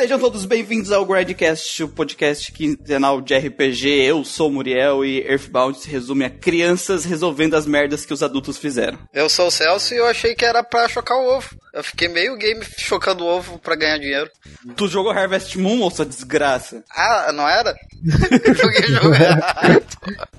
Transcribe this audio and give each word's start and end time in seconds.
Sejam 0.00 0.18
todos 0.18 0.46
bem-vindos 0.46 0.90
ao 0.92 1.04
Gradcast, 1.04 1.84
o 1.84 1.88
podcast 1.88 2.50
quinzenal 2.52 3.20
de 3.20 3.36
RPG. 3.36 3.86
Eu 3.86 4.24
sou 4.24 4.50
Muriel 4.50 5.04
e 5.04 5.20
Earthbound 5.30 5.78
se 5.78 5.90
resume 5.90 6.24
a 6.24 6.30
crianças 6.30 7.04
resolvendo 7.04 7.52
as 7.52 7.66
merdas 7.66 8.06
que 8.06 8.14
os 8.14 8.22
adultos 8.22 8.56
fizeram. 8.56 8.98
Eu 9.12 9.28
sou 9.28 9.48
o 9.48 9.50
Celso 9.50 9.92
e 9.92 9.98
eu 9.98 10.06
achei 10.06 10.34
que 10.34 10.42
era 10.42 10.64
pra 10.64 10.88
chocar 10.88 11.18
o 11.18 11.36
ovo. 11.36 11.50
Eu 11.72 11.84
fiquei 11.84 12.08
meio 12.08 12.36
game 12.36 12.60
chocando 12.78 13.24
o 13.24 13.28
ovo 13.28 13.58
pra 13.58 13.76
ganhar 13.76 13.98
dinheiro. 13.98 14.28
Tu 14.76 14.88
jogou 14.88 15.12
Harvest 15.12 15.56
Moon, 15.56 15.76
moça 15.76 16.04
desgraça? 16.04 16.82
Ah, 16.90 17.32
não 17.32 17.48
era? 17.48 17.72
eu 18.44 18.54
joguei 18.54 18.82
jogo 18.82 19.14
errado. 19.14 19.86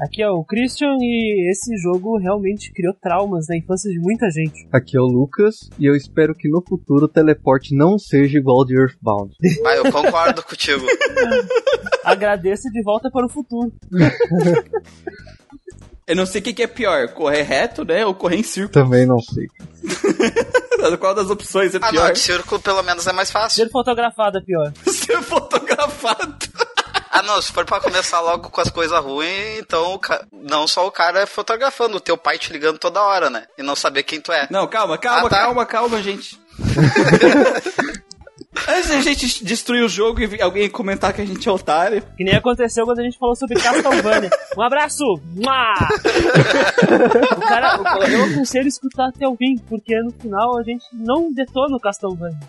Aqui 0.01 0.21
é 0.21 0.29
o 0.29 0.43
Christian 0.43 0.97
e 0.99 1.49
esse 1.49 1.77
jogo 1.77 2.17
realmente 2.17 2.73
criou 2.73 2.93
traumas 2.93 3.45
na 3.47 3.55
infância 3.55 3.89
de 3.89 3.97
muita 3.97 4.29
gente. 4.29 4.67
Aqui 4.73 4.97
é 4.97 4.99
o 4.99 5.05
Lucas 5.05 5.69
e 5.79 5.85
eu 5.85 5.95
espero 5.95 6.35
que 6.35 6.49
no 6.49 6.61
futuro 6.67 7.05
o 7.05 7.09
teleporte 7.09 7.73
não 7.73 7.97
seja 7.97 8.37
igual 8.37 8.59
ao 8.59 8.65
de 8.65 8.75
Earthbound. 8.75 9.33
Mas 9.63 9.77
eu 9.77 9.91
concordo 9.91 10.43
contigo. 10.43 10.85
Agradeço 12.03 12.69
de 12.73 12.83
volta 12.83 13.09
para 13.09 13.25
o 13.25 13.29
futuro. 13.29 13.71
Eu 16.05 16.15
não 16.15 16.25
sei 16.25 16.41
o 16.41 16.43
que, 16.43 16.53
que 16.53 16.63
é 16.63 16.67
pior, 16.67 17.07
correr 17.13 17.43
reto, 17.43 17.85
né, 17.85 18.05
ou 18.05 18.13
correr 18.13 18.35
em 18.37 18.43
círculo. 18.43 18.73
Também 18.83 19.05
não 19.05 19.19
sei. 19.19 19.47
Qual 20.99 21.13
das 21.15 21.29
opções 21.29 21.73
é 21.75 21.79
Ah, 21.81 21.89
pior? 21.89 22.05
não, 22.07 22.13
de 22.13 22.19
círculo 22.19 22.59
pelo 22.61 22.81
menos 22.83 23.05
é 23.07 23.11
mais 23.13 23.31
fácil. 23.31 23.63
Ser 23.63 23.71
fotografado 23.71 24.37
é 24.37 24.41
pior. 24.41 24.71
Ser 24.85 25.21
fotografado. 25.21 26.35
Ah, 27.13 27.21
não, 27.21 27.41
se 27.41 27.51
for 27.51 27.65
pra 27.65 27.79
começar 27.81 28.21
logo 28.21 28.49
com 28.49 28.61
as 28.61 28.69
coisas 28.69 28.97
ruins, 29.03 29.59
então 29.59 29.93
o 29.93 29.99
ca- 29.99 30.23
não 30.31 30.65
só 30.67 30.87
o 30.87 30.91
cara 30.91 31.27
fotografando, 31.27 31.97
o 31.97 31.99
teu 32.01 32.17
pai 32.17 32.37
te 32.39 32.53
ligando 32.53 32.77
toda 32.79 33.01
hora, 33.01 33.29
né? 33.29 33.45
E 33.57 33.63
não 33.63 33.75
saber 33.75 34.03
quem 34.03 34.21
tu 34.21 34.31
é. 34.31 34.47
Não, 34.49 34.65
calma, 34.67 34.97
calma, 34.97 35.27
Ah, 35.27 35.29
tá. 35.29 35.41
calma, 35.41 35.65
calma, 35.65 36.01
gente. 36.01 36.39
Antes 38.67 38.89
da 38.89 39.01
gente 39.01 39.43
destruir 39.45 39.83
o 39.83 39.89
jogo 39.89 40.21
e 40.21 40.41
alguém 40.41 40.69
comentar 40.69 41.13
que 41.13 41.21
a 41.21 41.25
gente 41.25 41.47
é 41.47 41.51
otário. 41.51 42.03
Que 42.17 42.23
nem 42.23 42.35
aconteceu 42.35 42.85
quando 42.85 42.99
a 42.99 43.03
gente 43.03 43.17
falou 43.17 43.35
sobre 43.35 43.59
Castlevania. 43.59 44.29
Um 44.57 44.61
abraço! 44.61 45.03
O 47.37 47.41
cara, 47.41 47.79
eu 48.09 48.25
aconselho 48.25 48.67
escutar 48.67 49.07
até 49.07 49.27
o 49.27 49.35
fim, 49.35 49.57
porque 49.69 49.99
no 50.01 50.11
final 50.11 50.57
a 50.57 50.63
gente 50.63 50.85
não 50.93 51.31
detona 51.31 51.75
o 51.75 51.79
Castlevania. 51.79 52.39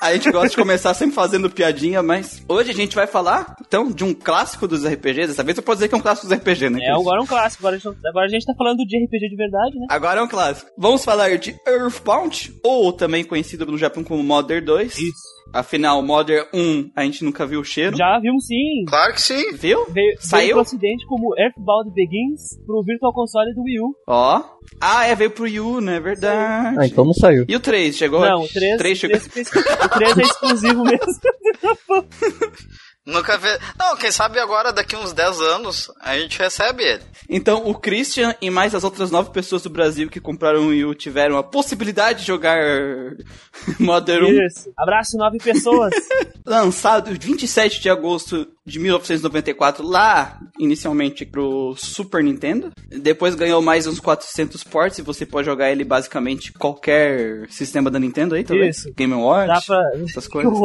A 0.00 0.12
gente 0.12 0.30
gosta 0.30 0.50
de 0.50 0.56
começar 0.56 0.94
sempre 0.94 1.14
fazendo 1.14 1.50
piadinha, 1.50 2.02
mas 2.02 2.42
hoje 2.48 2.70
a 2.70 2.74
gente 2.74 2.94
vai 2.94 3.06
falar, 3.06 3.56
então, 3.60 3.90
de 3.90 4.04
um 4.04 4.14
clássico 4.14 4.68
dos 4.68 4.86
RPGs. 4.86 5.28
Dessa 5.28 5.42
vez 5.42 5.56
eu 5.56 5.62
posso 5.62 5.78
dizer 5.78 5.88
que 5.88 5.94
é 5.94 5.98
um 5.98 6.02
clássico 6.02 6.28
dos 6.28 6.36
RPG, 6.36 6.70
né? 6.70 6.80
É, 6.82 6.92
agora 6.92 7.18
é 7.18 7.22
um 7.22 7.26
clássico. 7.26 7.62
Agora 7.62 7.76
a, 7.76 7.78
gente, 7.78 8.06
agora 8.06 8.26
a 8.26 8.28
gente 8.28 8.46
tá 8.46 8.54
falando 8.56 8.78
de 8.78 9.04
RPG 9.04 9.28
de 9.28 9.36
verdade, 9.36 9.78
né? 9.78 9.86
Agora 9.90 10.20
é 10.20 10.22
um 10.22 10.28
clássico. 10.28 10.70
Vamos 10.78 11.04
falar 11.04 11.36
de 11.38 11.56
Earthbound, 11.66 12.54
ou 12.62 12.92
também 12.92 13.24
conhecido 13.24 13.66
no 13.66 13.76
Japão 13.76 14.04
como 14.04 14.22
Modern 14.22 14.64
2. 14.64 14.98
Isso. 14.98 15.25
Afinal, 15.52 16.02
Modern 16.02 16.46
1 16.52 16.90
a 16.94 17.04
gente 17.04 17.24
nunca 17.24 17.46
viu 17.46 17.60
o 17.60 17.64
cheiro. 17.64 17.96
Já 17.96 18.18
vimos 18.20 18.46
sim. 18.46 18.84
Claro 18.86 19.14
que 19.14 19.22
sim. 19.22 19.52
Viu? 19.54 19.86
Veio, 19.90 20.16
Saiu? 20.18 20.42
veio 20.42 20.52
pro 20.54 20.62
ocidente 20.62 21.06
como 21.06 21.34
Earthbound 21.38 21.90
Begins 21.94 22.58
pro 22.66 22.82
Virtual 22.82 23.12
Console 23.12 23.54
do 23.54 23.62
Wii 23.62 23.80
U. 23.80 23.94
Ó. 24.06 24.42
Ah, 24.80 25.06
é, 25.06 25.14
veio 25.14 25.30
pro 25.30 25.46
Yu, 25.46 25.80
né? 25.80 26.00
Verdade. 26.00 26.76
Ah, 26.78 26.86
então 26.86 27.04
não 27.04 27.14
saiu. 27.14 27.44
E 27.48 27.56
o 27.56 27.60
3, 27.60 27.96
chegou? 27.96 28.20
Não, 28.20 28.42
o 28.42 28.48
3, 28.48 28.76
três 28.76 28.98
chegou... 28.98 29.16
o 29.16 29.88
3 29.88 30.18
é 30.18 30.22
exclusivo 30.22 30.84
mesmo. 30.84 31.06
Nunca 33.06 33.38
vê. 33.38 33.56
Não, 33.78 33.96
quem 33.96 34.10
sabe 34.10 34.40
agora, 34.40 34.72
daqui 34.72 34.96
uns 34.96 35.12
10 35.12 35.40
anos, 35.40 35.90
a 36.00 36.18
gente 36.18 36.38
recebe 36.38 36.82
ele. 36.82 37.02
Então, 37.28 37.62
o 37.64 37.74
Christian 37.74 38.34
e 38.42 38.50
mais 38.50 38.74
as 38.74 38.82
outras 38.82 39.10
nove 39.12 39.30
pessoas 39.30 39.62
do 39.62 39.70
Brasil 39.70 40.08
que 40.10 40.20
compraram 40.20 40.66
o 40.66 40.68
Wii 40.68 40.84
U 40.86 40.94
tiveram 40.94 41.36
a 41.38 41.42
possibilidade 41.42 42.20
de 42.20 42.26
jogar 42.26 42.58
Modern 43.78 44.24
1. 44.26 44.46
Isso. 44.46 44.72
Abraço, 44.76 45.16
nove 45.16 45.38
pessoas. 45.38 45.94
Lançado 46.44 47.10
27 47.18 47.80
de 47.80 47.88
agosto 47.90 48.46
de 48.64 48.78
1994, 48.80 49.86
lá 49.86 50.40
inicialmente 50.58 51.24
pro 51.24 51.74
Super 51.76 52.22
Nintendo. 52.22 52.72
Depois 52.88 53.34
ganhou 53.36 53.62
mais 53.62 53.86
uns 53.86 54.00
400 54.00 54.64
ports 54.64 54.98
e 54.98 55.02
você 55.02 55.24
pode 55.24 55.46
jogar 55.46 55.70
ele 55.70 55.84
basicamente 55.84 56.52
qualquer 56.52 57.48
sistema 57.48 57.90
da 57.90 57.98
Nintendo 58.00 58.34
aí, 58.34 58.42
tá 58.42 58.54
vendo? 58.54 58.68
Isso. 58.68 58.92
Game 58.96 59.14
Watch, 59.14 59.46
Dá 59.46 59.60
pra. 59.60 59.82
essas 60.08 60.26
coisas. 60.26 60.52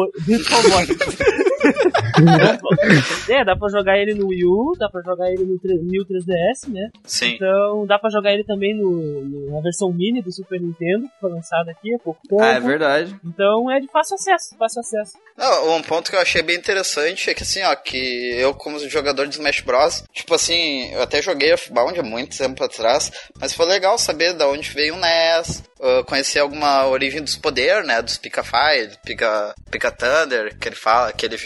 é, 3.29 3.45
dá 3.45 3.55
pra 3.55 3.69
jogar 3.69 3.97
ele 3.97 4.13
no 4.13 4.27
Wii 4.27 4.45
U, 4.45 4.73
dá 4.77 4.89
pra 4.89 5.01
jogar 5.01 5.29
ele 5.31 5.43
no 5.43 5.59
3 5.59 5.81
New 5.83 6.05
3DS, 6.05 6.69
né? 6.71 6.89
Sim. 7.03 7.35
Então 7.35 7.85
dá 7.85 7.97
pra 7.99 8.09
jogar 8.09 8.33
ele 8.33 8.43
também 8.43 8.75
no, 8.75 8.91
no- 9.21 9.51
na 9.51 9.61
versão 9.61 9.91
mini 9.91 10.21
do 10.21 10.31
Super 10.31 10.59
Nintendo, 10.59 11.03
que 11.07 11.19
foi 11.19 11.31
lançada 11.31 11.71
aqui 11.71 11.93
há 11.93 11.99
pouco 11.99 12.21
tempo. 12.27 12.41
Ah, 12.41 12.53
é 12.53 12.59
verdade. 12.59 13.15
Então 13.25 13.69
é 13.71 13.79
de 13.79 13.87
fácil 13.87 14.15
acesso, 14.15 14.55
fácil 14.57 14.79
acesso. 14.81 15.13
Não, 15.37 15.75
um 15.77 15.81
ponto 15.81 16.09
que 16.11 16.15
eu 16.15 16.21
achei 16.21 16.41
bem 16.41 16.57
interessante 16.57 17.29
é 17.29 17.33
que 17.33 17.43
assim, 17.43 17.63
ó, 17.63 17.75
que 17.75 17.97
eu 18.37 18.53
como 18.53 18.77
jogador 18.87 19.25
de 19.27 19.35
Smash 19.35 19.61
Bros, 19.61 20.03
tipo 20.13 20.33
assim, 20.35 20.91
eu 20.93 21.01
até 21.01 21.21
joguei 21.21 21.49
Earthbound 21.51 21.99
há 21.99 22.03
muito 22.03 22.37
tempo 22.37 22.63
atrás, 22.63 23.11
mas 23.39 23.53
foi 23.53 23.65
legal 23.65 23.97
saber 23.97 24.33
da 24.33 24.47
onde 24.47 24.69
veio 24.69 24.95
o 24.95 24.99
NES, 24.99 25.63
uh, 25.79 26.03
conhecer 26.05 26.39
alguma 26.39 26.85
origem 26.87 27.21
dos 27.23 27.35
poderes, 27.37 27.87
né, 27.87 28.01
dos 28.01 28.17
Pika 28.17 28.43
Fire, 28.43 28.91
Pika, 29.03 29.53
Pika 29.71 29.91
Thunder, 29.91 30.55
que 30.59 30.67
ele 30.67 30.75
fala, 30.75 31.11
que 31.13 31.25
ele, 31.25 31.37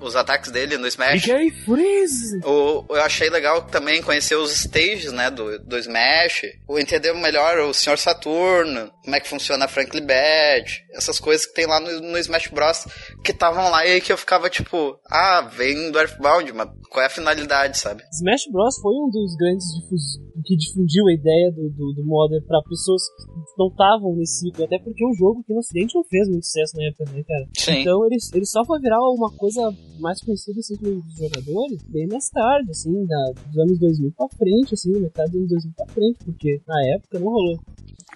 os 0.00 0.16
ataques 0.24 0.50
dele 0.50 0.76
no 0.76 0.86
Smash. 0.88 1.22
DJ 1.22 1.50
Freeze! 1.64 2.40
O, 2.44 2.84
eu 2.90 3.02
achei 3.02 3.28
legal 3.30 3.62
também 3.62 4.02
conhecer 4.02 4.34
os 4.36 4.50
stages, 4.52 5.12
né, 5.12 5.30
do, 5.30 5.58
do 5.60 5.78
Smash, 5.78 6.42
o 6.68 6.78
entender 6.78 7.12
melhor 7.14 7.58
o 7.60 7.72
Sr. 7.74 7.98
Saturno, 7.98 8.90
como 9.04 9.14
é 9.16 9.20
que 9.20 9.28
funciona 9.28 9.66
a 9.66 9.68
Franklin 9.68 10.04
Badge, 10.06 10.82
essas 10.92 11.20
coisas 11.20 11.46
que 11.46 11.54
tem 11.54 11.66
lá 11.66 11.78
no, 11.80 12.00
no 12.00 12.18
Smash 12.18 12.48
Bros. 12.48 12.86
que 13.22 13.30
estavam 13.32 13.70
lá 13.70 13.86
e 13.86 14.00
que 14.00 14.12
eu 14.12 14.16
ficava 14.18 14.48
tipo, 14.50 14.98
ah, 15.10 15.42
vem 15.42 15.90
do 15.90 15.98
Earthbound, 15.98 16.52
mas 16.52 16.68
qual 16.90 17.02
é 17.02 17.06
a 17.06 17.10
finalidade, 17.10 17.78
sabe? 17.78 18.02
Smash 18.12 18.44
Bros. 18.50 18.76
foi 18.80 18.92
um 18.94 19.10
dos 19.10 19.36
grandes 19.36 19.66
difus- 19.74 20.18
que 20.44 20.56
difundiu 20.56 21.06
a 21.08 21.12
ideia 21.12 21.50
do, 21.52 21.68
do, 21.70 21.92
do 21.94 22.04
Modern 22.04 22.42
pra 22.46 22.60
pessoas 22.68 23.02
que 23.16 23.58
não 23.58 23.68
estavam 23.68 24.14
nesse 24.16 24.40
ciclo, 24.40 24.64
até 24.64 24.78
porque 24.78 25.04
o 25.04 25.14
jogo 25.14 25.40
aqui 25.40 25.52
no 25.52 25.58
Ocidente 25.60 25.94
não 25.94 26.04
fez 26.04 26.28
muito 26.28 26.44
sucesso 26.44 26.76
na 26.76 26.84
época, 26.84 27.04
né, 27.12 27.22
cara? 27.26 27.46
Sim. 27.56 27.80
Então 27.80 28.04
ele, 28.06 28.16
ele 28.34 28.46
só 28.46 28.64
foi 28.64 28.80
virar 28.80 28.98
uma 29.00 29.30
coisa 29.36 29.60
mais 30.00 30.13
conhecida 30.22 30.60
assim 30.60 30.76
pelos 30.76 31.02
jogadores 31.16 31.82
bem 31.88 32.06
mais 32.06 32.28
tarde, 32.30 32.70
assim, 32.70 33.06
da, 33.06 33.32
dos 33.46 33.58
anos 33.58 33.78
2000 33.78 34.12
pra 34.16 34.28
frente, 34.36 34.74
assim, 34.74 34.92
metade 35.00 35.30
dos 35.32 35.38
anos 35.40 35.50
2000 35.50 35.72
pra 35.76 35.86
frente, 35.86 36.16
porque 36.24 36.60
na 36.66 36.86
época 36.94 37.18
não 37.18 37.28
rolou. 37.28 37.58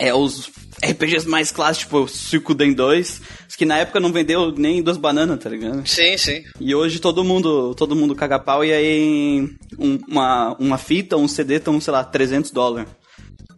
É, 0.00 0.14
os 0.14 0.48
RPGs 0.84 1.26
mais 1.28 1.50
clássicos, 1.50 1.80
tipo 1.88 2.08
Suikoden 2.08 2.72
2, 2.72 3.20
que 3.56 3.64
na 3.64 3.78
época 3.78 3.98
não 3.98 4.12
vendeu 4.12 4.52
nem 4.52 4.80
duas 4.80 4.96
bananas, 4.96 5.40
tá 5.42 5.50
ligado? 5.50 5.84
Sim, 5.88 6.16
sim. 6.16 6.44
E 6.60 6.72
hoje 6.72 7.00
todo 7.00 7.24
mundo, 7.24 7.74
todo 7.74 7.96
mundo 7.96 8.14
caga 8.14 8.38
pau 8.38 8.64
e 8.64 8.72
aí 8.72 9.40
um- 9.76 9.98
uma, 10.08 10.56
uma 10.60 10.78
fita, 10.78 11.16
um 11.16 11.26
CD 11.26 11.54
estão, 11.56 11.80
sei 11.80 11.92
lá, 11.92 12.04
300 12.04 12.52
dólares. 12.52 12.88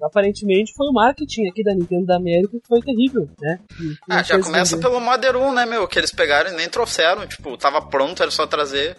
Aparentemente 0.03 0.73
foi 0.75 0.87
o 0.89 0.93
marketing 0.93 1.49
aqui 1.49 1.63
da 1.63 1.75
Nintendo 1.75 2.07
da 2.07 2.17
América 2.17 2.59
que 2.61 2.67
foi 2.67 2.81
terrível, 2.81 3.29
né? 3.41 3.59
Que 3.77 3.97
Ah, 4.09 4.23
já 4.23 4.39
começa 4.41 4.77
pelo 4.79 5.01
Modern 5.01 5.37
1, 5.39 5.53
né, 5.55 5.67
meu, 5.67 5.87
que 5.87 5.99
eles 5.99 6.11
pegaram 6.11 6.51
e 6.53 6.57
nem 6.57 6.69
trouxeram, 6.69 7.27
tipo, 7.27 7.57
tava 7.57 7.83
pronto, 7.83 8.23
era 8.23 8.31
só 8.31 8.47
trazer. 8.47 8.97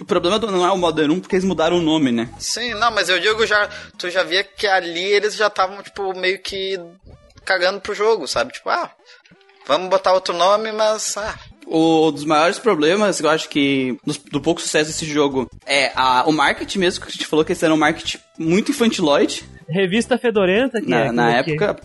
O 0.00 0.04
problema 0.04 0.38
do- 0.38 0.50
não 0.50 0.64
é 0.66 0.70
o 0.70 0.76
Modern 0.76 1.10
1 1.12 1.20
porque 1.20 1.36
eles 1.36 1.44
mudaram 1.44 1.78
o 1.78 1.82
nome, 1.82 2.12
né? 2.12 2.28
Sim, 2.38 2.74
não, 2.74 2.90
mas 2.90 3.08
eu 3.08 3.18
digo 3.18 3.46
já, 3.46 3.68
tu 3.98 4.08
já 4.10 4.22
via 4.22 4.44
que 4.44 4.66
ali 4.66 5.02
eles 5.04 5.34
já 5.34 5.46
estavam, 5.48 5.82
tipo, 5.82 6.14
meio 6.18 6.38
que 6.40 6.78
cagando 7.44 7.80
pro 7.80 7.94
jogo, 7.94 8.26
sabe? 8.26 8.52
Tipo, 8.52 8.70
ah, 8.70 8.90
vamos 9.66 9.88
botar 9.88 10.12
outro 10.12 10.34
nome, 10.34 10.72
mas, 10.72 11.16
ah, 11.16 11.34
O 11.68 12.12
dos 12.12 12.24
maiores 12.24 12.60
problemas, 12.60 13.18
eu 13.20 13.28
acho 13.28 13.48
que 13.48 13.98
dos- 14.06 14.18
do, 14.18 14.40
pouco 14.40 14.60
sucesso 14.60 14.88
desse 14.90 15.04
jogo 15.04 15.50
é 15.66 15.90
a, 15.96 16.22
o 16.24 16.32
marketing 16.32 16.78
mesmo, 16.78 17.02
que 17.04 17.08
a 17.08 17.12
gente 17.12 17.26
falou 17.26 17.44
que 17.44 17.50
esse 17.52 17.64
era 17.64 17.74
um 17.74 17.76
marketing 17.76 18.18
muito 18.38 18.70
infantiloide 18.70 19.44
Revista 19.68 20.16
Fedorenta, 20.18 20.80
que 20.80 20.88
na, 20.88 21.00
é, 21.06 21.12
na 21.12 21.42
que- 21.44 21.52
época. 21.52 21.76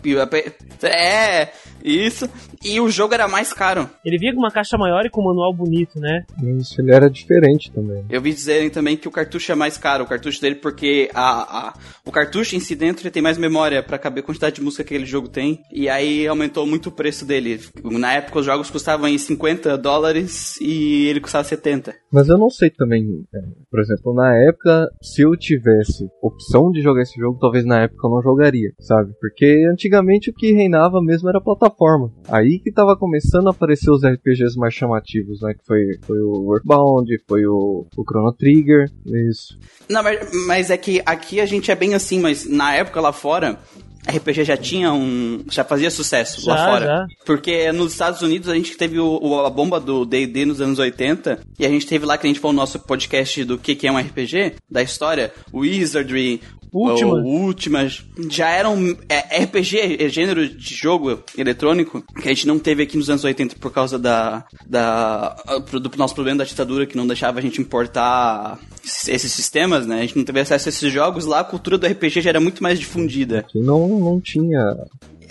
É, 0.83 1.49
isso. 1.83 2.29
E 2.63 2.79
o 2.79 2.89
jogo 2.89 3.13
era 3.13 3.27
mais 3.27 3.51
caro. 3.51 3.89
Ele 4.05 4.17
vinha 4.19 4.33
com 4.33 4.39
uma 4.39 4.51
caixa 4.51 4.77
maior 4.77 5.03
e 5.05 5.09
com 5.09 5.21
um 5.21 5.25
manual 5.25 5.51
bonito, 5.51 5.99
né? 5.99 6.23
Isso, 6.59 6.79
ele 6.79 6.93
era 6.93 7.09
diferente 7.09 7.71
também. 7.71 8.05
Eu 8.09 8.21
vi 8.21 8.31
dizerem 8.31 8.69
também 8.69 8.95
que 8.95 9.07
o 9.07 9.11
cartucho 9.11 9.51
é 9.51 9.55
mais 9.55 9.77
caro, 9.77 10.03
o 10.03 10.07
cartucho 10.07 10.39
dele, 10.39 10.55
porque 10.55 11.09
a, 11.13 11.69
a- 11.69 11.73
o 12.05 12.11
cartucho 12.11 12.55
em 12.55 12.59
si 12.59 12.75
dentro 12.75 13.01
ele 13.03 13.11
tem 13.11 13.21
mais 13.23 13.37
memória 13.37 13.81
pra 13.81 13.97
caber 13.97 14.23
a 14.23 14.25
quantidade 14.27 14.55
de 14.57 14.61
música 14.61 14.83
que 14.83 14.93
aquele 14.93 15.07
jogo 15.09 15.27
tem. 15.27 15.59
E 15.73 15.89
aí 15.89 16.27
aumentou 16.27 16.67
muito 16.67 16.89
o 16.89 16.91
preço 16.91 17.25
dele. 17.25 17.59
Na 17.83 18.13
época 18.13 18.39
os 18.39 18.45
jogos 18.45 18.69
custavam 18.69 19.07
aí 19.07 19.17
50 19.17 19.75
dólares 19.77 20.55
e 20.61 21.07
ele 21.07 21.19
custava 21.19 21.43
70. 21.43 21.95
Mas 22.13 22.27
eu 22.29 22.37
não 22.37 22.49
sei 22.51 22.69
também, 22.69 23.03
é, 23.33 23.39
por 23.71 23.79
exemplo, 23.79 24.13
na 24.13 24.37
época, 24.37 24.87
se 25.01 25.21
eu 25.23 25.35
tivesse 25.35 26.05
opção 26.21 26.69
de 26.71 26.81
jogar 26.81 27.01
esse 27.01 27.17
jogo, 27.19 27.39
talvez 27.39 27.65
na 27.71 27.83
época 27.83 28.05
eu 28.07 28.11
não 28.11 28.21
jogaria, 28.21 28.71
sabe? 28.79 29.11
Porque 29.19 29.65
antigamente 29.71 30.29
o 30.29 30.33
que 30.33 30.51
reinava 30.51 31.01
mesmo 31.01 31.29
era 31.29 31.37
a 31.37 31.41
plataforma. 31.43 32.11
Aí 32.29 32.59
que 32.59 32.71
tava 32.71 32.95
começando 32.97 33.47
a 33.47 33.51
aparecer 33.51 33.89
os 33.91 34.03
RPGs 34.03 34.57
mais 34.57 34.73
chamativos, 34.73 35.41
né? 35.41 35.53
Que 35.53 35.65
foi, 35.65 35.85
foi 36.01 36.17
o 36.21 36.53
Earthbound, 36.53 37.09
foi 37.27 37.45
o, 37.45 37.85
o 37.95 38.03
Chrono 38.03 38.33
Trigger, 38.33 38.89
isso. 39.29 39.57
Não, 39.89 40.03
mas, 40.03 40.19
mas 40.47 40.69
é 40.69 40.77
que 40.77 41.01
aqui 41.05 41.39
a 41.39 41.45
gente 41.45 41.71
é 41.71 41.75
bem 41.75 41.93
assim, 41.93 42.19
mas 42.19 42.47
na 42.47 42.73
época 42.75 42.99
lá 43.01 43.11
fora, 43.13 43.57
RPG 44.07 44.43
já 44.45 44.57
tinha 44.57 44.91
um. 44.91 45.43
já 45.51 45.63
fazia 45.63 45.91
sucesso 45.91 46.41
Já, 46.41 46.55
lá 46.55 46.65
fora. 46.65 46.85
já. 46.85 47.05
Porque 47.25 47.71
nos 47.71 47.91
Estados 47.91 48.21
Unidos 48.23 48.49
a 48.49 48.55
gente 48.55 48.75
teve 48.75 48.99
o, 48.99 49.19
o- 49.21 49.45
a 49.45 49.49
bomba 49.49 49.79
do 49.79 50.05
DD 50.05 50.43
nos 50.45 50.59
anos 50.59 50.79
80, 50.79 51.39
e 51.59 51.65
a 51.65 51.69
gente 51.69 51.85
teve 51.85 52.03
lá 52.05 52.17
que 52.17 52.25
a 52.25 52.29
gente 52.29 52.39
falou 52.39 52.53
no 52.53 52.59
nosso 52.61 52.79
podcast 52.79 53.43
do 53.45 53.57
que, 53.59 53.75
que 53.75 53.87
é 53.87 53.91
um 53.91 53.99
RPG, 53.99 54.53
da 54.69 54.81
história, 54.81 55.31
o 55.53 55.59
Wizardry. 55.59 56.41
Ultima. 56.73 57.13
O 57.15 57.45
Ultima 57.45 57.87
já 58.29 58.49
eram 58.49 58.97
é, 59.09 59.43
RPG, 59.43 59.97
é 59.99 60.09
gênero 60.09 60.47
de 60.47 60.73
jogo 60.73 61.21
eletrônico 61.37 62.01
que 62.21 62.29
a 62.29 62.33
gente 62.33 62.47
não 62.47 62.57
teve 62.57 62.83
aqui 62.83 62.95
nos 62.95 63.09
anos 63.09 63.23
80 63.23 63.57
por 63.57 63.71
causa 63.71 63.99
da, 63.99 64.45
da 64.65 65.35
do 65.71 65.91
nosso 65.97 66.15
problema 66.15 66.39
da 66.39 66.43
ditadura 66.45 66.85
que 66.85 66.95
não 66.95 67.05
deixava 67.05 67.39
a 67.39 67.41
gente 67.41 67.59
importar 67.59 68.57
esses 68.83 69.31
sistemas, 69.31 69.85
né? 69.85 69.97
A 69.97 70.01
gente 70.01 70.17
não 70.17 70.23
teve 70.23 70.39
acesso 70.39 70.69
a 70.69 70.71
esses 70.71 70.91
jogos. 70.91 71.25
Lá 71.25 71.41
a 71.41 71.43
cultura 71.43 71.77
do 71.77 71.85
RPG 71.85 72.21
já 72.21 72.29
era 72.29 72.39
muito 72.39 72.63
mais 72.63 72.79
difundida. 72.79 73.43
Que 73.49 73.59
não, 73.59 73.87
não 73.99 74.21
tinha. 74.21 74.77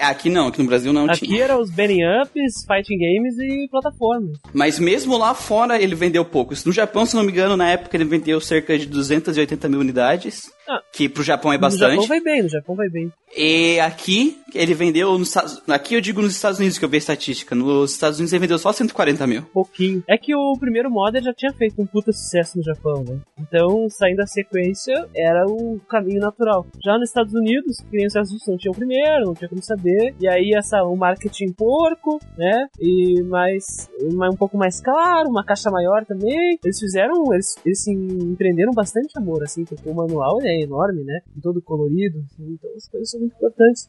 Aqui 0.01 0.29
não, 0.31 0.49
aqui 0.49 0.61
no 0.63 0.69
Brasil 0.69 0.93
não 0.93 1.05
Aqui 1.07 1.27
tinha. 1.27 1.45
eram 1.45 1.61
os 1.61 1.71
Benny 1.71 1.99
Ups, 2.23 2.65
Fighting 2.67 2.99
Games 2.99 3.39
e 3.39 3.69
plataformas. 3.69 4.39
Mas 4.53 4.79
mesmo 4.79 5.17
lá 5.19 5.35
fora 5.35 5.81
ele 5.81 5.95
vendeu 5.95 6.25
pouco. 6.25 6.55
No 6.65 6.73
Japão, 6.73 7.05
se 7.07 7.15
não 7.15 7.23
me 7.23 7.31
engano, 7.33 7.57
na 7.57 7.69
época 7.71 7.97
ele 7.97 8.05
vendeu 8.05 8.41
cerca 8.41 8.79
de 8.79 8.87
280 8.87 9.69
mil 9.69 9.81
unidades. 9.81 10.51
Ah. 10.69 10.81
Que 10.93 11.09
pro 11.09 11.23
Japão 11.23 11.53
é 11.53 11.57
No 11.59 11.69
Japão 11.71 11.79
bastante. 11.89 12.09
vai 12.09 12.21
bem, 12.21 12.43
no 12.45 12.49
Japão 12.49 12.77
vai 12.77 12.89
bem. 12.89 13.13
E 13.37 13.79
aqui 13.81 14.39
ele 14.55 14.73
vendeu 14.75 15.17
nos 15.19 15.37
Aqui 15.69 15.95
eu 15.95 16.01
digo 16.01 16.21
nos 16.23 16.33
Estados 16.35 16.59
Unidos 16.61 16.79
que 16.79 16.85
eu 16.85 16.89
vi 16.89 16.97
a 16.97 16.99
estatística. 16.99 17.55
Nos 17.57 17.93
Estados 17.93 18.19
Unidos 18.19 18.33
ele 18.33 18.41
vendeu 18.41 18.59
só 18.59 18.73
140 18.73 19.27
mil. 19.27 19.43
Pouquinho. 19.53 20.03
É 20.09 20.17
que 20.17 20.35
o 20.35 20.57
primeiro 20.59 20.89
modder 20.91 21.23
já 21.23 21.33
tinha 21.35 21.53
feito 21.53 21.81
um 21.83 21.87
puta 21.87 22.13
sucesso 22.13 22.57
no 22.59 22.63
Japão, 22.65 23.05
né? 23.05 23.19
Então, 23.41 23.89
saindo 23.91 24.19
da 24.19 24.27
sequência, 24.27 25.09
era 25.15 25.45
o 25.47 25.81
caminho 25.89 26.21
natural. 26.21 26.65
Já 26.85 26.97
nos 26.99 27.09
Estados 27.09 27.35
Unidos, 27.35 27.79
Unidos 27.93 28.15
não 28.47 28.57
tinha 28.57 28.71
o 28.71 28.75
primeiro, 28.75 29.27
não 29.27 29.35
tinha 29.35 29.49
como 29.49 29.63
saber. 29.63 29.90
E 30.21 30.29
aí, 30.29 30.53
essa, 30.55 30.83
o 30.85 30.97
marketing 30.97 31.53
porco, 31.53 32.19
né? 32.37 32.67
E 32.81 33.23
mais, 33.23 33.89
um 34.03 34.37
pouco 34.37 34.57
mais 34.57 34.81
caro, 34.81 35.29
uma 35.29 35.45
caixa 35.45 35.71
maior 35.71 36.05
também. 36.05 36.59
Eles 36.65 36.79
fizeram, 36.79 37.33
eles, 37.33 37.57
eles 37.65 37.87
empreenderam 37.87 38.73
bastante 38.73 39.17
amor, 39.17 39.43
assim, 39.43 39.65
porque 39.65 39.89
o 39.89 39.95
manual 39.95 40.41
é 40.43 40.61
enorme, 40.63 41.05
né? 41.05 41.21
Todo 41.43 41.63
colorido. 41.63 42.19
assim, 42.19 42.53
então, 42.53 42.71
as 42.77 42.89
coisas 42.89 43.11
são 43.11 43.21
muito 43.21 43.35
importantes. 43.35 43.89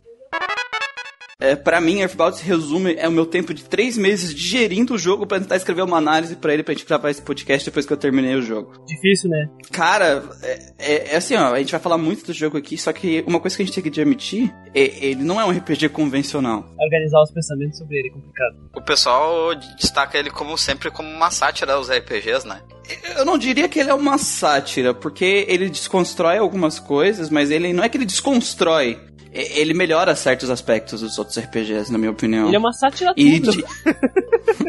É, 1.42 1.56
pra 1.56 1.82
mim, 1.82 2.00
Earthbound 2.02 2.38
se 2.38 2.44
resume 2.46 2.94
é 3.00 3.08
o 3.08 3.12
meu 3.12 3.26
tempo 3.26 3.52
de 3.54 3.64
três 3.64 3.98
meses 3.98 4.34
digerindo 4.34 4.94
o 4.94 4.98
jogo 4.98 5.26
pra 5.26 5.40
tentar 5.40 5.56
escrever 5.56 5.82
uma 5.82 5.98
análise 5.98 6.36
pra 6.36 6.54
ele 6.54 6.62
pra 6.62 6.74
gente 6.74 6.86
gravar 6.86 7.10
esse 7.10 7.22
podcast 7.22 7.66
depois 7.68 7.84
que 7.86 7.92
eu 7.92 7.98
terminei 7.98 8.36
o 8.36 8.42
jogo. 8.44 8.74
Difícil, 8.86 9.30
né? 9.30 9.50
Cara, 9.72 10.24
é, 10.44 10.60
é- 10.78 11.14
é 11.14 11.16
assim, 11.18 11.36
ó, 11.36 11.52
a 11.54 11.58
gente 11.58 11.72
vai 11.72 11.82
falar 11.82 11.98
muito 11.98 12.26
do 12.28 12.32
jogo 12.34 12.58
aqui, 12.58 12.78
só 12.78 12.94
que 12.94 13.24
uma 13.26 13.40
coisa 13.40 13.58
que 13.58 13.64
a 13.64 13.66
gente 13.66 13.74
tem 13.74 13.84
que 13.92 14.00
admitir 14.00 14.54
é 14.76 15.06
ele 15.06 15.24
não 15.24 15.42
é 15.42 15.46
um 15.46 15.50
RPG 15.50 15.90
convencional. 15.90 16.64
Organizar 16.80 17.22
os 17.24 17.32
pensamentos 17.32 17.80
sobre 17.80 17.98
ele 17.98 18.10
é 18.10 18.12
complicado. 18.12 18.56
O 18.76 18.82
pessoal 18.84 19.56
destaca 19.80 20.18
ele 20.20 20.30
como 20.30 20.56
sempre 20.58 20.92
como 20.92 21.10
uma 21.10 21.32
sátira 21.32 21.74
aos 21.74 21.90
RPGs, 21.90 22.48
né? 22.48 22.62
Eu 23.18 23.24
não 23.26 23.38
diria 23.38 23.70
que 23.70 23.80
ele 23.80 23.90
é 23.90 23.94
uma 23.94 24.18
sátira, 24.18 24.94
porque 24.94 25.46
ele 25.48 25.70
desconstrói 25.70 26.38
algumas 26.38 26.78
coisas, 26.78 27.30
mas 27.30 27.50
ele 27.50 27.72
não 27.74 27.84
é 27.84 27.90
que 27.90 27.96
ele 27.98 28.06
desconstrói. 28.06 29.00
Ele 29.34 29.74
melhora 29.74 30.14
certos 30.16 30.50
aspectos 30.50 31.00
dos 31.02 31.18
outros 31.18 31.38
RPGs, 31.38 31.90
na 31.92 31.98
minha 31.98 32.12
opinião. 32.12 32.48
Ele 32.48 32.56
é 32.56 32.60
uma 32.60 32.74
sátira 32.74 33.14
E 33.16 33.40
tudo. 33.40 33.52
de- 33.58 33.64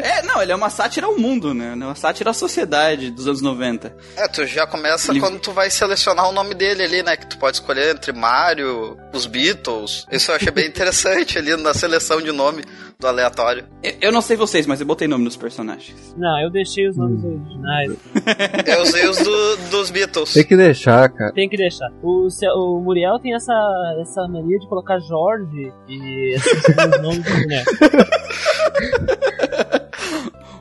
É, 0.02 0.22
não, 0.22 0.40
ele 0.42 0.52
é 0.52 0.54
uma 0.54 0.70
sátira 0.70 1.06
ao 1.06 1.18
mundo, 1.18 1.52
né? 1.52 1.74
Uma 1.74 1.94
sátira 1.94 2.30
à 2.30 2.32
sociedade 2.32 3.10
dos 3.10 3.26
anos 3.26 3.40
90. 3.42 3.94
É, 4.16 4.26
tu 4.28 4.44
já 4.46 4.66
começa 4.66 5.10
Ele- 5.12 5.20
quando 5.20 5.38
tu 5.38 5.52
vai 5.52 5.70
selecionar 5.70 6.28
o 6.28 6.32
nome 6.32 6.54
dele 6.54 6.82
ali, 6.82 7.02
né? 7.02 7.16
Que 7.16 7.26
tu 7.26 7.38
pode 7.38 7.56
escolher 7.56 7.94
entre 7.94 8.12
Mario, 8.12 8.96
os 9.12 9.26
Beatles. 9.26 10.06
Isso 10.10 10.30
eu 10.30 10.36
achei 10.36 10.50
bem 10.52 10.66
interessante 10.68 11.38
ali 11.38 11.56
na 11.56 11.74
seleção 11.74 12.20
de 12.20 12.32
nome 12.32 12.64
do 12.98 13.06
aleatório. 13.06 13.66
Eu- 13.82 13.94
Eu 14.00 14.12
não 14.12 14.20
sei 14.20 14.36
vocês, 14.36 14.66
mas 14.66 14.80
eu 14.80 14.86
botei 14.86 15.06
nome 15.08 15.24
nos 15.24 15.36
personagens. 15.36 16.14
Não, 16.16 16.40
eu 16.40 16.50
deixei 16.50 16.88
os 16.88 16.96
nomes 16.96 17.22
originais. 17.24 17.92
Eu 18.66 18.82
usei 18.82 19.08
os 19.08 19.18
do- 19.18 19.56
dos 19.70 19.90
Beatles. 19.90 20.32
Tem 20.32 20.44
que 20.44 20.56
deixar, 20.56 21.08
cara. 21.10 21.32
Tem 21.32 21.48
que 21.48 21.56
deixar. 21.56 21.88
O, 22.02 22.28
o 22.56 22.80
Muriel 22.80 23.18
tem 23.18 23.34
essa, 23.34 23.52
essa 24.00 24.26
mania 24.28 24.51
de 24.58 24.68
colocar 24.68 24.98
Jorge 25.00 25.72
e 25.88 26.34
esses 26.34 26.76
nomes 27.02 27.22
do 27.24 27.32
boneco. 27.40 27.70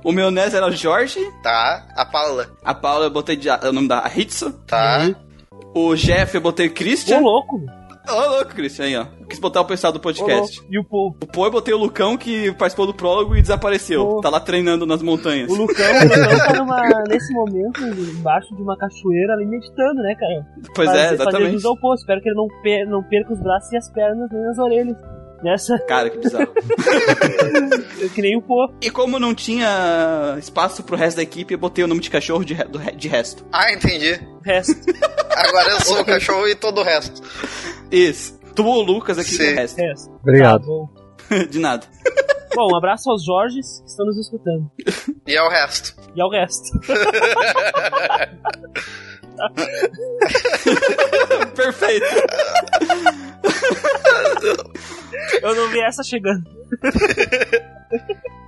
O 0.04 0.12
meu 0.12 0.32
NES 0.32 0.54
era 0.56 0.66
o 0.66 0.72
Jorge, 0.72 1.20
Tá, 1.44 1.86
a 1.96 2.04
Paula. 2.06 2.50
a 2.64 2.74
Paula 2.74 3.06
eu 3.06 3.12
botei 3.12 3.36
de, 3.36 3.48
o 3.50 3.72
nome 3.72 3.88
da 3.88 4.04
Hitsu, 4.16 4.52
Tá. 4.66 5.00
Uhum. 5.74 5.92
o 5.92 5.96
Jeff 5.96 6.34
eu 6.34 6.42
botei 6.42 6.68
Ô, 6.68 6.72
Christian. 6.72 7.20
louco! 7.20 7.62
Ô, 8.10 8.30
louco, 8.36 8.56
Christian, 8.56 8.86
aí, 8.86 8.96
ó. 8.98 9.06
Quis 9.30 9.40
botar 9.40 9.62
o 9.62 9.66
pessoal 9.66 9.94
do 9.94 10.00
podcast. 10.00 10.58
louco. 10.60 10.74
E 10.74 10.80
o 10.80 10.84
povo? 10.84 11.16
O 11.22 11.28
Pô 11.28 11.46
eu 11.46 11.52
botei 11.52 11.74
o 11.74 11.78
Lucão 11.78 12.18
que 12.18 12.52
participou 12.54 12.86
do 12.88 12.94
prólogo 12.94 13.36
e 13.36 13.42
desapareceu. 13.42 14.06
Pô. 14.06 14.22
Tá 14.22 14.30
lá 14.30 14.40
treinando 14.40 14.86
nas 14.86 15.02
montanhas. 15.02 15.50
O 15.52 15.56
Lucão, 15.56 15.86
o 15.86 16.04
Lucão 16.04 16.38
tá 16.48 16.54
numa, 16.54 17.04
nesse 17.08 17.32
momento 17.34 17.82
embaixo 17.82 18.54
de 18.56 18.62
uma 18.62 18.76
cachoeira 18.76 19.34
ali 19.34 19.46
meditando, 19.46 20.02
né, 20.02 20.16
cara? 20.16 20.46
Pois 20.76 20.88
Fazer- 20.90 21.00
é, 21.00 21.04
Fazer 21.10 21.22
exatamente. 21.22 21.52
jus 21.54 21.66
ao 21.66 21.78
posto. 21.80 22.02
Espero 22.02 22.22
que 22.22 22.30
ele 22.30 22.36
não, 22.36 22.48
per- 22.62 22.88
não 22.90 23.04
perca 23.04 23.34
os 23.34 23.40
braços 23.40 23.72
e 23.72 23.78
as 23.78 23.90
pernas 23.92 24.30
nem 24.32 24.46
as 24.48 24.58
orelhas. 24.58 24.98
Nessa, 25.44 25.80
Cara, 25.88 26.10
que 26.10 26.18
bizarro. 26.20 26.48
que 28.14 28.22
nem 28.22 28.38
o 28.38 28.42
povo. 28.42 28.74
e 28.82 28.90
como 28.92 29.18
não 29.20 29.34
tinha 29.34 30.36
espaço 30.38 30.84
pro 30.84 30.96
resto 30.96 31.18
da 31.18 31.24
equipe, 31.24 31.54
eu 31.54 31.58
botei 31.58 31.84
o 31.84 31.88
nome 31.88 32.00
de 32.02 32.10
cachorro 32.12 32.44
de, 32.44 32.54
re- 32.54 32.66
do 32.66 32.78
de 32.80 33.08
resto. 33.08 33.44
Ah, 33.52 33.72
entendi. 33.74 34.20
Resto. 34.44 34.76
Agora 35.36 35.72
eu 35.72 35.82
sou 35.82 36.02
o 36.02 36.06
cachorro 36.06 36.48
e 36.48 36.54
todo 36.56 36.82
o 36.82 36.84
resto. 36.84 37.22
Isso. 37.92 38.40
Tu, 38.56 38.64
o 38.64 38.82
Lucas 38.82 39.18
aqui 39.18 39.30
Sim. 39.32 39.50
do 39.50 39.56
resto. 39.56 39.78
resto. 39.78 40.12
Obrigado. 40.22 40.90
Tá 41.28 41.38
de 41.50 41.58
nada. 41.60 41.88
Bom, 42.54 42.68
um 42.74 42.76
abraço 42.78 43.10
aos 43.10 43.24
Jorges 43.26 43.80
que 43.82 43.90
estão 43.90 44.06
nos 44.06 44.18
escutando. 44.20 44.70
E 45.26 45.36
é 45.36 45.42
o 45.42 45.50
resto. 45.50 45.96
E 46.16 46.22
ao 46.22 46.30
resto. 46.30 46.70
Perfeito. 51.56 52.06
Eu 55.42 55.56
não 55.56 55.70
vi 55.70 55.82
essa 55.82 56.04
chegando. 56.04 56.44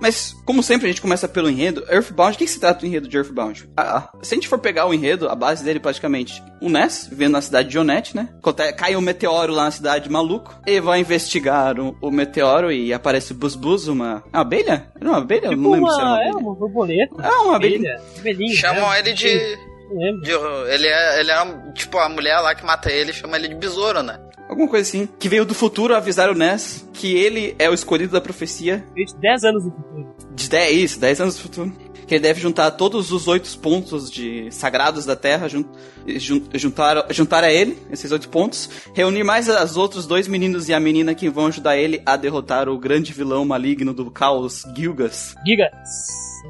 Mas, 0.00 0.34
como 0.44 0.62
sempre, 0.62 0.86
a 0.86 0.90
gente 0.90 1.00
começa 1.00 1.26
pelo 1.26 1.48
enredo. 1.48 1.84
Earthbound, 1.88 2.34
o 2.34 2.38
que, 2.38 2.46
se 2.46 2.60
trata 2.60 2.84
o 2.84 2.86
enredo 2.86 3.08
de 3.08 3.16
Earthbound? 3.16 3.68
Ah, 3.76 4.10
se 4.22 4.34
a 4.34 4.36
gente 4.36 4.48
for 4.48 4.58
pegar 4.58 4.86
o 4.86 4.92
enredo, 4.92 5.28
a 5.28 5.34
base 5.34 5.64
dele 5.64 5.80
praticamente, 5.80 6.42
o 6.60 6.68
Ness, 6.68 7.08
vivendo 7.10 7.32
na 7.32 7.40
cidade 7.40 7.68
de 7.68 7.78
Onete, 7.78 8.14
né? 8.14 8.28
Cai 8.76 8.96
um 8.96 9.00
meteoro 9.00 9.52
lá 9.54 9.64
na 9.64 9.70
cidade, 9.70 10.10
maluco. 10.10 10.54
Ele 10.66 10.80
vai 10.80 11.00
investigar 11.00 11.78
o, 11.80 11.96
o 12.02 12.10
meteoro 12.10 12.70
e 12.70 12.92
aparece 12.92 13.32
o 13.32 13.34
Buzbuz, 13.34 13.88
uma... 13.88 14.22
uma 14.30 14.42
abelha? 14.42 14.88
Era 15.00 15.08
uma 15.08 15.18
abelha? 15.18 15.46
Eu 15.46 15.50
Tipo 15.50 15.62
não 15.62 15.70
lembro 15.70 15.90
se 15.90 16.00
era 16.00 16.06
uma, 16.06 16.12
uma 16.12 16.18
é, 16.18 16.28
abelha. 16.28 16.38
uma 16.38 16.54
borboleta. 16.54 17.14
Ah, 17.18 17.42
uma 17.42 17.56
abelha. 17.56 18.02
Abelha. 18.18 18.54
Chamam 18.54 18.90
né? 18.90 18.98
ele 18.98 19.12
de, 19.14 19.58
Não 19.90 19.96
lembro. 20.02 20.20
de- 20.22 20.74
Ele 20.74 20.86
é. 20.86 21.20
Ele 21.20 21.30
é 21.30 21.72
tipo 21.74 21.98
a 21.98 22.08
mulher 22.08 22.38
lá 22.40 22.54
que 22.54 22.64
mata 22.64 22.90
ele 22.90 23.12
chama 23.12 23.36
ele 23.36 23.48
de 23.48 23.54
besouro, 23.54 24.02
né? 24.02 24.18
Alguma 24.48 24.68
coisa 24.68 24.86
assim. 24.88 25.08
Que 25.18 25.28
veio 25.28 25.44
do 25.44 25.54
futuro 25.54 25.94
avisar 25.94 26.30
o 26.30 26.34
Ness 26.34 26.86
que 26.92 27.14
ele 27.16 27.54
é 27.58 27.68
o 27.70 27.74
escolhido 27.74 28.12
da 28.12 28.20
profecia 28.20 28.84
Veio 28.94 29.06
de 29.06 29.16
10 29.16 29.44
anos 29.44 29.64
no 29.64 29.70
futuro. 29.72 30.14
de 30.34 30.48
10, 30.48 30.76
isso, 30.92 31.00
10 31.00 31.20
anos 31.20 31.34
do 31.36 31.40
futuro. 31.42 31.72
Que 32.06 32.16
ele 32.16 32.22
deve 32.22 32.38
juntar 32.38 32.70
todos 32.72 33.10
os 33.10 33.26
oito 33.28 33.58
pontos 33.60 34.10
de 34.10 34.48
sagrados 34.50 35.06
da 35.06 35.16
Terra, 35.16 35.48
jun, 35.48 35.64
jun- 36.06 36.44
juntar, 36.52 37.06
juntar 37.10 37.42
a 37.42 37.50
ele, 37.50 37.78
esses 37.90 38.12
oito 38.12 38.28
pontos, 38.28 38.68
reunir 38.92 39.24
mais 39.24 39.48
os 39.48 39.76
outros 39.78 40.06
dois 40.06 40.28
meninos 40.28 40.68
e 40.68 40.74
a 40.74 40.78
menina 40.80 41.14
que 41.14 41.30
vão 41.30 41.46
ajudar 41.46 41.78
ele 41.78 42.02
a 42.04 42.14
derrotar 42.16 42.68
o 42.68 42.78
grande 42.78 43.10
vilão 43.14 43.42
maligno 43.46 43.94
do 43.94 44.10
caos, 44.10 44.64
Gilgas. 44.76 45.34
Gigas. 45.46 45.70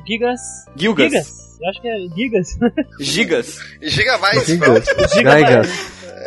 Gigas. 0.05 0.41
Gilgas. 0.77 1.13
Gigas. 1.13 1.44
Eu 1.61 1.71
acho 1.71 1.81
que 1.81 1.89
é 1.89 1.97
Gigas. 2.15 2.59
Gigas. 3.01 3.59
Gigabytes, 3.83 4.47
Gigas. 4.47 5.69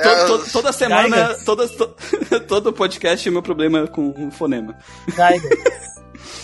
To- 0.04 0.38
to- 0.40 0.52
toda 0.52 0.72
semana, 0.72 1.36
todas, 1.44 1.72
to- 1.72 1.96
todo 2.48 2.72
podcast 2.72 3.28
é 3.28 3.32
meu 3.32 3.42
problema 3.42 3.88
com 3.88 4.10
o 4.28 4.32
fonema. 4.32 4.76
Gigas. 5.08 5.42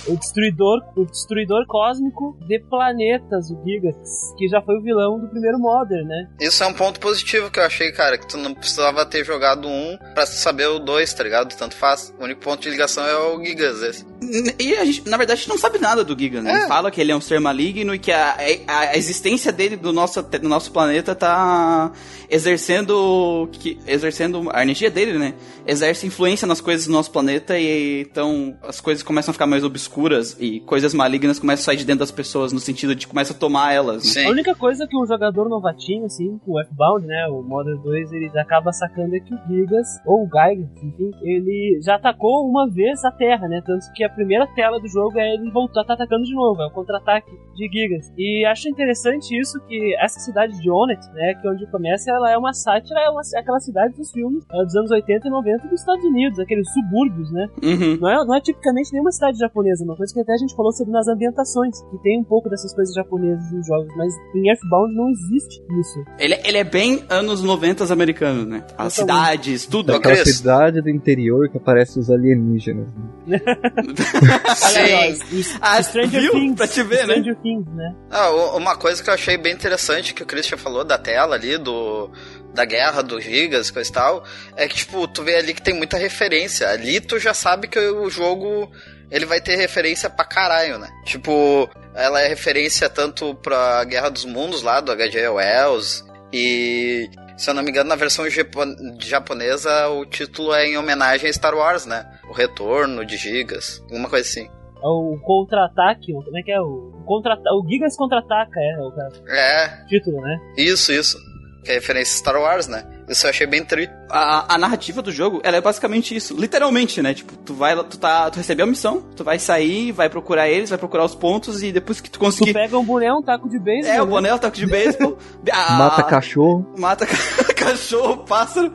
O 0.07 0.17
destruidor, 0.17 0.81
o 0.95 1.05
destruidor 1.05 1.65
cósmico 1.67 2.37
de 2.47 2.59
planetas, 2.59 3.49
o 3.49 3.63
Gigas, 3.63 3.95
que 4.37 4.47
já 4.47 4.61
foi 4.61 4.77
o 4.77 4.81
vilão 4.81 5.19
do 5.19 5.27
primeiro 5.27 5.59
Modern, 5.59 6.05
né? 6.07 6.27
Isso 6.39 6.63
é 6.63 6.67
um 6.67 6.73
ponto 6.73 6.99
positivo 6.99 7.49
que 7.49 7.59
eu 7.59 7.63
achei, 7.63 7.91
cara, 7.91 8.17
que 8.17 8.27
tu 8.27 8.37
não 8.37 8.53
precisava 8.53 9.05
ter 9.05 9.23
jogado 9.23 9.67
um 9.67 9.97
pra 10.13 10.25
saber 10.25 10.67
o 10.67 10.79
dois, 10.79 11.13
tá 11.13 11.23
ligado? 11.23 11.55
Tanto 11.55 11.75
faz. 11.75 12.13
O 12.19 12.23
único 12.23 12.41
ponto 12.41 12.61
de 12.61 12.69
ligação 12.69 13.05
é 13.05 13.15
o 13.15 13.43
Gigas 13.43 13.81
esse. 13.81 14.13
E 14.59 14.75
a 14.75 14.85
gente, 14.85 15.07
na 15.09 15.17
verdade, 15.17 15.39
a 15.39 15.41
gente 15.41 15.49
não 15.49 15.57
sabe 15.57 15.79
nada 15.79 16.03
do 16.03 16.17
Giga, 16.17 16.41
né? 16.41 16.51
É. 16.51 16.55
Ele 16.59 16.67
fala 16.67 16.91
que 16.91 17.01
ele 17.01 17.11
é 17.11 17.15
um 17.15 17.21
ser 17.21 17.39
maligno 17.39 17.93
e 17.93 17.99
que 17.99 18.11
a, 18.11 18.37
a, 18.67 18.79
a 18.79 18.97
existência 18.97 19.51
dele 19.51 19.75
do 19.75 19.91
nosso, 19.91 20.21
do 20.21 20.49
nosso 20.49 20.71
planeta 20.71 21.13
tá 21.13 21.91
exercendo. 22.29 23.49
Que, 23.51 23.79
exercendo. 23.85 24.49
A 24.53 24.61
energia 24.63 24.89
dele, 24.89 25.17
né? 25.17 25.33
Exerce 25.65 26.07
influência 26.07 26.47
nas 26.47 26.61
coisas 26.61 26.87
do 26.87 26.91
nosso 26.91 27.11
planeta 27.11 27.57
e 27.57 28.01
então 28.01 28.57
as 28.63 28.79
coisas 28.79 29.03
começam 29.03 29.31
a 29.31 29.33
ficar 29.33 29.47
mais 29.47 29.63
obscuras 29.74 30.38
e 30.39 30.60
coisas 30.62 30.94
malignas 30.94 31.39
começam 31.39 31.63
a 31.63 31.65
sair 31.65 31.77
de 31.77 31.86
dentro 31.86 32.00
das 32.00 32.12
pessoas, 32.12 32.53
no 32.53 32.60
sentido 32.60 32.96
de 32.96 33.08
começa 33.08 33.34
a 33.34 33.36
tomar 33.36 33.74
elas, 33.74 34.15
né? 34.15 34.25
A 34.25 34.30
única 34.30 34.56
coisa 34.56 34.88
que 34.88 34.96
um 34.96 35.06
jogador 35.06 35.50
novatinho, 35.50 36.06
assim, 36.06 36.38
com 36.46 36.53
o 36.53 36.60
F-Bound, 36.62 37.06
né, 37.06 37.27
o 37.30 37.42
Modern 37.42 37.82
2, 37.82 38.13
ele 38.13 38.32
acaba 38.39 38.72
sacando 38.72 39.15
é 39.15 39.20
que 39.20 39.34
o 39.34 39.38
Gigas, 39.48 39.88
ou 40.06 40.24
o 40.24 40.30
Geiger, 40.30 40.68
enfim, 40.84 41.12
ele 41.24 41.80
já 41.84 41.96
atacou 41.96 42.48
uma 42.48 42.70
vez 42.70 43.03
a 43.03 43.12
Terra, 43.12 43.48
né, 43.48 43.62
tanto 43.65 43.92
que 43.94 44.03
a 44.03 44.10
primeira 44.10 44.46
tela 44.56 44.80
do 44.80 44.88
jogo 44.88 45.18
é 45.20 45.34
ele 45.34 45.50
voltar, 45.51 45.84
tá 45.84 45.94
atacando 45.94 46.24
de 46.24 46.34
novo, 46.34 46.62
é 46.62 46.68
o 46.68 46.72
contra-ataque 46.72 47.32
de 47.56 47.68
Gigas. 47.68 48.12
E 48.18 48.46
acho 48.46 48.70
interessante 48.70 49.38
isso, 49.39 49.60
que 49.68 49.96
essa 50.00 50.20
cidade 50.20 50.60
de 50.62 50.70
Onet, 50.70 51.01
né, 51.13 51.34
que 51.36 51.48
é 51.48 51.51
onde 51.51 51.65
começa, 51.72 52.12
ela 52.12 52.32
é 52.32 52.38
uma 52.38 52.53
sátira, 52.53 53.00
é 53.00 53.10
uma, 53.10 53.22
é 53.36 53.39
aquela 53.39 53.60
cidade 53.60 53.96
dos 53.96 54.12
filmes 54.12 54.44
é, 54.51 54.63
dos 54.63 54.75
anos 54.75 54.92
80 54.92 55.27
e 55.27 55.32
90 55.32 55.68
dos 55.68 55.80
Estados 55.80 56.03
Unidos, 56.03 56.39
aqueles 56.39 56.72
subúrbios, 56.72 57.32
né, 57.32 57.48
Uhum. 57.63 57.98
não 58.00 58.10
é, 58.10 58.25
não 58.25 58.36
é 58.36 58.42
tipicamente 58.42 58.92
nenhuma 58.92 59.12
cidade 59.12 59.38
japonesa, 59.38 59.62
uma 59.82 59.96
coisa 59.96 60.13
que 60.13 60.20
até 60.20 60.34
a 60.34 60.38
gente 60.38 60.55
falou 60.55 60.72
sobre 60.72 60.91
nas 60.91 61.08
ambientações, 61.08 61.82
que 61.89 61.98
tem 62.03 62.20
um 62.20 62.24
pouco 62.24 62.50
dessas 62.50 62.74
coisas 62.74 62.93
japonesas 62.93 63.51
nos 63.51 63.65
jogos, 63.65 63.88
mas 63.96 64.13
em 64.36 64.50
Earthbound 64.50 64.93
não 64.96 65.10
existe 65.10 65.62
isso. 65.79 66.03
Ele, 66.20 66.36
ele 66.43 66.58
é 66.58 66.63
bem 66.63 67.03
anos 67.10 67.41
90 67.41 67.91
americanos, 67.91 68.46
né? 68.46 68.63
As 68.77 68.96
Totalmente. 68.96 69.29
cidades, 69.32 69.65
tudo. 69.67 69.93
Ô, 69.93 69.96
Aquela 69.96 70.25
cidade 70.25 70.82
do 70.82 70.89
interior 70.89 71.50
que 71.50 71.58
aparece 71.58 72.00
os 72.00 72.10
alienígenas. 72.10 72.88
né? 73.27 73.39
Aliás, 74.75 75.20
Sim. 75.20 75.58
Ah, 75.62 75.82
Stranger 75.82 76.22
viu? 76.22 76.32
Things. 76.32 76.55
Pra 76.55 76.67
te 76.67 76.84
ver, 76.84 77.08
né? 77.08 77.13
Stranger 77.15 77.36
Things, 77.41 77.67
né? 77.74 77.96
Ah, 78.12 78.32
uma 78.55 78.75
coisa 78.75 79.03
que 79.03 79.10
eu 79.10 79.13
achei 79.13 79.38
bem 79.38 79.53
interessante 79.53 80.13
que 80.13 80.24
o 80.24 80.25
Christian 80.25 80.58
falou 80.58 80.84
da 80.84 80.98
tela 80.98 81.36
ali, 81.36 81.58
do 81.58 82.10
da 82.53 82.65
guerra 82.65 83.01
dos 83.01 83.24
gigas, 83.24 83.72
coisa 83.72 83.89
e 83.89 83.93
tal, 83.93 84.24
é 84.55 84.67
que, 84.67 84.75
tipo, 84.75 85.08
tu 85.08 85.24
vê 85.24 85.38
ali 85.38 85.55
que 85.55 85.62
tem 85.62 85.74
muita 85.74 85.98
referência. 85.98 86.70
Ali 86.70 87.01
tu 87.01 87.17
já 87.17 87.34
sabe 87.34 87.67
que 87.67 87.79
o 87.79 88.08
jogo, 88.12 88.70
ele 89.13 89.25
vai 89.25 89.39
ter 89.39 89.55
referência 89.55 90.10
pra 90.10 90.25
caralho, 90.25 90.77
né? 90.79 90.89
Tipo, 91.05 91.70
ela 91.96 92.20
é 92.22 92.27
referência 92.27 92.89
tanto 92.89 93.36
pra 93.36 93.84
Guerra 93.86 94.10
dos 94.10 94.25
Mundos 94.25 94.62
lá, 94.63 94.82
do 94.82 94.91
H.G. 94.91 95.27
Wells, 95.29 96.03
e... 96.34 97.10
Se 97.38 97.50
eu 97.50 97.53
não 97.55 97.63
me 97.63 97.72
engano, 97.72 97.89
na 97.89 97.96
versão 97.96 98.29
japo- 98.29 98.62
japonesa, 99.00 99.88
o 99.89 100.05
título 100.05 100.53
é 100.53 100.67
em 100.67 100.77
homenagem 100.77 101.27
a 101.29 101.34
Star 101.34 101.55
Wars, 101.55 101.86
né? 101.86 102.05
O 102.29 102.32
Retorno 102.34 103.03
de 103.03 103.17
Gigas, 103.17 103.79
alguma 103.89 104.08
coisa 104.08 104.27
assim. 104.27 104.46
É 104.48 104.88
O 104.88 105.17
contra-ataque, 105.24 106.13
como 106.13 106.38
é 106.38 106.43
que 106.43 106.51
é? 106.51 106.62
O, 106.62 106.91
contra 107.05 107.36
o 107.36 107.65
Gigas 107.67 107.96
contra-ataca, 107.98 108.60
é, 108.60 108.77
o 108.79 108.91
cara- 108.91 109.12
É, 109.29 109.86
título, 109.88 110.22
né? 110.22 110.38
Isso, 110.58 110.91
isso. 110.93 111.17
Que 111.65 111.72
é 111.72 111.74
referência 111.75 112.13
a 112.13 112.17
Star 112.20 112.39
Wars, 112.39 112.67
né? 112.67 112.84
Isso 113.10 113.25
eu 113.25 113.29
achei 113.29 113.45
bem 113.45 113.63
tri. 113.65 113.89
A, 114.10 114.55
a 114.55 114.57
narrativa 114.57 115.01
do 115.01 115.12
jogo, 115.12 115.41
ela 115.43 115.57
é 115.57 115.62
basicamente 115.62 116.15
isso. 116.15 116.36
Literalmente, 116.39 117.01
né? 117.01 117.13
Tipo, 117.13 117.36
tu 117.38 117.53
vai, 117.53 117.75
tu 117.83 117.98
tá, 117.98 118.29
tu 118.31 118.38
recebeu 118.38 118.65
a 118.65 118.69
missão, 118.69 119.01
tu 119.15 119.24
vai 119.24 119.38
sair, 119.39 119.91
vai 119.91 120.10
procurar 120.10 120.48
eles, 120.50 120.69
vai 120.69 120.77
procurar 120.79 121.03
os 121.03 121.13
pontos 121.15 121.62
e 121.63 121.72
depois 121.72 122.00
que 122.00 122.10
tu 122.10 122.13
Tu 122.13 122.19
conseguir... 122.19 122.53
pega 122.53 122.77
um 122.77 122.83
boné, 122.86 123.12
um 123.13 123.22
taco 123.22 123.50
de 123.50 123.60
beisebol, 123.60 123.93
É, 123.95 124.01
o 124.01 124.05
né? 124.05 124.12
boné, 124.12 124.33
o 124.33 124.39
taco 124.39 124.55
de 124.55 124.65
beisebol. 124.65 125.17
a- 125.51 125.74
Mata 125.74 126.03
cachorro. 126.03 126.74
Mata 126.77 127.05
ca- 127.05 127.53
cachorro, 127.55 128.17
pássaro. 128.25 128.72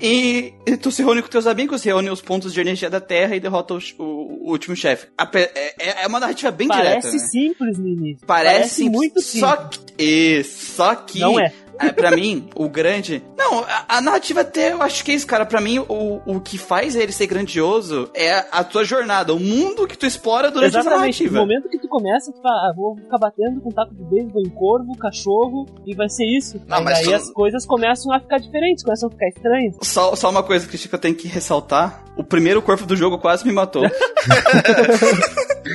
E, 0.00 0.52
e 0.66 0.76
tu 0.76 0.90
se 0.90 1.02
reúne 1.02 1.22
com 1.22 1.28
teus 1.28 1.46
amigos, 1.46 1.82
reúne 1.82 2.10
os 2.10 2.20
pontos 2.20 2.52
de 2.52 2.60
energia 2.60 2.90
da 2.90 3.00
Terra 3.00 3.36
e 3.36 3.40
derrota 3.40 3.74
o, 3.74 3.78
o- 3.98 4.48
o 4.48 4.50
último 4.50 4.74
chefe. 4.76 5.06
Ape- 5.16 5.50
É, 5.54 6.02
é 6.02 6.06
uma 6.06 6.18
narrativa 6.20 6.50
bem 6.50 6.68
Parece 6.68 7.10
direta, 7.10 7.12
né? 7.12 7.18
simples 7.30 7.78
no 7.78 7.88
início. 7.88 8.26
Parece, 8.26 8.74
simples, 8.74 8.92
muito 8.96 9.20
simples. 9.22 9.40
Só 9.40 9.56
que, 9.56 9.80
isso, 10.02 10.74
só 10.74 10.94
que 10.96 11.20
Não 11.20 11.38
é. 11.40 11.52
É, 11.80 11.92
pra 11.92 12.10
mim, 12.10 12.48
o 12.54 12.68
grande. 12.68 13.22
Não, 13.36 13.60
a, 13.60 13.84
a 13.88 14.00
narrativa 14.00 14.40
até 14.42 14.72
eu 14.72 14.82
acho 14.82 15.04
que 15.04 15.12
é 15.12 15.14
isso, 15.14 15.26
cara. 15.26 15.44
Pra 15.46 15.60
mim, 15.60 15.78
o, 15.80 16.20
o 16.26 16.40
que 16.40 16.56
faz 16.58 16.94
ele 16.96 17.12
ser 17.12 17.26
grandioso 17.26 18.10
é 18.14 18.44
a 18.50 18.62
tua 18.64 18.84
jornada, 18.84 19.34
o 19.34 19.40
mundo 19.40 19.86
que 19.86 19.96
tu 19.96 20.06
explora 20.06 20.50
durante 20.50 20.70
essa 20.76 20.80
Exatamente. 20.88 21.24
No 21.24 21.32
narrativa. 21.32 21.40
momento 21.40 21.68
que 21.68 21.78
tu 21.78 21.88
começa, 21.88 22.32
tu 22.32 22.40
fala, 22.40 22.54
ah, 22.70 22.72
vou 22.76 22.96
ficar 22.96 23.18
batendo 23.18 23.60
com 23.60 23.70
taco 23.70 23.94
de 23.94 24.02
beisebol 24.04 24.42
em 24.42 24.50
corvo, 24.50 24.96
cachorro, 24.98 25.66
e 25.86 25.94
vai 25.94 26.08
ser 26.08 26.24
isso. 26.26 26.60
Não, 26.66 26.78
Aí 26.78 26.84
mas 26.84 26.94
daí 26.98 27.04
tu- 27.06 27.14
as 27.14 27.30
coisas 27.30 27.66
começam 27.66 28.12
a 28.12 28.20
ficar 28.20 28.38
diferentes, 28.38 28.84
começam 28.84 29.08
a 29.08 29.12
ficar 29.12 29.28
estranhas. 29.28 29.76
Só, 29.82 30.14
só 30.16 30.30
uma 30.30 30.42
coisa 30.42 30.66
que 30.66 30.76
eu 30.94 30.98
tenho 30.98 31.14
que 31.14 31.28
ressaltar: 31.28 32.04
o 32.16 32.24
primeiro 32.24 32.60
corpo 32.62 32.86
do 32.86 32.96
jogo 32.96 33.18
quase 33.18 33.46
me 33.46 33.52
matou. 33.52 33.82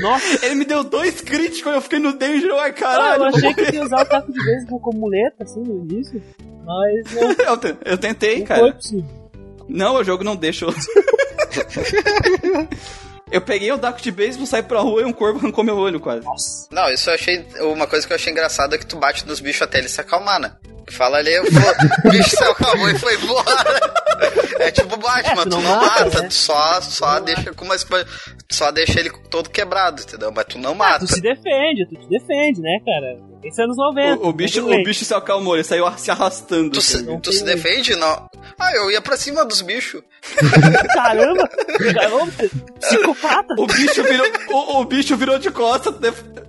Nossa, 0.01 0.45
ele 0.45 0.55
me 0.55 0.65
deu 0.65 0.83
dois 0.83 1.19
críticos 1.19 1.71
e 1.71 1.75
eu 1.75 1.81
fiquei 1.81 1.99
no 1.99 2.13
danger, 2.13 2.53
ai 2.53 2.69
ah, 2.69 2.73
caralho. 2.73 3.23
eu 3.23 3.27
achei 3.27 3.53
que 3.53 3.75
ia 3.75 3.83
usar 3.83 4.01
o 4.03 4.05
taco 4.05 4.31
de 4.31 4.39
beisebol 4.43 4.79
como 4.79 4.99
muleta, 4.99 5.43
assim, 5.43 5.61
no 5.61 5.83
início. 5.93 6.21
Mas 6.65 7.13
não, 7.13 7.31
eu, 7.53 7.57
te- 7.57 7.77
eu 7.85 7.97
tentei, 7.97 8.39
não 8.39 8.45
cara. 8.45 8.59
foi 8.61 8.71
possível. 8.73 9.19
Não, 9.67 9.95
o 9.95 10.03
jogo 10.03 10.23
não 10.23 10.35
deixa. 10.35 10.65
eu- 10.65 10.73
eu 13.31 13.41
peguei 13.41 13.71
o 13.71 13.77
taco 13.77 14.01
de 14.01 14.11
beisebol, 14.11 14.47
saí 14.47 14.63
pra 14.63 14.79
rua 14.81 15.01
e 15.01 15.05
um 15.05 15.13
corvo 15.13 15.39
arrancou 15.39 15.63
meu 15.63 15.77
olho 15.77 15.99
quase. 15.99 16.25
Nossa. 16.25 16.67
Não, 16.71 16.89
isso 16.91 17.09
eu 17.09 17.13
achei. 17.13 17.45
Uma 17.61 17.87
coisa 17.87 18.05
que 18.07 18.13
eu 18.13 18.15
achei 18.15 18.31
engraçada 18.31 18.75
é 18.75 18.79
que 18.79 18.85
tu 18.85 18.97
bate 18.97 19.27
nos 19.27 19.39
bichos 19.39 19.61
até 19.61 19.77
ele 19.79 19.89
se 19.89 20.01
acalmar, 20.01 20.39
né? 20.39 20.53
Fala 20.91 21.17
ali, 21.19 21.31
eu 21.31 21.43
vou, 21.43 21.71
o 22.05 22.09
bicho 22.09 22.31
se 22.31 22.43
acalmou 22.43 22.89
e 22.89 22.97
foi 22.97 23.13
embora. 23.15 23.45
É 24.59 24.71
tipo 24.71 24.97
Batman, 24.97 25.41
É, 25.41 25.45
tu 25.45 25.49
tu 25.51 25.55
não 25.57 25.61
não 25.61 25.75
mata, 25.81 26.05
mata, 26.05 26.21
né? 26.23 26.27
tu 26.27 26.33
só, 26.33 26.81
só 26.81 27.19
deixa 27.19 27.53
com 27.53 27.63
uma 27.63 27.75
Só 28.51 28.71
deixa 28.71 28.99
ele 28.99 29.11
todo 29.29 29.51
quebrado, 29.51 30.01
entendeu? 30.01 30.31
Mas 30.35 30.45
tu 30.45 30.57
não 30.57 30.71
Ah, 30.71 30.75
mata. 30.75 31.05
tu 31.05 31.13
se 31.13 31.21
defende, 31.21 31.85
tu 31.87 31.95
te 31.95 32.09
defende, 32.09 32.59
né, 32.59 32.79
cara? 32.83 33.28
Esse 33.43 33.61
é 33.61 33.63
anos 33.63 33.77
90. 33.77 34.21
O, 34.21 34.29
o 34.29 34.33
bicho, 34.33 34.65
o 34.65 34.83
bicho 34.83 35.05
se 35.05 35.13
acalmou, 35.13 35.55
ele 35.55 35.63
saiu 35.63 35.85
se 35.97 36.11
arrastando. 36.11 36.71
Tu, 36.71 36.81
se, 36.81 37.03
não 37.03 37.19
tu 37.19 37.31
se 37.31 37.43
defende? 37.43 37.95
Não. 37.95 38.29
Ah, 38.59 38.73
eu 38.75 38.91
ia 38.91 39.01
pra 39.01 39.15
cima 39.15 39.45
dos 39.45 39.61
bichos. 39.61 40.01
Caramba! 40.93 41.47
Caramba, 41.47 42.31
psicopata! 42.79 43.55
O 43.57 43.65
bicho 43.65 44.03
virou, 44.03 44.27
o, 44.51 44.81
o 44.81 44.85
bicho 44.85 45.15
virou 45.15 45.39
de 45.39 45.49
costas, 45.51 45.95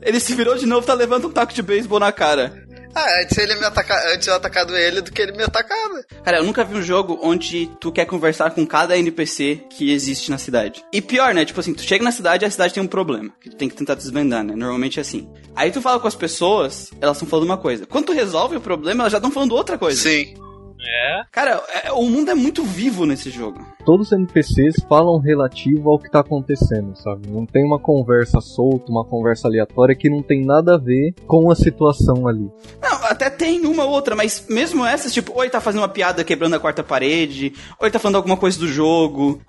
ele 0.03 0.19
se 0.19 0.35
virou 0.35 0.57
de 0.57 0.67
novo, 0.67 0.87
tá 0.87 0.95
levando 0.95 1.29
um 1.29 1.33
taco 1.33 1.53
de 1.53 1.63
beisebol 1.63 2.01
na 2.01 2.11
cara. 2.11 2.53
Ah, 2.95 3.23
antes 3.23 3.39
ele 3.39 3.55
me 3.55 3.65
atacar, 3.65 3.99
antes 4.13 4.27
eu 4.27 4.35
atacado 4.35 4.77
ele 4.77 5.01
do 5.01 5.13
que 5.13 5.23
ele 5.23 5.33
me 5.33 5.43
atacar? 5.43 5.79
Cara, 6.25 6.39
eu 6.39 6.45
nunca 6.45 6.65
vi 6.65 6.75
um 6.75 6.83
jogo 6.83 7.19
onde 7.23 7.71
tu 7.81 7.93
quer 7.93 8.05
conversar 8.05 8.51
com 8.51 8.67
cada 8.67 8.99
NPC 8.99 9.65
que 9.71 9.93
existe 9.93 10.31
na 10.31 10.39
cidade. 10.39 10.85
E 10.93 11.01
pior, 11.01 11.33
né? 11.33 11.45
Tipo 11.45 11.61
assim, 11.61 11.73
tu 11.73 11.83
chega 11.83 12.05
na 12.05 12.13
cidade 12.13 12.45
e 12.45 12.47
a 12.47 12.51
cidade 12.51 12.75
tem 12.75 12.83
um 12.83 12.89
problema. 12.89 13.33
Que 13.41 13.51
tu 13.51 13.57
tem 13.57 13.69
que 13.69 13.77
tentar 13.77 13.95
desvendar, 13.95 14.43
né? 14.43 14.55
Normalmente 14.55 14.99
é 14.99 15.03
assim. 15.03 15.29
Aí 15.55 15.71
tu 15.71 15.81
fala 15.81 16.01
com 16.01 16.09
as 16.09 16.15
pessoas, 16.15 16.91
elas 17.01 17.17
estão 17.17 17.29
falando 17.29 17.47
uma 17.47 17.59
coisa. 17.59 17.87
Quando 17.87 18.07
tu 18.07 18.13
resolve 18.13 18.57
o 18.57 18.61
problema, 18.61 19.05
elas 19.05 19.13
já 19.13 19.19
estão 19.19 19.31
falando 19.31 19.53
outra 19.53 19.79
coisa. 19.79 20.01
Sim. 20.01 20.35
É. 20.83 21.23
Cara, 21.31 21.63
é- 21.85 21.93
o 21.93 22.03
mundo 22.05 22.31
é 22.31 22.35
muito 22.35 22.65
vivo 22.65 23.05
nesse 23.07 23.31
jogo. 23.31 23.61
Todos 23.85 24.09
os 24.09 24.13
NPCs 24.13 24.77
falam 24.89 25.19
relativo 25.19 25.91
ao 25.91 25.99
que 25.99 26.11
tá 26.11 26.21
acontecendo, 26.21 26.97
sabe? 26.97 27.29
Não 27.29 27.45
tem 27.47 27.65
uma 27.65 27.79
conversa 27.79 28.41
solta, 28.41 28.91
uma 28.91 29.05
conversa 29.05 29.49
aleatória 29.49 29.95
que 29.95 30.11
não 30.11 30.23
tem 30.23 30.45
nada 30.45 30.75
a 30.75 30.79
ver 30.79 31.15
com 31.27 31.51
a 31.51 31.55
situação 31.55 32.27
ali. 32.27 32.51
Não, 32.83 33.00
até 33.11 33.29
tem 33.29 33.67
uma 33.67 33.85
ou 33.85 33.91
outra, 33.91 34.15
mas 34.15 34.45
mesmo 34.49 34.87
essas, 34.87 35.13
tipo, 35.13 35.33
ou 35.33 35.43
ele 35.43 35.51
tá 35.51 35.61
fazendo 35.61 35.81
uma 35.81 35.89
piada 35.89 36.23
quebrando 36.23 36.55
a 36.55 36.61
quarta 36.61 36.81
parede, 36.81 37.53
ou 37.77 37.85
ele 37.85 37.93
tá 37.93 37.99
falando 37.99 38.15
alguma 38.15 38.37
coisa 38.37 38.57
do 38.57 38.69
jogo. 38.69 39.43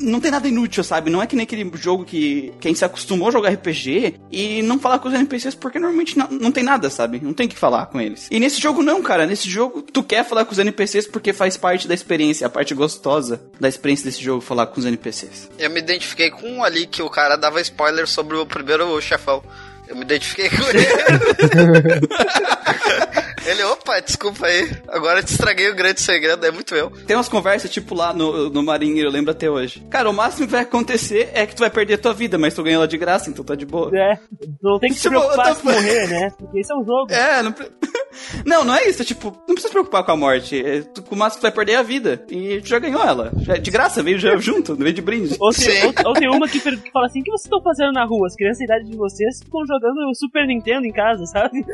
Não 0.00 0.20
tem 0.20 0.30
nada 0.30 0.46
inútil, 0.46 0.84
sabe? 0.84 1.10
Não 1.10 1.20
é 1.20 1.26
que 1.26 1.34
nem 1.34 1.42
aquele 1.42 1.68
jogo 1.74 2.04
que, 2.04 2.54
que 2.60 2.68
a 2.68 2.70
gente 2.70 2.78
se 2.78 2.84
acostumou 2.84 3.26
a 3.26 3.32
jogar 3.32 3.50
RPG 3.50 4.14
e 4.30 4.62
não 4.62 4.78
falar 4.78 5.00
com 5.00 5.08
os 5.08 5.14
NPCs 5.14 5.56
porque 5.56 5.80
normalmente 5.80 6.16
não, 6.16 6.28
não 6.30 6.52
tem 6.52 6.62
nada, 6.62 6.88
sabe? 6.88 7.20
Não 7.20 7.34
tem 7.34 7.48
que 7.48 7.56
falar 7.56 7.86
com 7.86 8.00
eles. 8.00 8.28
E 8.30 8.38
nesse 8.38 8.60
jogo 8.60 8.80
não, 8.80 9.02
cara. 9.02 9.26
Nesse 9.26 9.50
jogo 9.50 9.82
tu 9.82 10.04
quer 10.04 10.24
falar 10.24 10.44
com 10.44 10.52
os 10.52 10.58
NPCs 10.60 11.08
porque 11.08 11.32
faz 11.32 11.56
parte 11.56 11.88
da 11.88 11.94
experiência, 11.94 12.46
a 12.46 12.50
parte 12.50 12.74
gostosa 12.74 13.42
da 13.58 13.68
experiência 13.68 14.04
desse 14.04 14.22
jogo 14.22 14.40
falar 14.40 14.66
com 14.66 14.78
os 14.78 14.86
NPCs. 14.86 15.50
Eu 15.58 15.70
me 15.70 15.80
identifiquei 15.80 16.30
com 16.30 16.48
um 16.48 16.62
ali 16.62 16.86
que 16.86 17.02
o 17.02 17.10
cara 17.10 17.34
dava 17.34 17.60
spoiler 17.60 18.06
sobre 18.06 18.36
o 18.36 18.46
primeiro 18.46 19.00
chefão. 19.00 19.42
Eu 19.90 19.96
me 19.96 20.02
identifiquei 20.02 20.48
com 20.48 20.62
ele. 20.68 20.86
ele, 23.44 23.62
opa, 23.64 23.98
desculpa 24.00 24.46
aí. 24.46 24.70
Agora 24.88 25.18
eu 25.18 25.24
te 25.24 25.32
estraguei 25.32 25.68
o 25.68 25.74
grande 25.74 26.00
segredo, 26.00 26.46
é 26.46 26.50
muito 26.52 26.74
eu. 26.76 26.90
Tem 26.90 27.16
umas 27.16 27.28
conversas, 27.28 27.68
tipo, 27.70 27.92
lá 27.94 28.12
no, 28.12 28.48
no 28.50 28.62
marinheiro, 28.62 29.08
eu 29.08 29.12
lembro 29.12 29.32
até 29.32 29.50
hoje. 29.50 29.84
Cara, 29.90 30.08
o 30.08 30.12
máximo 30.12 30.46
que 30.46 30.52
vai 30.52 30.62
acontecer 30.62 31.30
é 31.34 31.44
que 31.44 31.56
tu 31.56 31.60
vai 31.60 31.70
perder 31.70 31.94
a 31.94 31.98
tua 31.98 32.14
vida, 32.14 32.38
mas 32.38 32.54
tu 32.54 32.62
ganhou 32.62 32.82
ela 32.82 32.88
de 32.88 32.96
graça, 32.96 33.28
então 33.30 33.44
tá 33.44 33.56
de 33.56 33.66
boa. 33.66 33.90
É, 33.96 34.14
tu 34.38 34.48
não 34.62 34.78
tem 34.78 34.90
que 34.90 34.96
se 34.96 35.02
Tipo, 35.02 35.18
preocupar 35.18 35.48
tô- 35.48 35.54
se 35.56 35.64
morrer, 35.66 36.06
né? 36.08 36.32
Porque 36.38 36.60
esse 36.60 36.72
é 36.72 36.76
um 36.76 36.84
jogo. 36.84 37.12
É, 37.12 37.42
não, 37.42 37.54
não, 38.46 38.64
não 38.64 38.76
é 38.76 38.88
isso. 38.88 39.02
É 39.02 39.04
tipo, 39.04 39.30
não 39.48 39.54
precisa 39.54 39.68
se 39.68 39.72
preocupar 39.72 40.04
com 40.04 40.12
a 40.12 40.16
morte. 40.16 40.64
É, 40.64 40.82
tu, 40.82 41.02
com 41.02 41.16
o 41.16 41.18
máximo 41.18 41.40
tu 41.40 41.42
vai 41.42 41.52
perder 41.52 41.74
a 41.76 41.82
vida. 41.82 42.24
E 42.30 42.60
tu 42.60 42.68
já 42.68 42.78
ganhou 42.78 43.02
ela. 43.02 43.32
Já, 43.42 43.56
de 43.56 43.70
graça, 43.72 44.02
veio 44.04 44.18
já 44.20 44.36
junto, 44.36 44.76
veio 44.76 44.92
de 44.92 45.02
brinde. 45.02 45.34
Ou 45.40 45.50
tem, 45.52 45.84
ou, 45.86 45.92
ou 46.06 46.12
tem 46.14 46.28
uma 46.28 46.46
que 46.48 46.60
fala 46.92 47.06
assim: 47.06 47.20
o 47.20 47.24
que 47.24 47.30
vocês 47.30 47.44
estão 47.46 47.60
fazendo 47.62 47.92
na 47.92 48.04
rua? 48.04 48.26
As 48.28 48.36
crianças 48.36 48.58
da 48.60 48.64
idade 48.76 48.90
de 48.90 48.96
vocês 48.96 49.40
ficam 49.42 49.66
jogando 49.66 49.79
Super 50.14 50.46
Nintendo 50.46 50.86
em 50.86 50.92
casa, 50.92 51.24
sabe? 51.26 51.64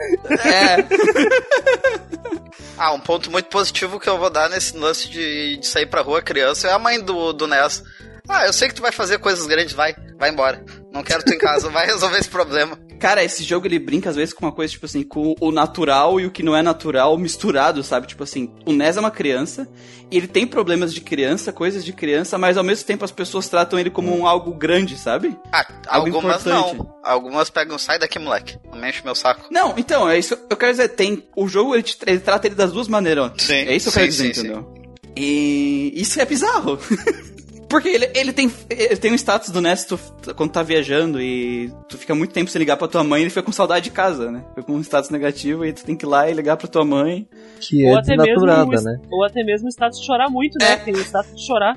É. 0.45 0.77
Ah, 2.79 2.93
um 2.93 3.01
ponto 3.01 3.31
muito 3.31 3.49
positivo 3.49 3.99
que 3.99 4.09
eu 4.09 4.19
vou 4.19 4.29
dar 4.29 4.51
nesse 4.51 4.77
lance 4.77 5.09
de, 5.09 5.57
de 5.57 5.67
sair 5.67 5.87
pra 5.87 6.03
rua 6.03 6.21
criança 6.21 6.69
é 6.69 6.73
a 6.73 6.79
mãe 6.79 7.01
do, 7.01 7.33
do 7.33 7.47
Ness. 7.47 7.83
Ah, 8.29 8.47
eu 8.47 8.53
sei 8.53 8.69
que 8.69 8.75
tu 8.75 8.83
vai 8.83 8.93
fazer 8.93 9.19
coisas 9.19 9.47
grandes, 9.47 9.73
vai, 9.73 9.95
vai 10.19 10.31
embora. 10.31 10.63
Não 10.93 11.03
quero 11.03 11.23
tu 11.25 11.33
em 11.33 11.39
casa, 11.39 11.71
vai 11.71 11.87
resolver 11.87 12.19
esse 12.19 12.29
problema. 12.29 12.79
Cara, 12.99 13.23
esse 13.23 13.45
jogo 13.45 13.67
ele 13.67 13.79
brinca 13.79 14.11
às 14.11 14.17
vezes 14.17 14.33
com 14.33 14.45
uma 14.47 14.53
coisa, 14.53 14.73
tipo 14.73 14.87
assim, 14.87 15.03
com 15.03 15.35
o 15.41 15.51
natural 15.53 16.19
e 16.21 16.27
o 16.27 16.31
que 16.31 16.43
não 16.43 16.57
é 16.57 16.63
natural 16.63 17.17
misturado, 17.19 17.83
sabe? 17.83 18.07
Tipo 18.07 18.23
assim, 18.23 18.51
o 18.65 18.73
Ness 18.73 18.97
é 18.97 19.01
uma 19.01 19.11
criança, 19.11 19.69
e 20.11 20.17
ele 20.17 20.27
tem 20.27 20.47
problemas 20.47 20.95
de 20.95 21.01
criança, 21.01 21.53
coisas 21.53 21.85
de 21.85 21.93
criança, 21.93 22.39
mas 22.39 22.57
ao 22.57 22.65
mesmo 22.65 22.87
tempo 22.87 23.05
as 23.05 23.11
pessoas 23.11 23.49
tratam 23.49 23.79
ele 23.79 23.91
como 23.91 24.17
um 24.17 24.27
algo 24.27 24.53
grande, 24.55 24.97
sabe? 24.97 25.37
Ah, 25.53 25.67
Algo 25.89 26.07
algumas 26.17 26.41
importante. 26.41 26.77
não. 26.77 26.97
Algumas 27.05 27.51
pegam, 27.51 27.79
sai 27.79 27.99
daqui, 27.99 28.19
moleque. 28.19 28.57
Não 28.73 28.79
me 28.81 28.89
enche 28.89 29.03
meu 29.05 29.15
saco. 29.15 29.47
Não, 29.51 29.75
então, 29.77 30.09
é 30.09 30.19
isso 30.19 30.37
eu 30.49 30.57
quero 30.57 30.73
dizer, 30.73 30.89
tem. 30.89 31.23
O 31.37 31.47
jogo 31.49 31.75
ele, 31.75 31.83
te- 31.83 31.99
ele 32.07 32.21
trata 32.21 32.47
ele 32.47 32.55
das 32.55 32.73
duas 32.73 32.89
maneiras. 32.89 33.31
ó. 33.33 33.39
Sim, 33.39 33.55
É 33.55 33.77
isso 33.77 33.91
que 33.91 33.99
eu 33.99 34.01
quero 34.03 34.13
sim, 34.13 34.23
dizer, 34.31 34.35
sim, 34.35 34.41
entendeu? 34.41 34.75
E 35.17 35.93
isso 35.97 36.21
é 36.21 36.25
bizarro. 36.25 36.79
Porque 37.69 37.89
ele, 37.89 38.11
ele, 38.15 38.33
tem, 38.33 38.51
ele 38.71 38.97
tem 38.97 39.13
um 39.13 39.17
status 39.17 39.51
do 39.51 39.61
Ness 39.61 39.85
tu, 39.85 39.99
quando 40.37 40.53
tá 40.53 40.63
viajando 40.63 41.21
e 41.21 41.73
tu 41.89 41.99
fica 41.99 42.15
muito 42.15 42.33
tempo 42.33 42.51
sem 42.51 42.59
ligar 42.59 42.77
pra 42.77 42.87
tua 42.87 43.03
mãe, 43.03 43.23
ele 43.23 43.31
fica 43.31 43.43
com 43.43 43.53
saudade 43.53 43.85
de 43.85 43.91
casa, 43.91 44.31
né? 44.31 44.45
Fica 44.51 44.63
com 44.63 44.75
um 44.75 44.81
status 44.81 45.11
negativo 45.11 45.65
e 45.65 45.73
tu 45.73 45.85
tem 45.85 45.97
que 45.97 46.05
ir 46.05 46.09
lá 46.09 46.31
e 46.31 46.35
ligar 46.35 46.57
pra 46.57 46.69
tua 46.69 46.85
mãe. 46.85 47.29
Que 47.61 47.85
Ou 47.85 47.97
é 47.97 47.99
até, 47.99 48.17
mesmo, 48.17 48.25
desnaturada, 48.25 48.83
né? 48.83 49.01
ou 49.11 49.25
até 49.25 49.43
mesmo 49.43 49.67
o 49.67 49.71
status 49.71 49.99
de 49.99 50.07
chorar 50.07 50.31
muito, 50.31 50.57
né? 50.61 50.73
É. 50.73 50.77
Tem 50.77 50.95
o 50.95 51.01
status 51.01 51.35
de 51.35 51.45
chorar. 51.45 51.77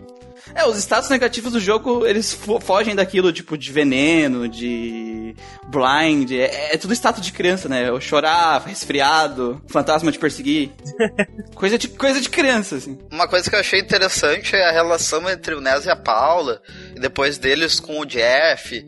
É, 0.56 0.66
os 0.66 0.78
status 0.78 1.10
negativos 1.10 1.54
do 1.54 1.60
jogo, 1.60 2.06
eles 2.06 2.34
fo- 2.34 2.60
fogem 2.60 2.96
daquilo, 2.96 3.32
tipo, 3.32 3.58
de 3.58 3.72
veneno, 3.72 4.48
de 4.48 5.36
blind, 5.68 6.32
é, 6.32 6.74
é 6.74 6.78
tudo 6.78 6.94
status 6.94 7.24
de 7.24 7.32
criança, 7.32 7.70
né? 7.70 7.92
O 7.92 8.02
chorar, 8.02 8.62
resfriado, 8.66 9.62
fantasma 9.68 10.12
te 10.12 10.20
perseguir. 10.20 10.72
coisa, 11.56 11.78
de, 11.78 11.88
coisa 11.88 12.20
de 12.20 12.30
criança, 12.30 12.76
assim. 12.76 12.98
Uma 13.12 13.28
coisa 13.28 13.50
que 13.50 13.56
eu 13.56 13.60
achei 13.60 13.80
interessante 13.80 14.56
é 14.56 14.68
a 14.70 14.72
relação 14.72 15.30
entre 15.30 15.54
o 15.54 15.62
Ness 15.62 15.86
e 15.86 15.90
a 15.90 15.96
Paula, 15.96 16.62
e 16.96 17.00
depois 17.00 17.38
deles 17.38 17.80
com 17.80 18.00
o 18.00 18.06
Jeff, 18.06 18.86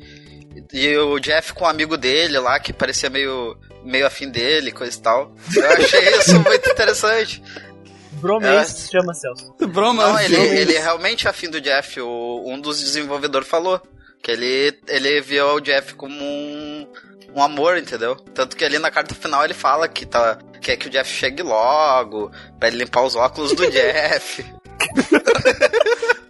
e 0.74 0.98
o 0.98 1.20
Jeff 1.20 1.54
com 1.54 1.64
o 1.66 1.68
amigo 1.68 1.96
dele 1.98 2.40
lá, 2.40 2.60
que 2.60 2.74
parecia 2.74 3.10
meio, 3.10 3.56
meio 3.86 4.06
afim 4.08 4.30
dele, 4.30 4.72
coisa 4.72 4.98
e 4.98 5.02
tal. 5.02 5.36
Eu 5.56 5.72
achei 5.72 6.10
isso 6.18 6.40
muito 6.42 6.70
interessante. 6.70 7.42
Bromance 8.22 8.72
É. 8.72 8.76
se 8.76 8.92
chama, 8.92 9.14
Celso. 9.14 9.54
Broma, 9.68 10.08
Não, 10.08 10.20
ele, 10.20 10.36
ele 10.36 10.76
é 10.76 10.80
realmente 10.80 11.28
afim 11.28 11.50
do 11.50 11.60
Jeff, 11.60 12.00
o, 12.00 12.44
um 12.46 12.60
dos 12.60 12.80
desenvolvedores 12.80 13.48
falou. 13.48 13.82
Que 14.24 14.32
ele, 14.32 14.78
ele 14.88 15.20
viu 15.22 15.46
o 15.56 15.60
Jeff 15.60 15.96
como 15.96 16.14
um, 16.14 16.88
um 17.36 17.42
amor, 17.42 17.78
entendeu? 17.78 18.16
Tanto 18.16 18.56
que 18.56 18.64
ali 18.64 18.78
na 18.78 18.92
carta 18.92 19.16
final 19.16 19.44
ele 19.44 19.56
fala 19.56 19.88
que 19.88 20.06
tá, 20.06 20.38
quer 20.62 20.78
que 20.78 20.88
o 20.88 20.92
Jeff 20.92 21.10
chegue 21.12 21.42
logo, 21.42 22.32
pra 22.60 22.68
ele 22.70 22.78
limpar 22.78 23.02
os 23.02 23.16
óculos 23.16 23.54
do 23.54 23.66
Jeff. 23.72 24.46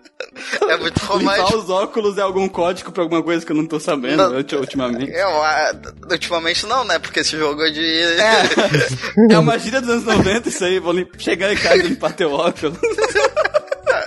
é 0.70 0.78
muito 0.78 1.00
Limpar 1.18 1.38
romântico. 1.38 1.58
os 1.58 1.70
óculos 1.70 2.18
é 2.18 2.22
algum 2.22 2.48
código 2.48 2.92
pra 2.92 3.04
alguma 3.04 3.22
coisa 3.22 3.46
que 3.46 3.52
eu 3.52 3.56
não 3.56 3.66
tô 3.68 3.80
sabendo 3.80 4.18
Não. 4.30 4.36
ulti- 4.38 4.56
ultimamente. 4.56 5.12
Eu, 5.12 5.28
ah, 5.44 5.72
ultimamente 6.10 6.66
não, 6.66 6.84
né? 6.86 6.98
Porque 7.00 7.20
esse 7.20 7.38
jogo 7.38 7.62
é 7.64 7.70
de. 7.70 7.84
É, 7.84 9.34
é 9.36 9.40
uma 9.40 9.58
gíria 9.60 9.82
dos 9.82 9.90
anos 9.90 10.06
90 10.06 10.50
isso 10.50 10.64
aí, 10.64 10.80
vou 10.80 10.94
lim- 10.94 11.08
chegar 11.18 11.52
em 11.52 11.58
casa 11.58 11.78
e 11.78 11.88
limpar 11.88 12.14
teu 12.14 12.32
óculos. 12.32 12.78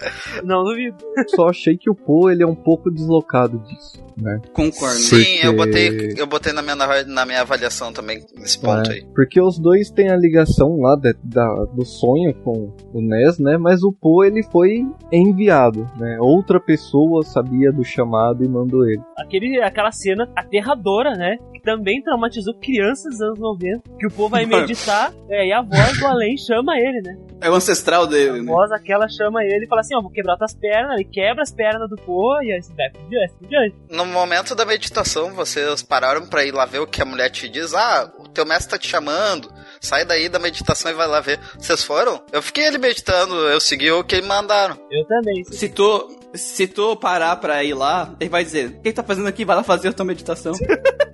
Não 0.44 0.64
duvido. 0.64 0.96
Só 1.34 1.48
achei 1.48 1.76
que 1.76 1.90
o 1.90 1.94
Poe 1.94 2.32
ele 2.32 2.42
é 2.42 2.46
um 2.46 2.54
pouco 2.54 2.90
deslocado 2.90 3.58
disso, 3.60 4.02
né? 4.16 4.40
Concordo. 4.52 4.94
Sim, 4.96 5.36
eu 5.42 5.54
Porque- 5.54 5.66
botei, 5.90 6.14
eu 6.18 6.26
botei 6.26 6.52
na 6.52 6.62
minha, 6.62 6.74
na 6.76 7.24
minha 7.26 7.40
avaliação 7.40 7.92
também, 7.92 8.24
nesse 8.36 8.58
ponto 8.58 8.90
É, 8.90 8.94
aí. 8.94 9.06
Porque 9.14 9.40
os 9.40 9.58
dois 9.58 9.90
têm 9.90 10.10
a 10.10 10.16
ligação 10.16 10.80
lá 10.80 10.94
da, 10.96 11.12
da- 11.22 11.64
do 11.72 11.84
sonho 11.84 12.34
com 12.42 12.72
o 12.92 13.00
Ness, 13.00 13.38
né? 13.38 13.56
Mas 13.56 13.82
o 13.82 13.92
Poe 13.92 14.26
ele 14.26 14.42
foi 14.42 14.84
enviado, 15.12 15.88
né? 15.98 16.18
Outra 16.20 16.60
pessoa 16.60 17.22
sabia 17.22 17.72
do 17.72 17.84
chamado 17.84 18.44
e 18.44 18.48
mandou 18.48 18.88
ele. 18.88 19.00
Aquele, 19.16 19.60
aquela 19.62 19.92
cena 19.92 20.28
aterradora, 20.36 21.12
né? 21.14 21.36
Também 21.64 22.02
traumatizou 22.02 22.54
crianças 22.54 23.12
dos 23.12 23.20
anos 23.22 23.38
90. 23.38 23.82
Que 23.98 24.06
o 24.06 24.10
povo 24.10 24.28
vai 24.30 24.44
meditar 24.46 25.12
é, 25.30 25.46
e 25.48 25.52
a 25.52 25.62
voz 25.62 25.98
do 25.98 26.06
além 26.06 26.36
chama 26.36 26.76
ele, 26.78 27.00
né? 27.02 27.16
É 27.40 27.50
o 27.50 27.54
ancestral 27.54 28.06
dele, 28.06 28.38
A 28.38 28.42
né? 28.42 28.52
voz 28.52 28.70
aquela 28.72 29.08
chama 29.08 29.42
ele 29.44 29.64
e 29.64 29.68
fala 29.68 29.80
assim: 29.80 29.94
Ó, 29.96 30.00
vou 30.00 30.10
quebrar 30.10 30.36
tuas 30.36 30.54
pernas. 30.54 30.94
Ele 30.94 31.04
quebra 31.04 31.42
as 31.42 31.50
pernas 31.52 31.88
do 31.90 31.96
povo 31.96 32.42
e 32.42 32.52
aí 32.52 32.62
você 32.62 32.72
vai 32.74 32.90
por 32.90 33.06
diante, 33.08 33.32
por 33.34 33.48
diante. 33.48 33.76
No 33.90 34.06
momento 34.06 34.54
da 34.54 34.64
meditação, 34.64 35.30
vocês 35.32 35.82
pararam 35.82 36.26
pra 36.26 36.44
ir 36.44 36.52
lá 36.52 36.64
ver 36.64 36.78
o 36.80 36.86
que 36.86 37.02
a 37.02 37.04
mulher 37.04 37.30
te 37.30 37.48
diz? 37.48 37.74
Ah, 37.74 38.10
o 38.18 38.28
teu 38.28 38.46
mestre 38.46 38.70
tá 38.70 38.78
te 38.78 38.88
chamando. 38.88 39.52
Sai 39.80 40.04
daí 40.04 40.28
da 40.28 40.38
meditação 40.38 40.90
e 40.90 40.94
vai 40.94 41.06
lá 41.06 41.20
ver. 41.20 41.38
Vocês 41.58 41.82
foram? 41.84 42.22
Eu 42.32 42.40
fiquei 42.40 42.66
ali 42.66 42.78
meditando, 42.78 43.34
eu 43.34 43.60
segui 43.60 43.90
o 43.90 44.02
que 44.04 44.20
me 44.22 44.28
mandaram. 44.28 44.78
Eu 44.90 45.04
também. 45.06 45.44
Se 45.44 45.68
tu, 45.68 46.16
se 46.32 46.66
tu 46.66 46.96
parar 46.96 47.36
pra 47.36 47.62
ir 47.62 47.74
lá, 47.74 48.14
ele 48.18 48.30
vai 48.30 48.42
dizer: 48.44 48.68
O 48.68 48.80
que 48.80 48.92
tá 48.92 49.02
fazendo 49.02 49.28
aqui? 49.28 49.44
Vai 49.44 49.56
lá 49.56 49.62
fazer 49.62 49.88
a 49.88 49.92
tua 49.92 50.06
meditação. 50.06 50.52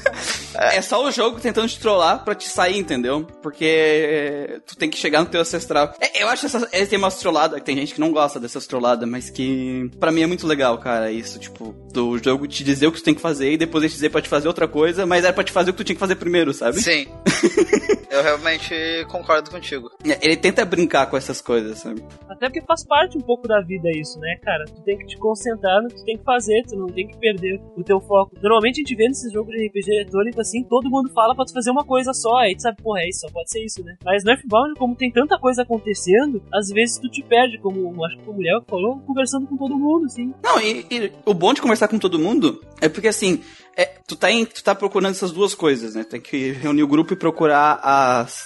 É 0.65 0.81
só 0.81 1.03
o 1.03 1.11
jogo 1.11 1.39
tentando 1.39 1.67
te 1.67 1.79
trollar 1.79 2.23
pra 2.23 2.35
te 2.35 2.47
sair, 2.47 2.77
entendeu? 2.77 3.25
Porque 3.41 4.61
tu 4.65 4.75
tem 4.77 4.89
que 4.89 4.97
chegar 4.97 5.21
no 5.21 5.27
teu 5.27 5.41
ancestral. 5.41 5.93
É, 5.99 6.23
eu 6.23 6.27
acho 6.27 6.45
essa, 6.45 6.67
esse 6.71 6.87
tem 6.87 6.99
umas 6.99 7.17
trolladas, 7.17 7.61
tem 7.61 7.75
gente 7.75 7.93
que 7.93 7.99
não 7.99 8.11
gosta 8.11 8.39
dessas 8.39 8.67
trolladas, 8.67 9.07
mas 9.07 9.29
que 9.29 9.89
pra 9.99 10.11
mim 10.11 10.23
é 10.23 10.27
muito 10.27 10.45
legal, 10.47 10.77
cara, 10.77 11.11
isso, 11.11 11.39
tipo, 11.39 11.73
do 11.91 12.17
jogo 12.17 12.47
te 12.47 12.63
dizer 12.63 12.87
o 12.87 12.91
que 12.91 12.99
tu 12.99 13.03
tem 13.03 13.15
que 13.15 13.21
fazer 13.21 13.51
e 13.51 13.57
depois 13.57 13.83
ele 13.83 13.91
te 13.91 13.95
dizer 13.95 14.09
pra 14.09 14.21
te 14.21 14.29
fazer 14.29 14.47
outra 14.47 14.67
coisa, 14.67 15.05
mas 15.05 15.23
era 15.23 15.33
pra 15.33 15.43
te 15.43 15.51
fazer 15.51 15.71
o 15.71 15.73
que 15.73 15.77
tu 15.77 15.83
tinha 15.83 15.95
que 15.95 15.99
fazer 15.99 16.15
primeiro, 16.15 16.53
sabe? 16.53 16.81
Sim. 16.81 17.07
eu 18.09 18.21
realmente 18.21 18.73
concordo 19.07 19.49
contigo. 19.49 19.89
É, 20.05 20.19
Ele 20.21 20.35
tenta 20.37 20.65
brincar 20.65 21.07
com 21.07 21.17
essas 21.17 21.41
coisas, 21.41 21.79
sabe? 21.79 22.03
Até 22.29 22.47
porque 22.47 22.61
faz 22.61 22.85
parte 22.85 23.17
um 23.17 23.21
pouco 23.21 23.47
da 23.47 23.61
vida 23.61 23.89
isso, 23.95 24.19
né, 24.19 24.37
cara? 24.43 24.65
Tu 24.65 24.81
tem 24.83 24.97
que 24.97 25.05
te 25.05 25.17
concentrar 25.17 25.81
no 25.81 25.89
que 25.89 25.95
tu 25.95 26.03
tem 26.05 26.17
que 26.17 26.23
fazer, 26.23 26.63
tu 26.67 26.75
não 26.75 26.87
tem 26.87 27.07
que 27.07 27.17
perder 27.17 27.61
o 27.75 27.83
teu 27.83 27.99
foco. 28.01 28.31
Normalmente 28.41 28.77
a 28.77 28.81
gente 28.81 28.95
vê 28.95 29.07
nesses 29.07 29.31
jogos 29.31 29.53
de 29.53 29.67
RPG 29.67 29.91
eletrônico 29.91 30.41
assim, 30.57 30.63
todo 30.63 30.89
mundo 30.89 31.09
fala 31.13 31.33
pra 31.35 31.45
tu 31.45 31.53
fazer 31.53 31.71
uma 31.71 31.83
coisa 31.83 32.13
só, 32.13 32.37
aí 32.37 32.55
tu 32.55 32.61
sabe, 32.63 32.81
porra, 32.81 33.01
é 33.01 33.09
isso, 33.09 33.21
só 33.21 33.29
pode 33.29 33.49
ser 33.49 33.63
isso, 33.63 33.83
né? 33.83 33.95
Mas 34.03 34.23
no 34.23 34.31
Earthbound, 34.31 34.75
como 34.77 34.95
tem 34.95 35.11
tanta 35.11 35.37
coisa 35.39 35.61
acontecendo, 35.63 36.41
às 36.53 36.67
vezes 36.69 36.97
tu 36.97 37.09
te 37.09 37.23
perde, 37.23 37.57
como 37.59 38.03
acho 38.05 38.17
que 38.17 38.29
a 38.29 38.33
mulher 38.33 38.61
falou, 38.67 38.99
conversando 38.99 39.47
com 39.47 39.57
todo 39.57 39.77
mundo, 39.77 40.05
assim. 40.05 40.33
Não, 40.43 40.59
e, 40.59 40.85
e 40.91 41.11
o 41.25 41.33
bom 41.33 41.53
de 41.53 41.61
conversar 41.61 41.87
com 41.87 41.97
todo 41.99 42.19
mundo 42.19 42.61
é 42.79 42.89
porque 42.89 43.07
assim, 43.07 43.41
é, 43.75 43.85
tu, 44.07 44.15
tá 44.15 44.29
em- 44.31 44.45
tu 44.45 44.63
tá 44.63 44.75
procurando 44.75 45.11
essas 45.11 45.31
duas 45.31 45.55
coisas, 45.55 45.95
né? 45.95 46.03
Tem 46.03 46.19
que 46.19 46.51
reunir 46.51 46.83
o 46.83 46.87
grupo 46.87 47.13
e 47.13 47.15
procurar 47.15 47.79
as, 47.81 48.45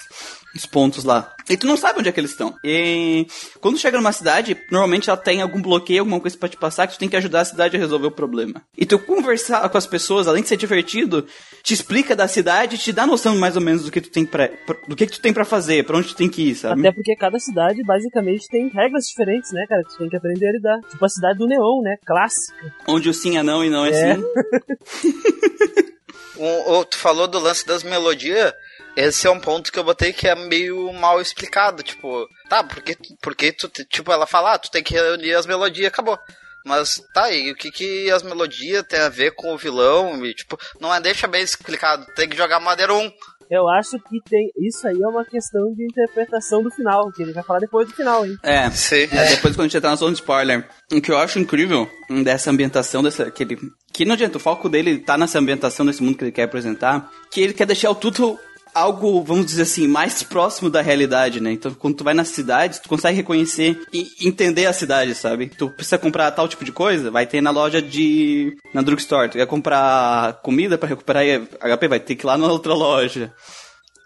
os 0.55 0.65
pontos 0.65 1.03
lá. 1.03 1.33
E 1.49 1.55
tu 1.57 1.67
não 1.67 1.75
sabe 1.77 1.99
onde 1.99 2.09
é 2.09 2.11
que 2.11 2.19
eles 2.19 2.31
estão. 2.31 2.55
E 2.63 3.27
quando 3.59 3.77
chega 3.77 3.97
numa 3.97 4.11
cidade, 4.11 4.57
normalmente 4.71 5.09
ela 5.09 5.17
tem 5.17 5.41
algum 5.41 5.61
bloqueio, 5.61 5.99
alguma 5.99 6.19
coisa 6.19 6.35
pra 6.37 6.49
te 6.49 6.57
passar, 6.57 6.87
que 6.87 6.93
tu 6.93 6.99
tem 6.99 7.09
que 7.09 7.15
ajudar 7.17 7.41
a 7.41 7.45
cidade 7.45 7.75
a 7.75 7.79
resolver 7.79 8.07
o 8.07 8.11
problema. 8.11 8.61
E 8.77 8.85
tu 8.85 8.97
conversar 8.97 9.67
com 9.69 9.77
as 9.77 9.85
pessoas, 9.85 10.27
além 10.27 10.41
de 10.41 10.49
ser 10.49 10.57
divertido, 10.57 11.27
te 11.61 11.73
explica 11.73 12.15
da 12.15 12.27
cidade, 12.27 12.77
te 12.77 12.91
dá 12.93 13.05
noção 13.05 13.35
mais 13.37 13.55
ou 13.55 13.61
menos 13.61 13.83
do 13.83 13.91
que 13.91 14.01
tu 14.01 14.09
tem 14.09 14.25
pra, 14.25 14.47
pra- 14.47 14.77
do 14.87 14.95
que, 14.95 15.05
que 15.05 15.13
tu 15.13 15.21
tem 15.21 15.33
pra 15.33 15.45
fazer, 15.45 15.85
pra 15.85 15.97
onde 15.97 16.07
tu 16.07 16.15
tem 16.15 16.29
que 16.29 16.49
ir, 16.49 16.55
sabe? 16.55 16.79
Até 16.81 16.91
porque 16.93 17.15
cada 17.15 17.37
cidade, 17.39 17.83
basicamente, 17.83 18.47
tem 18.49 18.67
regras 18.69 19.05
diferentes, 19.07 19.51
né, 19.51 19.65
cara? 19.67 19.83
que 19.83 19.89
Tu 19.89 19.97
tem 19.97 20.09
que 20.09 20.15
aprender 20.17 20.47
a 20.47 20.51
lidar. 20.53 20.79
Tipo 20.89 21.05
a 21.05 21.09
cidade 21.09 21.37
do 21.37 21.47
Neon, 21.47 21.81
né? 21.83 21.97
Clássica. 22.05 22.73
Onde 22.87 23.09
o 23.09 23.13
sim 23.13 23.37
é 23.37 23.43
não 23.43 23.63
e 23.63 23.69
não 23.69 23.85
é, 23.85 23.89
É. 23.91 24.15
sim. 24.15 24.23
O, 26.37 26.79
o- 26.79 26.85
tu 26.85 26.97
falou 26.97 27.27
do 27.29 27.39
lance 27.39 27.65
das 27.65 27.81
melodias. 27.81 28.53
Esse 28.95 29.27
é 29.27 29.29
um 29.29 29.39
ponto 29.39 29.71
que 29.71 29.77
eu 29.77 29.83
botei 29.83 30.13
que 30.13 30.27
é 30.27 30.35
meio 30.35 30.91
mal 30.93 31.21
explicado. 31.21 31.83
Tipo, 31.83 32.27
tá, 32.49 32.63
porque, 32.63 32.97
porque 33.21 33.51
tu, 33.51 33.67
tipo, 33.67 34.11
ela 34.11 34.25
fala, 34.25 34.53
ah, 34.53 34.59
tu 34.59 34.71
tem 34.71 34.83
que 34.83 34.93
reunir 34.93 35.33
as 35.33 35.45
melodias, 35.45 35.87
acabou. 35.87 36.17
Mas 36.65 36.99
tá, 37.13 37.29
e 37.31 37.51
o 37.51 37.55
que 37.55 37.69
que 37.69 38.09
as 38.09 38.23
melodias 38.23 38.83
tem 38.87 38.99
a 38.99 39.09
ver 39.09 39.35
com 39.35 39.53
o 39.53 39.57
vilão? 39.57 40.25
E, 40.25 40.33
tipo, 40.33 40.57
não 40.81 40.93
é, 40.93 40.99
deixa 40.99 41.27
bem 41.27 41.43
explicado. 41.43 42.05
Tem 42.15 42.27
que 42.27 42.35
jogar 42.35 42.59
Madeira 42.59 42.91
1. 42.91 43.11
Eu 43.51 43.69
acho 43.69 43.99
que 43.99 44.19
tem. 44.27 44.49
Isso 44.57 44.87
aí 44.87 44.99
é 44.99 45.07
uma 45.07 45.23
questão 45.23 45.71
de 45.73 45.83
interpretação 45.83 46.63
do 46.63 46.71
final, 46.71 47.11
que 47.11 47.21
ele 47.21 47.33
vai 47.33 47.43
falar 47.43 47.59
depois 47.59 47.87
do 47.87 47.93
final, 47.93 48.25
hein? 48.25 48.35
É. 48.41 48.69
Sim. 48.71 49.03
É, 49.11 49.35
depois 49.35 49.55
quando 49.55 49.61
a 49.61 49.67
gente 49.67 49.81
tá 49.81 49.89
na 49.89 49.95
zona 49.95 50.13
de 50.13 50.19
spoiler. 50.19 50.67
O 50.91 50.99
que 50.99 51.11
eu 51.11 51.17
acho 51.17 51.37
incrível 51.37 51.87
dessa 52.23 52.49
ambientação, 52.49 53.03
dessa. 53.03 53.29
Que, 53.29 53.43
ele, 53.43 53.59
que 53.93 54.03
não 54.03 54.13
adianta, 54.13 54.37
o 54.37 54.41
foco 54.41 54.67
dele 54.67 54.97
tá 54.97 55.17
nessa 55.17 55.37
ambientação 55.37 55.85
desse 55.85 56.01
mundo 56.01 56.17
que 56.17 56.23
ele 56.23 56.31
quer 56.31 56.43
apresentar. 56.43 57.11
Que 57.29 57.41
ele 57.41 57.53
quer 57.53 57.67
deixar 57.67 57.91
o 57.91 57.95
tudo 57.95 58.39
algo, 58.75 59.23
vamos 59.23 59.45
dizer 59.45 59.61
assim, 59.61 59.87
mais 59.87 60.21
próximo 60.21 60.69
da 60.69 60.81
realidade, 60.81 61.39
né? 61.39 61.53
Então, 61.53 61.73
quando 61.73 61.95
tu 61.95 62.03
vai 62.03 62.13
nas 62.13 62.27
cidades, 62.27 62.79
tu 62.79 62.89
consegue 62.89 63.15
reconhecer 63.15 63.81
e 63.93 64.11
entender 64.21 64.65
a 64.65 64.73
cidade, 64.73 65.15
sabe? 65.15 65.47
Tu 65.47 65.69
precisa 65.69 65.97
comprar 65.97 66.29
tal 66.31 66.47
tipo 66.47 66.65
de 66.65 66.73
coisa, 66.73 67.09
vai 67.09 67.25
ter 67.25 67.39
na 67.39 67.51
loja 67.51 67.81
de. 67.81 68.53
na 68.73 68.81
drugstore. 68.81 69.29
Tu 69.29 69.37
quer 69.37 69.47
comprar 69.47 70.33
comida 70.43 70.77
pra 70.77 70.89
recuperar 70.89 71.23
HP, 71.23 71.87
vai 71.87 71.99
ter 72.01 72.15
que 72.15 72.25
ir 72.25 72.27
lá 72.27 72.37
na 72.37 72.47
outra 72.47 72.73
loja. 72.73 73.33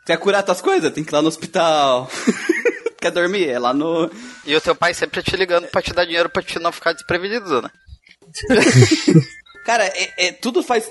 Quer 0.05 0.17
curar 0.17 0.43
tuas 0.43 0.61
coisas? 0.61 0.93
Tem 0.93 1.03
que 1.03 1.11
ir 1.11 1.15
lá 1.15 1.21
no 1.21 1.27
hospital. 1.27 2.09
Quer 3.01 3.11
dormir? 3.11 3.47
É 3.47 3.57
lá 3.57 3.73
no. 3.73 4.09
E 4.45 4.55
o 4.55 4.61
teu 4.61 4.75
pai 4.75 4.93
sempre 4.93 5.23
te 5.23 5.35
ligando 5.35 5.67
pra 5.67 5.81
te 5.81 5.93
dar 5.93 6.05
dinheiro 6.05 6.29
pra 6.29 6.43
te 6.43 6.59
não 6.59 6.71
ficar 6.71 6.93
desprevenido, 6.93 7.61
né? 7.61 7.69
Cara, 9.69 9.85
é, 9.85 10.27
é- 10.27 10.31
tudo 10.31 10.63
faz. 10.63 10.89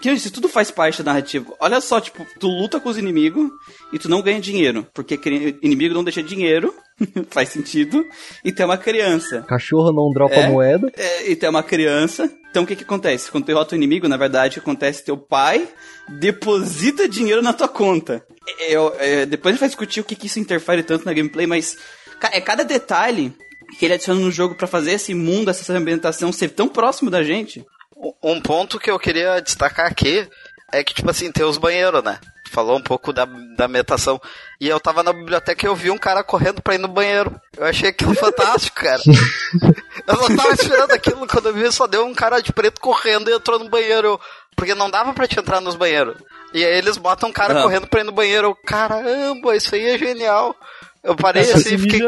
que 0.00 0.08
eu 0.08 0.14
disse, 0.14 0.30
tudo 0.30 0.48
faz 0.48 0.70
parte 0.70 1.02
da 1.02 1.10
narrativa. 1.12 1.52
Olha 1.58 1.80
só, 1.80 2.00
tipo, 2.00 2.24
tu 2.38 2.46
luta 2.46 2.78
com 2.78 2.88
os 2.88 2.96
inimigos 2.96 3.50
e 3.92 3.98
tu 3.98 4.08
não 4.08 4.22
ganha 4.22 4.40
dinheiro. 4.40 4.86
Porque 4.94 5.18
inimigo 5.60 5.92
não 5.92 6.04
deixa 6.04 6.22
dinheiro. 6.22 6.72
faz 7.30 7.48
sentido. 7.48 8.06
E 8.44 8.52
tem 8.52 8.64
uma 8.64 8.78
criança. 8.78 9.42
Cachorro 9.48 9.92
não 9.92 10.12
dropa 10.12 10.36
É? 10.36 10.48
moeda. 10.48 10.92
É, 10.96 11.28
e 11.28 11.34
tem 11.34 11.48
uma 11.48 11.64
criança. 11.64 12.30
Então 12.52 12.62
o 12.62 12.66
que 12.68 12.76
que 12.76 12.84
acontece? 12.84 13.32
Quando 13.32 13.42
tu 13.42 13.46
derrota 13.48 13.74
o 13.74 13.76
inimigo, 13.76 14.06
na 14.06 14.16
verdade, 14.16 14.60
acontece 14.60 15.04
teu 15.04 15.16
pai 15.16 15.66
deposita 16.08 17.08
dinheiro 17.08 17.42
na 17.42 17.52
tua 17.52 17.66
conta. 17.66 18.24
É, 18.60 18.74
é, 19.00 19.26
depois 19.26 19.52
a 19.52 19.54
gente 19.54 19.60
vai 19.60 19.68
discutir 19.68 19.98
o 19.98 20.04
que 20.04 20.14
que 20.14 20.28
isso 20.28 20.38
interfere 20.38 20.84
tanto 20.84 21.04
na 21.04 21.12
gameplay, 21.12 21.48
mas 21.48 21.76
é 22.30 22.40
cada 22.40 22.62
detalhe 22.64 23.34
que 23.76 23.84
ele 23.84 23.94
adiciona 23.94 24.20
no 24.20 24.30
jogo 24.30 24.54
pra 24.54 24.68
fazer 24.68 24.92
esse 24.92 25.14
mundo, 25.14 25.50
essa 25.50 25.72
ambientação 25.72 26.30
ser 26.32 26.50
tão 26.50 26.68
próximo 26.68 27.10
da 27.10 27.24
gente. 27.24 27.64
Um 28.22 28.40
ponto 28.40 28.78
que 28.78 28.90
eu 28.90 28.98
queria 28.98 29.40
destacar 29.40 29.86
aqui 29.86 30.28
é 30.72 30.82
que, 30.84 30.94
tipo 30.94 31.10
assim, 31.10 31.30
tem 31.32 31.44
os 31.44 31.58
banheiros, 31.58 32.02
né? 32.02 32.18
Falou 32.50 32.76
um 32.76 32.82
pouco 32.82 33.12
da, 33.12 33.24
da 33.56 33.66
ambientação. 33.66 34.20
E 34.60 34.68
eu 34.68 34.80
tava 34.80 35.02
na 35.02 35.12
biblioteca 35.12 35.64
e 35.64 35.68
eu 35.68 35.74
vi 35.76 35.90
um 35.90 35.98
cara 35.98 36.24
correndo 36.24 36.60
pra 36.60 36.74
ir 36.74 36.78
no 36.78 36.88
banheiro. 36.88 37.40
Eu 37.56 37.64
achei 37.66 37.90
aquilo 37.90 38.14
fantástico, 38.14 38.80
cara. 38.80 39.00
Eu 40.06 40.16
não 40.16 40.36
tava 40.36 40.52
esperando 40.54 40.90
aquilo 40.92 41.26
quando 41.28 41.46
eu 41.50 41.54
vi, 41.54 41.70
só 41.70 41.86
deu 41.86 42.04
um 42.04 42.14
cara 42.14 42.40
de 42.40 42.52
preto 42.52 42.80
correndo 42.80 43.30
e 43.30 43.34
entrou 43.34 43.58
no 43.60 43.68
banheiro. 43.68 44.18
Porque 44.56 44.74
não 44.74 44.90
dava 44.90 45.12
pra 45.12 45.28
te 45.28 45.38
entrar 45.38 45.60
nos 45.60 45.76
banheiros. 45.76 46.16
E 46.52 46.64
aí 46.64 46.78
eles 46.78 46.96
botam 46.96 47.28
um 47.28 47.32
cara 47.32 47.60
Ah. 47.60 47.62
correndo 47.62 47.86
pra 47.86 48.00
ir 48.00 48.04
no 48.04 48.10
banheiro. 48.12 48.48
Eu, 48.48 48.56
Caramba, 48.66 49.54
isso 49.54 49.72
aí 49.74 49.86
é 49.90 49.98
genial. 49.98 50.56
Eu 51.04 51.14
parei 51.14 51.42
assim 51.52 51.74
e 51.74 51.78
fiquei. 51.78 52.00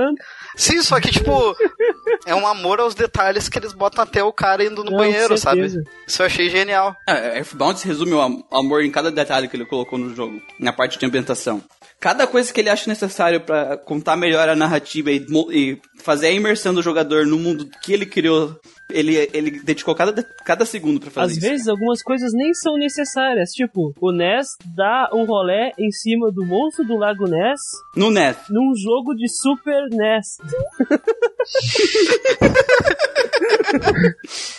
Sim, 0.56 0.82
só 0.82 1.00
que, 1.00 1.10
tipo, 1.10 1.56
é 2.26 2.34
um 2.34 2.46
amor 2.46 2.80
aos 2.80 2.94
detalhes 2.94 3.48
que 3.48 3.58
eles 3.58 3.72
botam 3.72 4.02
até 4.04 4.22
o 4.22 4.32
cara 4.32 4.64
indo 4.64 4.84
no 4.84 4.90
Não, 4.90 4.98
banheiro, 4.98 5.36
sabe? 5.38 5.82
Isso 6.06 6.22
eu 6.22 6.26
achei 6.26 6.48
genial. 6.50 6.94
É, 7.08 7.38
Earthbound 7.38 7.78
se 7.80 7.86
resume 7.88 8.12
o 8.12 8.20
am- 8.20 8.44
amor 8.52 8.84
em 8.84 8.90
cada 8.90 9.10
detalhe 9.10 9.48
que 9.48 9.56
ele 9.56 9.64
colocou 9.66 9.98
no 9.98 10.14
jogo, 10.14 10.40
na 10.58 10.72
parte 10.72 10.98
de 10.98 11.06
ambientação. 11.06 11.62
Cada 12.02 12.26
coisa 12.26 12.52
que 12.52 12.60
ele 12.60 12.68
acha 12.68 12.90
necessário 12.90 13.40
pra 13.42 13.76
contar 13.76 14.16
melhor 14.16 14.48
a 14.48 14.56
narrativa 14.56 15.08
e, 15.12 15.24
e 15.52 15.78
fazer 16.02 16.26
a 16.26 16.30
imersão 16.32 16.74
do 16.74 16.82
jogador 16.82 17.24
no 17.24 17.38
mundo 17.38 17.70
que 17.80 17.92
ele 17.92 18.04
criou, 18.04 18.58
ele, 18.90 19.30
ele 19.32 19.62
dedicou 19.62 19.94
cada, 19.94 20.20
cada 20.44 20.66
segundo 20.66 20.98
pra 21.00 21.12
fazer 21.12 21.30
Às 21.30 21.38
isso. 21.38 21.48
vezes 21.48 21.68
algumas 21.68 22.02
coisas 22.02 22.32
nem 22.34 22.52
são 22.54 22.76
necessárias. 22.76 23.50
Tipo, 23.52 23.94
o 24.00 24.10
Ness 24.10 24.48
dá 24.74 25.10
um 25.14 25.24
rolé 25.24 25.70
em 25.78 25.92
cima 25.92 26.32
do 26.32 26.44
monstro 26.44 26.84
do 26.84 26.96
Lago 26.96 27.28
Ness 27.28 27.60
No 27.96 28.10
NES. 28.10 28.36
num 28.50 28.74
jogo 28.74 29.14
de 29.14 29.28
Super 29.28 29.88
NES. 29.90 30.38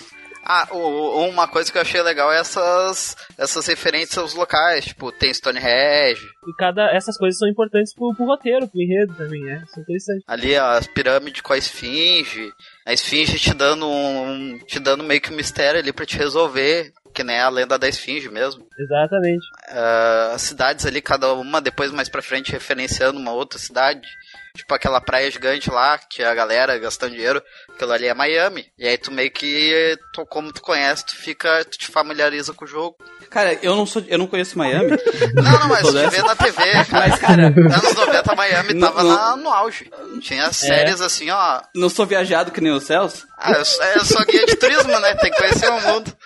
Ah, 0.46 0.68
uma 0.72 1.48
coisa 1.48 1.72
que 1.72 1.78
eu 1.78 1.82
achei 1.82 2.02
legal 2.02 2.32
é 2.32 2.40
essas, 2.40 3.16
essas 3.38 3.66
referências 3.68 4.18
aos 4.18 4.34
locais, 4.34 4.86
tipo, 4.86 5.12
tem 5.12 5.34
Stonehenge, 5.34 6.22
E 6.48 6.54
cada, 6.58 6.92
essas 6.92 7.18
coisas 7.18 7.38
são 7.40 7.48
importantes 7.48 7.94
pro, 7.94 8.14
pro 8.16 8.26
roteiro, 8.26 8.68
pro 8.68 8.82
enredo 8.82 9.14
também, 9.16 9.42
é. 9.50 9.64
Isso 9.64 9.80
é 9.80 9.82
interessante. 9.82 10.24
ali 10.28 10.56
as 10.56 10.88
pirâmides 10.88 11.42
com 11.42 11.54
a 11.54 11.58
esfinge, 11.58 12.52
a 12.86 12.94
esfinge 12.94 13.40
te 13.40 13.54
dando 13.54 13.88
um, 13.88 14.60
te 14.68 14.80
dando 14.80 15.04
meio 15.04 15.22
que 15.22 15.32
um 15.32 15.36
mistério 15.36 15.80
ali 15.80 15.94
pra 15.94 16.06
te 16.06 16.18
resolver, 16.18 16.92
que 17.14 17.24
nem 17.24 17.40
a 17.40 17.50
lenda 17.50 17.78
da 17.78 17.88
esfinge 17.88 18.30
mesmo. 18.30 18.66
Exatamente. 18.78 19.46
Ah, 19.70 20.32
as 20.34 20.42
cidades 20.42 20.86
ali, 20.86 21.02
cada 21.02 21.34
uma 21.34 21.62
depois 21.62 21.92
mais 21.92 22.10
pra 22.10 22.22
frente 22.22 22.52
referenciando 22.52 23.20
uma 23.20 23.32
outra 23.32 23.58
cidade. 23.60 24.08
Tipo 24.56 24.76
aquela 24.76 25.02
praia 25.02 25.32
gigante 25.32 25.72
lá, 25.72 25.98
que 25.98 26.22
a 26.22 26.32
galera 26.36 26.78
gastando 26.78 27.16
dinheiro, 27.16 27.42
aquilo 27.74 27.92
ali 27.92 28.06
é 28.06 28.14
Miami. 28.14 28.68
E 28.78 28.88
aí 28.88 29.00
tu 29.00 29.12
meio 29.12 29.32
que, 29.32 29.98
tu, 30.14 30.28
como 30.28 30.54
tu 30.54 30.62
conhece, 30.62 31.04
tu 31.08 31.16
fica, 31.16 31.66
tu 31.66 31.76
te 31.76 31.88
familiariza 31.88 32.54
com 32.54 32.64
o 32.64 32.68
jogo. 32.68 32.96
Cara, 33.32 33.58
eu 33.64 33.76
não 33.76 33.88
sou, 33.88 34.04
eu 34.08 34.16
não 34.20 34.28
conheço 34.28 34.56
Miami. 34.56 34.92
Não, 35.34 35.60
não, 35.60 35.68
mas 35.68 35.82
tu 35.88 35.92
vê 35.92 36.22
na 36.22 36.36
TV, 36.36 36.56
cara. 36.86 36.88
Mas, 36.92 37.20
cara, 37.20 37.48
Anos 37.48 37.96
90, 37.96 38.36
Miami 38.36 38.80
tava 38.80 39.04
não- 39.04 39.16
na- 39.16 39.36
no 39.38 39.50
auge. 39.50 39.92
Tinha 40.22 40.54
séries 40.54 41.02
assim, 41.02 41.32
ó. 41.32 41.60
não 41.74 41.90
sou 41.90 42.06
viajado 42.06 42.52
que 42.52 42.62
nem 42.62 42.72
os 42.72 42.84
céus. 42.84 43.26
Ah, 43.40 43.54
eu, 43.54 43.66
sou- 43.66 43.84
eu 43.86 44.06
sou 44.06 44.24
guia 44.28 44.46
de 44.46 44.56
turismo, 44.56 45.00
né? 45.00 45.16
Tem 45.16 45.32
que 45.32 45.38
conhecer 45.38 45.68
o 45.72 45.82
mundo. 45.82 46.16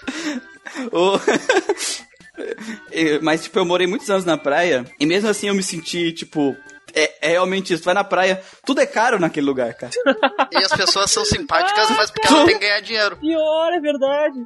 O- 0.92 1.18
Mas, 3.24 3.44
tipo, 3.44 3.58
eu 3.58 3.66
morei 3.66 3.88
muitos 3.88 4.10
anos 4.10 4.26
na 4.26 4.38
praia 4.38 4.86
e 5.00 5.06
mesmo 5.06 5.30
assim 5.30 5.48
eu 5.48 5.56
me 5.56 5.64
senti, 5.64 6.12
tipo, 6.12 6.58
é, 6.98 7.16
é 7.22 7.30
realmente 7.30 7.74
isso. 7.74 7.84
Tu 7.84 7.86
vai 7.86 7.94
na 7.94 8.04
praia, 8.04 8.42
tudo 8.66 8.82
é 8.82 8.86
caro 8.86 9.20
naquele 9.20 9.46
lugar, 9.46 9.74
cara. 9.74 9.92
E 10.52 10.58
as 10.58 10.72
pessoas 10.72 11.12
são 11.12 11.26
simpáticas, 11.26 11.90
mas 11.92 12.10
porque 12.10 12.28
elas 12.28 12.46
têm 12.46 12.58
que 12.58 12.66
ganhar 12.66 12.80
dinheiro. 12.80 13.18
Pior, 13.18 13.74
é 13.74 13.80
verdade. 13.80 14.46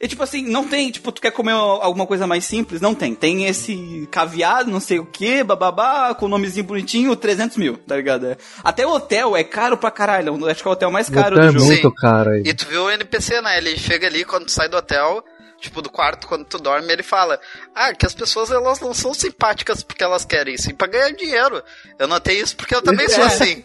E 0.00 0.08
tipo 0.08 0.22
assim, 0.22 0.46
não 0.46 0.66
tem, 0.66 0.90
tipo, 0.90 1.12
tu 1.12 1.20
quer 1.20 1.30
comer 1.30 1.52
alguma 1.52 2.06
coisa 2.06 2.26
mais 2.26 2.44
simples? 2.44 2.80
Não 2.80 2.94
tem. 2.94 3.14
Tem 3.14 3.44
esse 3.44 4.08
caviar, 4.10 4.66
não 4.66 4.80
sei 4.80 4.98
o 4.98 5.04
que, 5.04 5.44
bababá, 5.44 6.14
com 6.14 6.26
o 6.26 6.28
nomezinho 6.28 6.64
bonitinho, 6.64 7.14
300 7.14 7.56
mil, 7.58 7.76
tá 7.76 7.96
ligado? 7.96 8.26
É. 8.26 8.36
Até 8.64 8.86
o 8.86 8.90
hotel 8.90 9.36
é 9.36 9.44
caro 9.44 9.76
pra 9.76 9.90
caralho. 9.90 10.48
Acho 10.48 10.62
que 10.62 10.68
é 10.68 10.70
o 10.70 10.72
hotel 10.72 10.90
mais 10.90 11.10
caro 11.10 11.38
é 11.38 11.46
do 11.46 11.52
jogo. 11.52 11.64
muito 11.66 11.88
Sim. 11.88 11.94
caro 11.96 12.30
aí. 12.30 12.42
E 12.46 12.54
tu 12.54 12.66
viu 12.66 12.84
o 12.84 12.90
NPC, 12.90 13.42
né? 13.42 13.58
Ele 13.58 13.76
chega 13.76 14.06
ali 14.06 14.24
quando 14.24 14.46
tu 14.46 14.52
sai 14.52 14.68
do 14.68 14.78
hotel, 14.78 15.22
tipo, 15.60 15.82
do 15.82 15.90
quarto, 15.90 16.26
quando 16.26 16.44
tu 16.44 16.58
dorme, 16.58 16.92
ele 16.92 17.02
fala: 17.02 17.40
Ah, 17.74 17.94
que 17.94 18.06
as 18.06 18.14
pessoas 18.14 18.50
elas 18.50 18.80
não 18.80 18.94
são 18.94 19.14
simpáticas 19.14 19.82
porque 19.82 20.02
elas 20.02 20.24
querem, 20.24 20.56
sim, 20.56 20.74
pra 20.74 20.88
ganhar 20.88 21.10
dinheiro. 21.12 21.62
Eu 21.98 22.08
notei 22.08 22.40
isso 22.40 22.56
porque 22.56 22.74
eu 22.74 22.82
também 22.82 23.08
sou 23.08 23.22
assim. 23.24 23.64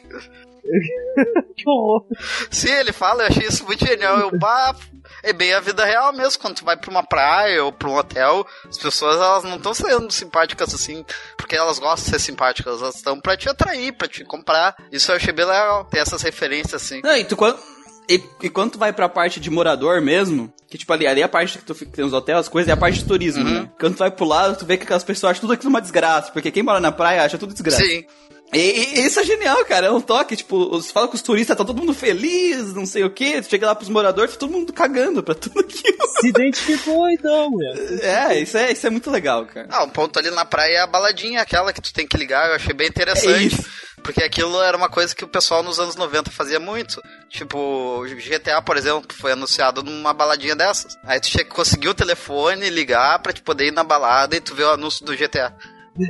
Que 1.55 1.69
horror. 1.69 2.05
Sim, 2.49 2.71
ele 2.71 2.91
fala, 2.91 3.23
eu 3.23 3.27
achei 3.27 3.47
isso 3.47 3.63
muito 3.65 3.86
genial. 3.86 4.17
Eu, 4.19 4.38
bah, 4.38 4.75
é 5.23 5.31
bem 5.31 5.53
a 5.53 5.60
vida 5.60 5.86
real 5.86 6.12
mesmo. 6.12 6.41
Quando 6.41 6.55
tu 6.55 6.65
vai 6.65 6.75
pra 6.75 6.89
uma 6.89 7.03
praia 7.03 7.63
ou 7.63 7.71
pra 7.71 7.88
um 7.88 7.95
hotel, 7.95 8.45
as 8.67 8.77
pessoas 8.77 9.15
elas 9.15 9.43
não 9.43 9.58
estão 9.58 9.73
sendo 9.73 10.12
simpáticas 10.12 10.73
assim, 10.73 11.05
porque 11.38 11.55
elas 11.55 11.79
gostam 11.79 12.05
de 12.05 12.10
ser 12.12 12.19
simpáticas, 12.19 12.81
elas 12.81 12.95
estão 12.95 13.19
pra 13.19 13.38
te 13.38 13.47
atrair, 13.47 13.93
pra 13.93 14.08
te 14.08 14.23
comprar. 14.25 14.75
Isso 14.91 15.12
eu 15.12 15.15
achei 15.15 15.31
bem 15.31 15.45
legal, 15.45 15.86
ter 15.86 15.99
essas 15.99 16.21
referências 16.23 16.81
assim. 16.81 17.01
Não, 17.03 17.15
e 17.15 17.23
tu 17.23 17.38
quando. 17.38 17.60
E, 18.09 18.21
e 18.43 18.49
quando 18.49 18.71
tu 18.73 18.77
vai 18.79 18.93
pra 18.93 19.09
parte 19.09 19.39
de 19.39 19.49
morador 19.49 20.01
mesmo, 20.01 20.53
que 20.69 20.77
tipo 20.77 20.91
ali, 20.93 21.07
ali 21.07 21.21
é 21.21 21.23
a 21.23 21.29
parte 21.29 21.57
que 21.57 21.63
tu 21.65 21.73
fica, 21.73 21.91
tem 21.91 22.05
os 22.05 22.13
hotéis, 22.13 22.37
as 22.39 22.47
coisas, 22.49 22.69
é 22.69 22.73
a 22.73 22.77
parte 22.77 22.99
de 22.99 23.05
turismo, 23.05 23.43
né? 23.43 23.69
Quando 23.79 23.95
tu 23.95 23.99
vai 23.99 24.11
pro 24.11 24.25
lado, 24.25 24.57
tu 24.57 24.65
vê 24.65 24.77
que 24.77 24.83
aquelas 24.83 25.03
pessoas 25.03 25.31
acham 25.31 25.41
tudo 25.41 25.53
aquilo 25.53 25.69
uma 25.69 25.81
desgraça, 25.81 26.31
porque 26.31 26.51
quem 26.51 26.63
mora 26.63 26.79
na 26.79 26.91
praia 26.91 27.23
acha 27.23 27.37
tudo 27.37 27.53
desgraça. 27.53 27.83
Sim. 27.83 28.05
E, 28.53 28.59
e- 28.59 29.05
isso 29.07 29.19
é 29.19 29.23
genial, 29.23 29.65
cara. 29.65 29.87
É 29.87 29.91
um 29.91 29.99
toque, 29.99 30.35
tipo, 30.35 30.55
os, 30.55 30.91
fala 30.91 31.07
com 31.07 31.15
os 31.15 31.21
turistas, 31.23 31.57
tá 31.57 31.65
todo 31.65 31.75
mundo 31.79 31.93
feliz, 31.95 32.73
não 32.75 32.85
sei 32.85 33.03
o 33.03 33.09
quê. 33.09 33.41
Tu 33.41 33.49
chega 33.49 33.65
lá 33.65 33.73
pros 33.75 33.89
moradores, 33.89 34.33
tá 34.33 34.39
todo 34.39 34.51
mundo 34.51 34.71
cagando 34.71 35.23
pra 35.23 35.33
tudo 35.33 35.59
aquilo. 35.59 35.97
Se 36.21 36.27
identificou, 36.29 37.09
então, 37.09 37.49
meu. 37.49 37.73
É, 38.01 38.39
isso 38.39 38.55
é, 38.55 38.71
isso 38.71 38.85
é 38.85 38.89
muito 38.91 39.09
legal, 39.09 39.45
cara. 39.47 39.67
Ah, 39.71 39.83
um 39.83 39.89
ponto 39.89 40.19
ali 40.19 40.29
na 40.29 40.45
praia 40.45 40.77
é 40.77 40.81
a 40.81 40.87
baladinha, 40.87 41.41
aquela 41.41 41.73
que 41.73 41.81
tu 41.81 41.91
tem 41.91 42.07
que 42.07 42.15
ligar, 42.17 42.47
eu 42.49 42.55
achei 42.55 42.73
bem 42.73 42.85
É 42.85 42.89
interessante. 42.89 43.47
isso. 43.47 43.65
Porque 44.05 44.23
aquilo 44.23 44.61
era 44.61 44.77
uma 44.77 44.87
coisa 44.87 45.15
que 45.15 45.23
o 45.25 45.27
pessoal 45.27 45.63
nos 45.63 45.79
anos 45.79 45.95
90 45.95 46.29
fazia 46.29 46.59
muito. 46.59 47.01
Tipo, 47.27 48.05
GTA, 48.07 48.61
por 48.61 48.77
exemplo, 48.77 49.03
foi 49.19 49.31
anunciado 49.31 49.81
numa 49.81 50.13
baladinha 50.13 50.55
dessas. 50.55 50.95
Aí 51.03 51.19
tu 51.19 51.27
tinha 51.27 51.43
que 51.43 51.49
conseguir 51.49 51.89
o 51.89 51.93
telefone, 51.95 52.69
ligar 52.69 53.17
pra 53.19 53.33
te 53.33 53.41
poder 53.41 53.65
ir 53.67 53.71
na 53.73 53.83
balada 53.83 54.35
e 54.35 54.39
tu 54.39 54.53
ver 54.53 54.65
o 54.65 54.71
anúncio 54.71 55.03
do 55.03 55.15
GTA. 55.17 55.53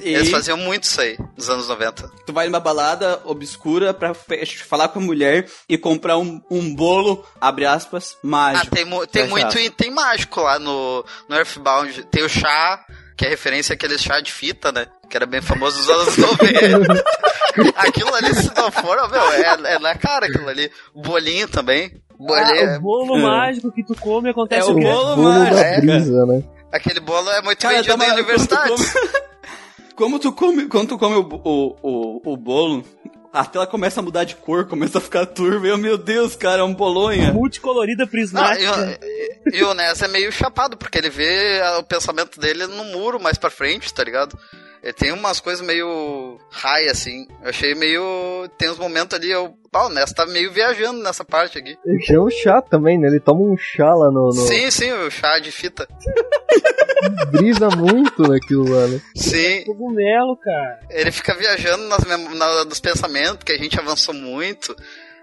E 0.00 0.12
Eles 0.14 0.30
faziam 0.30 0.56
muito 0.58 0.82
isso 0.84 1.00
aí, 1.00 1.16
nos 1.36 1.48
anos 1.48 1.68
90. 1.68 2.10
tu 2.26 2.32
vai 2.32 2.46
numa 2.46 2.58
balada 2.60 3.20
obscura 3.24 3.94
pra 3.94 4.12
falar 4.12 4.88
com 4.88 4.98
a 4.98 5.02
mulher 5.02 5.48
e 5.68 5.78
comprar 5.78 6.18
um, 6.18 6.42
um 6.50 6.74
bolo, 6.74 7.24
abre 7.40 7.64
aspas, 7.64 8.14
Ah, 8.14 8.26
mágico. 8.26 8.74
tem, 8.74 8.84
mu- 8.84 9.06
tem 9.06 9.22
Fecha 9.22 9.30
muito 9.30 9.46
aspas. 9.46 9.62
item 9.64 9.90
mágico 9.92 10.40
lá 10.42 10.58
no, 10.58 11.04
no 11.28 11.36
Earthbound. 11.36 12.02
Tem 12.10 12.24
o 12.24 12.28
chá, 12.28 12.84
que 13.16 13.24
é 13.24 13.28
referência 13.28 13.74
àquele 13.74 13.96
chá 13.96 14.20
de 14.20 14.32
fita, 14.32 14.70
né? 14.72 14.86
Que 15.08 15.16
era 15.16 15.26
bem 15.26 15.40
famoso 15.40 15.76
nos 15.78 15.88
anos 15.90 16.16
90. 16.18 17.04
aquilo 17.76 18.14
ali, 18.14 18.34
se 18.34 18.50
não 18.56 18.70
for, 18.70 18.96
meu, 19.10 19.22
é, 19.32 19.74
é 19.74 19.78
na 19.78 19.94
cara 19.94 20.26
aquilo 20.26 20.48
ali. 20.48 20.70
O 20.94 21.00
bolinho 21.02 21.48
também. 21.48 22.00
O 22.18 22.26
bolinho, 22.26 22.70
Ah, 22.74 22.76
o 22.76 22.80
bolo 22.80 23.16
É. 23.18 23.22
mágico 23.22 23.70
que 23.72 23.84
tu 23.84 23.94
come 23.94 24.30
acontece 24.30 24.68
É 24.68 24.72
o 24.72 24.76
o 24.76 24.78
quê? 24.78 24.84
bolo 24.84 25.16
Bolo 25.16 25.22
mágico. 25.28 25.54
da 25.56 25.62
é, 25.62 25.80
brisa, 25.80 26.26
né? 26.26 26.42
Aquele 26.72 27.00
bolo 27.00 27.30
é 27.30 27.42
muito 27.42 27.58
Cara, 27.60 27.76
vendido 27.76 27.94
uma- 27.94 28.12
universidades. 28.14 28.94
Como 29.94 30.18
tu 30.18 30.30
come, 30.32 30.66
quando 30.66 30.88
tu 30.88 30.98
come 30.98 31.14
o, 31.16 31.20
o, 31.22 31.76
o, 31.82 32.32
o 32.32 32.36
bolo, 32.36 32.84
a 33.32 33.44
tela 33.46 33.66
começa 33.66 34.00
a 34.00 34.02
mudar 34.02 34.24
de 34.24 34.36
cor, 34.36 34.66
começa 34.66 34.98
a 34.98 35.00
ficar 35.00 35.24
turva. 35.24 35.66
Eu, 35.66 35.78
meu 35.78 35.96
Deus, 35.96 36.36
cara, 36.36 36.60
é 36.60 36.64
um 36.64 36.74
bolonha. 36.74 37.32
Multicolorida 37.32 38.04
e, 38.04 38.06
prismática. 38.06 38.98
o- 39.46 39.54
e 39.56 39.62
o 39.64 39.72
Ness 39.72 40.02
é 40.02 40.08
meio 40.08 40.30
chapado, 40.30 40.76
porque 40.76 40.98
ele 40.98 41.08
vê 41.08 41.60
ah, 41.62 41.78
o 41.78 41.82
pensamento 41.82 42.38
dele 42.38 42.66
no 42.66 42.84
muro 42.84 43.18
mais 43.18 43.38
pra 43.38 43.48
frente, 43.48 43.92
tá 43.94 44.04
ligado? 44.04 44.36
Ele 44.86 44.92
tem 44.92 45.10
umas 45.10 45.40
coisas 45.40 45.66
meio 45.66 46.38
high, 46.48 46.86
assim. 46.88 47.26
Eu 47.42 47.48
achei 47.50 47.74
meio. 47.74 48.48
Tem 48.56 48.70
uns 48.70 48.78
momentos 48.78 49.18
ali, 49.18 49.28
eu. 49.32 49.52
O 49.74 49.88
Ness 49.90 50.12
tá 50.12 50.24
meio 50.24 50.52
viajando 50.52 51.02
nessa 51.02 51.24
parte 51.24 51.58
aqui. 51.58 51.76
Tem 52.06 52.18
um 52.18 52.30
chá 52.30 52.62
também, 52.62 52.96
né? 52.96 53.08
Ele 53.08 53.18
toma 53.20 53.40
um 53.40 53.56
chá 53.58 53.92
lá 53.94 54.10
no. 54.12 54.26
no- 54.28 54.32
Sim, 54.32 54.70
sim, 54.70 54.92
o 54.92 55.10
chá 55.10 55.40
de 55.40 55.50
fita. 55.50 55.88
Brisa 57.30 57.68
muito 57.70 58.22
naquilo 58.22 58.68
lá, 58.68 58.86
né? 58.86 59.00
Sim, 59.14 59.64
Cogumelo, 59.64 60.36
cara. 60.36 60.80
ele 60.88 61.10
fica 61.12 61.34
viajando 61.34 61.84
nas 61.88 62.04
mem- 62.04 62.34
na- 62.36 62.64
nos 62.64 62.80
pensamentos, 62.80 63.42
que 63.44 63.52
a 63.52 63.58
gente 63.58 63.78
avançou 63.78 64.14
muito. 64.14 64.74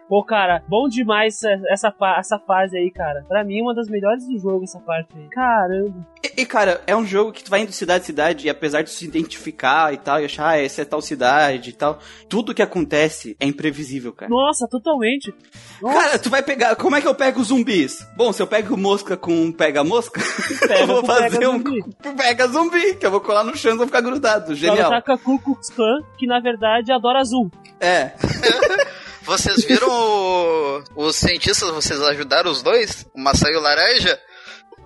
Pô, 0.08 0.24
cara, 0.24 0.62
bom 0.68 0.88
demais 0.88 1.42
essa, 1.44 1.62
essa, 1.70 1.96
essa 2.18 2.40
fase 2.40 2.78
aí, 2.78 2.92
cara. 2.92 3.26
Pra 3.28 3.44
mim, 3.44 3.62
uma 3.62 3.74
das 3.74 3.88
melhores 3.88 4.28
do 4.28 4.38
jogo, 4.38 4.64
essa 4.64 4.80
parte 4.80 5.10
aí. 5.16 5.28
Caramba. 5.30 6.06
E, 6.24 6.42
e, 6.42 6.46
cara, 6.46 6.82
é 6.86 6.96
um 6.96 7.06
jogo 7.06 7.32
que 7.32 7.44
tu 7.44 7.50
vai 7.50 7.62
indo 7.62 7.70
de 7.70 7.76
cidade 7.76 8.04
em 8.04 8.06
cidade 8.06 8.48
e 8.48 8.50
apesar 8.50 8.82
de 8.82 8.90
se 8.90 9.06
identificar 9.06 9.94
e 9.94 9.98
tal, 9.98 10.22
e 10.22 10.26
achar, 10.26 10.50
ah, 10.50 10.58
essa 10.58 10.82
é 10.82 10.86
tal 10.86 11.02
cidade 11.02 11.70
e 11.70 11.74
tal, 11.74 12.00
tudo 12.28 12.54
que 12.54 12.62
acontece 12.62 13.36
é 13.40 13.46
imprevisível, 13.46 14.14
cara. 14.14 14.30
Nossa, 14.30 14.68
totalmente. 14.68 15.34
Nossa, 15.82 16.00
Cara, 16.00 16.20
tu 16.20 16.30
vai 16.30 16.44
pegar. 16.44 16.76
Como 16.76 16.96
é 16.96 17.02
que 17.02 17.08
eu 17.08 17.16
pego 17.16 17.44
zumbis? 17.44 18.06
Bom, 18.16 18.32
se 18.34 18.42
eu 18.42 18.48
pego 18.48 18.78
mosca 18.78 19.16
com 19.16 19.52
pega-mosca, 19.52 20.22
eu 20.80 20.88
vou 20.88 21.06
fazer 21.06 21.48
um 21.48 21.54
zumbi. 21.58 21.84
pega 22.18 22.48
zumbi, 22.48 22.96
que 22.96 23.06
eu 23.06 23.12
vou 23.12 23.22
colar 23.22 23.44
no 23.44 23.56
chão 23.56 23.74
e 23.74 23.78
vou 23.78 23.88
ficar 23.88 24.02
grudado. 24.02 24.54
Genial. 24.54 24.90
taca 24.90 25.18
Ku 25.18 25.40
Klux 25.40 25.70
Klan, 25.70 26.02
que 26.18 26.28
na 26.28 26.40
verdade 26.40 26.92
adora 26.92 27.20
azul. 27.20 27.50
É. 27.80 28.12
Vocês 29.26 29.64
viram 29.64 29.88
o- 29.90 30.84
os 30.96 31.16
cientistas, 31.16 31.70
vocês 31.70 32.02
ajudaram 32.02 32.52
os 32.52 32.62
dois? 32.62 33.06
O 33.16 33.22
maçã 33.22 33.48
e 33.50 33.56
o 33.56 33.62
laranja? 33.62 34.20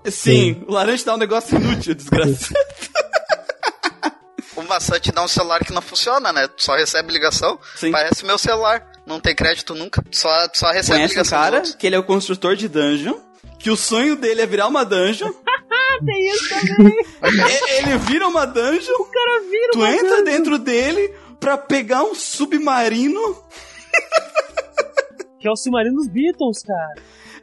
Sim, 0.06 0.64
o 0.68 0.72
laranja 0.74 1.04
dá 1.06 1.16
um 1.16 1.18
negócio 1.18 1.58
inútil, 1.58 1.94
desgraça. 1.96 2.54
O 4.56 4.64
maçã 4.64 5.00
te 5.00 5.12
dá 5.12 5.24
um 5.24 5.28
celular 5.28 5.64
que 5.64 5.72
não 5.72 5.82
funciona, 5.82 6.34
né? 6.34 6.48
Tu 6.48 6.64
só 6.64 6.76
recebe 6.76 7.12
ligação. 7.14 7.60
Sim. 7.76 7.92
Parece 7.92 8.26
meu 8.26 8.38
celular. 8.38 8.86
Não 9.06 9.20
tem 9.20 9.36
crédito 9.36 9.76
nunca. 9.76 10.04
Só, 10.12 10.30
só 10.54 10.72
recebe 10.72 10.98
Conhece 11.00 11.14
ligação. 11.14 11.40
cara 11.40 11.62
que 11.62 11.86
ele 11.88 11.96
é 11.96 12.00
o 12.00 12.04
construtor 12.04 12.56
de 12.56 12.68
dungeon, 12.68 13.16
que 13.60 13.70
o 13.70 13.78
sonho 13.78 14.16
dele 14.16 14.42
é 14.42 14.46
virar 14.46 14.68
uma 14.68 14.84
dungeon. 14.84 15.32
Tem 16.06 16.30
isso 16.30 16.50
também. 16.50 16.94
e- 16.94 17.80
ele 17.80 17.98
vira 18.00 18.28
uma 18.28 18.46
dungeon, 18.46 18.94
o 19.00 19.06
cara 19.06 19.42
vira 19.50 19.70
tu 19.72 19.80
uma 19.80 19.92
entra 19.92 20.10
dungeon. 20.10 20.24
dentro 20.26 20.58
dele 20.60 21.14
pra 21.40 21.58
pegar 21.58 22.04
um 22.04 22.14
submarino. 22.16 23.44
Que 25.40 25.48
é 25.48 25.52
o 25.52 25.56
submarino 25.56 25.96
dos 25.98 26.08
Beatles, 26.08 26.64
cara. 26.64 26.96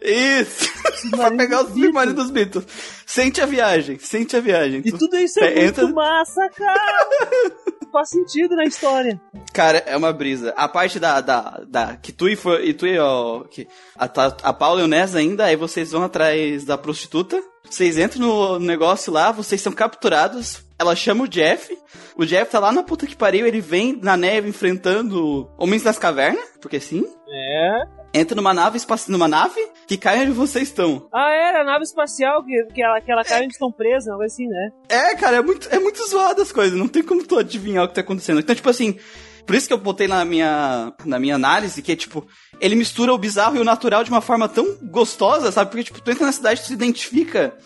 Isso! 0.03 0.69
pra 1.11 1.31
pegar 1.37 1.61
o 1.61 1.65
Beatles. 1.69 2.13
dos 2.15 2.31
Beatles. 2.31 2.67
Sente 3.07 3.41
a 3.41 3.47
viagem, 3.47 3.99
sente 4.01 4.37
a 4.37 4.41
viagem. 4.41 4.83
E 4.85 4.91
Tu- 4.91 4.99
tudo 4.99 5.17
isso 5.17 5.39
é 5.39 5.65
Entra- 5.65 5.85
muito 5.85 5.95
massa, 5.95 6.49
cara. 6.51 7.07
Faz 7.93 8.09
sentido 8.11 8.57
na 8.57 8.65
história. 8.65 9.21
Cara, 9.53 9.79
é 9.87 9.97
uma 9.97 10.13
brisa. 10.13 10.53
A 10.57 10.67
parte 10.67 10.99
da. 10.99 11.21
da, 11.21 11.63
da 11.69 11.97
que 11.97 12.11
tu 12.11 12.29
e, 12.29 12.35
foi, 12.35 12.67
e 12.67 12.75
tu 12.75 12.85
e 12.89 12.99
ó, 12.99 13.45
que 13.45 13.69
a, 13.97 14.07
a 14.43 14.53
Paula 14.53 14.81
e 14.81 14.85
o 14.85 14.89
Ness 14.89 15.15
ainda, 15.15 15.45
aí 15.45 15.55
vocês 15.55 15.93
vão 15.93 16.03
atrás 16.03 16.65
da 16.65 16.77
prostituta. 16.77 17.41
Vocês 17.71 17.97
entram 17.97 18.27
no 18.27 18.59
negócio 18.59 19.13
lá, 19.13 19.31
vocês 19.31 19.61
são 19.61 19.73
capturados. 19.73 20.64
Ela 20.79 20.97
chama 20.97 21.25
o 21.25 21.29
Jeff. 21.29 21.77
O 22.17 22.25
Jeff 22.25 22.51
tá 22.51 22.59
lá 22.59 22.73
na 22.73 22.83
puta 22.83 23.07
que 23.07 23.17
pariu, 23.17 23.47
ele 23.47 23.61
vem 23.61 23.99
na 24.03 24.17
neve 24.17 24.49
enfrentando 24.49 25.49
homens 25.57 25.83
das 25.83 25.99
cavernas, 25.99 26.45
porque 26.61 26.81
sim. 26.81 27.05
É. 27.29 27.83
Entra 28.21 28.37
numa 28.37 28.55
nave 28.55 28.77
espaci- 28.77 29.11
numa 29.11 29.27
nave 29.27 29.61
que 29.87 29.97
cai 29.97 30.21
onde 30.23 30.31
vocês 30.33 30.69
estão. 30.69 31.09
Ah, 31.13 31.31
era 31.33 31.63
a 31.63 31.65
nave 31.65 31.83
espacial 31.85 32.45
que, 32.45 32.65
que 32.73 32.83
ela, 32.83 33.01
que 33.01 33.11
ela 33.11 33.25
cai 33.25 33.43
onde 33.43 33.53
estão 33.53 33.73
presas, 33.73 34.09
algo 34.09 34.23
assim, 34.25 34.47
né? 34.47 34.71
É, 34.89 35.17
cara, 35.17 35.37
é 35.39 35.43
muito, 35.43 35.69
é 35.69 35.79
muito 35.79 36.05
zoado 36.09 36.41
as 36.43 36.53
coisas, 36.53 36.79
não 36.79 36.87
tem 36.89 37.03
como 37.03 37.25
tu 37.27 37.39
adivinhar 37.39 37.85
o 37.85 37.89
que 37.89 37.95
tá 37.95 38.01
acontecendo. 38.03 38.39
Então, 38.41 38.55
tipo 38.55 38.71
assim, 38.71 38.97
por 39.45 39.55
isso 39.57 39.67
que 39.67 39.73
eu 39.75 39.79
botei 39.79 40.07
na 40.07 40.25
minha, 40.25 40.93
na 41.05 41.19
minha 41.19 41.35
análise 41.35 41.83
que 41.83 41.91
é 41.93 41.97
tipo, 41.97 42.25
ele 42.61 42.77
mistura 42.77 43.13
o 43.13 43.19
bizarro 43.19 43.57
e 43.57 43.61
o 43.61 43.65
natural 43.65 44.05
de 44.05 44.11
uma 44.11 44.21
forma 44.21 44.49
tão 44.49 44.77
gostosa, 44.83 45.51
sabe? 45.51 45.71
Porque, 45.73 45.85
tipo, 45.85 46.01
tu 46.01 46.11
entra 46.11 46.27
na 46.27 46.33
cidade, 46.33 46.61
tu 46.63 46.69
se 46.69 46.73
identifica, 46.73 47.57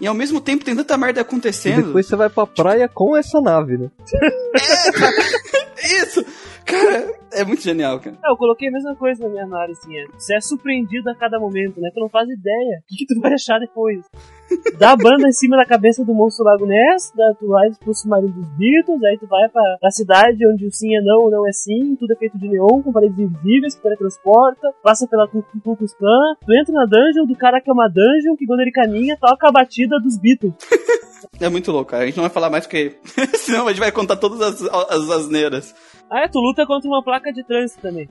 e 0.00 0.06
ao 0.06 0.14
mesmo 0.14 0.40
tempo 0.40 0.64
tem 0.64 0.76
tanta 0.76 0.96
merda 0.96 1.20
E 1.20 1.22
acontecendo. 1.22 1.86
depois 1.86 2.06
você 2.06 2.16
vai 2.16 2.28
pra 2.28 2.46
praia 2.46 2.88
com 2.88 3.16
essa 3.16 3.40
nave, 3.40 3.76
né? 3.78 3.88
Isso! 5.84 6.24
Cara, 6.68 7.14
é 7.32 7.44
muito 7.44 7.62
genial, 7.62 7.98
cara. 7.98 8.14
É, 8.22 8.30
eu 8.30 8.36
coloquei 8.36 8.68
a 8.68 8.70
mesma 8.70 8.94
coisa 8.94 9.24
na 9.24 9.30
minha 9.30 9.44
análise, 9.44 9.80
assim, 9.80 9.96
é. 9.96 10.04
Você 10.18 10.36
é 10.36 10.40
surpreendido 10.40 11.08
a 11.08 11.14
cada 11.14 11.40
momento, 11.40 11.80
né? 11.80 11.90
Tu 11.94 11.98
não 11.98 12.10
faz 12.10 12.28
ideia. 12.28 12.82
O 12.82 12.96
que, 12.96 13.06
tu 13.06 13.18
vai 13.20 13.32
achar 13.32 13.58
depois? 13.58 14.04
Dá 14.78 14.92
a 14.92 14.96
banda 14.96 15.26
em 15.26 15.32
cima 15.32 15.56
da 15.56 15.64
cabeça 15.64 16.04
do 16.04 16.12
monstro 16.12 16.44
Lago 16.44 16.66
Ness, 16.66 17.10
da, 17.16 17.34
tu 17.40 17.48
vai 17.48 17.70
pro 17.82 17.94
submarino 17.94 18.32
dos 18.34 18.48
Beatles, 18.50 19.02
aí 19.02 19.18
tu 19.18 19.26
vai 19.26 19.48
pra, 19.48 19.62
pra 19.80 19.90
cidade 19.90 20.46
onde 20.46 20.66
o 20.66 20.70
sim 20.70 20.94
é 20.94 21.00
não, 21.00 21.26
o 21.26 21.30
não 21.30 21.48
é 21.48 21.52
sim, 21.52 21.96
tudo 21.96 22.12
é 22.12 22.16
feito 22.16 22.38
de 22.38 22.48
neon, 22.48 22.82
com 22.82 22.92
paredes 22.92 23.18
invisíveis, 23.18 23.74
que 23.74 23.82
teletransporta, 23.82 24.72
passa 24.82 25.06
pela 25.06 25.26
Klan, 25.26 25.44
tu 25.44 26.52
entra 26.54 26.72
na 26.72 26.84
dungeon 26.84 27.26
do 27.26 27.36
cara 27.36 27.60
que 27.60 27.70
é 27.70 27.72
uma 27.72 27.88
dungeon, 27.88 28.36
que 28.36 28.46
quando 28.46 28.60
ele 28.60 28.72
caminha, 28.72 29.16
toca 29.18 29.48
a 29.48 29.52
batida 29.52 29.98
dos 29.98 30.18
Beatles. 30.18 30.54
É 31.40 31.48
muito 31.48 31.70
louco, 31.70 31.90
cara. 31.90 32.02
A 32.02 32.06
gente 32.06 32.16
não 32.16 32.24
vai 32.24 32.30
falar 32.30 32.50
mais 32.50 32.64
porque. 32.64 32.96
Senão 33.38 33.66
a 33.66 33.70
gente 33.70 33.80
vai 33.80 33.92
contar 33.92 34.16
todas 34.16 34.40
as, 34.40 34.62
as 34.62 35.10
asneiras. 35.10 35.74
Ah, 36.10 36.20
é, 36.24 36.28
tu 36.28 36.38
luta 36.38 36.66
contra 36.66 36.88
uma 36.88 37.02
placa 37.02 37.32
de 37.32 37.44
trânsito 37.44 37.80
também. 37.82 38.08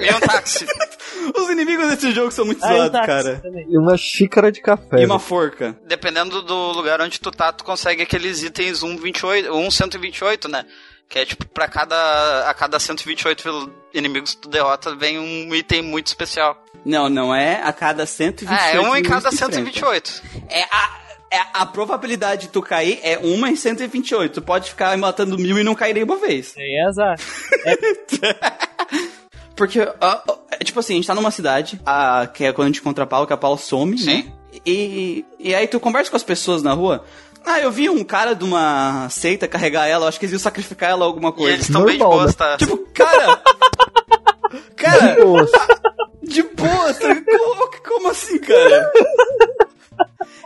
E 0.00 0.14
um 0.14 0.20
táxi. 0.20 0.66
Os 1.38 1.48
inimigos 1.50 1.88
desse 1.88 2.10
jogo 2.10 2.30
são 2.32 2.44
muito 2.44 2.64
Ah, 2.64 2.68
e 2.68 2.72
um 2.72 2.76
zoados, 2.78 2.92
táxi 2.92 3.06
cara. 3.06 3.40
também. 3.40 3.66
E 3.68 3.78
uma 3.78 3.96
xícara 3.96 4.50
de 4.50 4.60
café. 4.60 5.00
E 5.00 5.06
uma 5.06 5.14
né? 5.14 5.20
forca. 5.20 5.76
Dependendo 5.86 6.42
do 6.42 6.72
lugar 6.72 7.00
onde 7.00 7.20
tu 7.20 7.30
tá, 7.30 7.52
tu 7.52 7.62
consegue 7.64 8.02
aqueles 8.02 8.42
itens 8.42 8.80
128, 8.80 9.70
128, 9.70 10.48
né? 10.48 10.64
Que 11.08 11.20
é 11.20 11.24
tipo, 11.26 11.46
pra 11.48 11.68
cada, 11.68 12.48
a 12.48 12.54
cada 12.54 12.78
128 12.80 13.72
inimigos 13.94 14.34
que 14.34 14.40
tu 14.42 14.48
derrota, 14.48 14.96
vem 14.96 15.18
um 15.18 15.54
item 15.54 15.82
muito 15.82 16.06
especial. 16.08 16.60
Não, 16.84 17.08
não 17.08 17.34
é 17.34 17.62
a 17.62 17.72
cada 17.72 18.04
128. 18.06 18.60
Ah, 18.60 18.70
é 18.70 18.80
um 18.80 18.96
em 18.96 19.02
cada 19.02 19.28
que 19.28 19.34
enfrenta. 19.34 19.54
128. 19.54 20.22
É 20.48 20.62
a, 20.62 20.66
é 20.66 21.01
a 21.54 21.66
probabilidade 21.66 22.42
de 22.42 22.48
tu 22.48 22.60
cair 22.62 22.98
é 23.02 23.18
uma 23.18 23.50
em 23.50 23.56
128. 23.56 24.34
Tu 24.34 24.42
pode 24.42 24.70
ficar 24.70 24.96
matando 24.98 25.36
mil 25.38 25.58
e 25.58 25.64
não 25.64 25.74
cair 25.74 25.94
nenhuma 25.94 26.16
vez. 26.16 26.54
É 26.56 26.84
azar. 26.86 27.18
Porque, 29.56 29.80
ó, 29.80 30.20
ó, 30.28 30.36
é 30.50 30.64
tipo 30.64 30.80
assim, 30.80 30.94
a 30.94 30.96
gente 30.96 31.06
tá 31.06 31.14
numa 31.14 31.30
cidade, 31.30 31.80
a, 31.84 32.26
que 32.32 32.44
é 32.44 32.52
quando 32.52 32.66
a 32.66 32.70
gente 32.70 32.80
encontra 32.80 33.04
a 33.04 33.06
Paula, 33.06 33.26
que 33.26 33.32
a 33.32 33.36
Paula 33.36 33.58
some, 33.58 33.96
Sim. 33.98 34.24
né? 34.24 34.32
E, 34.66 35.24
e 35.38 35.54
aí 35.54 35.66
tu 35.66 35.78
conversa 35.78 36.10
com 36.10 36.16
as 36.16 36.22
pessoas 36.22 36.62
na 36.62 36.72
rua. 36.72 37.04
Ah, 37.44 37.60
eu 37.60 37.70
vi 37.70 37.90
um 37.90 38.04
cara 38.04 38.34
de 38.34 38.44
uma 38.44 39.08
seita 39.10 39.48
carregar 39.48 39.86
ela, 39.86 40.08
acho 40.08 40.18
que 40.18 40.24
eles 40.26 40.32
iam 40.32 40.38
sacrificar 40.38 40.90
ela 40.90 41.04
ou 41.04 41.10
alguma 41.10 41.30
E 41.30 41.32
coisa. 41.32 41.52
eles 41.54 41.66
estão 41.66 41.84
bem 41.84 41.98
de 41.98 42.04
boas, 42.04 42.28
né? 42.28 42.32
tá? 42.38 42.56
Tipo, 42.56 42.78
cara. 42.94 43.42
cara, 44.76 45.16
Nossa, 45.24 45.80
de 46.22 46.42
boa, 46.44 46.94
sabe? 46.94 47.22
como, 47.26 47.70
como 47.84 48.10
assim, 48.10 48.38
cara? 48.38 48.92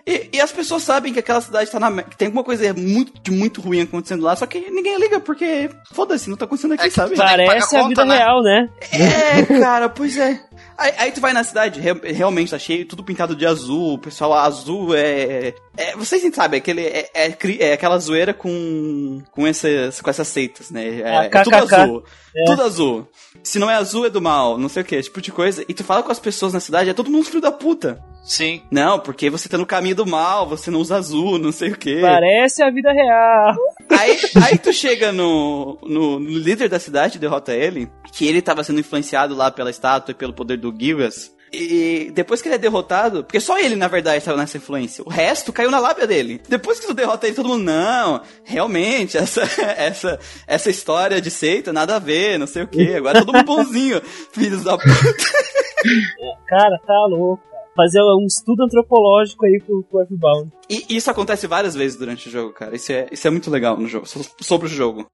E, 0.07 0.29
e 0.35 0.41
as 0.41 0.53
pessoas 0.53 0.83
sabem 0.83 1.13
que 1.13 1.19
aquela 1.19 1.41
cidade 1.41 1.71
tá 1.71 1.81
na. 1.81 2.03
que 2.03 2.17
tem 2.17 2.27
alguma 2.27 2.45
coisa 2.45 2.73
muito, 2.75 3.21
de 3.21 3.31
muito 3.31 3.61
ruim 3.61 3.81
acontecendo 3.83 4.23
lá, 4.23 4.37
só 4.37 4.47
que 4.47 4.71
ninguém 4.71 4.99
liga, 4.99 5.19
porque 5.21 5.69
foda-se, 5.93 6.31
não 6.31 6.37
tá 6.37 6.45
acontecendo 6.45 6.75
aqui, 6.75 6.85
É 6.85 6.89
que 6.89 6.95
sabe? 6.95 7.17
Parece 7.47 7.77
a 7.77 7.81
conta, 7.81 7.89
vida 7.89 8.05
né? 8.05 8.17
real, 8.19 8.43
né? 8.43 8.69
É, 8.93 9.59
cara, 9.61 9.89
pois 9.89 10.17
é. 10.17 10.41
Aí, 10.79 10.93
aí 10.99 11.13
tu 11.13 11.21
vai 11.21 11.33
na 11.33 11.43
cidade, 11.43 11.81
re- 11.81 12.13
realmente 12.13 12.51
tá 12.51 12.59
cheio, 12.59 12.87
tudo 12.87 13.03
pintado 13.03 13.35
de 13.35 13.47
azul, 13.47 13.95
o 13.95 13.99
pessoal 13.99 14.35
azul 14.35 14.95
é. 14.95 15.55
é 15.77 15.97
vocês 15.97 16.23
sabem, 16.35 16.59
aquele, 16.59 16.83
é, 16.83 17.11
é, 17.15 17.37
é 17.61 17.73
aquela 17.73 17.99
zoeira 17.99 18.35
com, 18.35 19.23
com, 19.33 19.47
essas, 19.47 20.01
com 20.01 20.11
essas 20.11 20.29
seitas, 20.29 20.71
né? 20.71 21.01
É, 21.01 21.17
Ah, 21.17 21.25
é 21.25 21.43
tudo 21.43 21.57
azul. 21.57 22.05
É. 22.37 22.45
Tudo 22.45 22.63
azul. 22.63 23.09
Se 23.43 23.59
não 23.59 23.71
é 23.71 23.75
azul, 23.75 24.07
é 24.07 24.11
do 24.11 24.21
mal, 24.21 24.59
não 24.59 24.69
sei 24.69 24.83
o 24.83 24.85
que, 24.85 24.95
esse 24.97 25.09
tipo 25.09 25.21
de 25.21 25.33
coisa. 25.33 25.65
E 25.69 25.73
tu 25.75 25.83
fala 25.83 26.03
com 26.03 26.13
as 26.13 26.19
pessoas 26.21 26.53
na 26.53 26.61
cidade, 26.61 26.91
é 26.91 26.95
todo 26.95 27.11
mundo 27.11 27.25
filho 27.25 27.41
da 27.41 27.51
puta. 27.51 27.99
Sim. 28.27 28.63
Não, 28.73 28.99
porque 28.99 29.31
você 29.31 29.49
tá 29.49 29.57
no 29.57 29.65
caminho 29.65 29.95
do 29.95 30.05
mal, 30.05 30.49
você 30.49 30.69
não 30.69 30.81
usa 30.81 30.97
azul, 30.97 31.39
não 31.39 31.53
sei 31.53 31.71
o 31.71 31.79
que. 31.79 32.01
Parece 32.01 32.61
a 32.61 32.71
vida 32.71 32.93
real. 32.93 33.55
Aí, 33.89 34.19
aí 34.45 34.59
tu 34.59 34.73
chega 34.73 35.13
no, 35.13 35.79
no, 35.83 36.19
no 36.19 36.39
líder 36.39 36.69
da 36.69 36.81
cidade, 36.81 37.21
derrota 37.21 37.55
ele, 37.55 37.89
que 38.13 38.27
ele 38.27 38.43
tava 38.43 38.65
sendo 38.65 38.81
influenciado 38.81 39.35
lá 39.35 39.51
pela 39.51 39.71
estátua 39.71 40.11
e 40.11 40.15
pelo 40.15 40.33
poder 40.33 40.59
do 40.59 40.75
Gilgas. 40.77 41.37
E 41.53 42.11
depois 42.13 42.43
que 42.43 42.49
ele 42.49 42.57
é 42.57 42.59
derrotado, 42.59 43.23
porque 43.23 43.39
só 43.39 43.59
ele, 43.59 43.77
na 43.77 43.87
verdade, 43.87 44.19
estava 44.19 44.37
nessa 44.37 44.57
influência. 44.57 45.05
O 45.07 45.09
resto 45.09 45.53
caiu 45.53 45.71
na 45.71 45.79
lábia 45.79 46.07
dele. 46.07 46.43
Depois 46.49 46.81
que 46.81 46.87
tu 46.89 46.95
derrota 46.95 47.27
ele, 47.27 47.37
todo 47.37 47.49
mundo, 47.49 47.63
não, 47.63 48.21
realmente, 48.43 49.17
essa, 49.17 49.43
essa, 49.79 50.19
essa 50.49 50.69
história 50.69 51.21
de 51.21 51.31
seita, 51.31 51.73
nada 51.73 51.97
a 51.97 52.01
ver, 52.01 52.39
não 52.39 52.47
sei 52.49 52.65
o 52.65 52.69
que. 52.69 52.97
Agora 52.97 53.19
é 53.19 53.25
todo 53.25 53.33
mundo 53.33 53.47
bonzinho, 53.47 54.03
filhos 54.35 54.65
da 54.65 54.77
puta. 54.77 55.25
Cara, 56.49 56.77
tá 56.85 57.07
louco. 57.09 57.56
Fazer 57.77 58.01
um 58.03 58.25
estudo 58.27 58.65
antropológico 58.65 59.45
aí 59.45 59.61
pro, 59.65 59.83
pro 59.85 60.01
Earthbound. 60.01 60.51
E 60.69 60.97
isso 60.97 61.11
acontece 61.11 61.47
várias 61.47 61.75
vezes 61.75 61.99
durante 61.99 62.29
o 62.29 62.33
jogo, 62.33 62.53
cara. 62.55 62.75
Isso 62.75 62.91
é, 62.91 63.07
isso 63.13 63.27
é 63.29 63.31
muito 63.31 63.51
legal 63.51 63.77
no 63.77 63.87
jogo, 63.87 64.07
so- 64.07 64.25
sobre 64.41 64.67
o 64.67 64.71
jogo. 64.71 65.07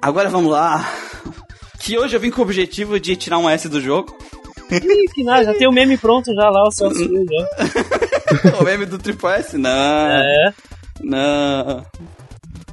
Agora 0.00 0.28
vamos 0.28 0.50
lá. 0.50 0.84
Que 1.80 1.98
hoje 1.98 2.16
eu 2.16 2.20
vim 2.20 2.30
com 2.30 2.40
o 2.40 2.44
objetivo 2.44 2.98
de 2.98 3.16
tirar 3.16 3.38
um 3.38 3.48
S 3.48 3.68
do 3.68 3.80
jogo. 3.80 4.16
Ih, 4.70 5.04
que 5.12 5.22
nada, 5.22 5.44
já 5.44 5.54
tem 5.54 5.68
o 5.68 5.72
meme 5.72 5.98
pronto 5.98 6.32
já 6.34 6.48
lá, 6.48 6.64
o 6.66 6.70
Filho, 6.94 7.24
já. 7.28 8.58
o 8.60 8.64
meme 8.64 8.86
do 8.86 8.98
Triple 8.98 9.28
S? 9.30 9.58
Não, 9.58 9.70
É. 9.70 10.54
não. 11.02 11.84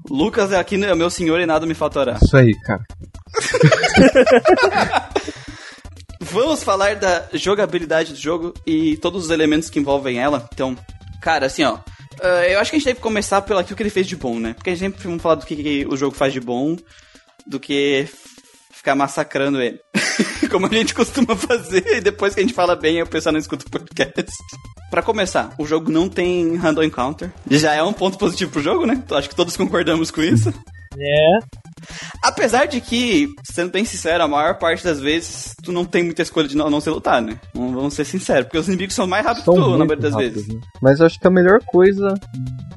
Lucas 0.09 0.51
é 0.51 0.57
aqui, 0.57 0.83
é 0.83 0.95
meu 0.95 1.09
senhor 1.09 1.39
e 1.39 1.45
nada 1.45 1.65
me 1.65 1.73
faltará. 1.73 2.17
isso 2.21 2.35
aí, 2.35 2.53
cara. 2.61 2.83
Vamos 6.21 6.63
falar 6.63 6.95
da 6.95 7.27
jogabilidade 7.33 8.13
do 8.13 8.19
jogo 8.19 8.53
e 8.65 8.97
todos 8.97 9.25
os 9.25 9.31
elementos 9.31 9.69
que 9.69 9.79
envolvem 9.79 10.19
ela. 10.19 10.47
Então, 10.53 10.75
cara, 11.21 11.45
assim, 11.45 11.63
ó. 11.63 11.79
Ah, 12.21 12.47
eu 12.47 12.59
acho 12.59 12.69
que 12.71 12.77
a 12.77 12.79
gente 12.79 12.87
deve 12.87 12.99
começar 12.99 13.41
pelo 13.41 13.59
aquilo 13.59 13.77
que 13.77 13.83
ele 13.83 13.89
fez 13.89 14.07
de 14.07 14.15
bom, 14.15 14.39
né? 14.39 14.53
Porque 14.53 14.69
a 14.69 14.73
gente 14.73 14.81
sempre 14.81 15.03
vamos 15.03 15.21
falar 15.21 15.35
do 15.35 15.45
que, 15.45 15.55
que 15.55 15.85
o 15.87 15.95
jogo 15.95 16.15
faz 16.15 16.33
de 16.33 16.39
bom, 16.39 16.75
do 17.47 17.59
que 17.59 18.07
ficar 18.71 18.95
massacrando 18.95 19.61
ele. 19.61 19.79
Como 20.51 20.65
a 20.65 20.69
gente 20.69 20.93
costuma 20.93 21.35
fazer, 21.35 21.85
e 21.97 22.01
depois 22.01 22.33
que 22.33 22.39
a 22.39 22.43
gente 22.43 22.53
fala 22.53 22.75
bem, 22.75 23.01
o 23.01 23.07
pessoal 23.07 23.33
não 23.33 23.39
escuta 23.39 23.65
o 23.65 23.69
podcast. 23.69 24.31
Pra 24.89 25.01
começar, 25.01 25.53
o 25.57 25.65
jogo 25.65 25.91
não 25.91 26.09
tem 26.09 26.55
random 26.55 26.83
encounter. 26.83 27.31
Já 27.49 27.75
é 27.75 27.83
um 27.83 27.93
ponto 27.93 28.17
positivo 28.17 28.51
pro 28.51 28.61
jogo, 28.61 28.85
né? 28.85 29.03
Acho 29.11 29.29
que 29.29 29.35
todos 29.35 29.55
concordamos 29.55 30.09
com 30.09 30.21
isso. 30.21 30.51
É. 30.97 31.39
Apesar 32.23 32.65
de 32.65 32.81
que, 32.81 33.29
sendo 33.43 33.71
bem 33.71 33.85
sincero, 33.85 34.23
a 34.23 34.27
maior 34.27 34.57
parte 34.57 34.83
das 34.83 34.99
vezes 34.99 35.55
tu 35.63 35.71
não 35.71 35.85
tem 35.85 36.03
muita 36.03 36.21
escolha 36.21 36.47
de 36.47 36.55
não, 36.57 36.69
não 36.69 36.81
se 36.81 36.89
lutar, 36.89 37.21
né? 37.21 37.39
Vamos 37.53 37.93
ser 37.93 38.05
sinceros, 38.05 38.45
porque 38.45 38.57
os 38.57 38.67
inimigos 38.67 38.95
são 38.95 39.07
mais 39.07 39.25
rápidos 39.25 39.45
que 39.47 39.51
tu, 39.61 39.69
na 39.71 39.77
maioria 39.85 39.97
das 39.97 40.13
rápidos, 40.13 40.33
vezes. 40.45 40.47
né? 40.53 40.61
Mas 40.81 40.99
eu 40.99 41.05
acho 41.05 41.19
que 41.19 41.27
a 41.27 41.31
melhor 41.31 41.59
coisa 41.65 42.13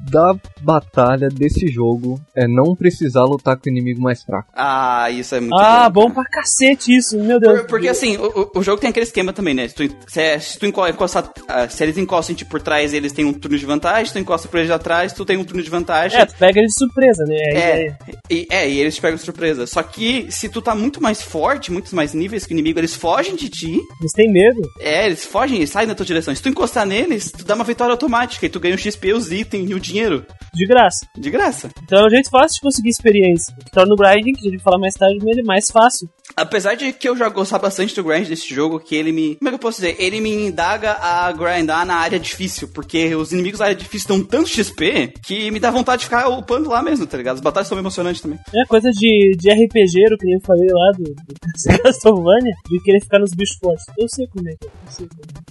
da 0.09 0.33
batalha 0.61 1.27
desse 1.27 1.67
jogo 1.67 2.19
é 2.35 2.47
não 2.47 2.75
precisar 2.75 3.23
lutar 3.25 3.57
com 3.57 3.67
o 3.67 3.71
inimigo 3.71 3.99
mais 4.01 4.23
fraco. 4.23 4.47
Ah, 4.55 5.09
isso 5.09 5.33
é 5.35 5.39
muito 5.39 5.55
Ah, 5.59 5.89
bom. 5.89 6.07
bom 6.07 6.11
pra 6.13 6.25
cacete 6.25 6.95
isso, 6.95 7.17
meu 7.19 7.39
Deus. 7.39 7.61
Por- 7.61 7.67
porque 7.67 7.87
assim, 7.89 8.15
o, 8.17 8.51
o- 8.55 8.63
jogo 8.63 8.79
tem 8.79 8.89
aquele 8.91 9.05
esquema 9.05 9.33
também, 9.33 9.53
né? 9.53 9.67
Se 9.67 9.75
tu, 9.75 9.83
se, 10.07 10.39
se 10.39 10.59
tu 10.59 10.65
encostar, 10.67 11.29
ah, 11.47 11.67
se 11.67 11.83
eles 11.83 11.97
encostam 11.97 12.33
em 12.33 12.37
ti 12.37 12.45
por 12.45 12.61
trás, 12.61 12.93
eles 12.93 13.11
têm 13.11 13.25
um 13.25 13.33
turno 13.33 13.57
de 13.57 13.65
vantagem. 13.65 14.05
Se 14.05 14.13
tu 14.13 14.19
encosta 14.19 14.47
por 14.47 14.57
eles 14.57 14.67
de 14.67 14.73
atrás, 14.73 15.11
tu 15.13 15.25
tem 15.25 15.35
um 15.37 15.43
turno 15.43 15.63
de 15.63 15.69
vantagem. 15.69 16.19
É, 16.19 16.25
tu 16.25 16.35
pega 16.37 16.59
ele 16.59 16.67
de 16.67 16.77
surpresa, 16.77 17.23
né? 17.25 17.35
É, 17.35 17.85
É, 17.87 17.97
e, 18.29 18.47
é, 18.49 18.69
e 18.69 18.79
eles 18.79 18.95
te 18.95 19.01
pegam 19.01 19.15
de 19.15 19.23
surpresa. 19.23 19.67
Só 19.67 19.83
que 19.83 20.31
se 20.31 20.49
tu 20.49 20.61
tá 20.61 20.75
muito 20.75 21.01
mais 21.01 21.21
forte, 21.21 21.71
muitos 21.71 21.93
mais 21.93 22.13
níveis 22.13 22.45
que 22.45 22.53
o 22.53 22.55
inimigo, 22.55 22.79
eles 22.79 22.95
fogem 22.95 23.35
de 23.35 23.49
ti. 23.49 23.79
Eles 23.99 24.13
têm 24.13 24.31
medo. 24.31 24.61
É, 24.79 25.05
eles 25.05 25.25
fogem 25.25 25.61
e 25.61 25.67
saem 25.67 25.87
na 25.87 25.95
tua 25.95 26.05
direção. 26.05 26.33
Se 26.33 26.41
tu 26.41 26.49
encostar 26.49 26.85
neles, 26.85 27.31
tu 27.31 27.43
dá 27.43 27.55
uma 27.55 27.63
vitória 27.63 27.91
automática 27.91 28.45
e 28.45 28.49
tu 28.49 28.59
ganha 28.59 28.75
o 28.75 28.77
XP, 28.77 29.13
os 29.13 29.31
itens 29.31 29.69
e 29.69 29.73
o 29.73 29.79
dinheiro. 29.79 30.25
De 30.53 30.65
graça. 30.65 31.07
De 31.17 31.29
graça. 31.29 31.69
Então 31.83 31.99
é 31.99 32.05
um 32.05 32.09
jeito 32.09 32.29
fácil 32.29 32.55
de 32.55 32.61
conseguir 32.61 32.89
experiência. 32.89 33.55
Torna 33.71 33.93
o 33.93 33.97
grinding, 33.97 34.33
que 34.33 34.47
a 34.47 34.51
gente 34.51 34.57
vai 34.57 34.63
falar 34.63 34.79
mais 34.79 34.93
tarde, 34.93 35.17
ele 35.25 35.41
é 35.41 35.43
mais 35.43 35.69
fácil. 35.69 36.07
Apesar 36.35 36.75
de 36.75 36.91
que 36.93 37.07
eu 37.07 37.15
já 37.15 37.29
gostar 37.29 37.59
bastante 37.59 37.95
do 37.95 38.03
grind 38.03 38.27
desse 38.27 38.53
jogo, 38.53 38.79
que 38.79 38.95
ele 38.95 39.11
me. 39.11 39.35
Como 39.35 39.49
é 39.49 39.51
que 39.51 39.55
eu 39.55 39.59
posso 39.59 39.81
dizer? 39.81 39.95
Ele 39.99 40.19
me 40.19 40.31
indaga 40.47 40.93
a 40.93 41.31
grindar 41.31 41.85
na 41.85 41.95
área 41.95 42.19
difícil, 42.19 42.67
porque 42.69 43.13
os 43.15 43.31
inimigos 43.31 43.59
da 43.59 43.65
área 43.65 43.75
difícil 43.75 44.07
dão 44.07 44.23
tanto 44.23 44.49
XP 44.49 45.13
que 45.23 45.51
me 45.51 45.59
dá 45.59 45.69
vontade 45.69 45.99
de 45.99 46.05
ficar 46.05 46.27
upando 46.29 46.69
lá 46.69 46.81
mesmo, 46.81 47.05
tá 47.05 47.17
ligado? 47.17 47.35
As 47.35 47.41
batalhas 47.41 47.67
são 47.67 47.77
emocionantes 47.77 48.21
também. 48.21 48.39
É 48.55 48.65
coisa 48.65 48.89
de, 48.91 49.35
de 49.37 49.49
RPG, 49.51 50.17
que 50.19 50.33
eu 50.33 50.39
falei 50.41 50.67
lá 50.71 50.91
do, 50.97 51.03
do 51.03 51.77
Castlevania, 51.83 52.53
de 52.69 52.83
querer 52.83 52.99
ficar 53.01 53.19
nos 53.19 53.31
bichos 53.31 53.57
fortes. 53.57 53.85
Eu 53.97 54.07
sei 54.09 54.27
como 54.27 54.49
é 54.49 54.53
que 54.53 54.67
é. 54.67 54.69
Eu 54.69 54.91
sei 54.91 55.07
como 55.07 55.21
é. 55.29 55.43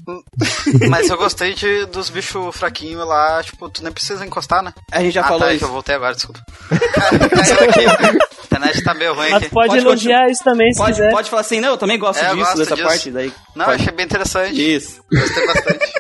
Mas 0.89 1.09
eu 1.09 1.17
gostei 1.17 1.55
de, 1.55 1.87
dos 1.87 2.11
bichos 2.11 2.57
fraquinhos 2.57 3.07
lá, 3.07 3.43
tipo, 3.43 3.69
tu 3.69 3.83
nem 3.83 3.93
precisa 3.93 4.27
encostar, 4.27 4.63
né? 4.63 4.73
A 4.91 5.01
gente 5.01 5.15
já 5.15 5.21
ah, 5.23 5.29
falou 5.29 5.41
tá, 5.41 5.55
isso. 5.55 5.65
eu 5.65 5.69
voltei 5.69 5.95
agora, 5.95 6.15
desculpa. 6.15 6.41
Caiu 6.71 7.71
aqui. 7.71 7.87
A 7.87 8.45
internet 8.45 8.85
tá 8.85 8.95
meio 8.95 9.15
ruim 9.15 9.31
Mas 9.31 9.43
aqui. 9.45 9.51
pode, 9.51 9.69
Pode 9.69 9.81
elogiar 9.81 10.27
isso 10.29 10.45
também, 10.45 10.72
se 10.75 10.81
Pode, 10.81 10.93
quiser. 10.97 11.11
pode 11.11 11.31
falar 11.31 11.41
assim, 11.43 11.61
não, 11.61 11.71
eu 11.71 11.77
também 11.79 11.99
gosto 11.99 12.21
É, 12.21 12.25
disso, 12.31 12.37
gosto 12.39 12.59
dessa 12.59 12.75
disso. 12.75 12.87
parte. 12.89 13.11
Daí 13.11 13.33
Não, 13.55 13.65
eu 13.65 13.71
pode. 13.71 13.83
achei 13.83 13.95
bem 13.95 14.05
interessante. 14.07 14.75
Isso. 14.75 15.03
Gostei 15.13 15.47
bastante. 15.47 15.93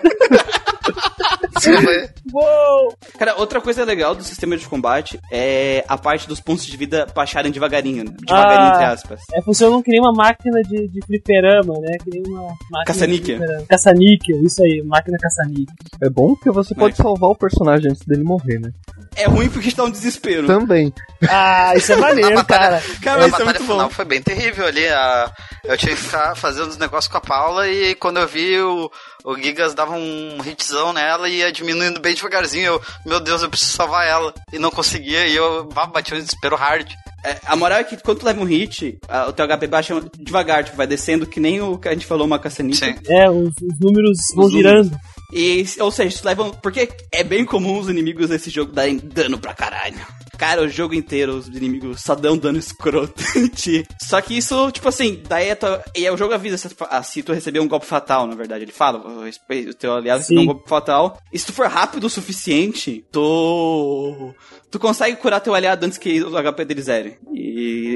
Uou! 2.33 2.95
Cara, 3.19 3.37
outra 3.39 3.61
coisa 3.61 3.85
legal 3.85 4.15
do 4.15 4.25
sistema 4.25 4.57
de 4.57 4.67
combate 4.67 5.19
é 5.31 5.85
a 5.87 5.97
parte 5.97 6.27
dos 6.27 6.41
pontos 6.41 6.65
de 6.67 6.77
vida 6.77 7.07
baixarem 7.15 7.53
devagarinho, 7.53 8.05
né? 8.05 8.13
Devagarinho, 8.27 8.71
Ah. 8.71 8.75
entre 8.75 8.85
aspas. 8.87 9.21
É, 9.33 9.43
funciona 9.43 9.83
que 9.83 9.91
nem 9.91 10.01
uma 10.01 10.13
máquina 10.13 10.61
de, 10.63 10.89
de 10.89 11.01
fliperama, 11.07 11.75
né? 11.81 11.97
Que 12.03 12.11
nem 12.11 12.23
uma 12.27 12.43
máquina 12.71 12.85
Caça-níquel. 12.87 13.39
de 13.39 13.45
fliperama. 13.45 13.67
Caça-níquel, 13.69 14.43
isso 14.45 14.63
aí, 14.63 14.83
máquina 14.85 15.17
caça-níquel. 15.19 15.75
É 16.03 16.09
bom 16.11 16.35
porque 16.35 16.51
você 16.51 16.75
pode 16.75 16.95
Mas- 16.99 17.05
salvar 17.07 17.31
o 17.31 17.37
personagem 17.37 17.91
antes 17.91 18.05
dele 18.07 18.25
morrer, 18.25 18.59
né? 18.59 18.71
É 19.15 19.27
ruim 19.27 19.49
porque 19.51 19.69
está 19.69 19.85
um 19.85 19.91
desespero. 19.91 20.47
Também. 20.47 20.93
Ah, 21.29 21.75
isso 21.77 21.93
é 21.93 21.97
maneiro, 22.01 22.35
batalha- 22.35 22.81
cara. 22.81 22.83
Cara, 23.03 23.25
a 23.25 23.27
isso 23.27 23.37
é 23.37 23.39
batalha 23.39 23.45
muito 23.45 23.63
final 23.73 23.89
bom. 23.89 23.95
foi 23.95 24.05
bem 24.05 24.23
terrível 24.23 24.67
ali. 24.67 24.87
A... 24.89 25.31
Eu 25.65 25.77
tinha 25.77 25.95
que 25.95 26.01
ficar 26.03 26.35
fazendo 26.35 26.69
os 26.69 26.79
negócios 26.79 27.11
com 27.11 27.19
a 27.19 27.21
Paula 27.21 27.69
e 27.69 27.95
quando 27.95 28.19
eu 28.19 28.27
vi 28.27 28.59
o, 28.61 28.91
o 29.25 29.37
Gigas 29.37 29.75
dava 29.75 29.93
um 29.93 30.39
hitzão 30.45 30.93
nela 30.93 31.29
e 31.29 31.37
ia 31.37 31.53
diminuindo 31.53 32.01
bem 32.01 32.15
devagarzinho. 32.15 32.65
Eu, 32.67 32.83
meu 33.07 33.21
Deus, 33.21 33.43
eu 33.43 33.51
preciso 33.51 33.73
salvar 33.73 34.07
ela. 34.07 34.33
E 34.53 34.59
não 34.59 34.71
conseguia 34.71 35.27
e 35.27 35.37
eu 35.37 35.65
bati 35.67 36.15
um 36.15 36.19
desespero 36.19 36.57
hard. 36.57 36.89
É, 37.25 37.37
a 37.47 37.55
moral 37.55 37.79
é 37.79 37.85
que 37.85 37.97
quando 37.99 38.19
tu 38.19 38.27
leva 38.27 38.41
um 38.41 38.45
hit, 38.45 38.99
a- 39.09 39.29
o 39.29 39.33
teu 39.33 39.47
HP 39.47 39.67
baixa 39.69 39.95
devagar, 40.19 40.65
tipo, 40.65 40.77
vai 40.77 40.87
descendo 40.89 41.25
que 41.27 41.39
nem 41.39 41.61
o 41.61 41.79
que 41.79 41.87
a 41.89 41.93
gente 41.93 42.05
falou, 42.07 42.27
uma 42.27 42.39
caçanita. 42.39 42.85
Sim. 42.85 42.97
É, 43.09 43.31
os, 43.31 43.51
os 43.63 43.79
números 43.81 44.19
vão 44.35 44.47
Os 44.47 44.53
girando. 44.53 44.91
E, 45.33 45.65
ou 45.81 45.91
seja, 45.91 46.19
tu 46.21 46.25
leva. 46.27 46.51
Porque 46.63 46.89
é 47.11 47.25
bem 47.25 47.45
comum 47.45 47.79
os 47.79 47.89
inimigos 47.89 48.29
desse 48.29 48.51
jogo 48.51 48.71
darem 48.73 48.99
dano 48.99 49.39
pra 49.39 49.55
caralho. 49.55 49.97
Cara, 50.39 50.63
o 50.63 50.69
jogo 50.69 50.93
inteiro, 50.95 51.37
os 51.37 51.47
inimigos 51.47 52.01
só 52.03 52.15
dão 52.17 52.37
dano 52.37 52.59
escroto 52.59 53.23
em 53.37 53.47
ti. 53.47 53.87
Só 54.03 54.21
que 54.21 54.37
isso, 54.37 54.71
tipo 54.73 54.89
assim, 54.89 55.23
daí 55.29 55.51
é 55.51 55.55
tua- 55.55 55.83
e 55.95 56.09
o 56.11 56.17
jogo 56.17 56.35
avisa 56.35 56.57
se, 56.57 56.69
ah, 56.91 57.03
se 57.03 57.23
tu 57.23 57.33
receber 57.33 57.61
um 57.61 57.69
golpe 57.69 57.87
fatal, 57.87 58.27
na 58.27 58.35
verdade. 58.35 58.65
Ele 58.65 58.73
fala, 58.73 58.99
o 58.99 59.75
teu 59.75 59.95
aliado 59.95 60.19
recebeu 60.21 60.43
um 60.43 60.47
golpe 60.47 60.69
fatal. 60.69 61.19
E 61.33 61.39
se 61.39 61.47
tu 61.47 61.53
for 61.53 61.67
rápido 61.69 62.05
o 62.05 62.11
suficiente, 62.11 63.05
tu. 63.13 64.35
Tu 64.71 64.79
consegue 64.79 65.17
curar 65.17 65.41
teu 65.41 65.55
aliado 65.55 65.85
antes 65.87 65.99
que 65.99 66.23
o 66.23 66.37
HP 66.37 66.65
dele 66.65 66.83
zere. 66.83 67.19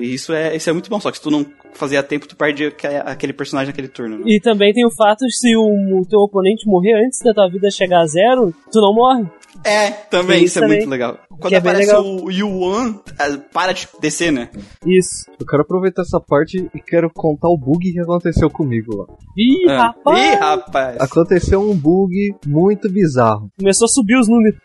E 0.07 0.15
isso 0.15 0.33
é, 0.33 0.55
isso 0.57 0.69
é 0.71 0.73
muito 0.73 0.89
bom. 0.91 1.01
Só 1.01 1.11
que 1.11 1.17
se 1.19 1.23
tu 1.23 1.31
não 1.31 1.45
fazia 1.75 2.03
tempo, 2.03 2.27
tu 2.27 2.37
perde 2.37 2.67
aque- 2.67 2.87
aquele 2.87 3.33
personagem 3.33 3.69
naquele 3.69 3.89
turno. 3.89 4.19
Né? 4.19 4.25
E 4.27 4.41
também 4.41 4.73
tem 4.73 4.87
o 4.87 4.91
fato 4.95 5.27
de 5.27 5.37
se 5.37 5.55
o, 5.57 5.63
o 5.63 6.07
teu 6.09 6.21
oponente 6.21 6.67
morrer 6.67 6.95
antes 7.05 7.19
da 7.21 7.35
tua 7.35 7.49
vida 7.49 7.71
chegar 7.71 8.01
a 8.01 8.07
zero, 8.07 8.55
tu 8.73 8.81
não 8.81 8.95
morre. 8.95 9.25
É, 9.65 9.91
também, 9.91 10.37
isso, 10.45 10.47
isso 10.47 10.59
é 10.59 10.63
também. 10.63 10.77
muito 10.79 10.91
legal. 10.91 11.19
Quando 11.41 11.53
é 11.55 11.57
aparece 11.57 11.87
legal. 11.89 12.05
o 12.05 12.31
Yuan, 12.31 13.01
ah, 13.19 13.39
para 13.53 13.73
de 13.73 13.89
descer, 14.01 14.31
né? 14.31 14.49
Isso. 14.87 15.25
Eu 15.41 15.47
quero 15.47 15.63
aproveitar 15.63 16.03
essa 16.03 16.21
parte 16.21 16.69
e 16.75 16.81
quero 16.81 17.11
contar 17.13 17.49
o 17.49 17.57
bug 17.59 17.91
que 17.93 17.99
aconteceu 17.99 18.49
comigo 18.51 18.95
lá. 18.97 19.07
Ih, 19.37 19.69
Ah. 19.71 19.79
rapaz! 19.89 20.19
Ih, 20.21 20.35
rapaz. 20.37 20.97
Aconteceu 21.01 21.61
um 21.61 21.75
bug 21.75 22.35
muito 22.47 22.89
bizarro. 22.91 23.51
Começou 23.59 23.87
a 23.87 23.89
subir 23.89 24.17
os 24.19 24.29
números. 24.29 24.59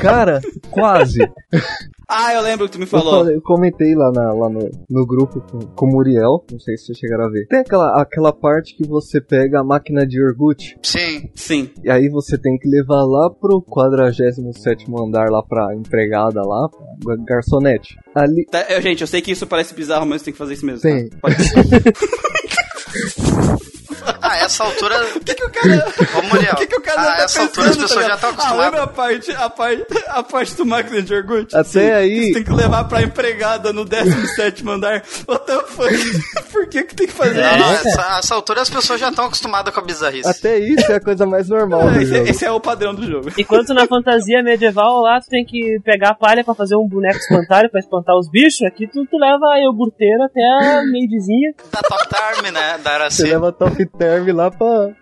Cara, 0.00 0.40
quase. 0.70 1.20
Ah, 2.08 2.32
eu 2.34 2.40
lembro 2.40 2.66
que 2.66 2.72
tu 2.72 2.78
me 2.78 2.84
Eu, 2.84 2.88
falou. 2.88 3.18
falei- 3.18 3.34
eu 3.36 3.42
comentei 3.42 3.92
lá, 3.96 4.12
na- 4.12 4.32
lá 4.32 4.48
no, 4.48 4.70
no 4.88 5.04
grupo 5.04 5.40
com, 5.40 5.58
com 5.58 5.86
o 5.86 5.90
Muriel, 5.90 6.44
não 6.52 6.60
sei 6.60 6.76
se 6.76 6.86
vocês 6.86 6.98
chegaram 6.98 7.24
a 7.24 7.28
ver. 7.28 7.48
Tem 7.48 7.58
aquela, 7.58 8.00
aquela 8.00 8.32
parte 8.32 8.76
que 8.76 8.86
você 8.86 9.20
pega 9.20 9.58
a 9.60 9.64
máquina 9.64 10.06
de 10.06 10.20
iogurte 10.20 10.78
Sim. 10.84 11.28
Sim. 11.34 11.68
e 11.82 11.90
aí 11.90 12.08
você 12.08 12.38
tem 12.38 12.56
que 12.58 12.68
levar 12.68 13.04
lá 13.04 13.28
pro 13.28 13.60
47 13.60 14.84
andar 15.04 15.28
lá 15.30 15.42
pra 15.42 15.74
empregada 15.74 16.40
lá, 16.42 16.68
pra 17.02 17.16
garçonete. 17.26 17.96
Ali, 18.14 18.46
Tá, 18.46 18.64
eu- 18.70 18.80
gente, 18.80 19.00
eu 19.00 19.06
sei 19.08 19.20
que 19.20 19.32
isso 19.32 19.44
parece 19.46 19.74
bizarro, 19.74 20.06
mas 20.06 20.22
tem 20.22 20.32
que 20.32 20.38
fazer 20.38 20.54
isso 20.54 20.64
mesmo. 20.64 20.80
Sim. 20.82 21.08
Tá? 21.08 21.18
Pode... 21.22 21.36
Ah, 24.30 24.36
essa 24.38 24.64
altura. 24.64 24.96
O 25.16 25.20
que, 25.20 25.34
que 25.34 25.44
o 25.44 25.50
cara. 25.50 25.86
Ô, 26.18 26.22
Muriel. 26.22 26.52
O 26.54 26.56
que, 26.56 26.66
que 26.66 26.76
o 26.76 26.82
cara 26.82 27.00
ah, 27.02 27.04
tá 27.16 27.22
essa 27.24 27.40
pensando, 27.40 27.46
altura 27.48 27.68
as 27.70 27.76
tá 27.76 27.82
pessoas 27.82 28.06
já 28.06 28.14
ligado? 28.14 28.30
estão 28.32 28.46
Ah, 28.46 28.54
lembra 28.62 28.82
acostumadas. 28.82 28.82
a 28.82 28.86
parte, 28.86 29.32
a 29.32 29.50
parte, 29.50 30.04
a 30.08 30.22
parte 30.22 30.54
do 30.56 30.66
máquina 30.66 31.02
de 31.02 31.14
iogurte? 31.14 31.56
Até 31.56 31.64
Sim. 31.68 31.90
aí- 31.90 32.26
Você 32.28 32.32
tem 32.34 32.44
que 32.44 32.52
levar 32.52 32.84
pra 32.84 33.02
empregada 33.02 33.72
no 33.72 33.84
17 33.84 34.68
andar. 34.68 35.02
What 35.28 35.46
the 35.46 35.58
fuck? 35.66 35.94
Por 36.52 36.66
que 36.68 36.84
que 36.84 36.94
tem 36.94 37.06
que 37.06 37.12
fazer 37.12 37.34
Não, 37.42 37.58
não, 37.58 37.72
isso? 37.74 37.88
essa, 37.88 38.18
essa 38.18 38.34
altura 38.34 38.62
as 38.62 38.70
pessoas 38.70 39.00
já 39.00 39.08
estão 39.10 39.26
acostumadas 39.26 39.72
com 39.72 39.80
a 39.80 39.82
bizarrice. 39.82 40.28
até 40.28 40.58
isso 40.58 40.90
é 40.90 40.96
a 40.96 41.00
coisa 41.00 41.26
mais 41.26 41.48
normal 41.48 41.90
do 41.90 42.00
Esse, 42.00 42.14
jogo. 42.14 42.28
esse 42.30 42.44
é 42.44 42.50
o 42.50 42.60
padrão 42.60 42.94
do 42.94 43.06
jogo. 43.06 43.30
Enquanto 43.38 43.74
na 43.74 43.86
fantasia 43.86 44.42
medieval 44.42 45.00
lá 45.02 45.20
tu 45.20 45.28
tem 45.28 45.44
que 45.44 45.78
pegar 45.84 46.10
a 46.10 46.14
palha 46.14 46.42
pra 46.44 46.54
fazer 46.54 46.76
um 46.76 46.86
boneco 46.88 47.18
espantalho 47.18 47.70
pra 47.70 47.80
espantar 47.80 48.16
os 48.16 48.28
bichos, 48.30 48.62
aqui 48.62 48.86
tu, 48.86 49.04
tu 49.06 49.16
leva 49.18 49.46
a 49.52 49.58
iogurteira 49.60 50.24
até 50.26 50.40
a 50.42 50.82
meidezinha. 50.84 51.52
Da 51.72 51.80
Top 51.82 52.08
Term, 52.08 52.52
né? 52.52 52.78
Da 52.82 52.90
Você 52.90 52.96
Araci. 52.96 53.22
leva 53.24 53.52
top 53.52 53.86
term 53.98 54.15
lá 54.32 54.50
pra. 54.50 54.92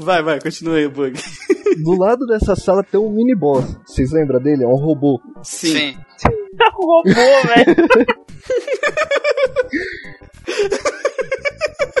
Vai, 0.00 0.22
vai, 0.22 0.40
continua 0.40 0.76
aí 0.76 0.86
o 0.86 0.90
bug. 0.90 1.18
Do 1.82 1.98
lado 1.98 2.26
dessa 2.26 2.54
sala 2.54 2.82
tem 2.82 2.98
um 3.00 3.10
mini 3.10 3.34
boss. 3.34 3.76
Vocês 3.86 4.12
lembram 4.12 4.40
dele? 4.40 4.64
É 4.64 4.66
um 4.66 4.76
robô. 4.76 5.20
Sim. 5.42 5.96
Sim. 6.16 6.30
Tá 6.56 6.70
com 6.72 6.86
robô, 6.86 7.10
velho. 7.14 7.76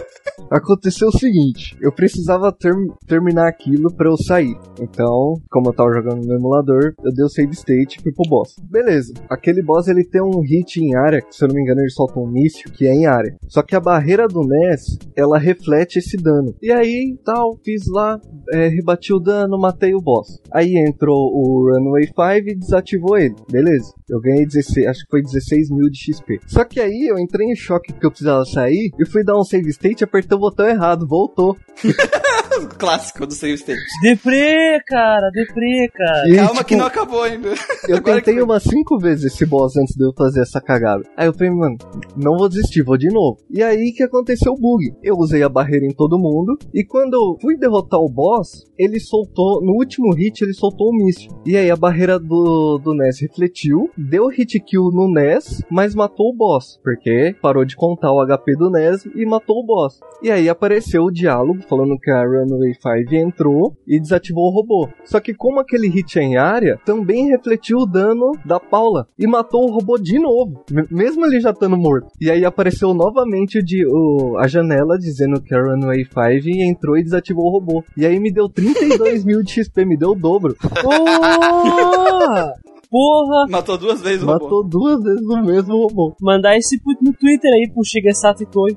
Aconteceu 0.50 1.08
o 1.08 1.18
seguinte, 1.18 1.76
eu 1.80 1.92
precisava 1.92 2.52
ter- 2.52 2.72
terminar 3.06 3.48
aquilo 3.48 3.92
pra 3.94 4.08
eu 4.08 4.16
sair. 4.16 4.56
Então, 4.80 5.34
como 5.50 5.68
eu 5.68 5.72
tava 5.74 5.92
jogando 5.92 6.24
no 6.24 6.34
emulador, 6.34 6.94
eu 7.04 7.12
dei 7.12 7.24
o 7.24 7.28
save 7.28 7.52
state 7.52 7.98
e 7.98 8.02
fui 8.02 8.12
pro 8.12 8.28
boss. 8.28 8.54
Beleza, 8.70 9.12
aquele 9.28 9.62
boss 9.62 9.88
ele 9.88 10.04
tem 10.04 10.22
um 10.22 10.40
hit 10.40 10.78
em 10.80 10.94
área, 10.94 11.20
que 11.20 11.34
se 11.34 11.44
eu 11.44 11.48
não 11.48 11.54
me 11.54 11.62
engano 11.62 11.80
ele 11.80 11.90
solta 11.90 12.18
um 12.20 12.26
míssil, 12.30 12.70
que 12.72 12.86
é 12.86 12.94
em 12.94 13.06
área. 13.06 13.36
Só 13.48 13.62
que 13.62 13.74
a 13.74 13.80
barreira 13.80 14.28
do 14.28 14.42
NES, 14.46 14.98
ela 15.16 15.38
reflete 15.38 15.98
esse 15.98 16.16
dano. 16.16 16.54
E 16.62 16.70
aí, 16.70 17.16
tal, 17.24 17.58
fiz 17.64 17.82
lá, 17.88 18.20
é, 18.52 18.68
rebati 18.68 19.12
o 19.12 19.18
dano, 19.18 19.58
matei 19.58 19.94
o 19.94 20.00
boss. 20.00 20.40
Aí 20.52 20.74
entrou 20.76 21.16
o 21.32 21.70
Runway 21.72 22.06
5 22.06 22.48
e 22.50 22.54
desativou 22.54 23.18
ele. 23.18 23.34
Beleza, 23.50 23.92
eu 24.08 24.20
ganhei 24.20 24.46
16, 24.46 24.86
acho 24.86 25.00
que 25.04 25.10
foi 25.10 25.22
16 25.22 25.70
mil 25.70 25.90
de 25.90 25.98
XP. 25.98 26.38
Só 26.46 26.64
que 26.64 26.78
aí 26.80 27.06
eu 27.08 27.18
entrei 27.18 27.48
em 27.48 27.56
choque 27.56 27.92
porque 27.92 28.06
eu 28.06 28.10
precisava 28.10 28.44
sair 28.44 28.90
e 28.98 29.06
fui 29.10 29.24
dar 29.24 29.38
um 29.38 29.44
save 29.44 29.68
state 29.70 30.02
e 30.02 30.04
apertei 30.04 30.35
o 30.36 30.40
botão 30.40 30.68
errado, 30.68 31.06
voltou. 31.06 31.56
Clássico 32.78 33.26
do 33.26 33.34
Save 33.34 33.54
State. 33.54 33.80
Deprê, 34.02 34.80
cara, 34.86 35.30
deprê, 35.30 35.88
cara. 35.92 36.28
E, 36.28 36.36
Calma 36.36 36.52
tipo, 36.52 36.64
que 36.64 36.76
não 36.76 36.86
acabou 36.86 37.22
ainda. 37.22 37.54
Eu 37.88 37.96
Agora 37.96 38.20
tentei 38.20 38.42
umas 38.42 38.62
cinco 38.62 38.98
vezes 38.98 39.32
esse 39.32 39.46
boss 39.46 39.76
antes 39.76 39.94
de 39.94 40.04
eu 40.04 40.12
fazer 40.16 40.40
essa 40.40 40.60
cagada. 40.60 41.02
Aí 41.16 41.26
eu 41.26 41.34
falei, 41.34 41.50
mano, 41.50 41.76
não 42.16 42.36
vou 42.36 42.48
desistir, 42.48 42.82
vou 42.82 42.96
de 42.96 43.08
novo. 43.08 43.38
E 43.50 43.62
aí 43.62 43.92
que 43.92 44.02
aconteceu 44.02 44.52
o 44.52 44.60
bug. 44.60 44.94
Eu 45.02 45.16
usei 45.16 45.42
a 45.42 45.48
barreira 45.48 45.86
em 45.86 45.94
todo 45.94 46.18
mundo. 46.18 46.58
E 46.72 46.84
quando 46.84 47.14
eu 47.14 47.38
fui 47.40 47.56
derrotar 47.56 48.00
o 48.00 48.08
boss, 48.08 48.64
ele 48.78 49.00
soltou, 49.00 49.62
no 49.62 49.72
último 49.72 50.12
hit, 50.14 50.42
ele 50.42 50.54
soltou 50.54 50.90
um 50.90 50.96
míssil. 51.04 51.30
E 51.44 51.56
aí 51.56 51.70
a 51.70 51.76
barreira 51.76 52.18
do, 52.18 52.78
do 52.78 52.94
NES 52.94 53.20
refletiu, 53.20 53.90
deu 53.96 54.28
hit 54.28 54.58
kill 54.60 54.90
no 54.92 55.12
NES, 55.12 55.62
mas 55.70 55.94
matou 55.94 56.30
o 56.30 56.36
boss. 56.36 56.78
Porque 56.82 57.34
parou 57.40 57.64
de 57.64 57.76
contar 57.76 58.12
o 58.12 58.24
HP 58.24 58.56
do 58.56 58.70
NES 58.70 59.06
e 59.14 59.24
matou 59.26 59.58
o 59.58 59.66
boss. 59.66 60.00
E 60.22 60.30
aí 60.30 60.48
apareceu 60.48 61.04
o 61.04 61.10
diálogo 61.10 61.62
falando 61.68 61.98
que 61.98 62.10
a 62.10 62.24
Runway 62.48 62.74
5 62.74 63.14
entrou 63.14 63.74
e 63.86 64.00
desativou 64.00 64.44
o 64.50 64.54
robô. 64.54 64.88
Só 65.04 65.20
que 65.20 65.34
como 65.34 65.60
aquele 65.60 65.88
hit 65.88 66.18
é 66.18 66.22
em 66.22 66.36
área, 66.36 66.78
também 66.84 67.28
refletiu 67.28 67.78
o 67.78 67.86
dano 67.86 68.32
da 68.44 68.58
Paula 68.60 69.06
e 69.18 69.26
matou 69.26 69.64
o 69.68 69.72
robô 69.72 69.96
de 69.98 70.18
novo, 70.18 70.64
me- 70.70 70.86
mesmo 70.90 71.24
ele 71.26 71.40
já 71.40 71.50
estando 71.50 71.76
morto. 71.76 72.08
E 72.20 72.30
aí 72.30 72.44
apareceu 72.44 72.92
novamente 72.94 73.58
o 73.58 73.62
de, 73.64 73.84
o- 73.86 74.36
a 74.38 74.46
janela 74.46 74.98
dizendo 74.98 75.40
que 75.40 75.54
a 75.54 75.60
Runway 75.60 76.04
5 76.04 76.48
entrou 76.62 76.96
e 76.96 77.02
desativou 77.02 77.44
o 77.46 77.50
robô. 77.52 77.84
E 77.96 78.04
aí 78.06 78.18
me 78.18 78.32
deu 78.32 78.48
32 78.48 79.24
mil 79.24 79.42
de 79.42 79.50
XP, 79.52 79.84
me 79.84 79.96
deu 79.96 80.10
o 80.10 80.14
dobro. 80.14 80.54
Porra! 80.82 82.52
Porra! 82.96 83.46
Matou 83.50 83.76
duas 83.76 84.00
vezes 84.00 84.22
o 84.22 84.26
robô. 84.26 84.44
Matou 84.44 84.64
duas 84.64 85.02
vezes 85.02 85.26
o 85.26 85.42
mesmo 85.42 85.76
robô. 85.82 86.16
Mandar 86.18 86.56
esse 86.56 86.80
put 86.80 86.96
no 87.04 87.12
Twitter 87.12 87.52
aí 87.52 87.70
pro 87.70 87.84
Shigesato 87.84 88.42
Itoi. 88.42 88.74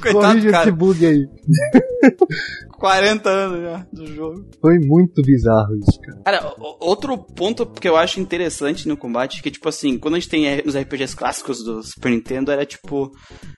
Coitado, 0.00 0.12
Corrige 0.12 0.46
esse 0.46 0.50
cara. 0.52 0.70
bug 0.70 1.04
aí. 1.04 1.26
40 2.78 3.28
anos 3.30 3.62
já 3.62 3.86
do 3.92 4.06
jogo. 4.14 4.44
Foi 4.60 4.78
muito 4.78 5.22
bizarro 5.22 5.74
isso, 5.76 6.00
cara. 6.00 6.20
Cara, 6.24 6.54
outro 6.80 7.16
ponto 7.18 7.66
que 7.66 7.88
eu 7.88 7.96
acho 7.96 8.20
interessante 8.20 8.86
no 8.88 8.96
combate 8.96 9.38
é 9.38 9.42
que, 9.42 9.50
tipo 9.50 9.68
assim, 9.68 9.98
quando 9.98 10.14
a 10.14 10.18
gente 10.18 10.28
tem 10.28 10.62
nos 10.64 10.76
RPGs 10.76 11.16
clássicos 11.16 11.62
do 11.62 11.82
Super 11.82 12.10
Nintendo, 12.10 12.50
era 12.50 12.64
tipo. 12.66 13.10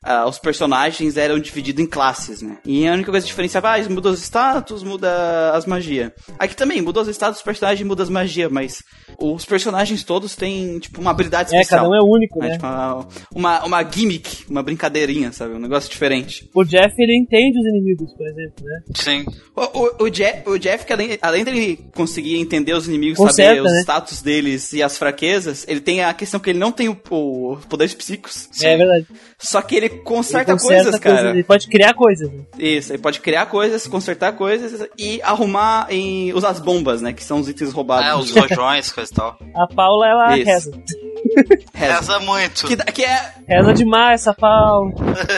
ah, 0.05 0.27
os 0.29 0.39
personagens 0.39 1.17
eram 1.17 1.39
divididos 1.39 1.83
em 1.83 1.87
classes, 1.87 2.43
né? 2.43 2.59
E 2.65 2.87
a 2.87 2.93
única 2.93 3.11
coisa 3.11 3.25
que 3.25 3.31
diferenciava, 3.31 3.75
ah, 3.75 3.89
muda 3.89 4.11
os 4.11 4.23
status, 4.23 4.83
muda 4.83 5.53
as 5.53 5.67
magias. 5.67 6.11
Aqui 6.39 6.55
também, 6.57 6.81
muda 6.83 7.01
os 7.01 7.09
status 7.09 7.37
dos 7.37 7.45
personagens, 7.45 7.87
muda 7.87 8.03
as 8.03 8.09
magias, 8.11 8.51
mas 8.51 8.83
os 9.21 9.45
personagens 9.45 10.05
todos 10.05 10.35
têm, 10.37 10.79
tipo, 10.79 11.01
uma 11.01 11.11
habilidade 11.11 11.55
É, 11.55 11.61
especial. 11.61 11.83
cada 11.85 11.91
um 11.91 11.95
é 11.97 12.03
único, 12.03 12.39
né? 12.41 12.49
né? 12.49 12.53
Tipo, 12.55 12.67
uma, 12.67 13.07
uma, 13.35 13.65
uma 13.65 13.83
gimmick, 13.91 14.45
uma 14.51 14.63
brincadeirinha, 14.63 15.33
sabe? 15.33 15.55
Um 15.55 15.59
negócio 15.59 15.91
diferente. 15.91 16.49
O 16.55 16.65
Jeff, 16.65 16.95
ele 16.99 17.17
entende 17.17 17.59
os 17.59 17.67
inimigos, 17.67 18.13
por 18.15 18.27
exemplo, 18.27 18.65
né? 18.65 18.81
Sim. 19.07 19.25
O, 19.55 19.63
o, 19.63 20.05
o, 20.05 20.11
Je- 20.15 20.43
o 20.45 20.59
Jeff, 20.59 20.85
que 20.85 20.93
além, 20.93 21.19
além 21.23 21.45
dele 21.45 21.79
conseguir 21.95 22.37
entender 22.39 22.75
os 22.75 22.87
inimigos, 22.87 23.17
Conserta, 23.17 23.55
saber 23.57 23.61
os 23.67 23.73
né? 23.73 23.81
status 23.81 24.21
deles 24.21 24.73
e 24.73 24.83
as 24.83 24.99
fraquezas, 24.99 25.65
ele 25.67 25.81
tem 25.81 26.03
a 26.05 26.13
questão 26.13 26.39
que 26.39 26.51
ele 26.51 26.59
não 26.59 26.71
tem 26.73 26.89
o, 26.89 26.97
o 27.11 27.57
poderes 27.69 27.95
psíquicos. 27.95 28.49
É 28.63 28.77
verdade. 28.77 29.07
Só 29.39 29.63
que 29.63 29.77
ele 29.77 29.89
conserta, 29.89 30.53
Ele 30.53 30.59
conserta 30.61 30.83
coisas, 30.85 31.01
cara. 31.01 31.31
Ele 31.31 31.45
pode 31.45 31.69
criar 31.69 31.95
coisas. 31.95 32.31
Né? 32.31 32.41
Isso, 32.59 32.93
ele 32.93 32.99
pode 33.03 33.21
criar 33.21 33.47
coisas, 33.47 33.87
consertar 33.87 34.33
coisas 34.33 34.87
e 34.99 35.21
arrumar 35.23 35.87
e 35.91 36.33
usar 36.35 36.51
as 36.51 36.61
bombas, 36.61 37.01
né? 37.01 37.13
Que 37.13 37.23
são 37.25 37.39
os 37.41 37.49
itens 37.49 37.73
roubados. 37.73 38.07
É, 38.09 38.15
os 38.15 38.31
rojões, 38.37 38.91
coisa 38.93 39.11
e 39.11 39.15
tal. 39.15 39.39
A 39.55 39.67
Paula, 39.67 40.07
ela 40.07 40.37
Isso. 40.39 40.47
reza. 40.47 40.71
Reza. 41.75 41.95
Reza 41.97 42.21
muito. 42.21 42.67
Que, 42.67 42.77
que 42.93 43.05
é, 43.05 43.33
Reza 43.49 43.73
demais 43.75 44.21
essa 44.23 44.33
Paula. 44.33 44.91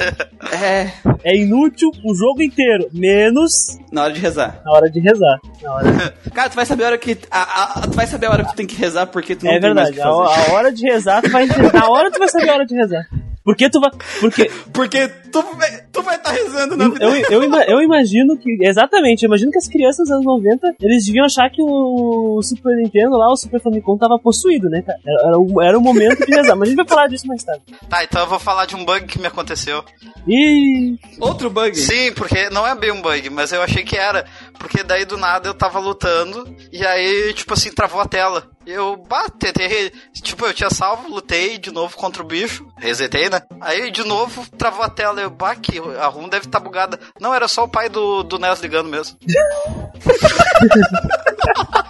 é. 0.52 0.92
É 1.24 1.36
inútil 1.36 1.90
o 2.04 2.14
jogo 2.14 2.42
inteiro, 2.42 2.88
menos 2.92 3.57
Na 3.92 4.02
hora 4.04 4.12
de 4.12 4.20
rezar. 4.20 4.60
na 4.64 4.72
hora 4.72 4.90
de 4.90 5.00
rezar. 5.00 5.38
Na 5.62 5.72
hora... 5.72 6.14
Cara, 6.34 6.50
tu 6.50 6.56
vai 6.56 6.66
saber 6.66 6.84
a 6.84 6.86
hora 6.88 6.98
que. 6.98 7.18
A, 7.30 7.62
a- 7.62 7.80
tu 7.82 7.92
vai 7.92 8.06
saber 8.06 8.26
a 8.26 8.30
hora 8.30 8.44
que 8.44 8.50
tu 8.50 8.56
tem 8.56 8.66
que 8.66 8.76
rezar 8.76 9.06
porque 9.06 9.34
tu 9.36 9.44
não 9.44 9.52
É 9.52 9.60
tem 9.60 9.74
mais 9.74 9.88
o 9.90 9.92
verdade. 9.92 9.96
que 9.96 10.00
A, 10.00 10.26
fazer. 10.36 10.50
a 10.50 10.54
hora 10.54 10.72
de 10.72 10.86
rezar, 10.86 11.22
tu 11.22 11.30
vai. 11.30 11.46
Na 11.74 11.88
hora 11.88 12.10
tu 12.10 12.18
vai 12.18 12.28
saber 12.28 12.48
a 12.50 12.54
hora 12.54 12.66
de 12.66 12.74
rezar. 12.74 13.06
Porque 13.44 13.70
tu 13.70 13.80
vai. 13.80 13.90
Porque 14.20 14.50
Porque 14.72 15.08
tu, 15.32 15.42
tu 15.98 16.04
vai 16.04 16.16
estar 16.16 16.30
rezando 16.32 16.76
na 16.76 16.88
vida. 16.88 17.04
eu, 17.04 17.42
eu, 17.42 17.54
eu 17.54 17.82
imagino 17.82 18.36
que. 18.36 18.58
Exatamente, 18.60 19.22
eu 19.22 19.28
imagino 19.28 19.50
que 19.50 19.58
as 19.58 19.68
crianças 19.68 20.08
dos 20.08 20.10
anos 20.10 20.24
90 20.24 20.76
eles 20.80 21.04
deviam 21.04 21.24
achar 21.24 21.50
que 21.50 21.62
o 21.62 22.40
Super 22.42 22.76
Nintendo 22.76 23.16
lá, 23.16 23.30
o 23.30 23.36
Super 23.36 23.60
Famicom, 23.60 23.96
tava 23.96 24.18
possuído, 24.18 24.68
né, 24.68 24.82
cara? 24.82 24.98
Era, 25.04 25.28
era, 25.28 25.38
o, 25.38 25.62
era 25.62 25.78
o 25.78 25.80
momento 25.80 26.24
de 26.24 26.34
rezar. 26.34 26.56
Mas 26.56 26.68
a 26.68 26.70
gente 26.70 26.76
vai 26.76 26.86
falar 26.86 27.06
disso 27.08 27.26
mais 27.26 27.42
tarde. 27.42 27.62
Tá, 27.88 28.04
então 28.04 28.22
eu 28.22 28.28
vou 28.28 28.38
falar 28.38 28.66
de 28.66 28.76
um 28.76 28.84
bug 28.84 29.06
que 29.06 29.18
me 29.18 29.26
aconteceu. 29.26 29.84
E. 30.26 30.96
Outro 31.20 31.50
bug. 31.50 31.74
Sim, 31.76 32.12
porque 32.12 32.50
não 32.50 32.66
é 32.66 32.74
bem 32.74 32.92
um 32.92 33.02
bug, 33.02 33.30
mas 33.30 33.52
eu 33.52 33.62
achei 33.62 33.82
que 33.82 33.96
era. 33.96 34.24
Porque 34.58 34.82
daí 34.82 35.04
do 35.04 35.16
nada 35.16 35.48
eu 35.48 35.54
tava 35.54 35.78
lutando 35.78 36.44
e 36.72 36.84
aí, 36.84 37.32
tipo 37.34 37.54
assim, 37.54 37.70
travou 37.70 38.00
a 38.00 38.06
tela. 38.06 38.50
Eu, 38.66 38.96
bah, 38.96 39.30
tentei, 39.30 39.90
tipo, 40.12 40.44
eu 40.44 40.52
tinha 40.52 40.68
salvo, 40.68 41.08
lutei 41.08 41.56
de 41.56 41.70
novo 41.70 41.96
contra 41.96 42.22
o 42.22 42.26
bicho, 42.26 42.66
resetei, 42.76 43.30
né? 43.30 43.40
Aí 43.62 43.90
de 43.90 44.04
novo 44.04 44.46
travou 44.58 44.84
a 44.84 44.90
tela. 44.90 45.20
Eu, 45.22 45.30
bah, 45.30 45.56
que 45.56 45.80
a 45.96 46.06
ROM 46.06 46.28
deve 46.28 46.46
estar 46.46 46.60
bugada. 46.60 46.98
Não, 47.20 47.34
era 47.34 47.48
só 47.48 47.64
o 47.64 47.68
pai 47.68 47.88
do, 47.88 48.22
do 48.22 48.38
NES 48.38 48.60
ligando 48.60 48.88
mesmo. 48.88 49.18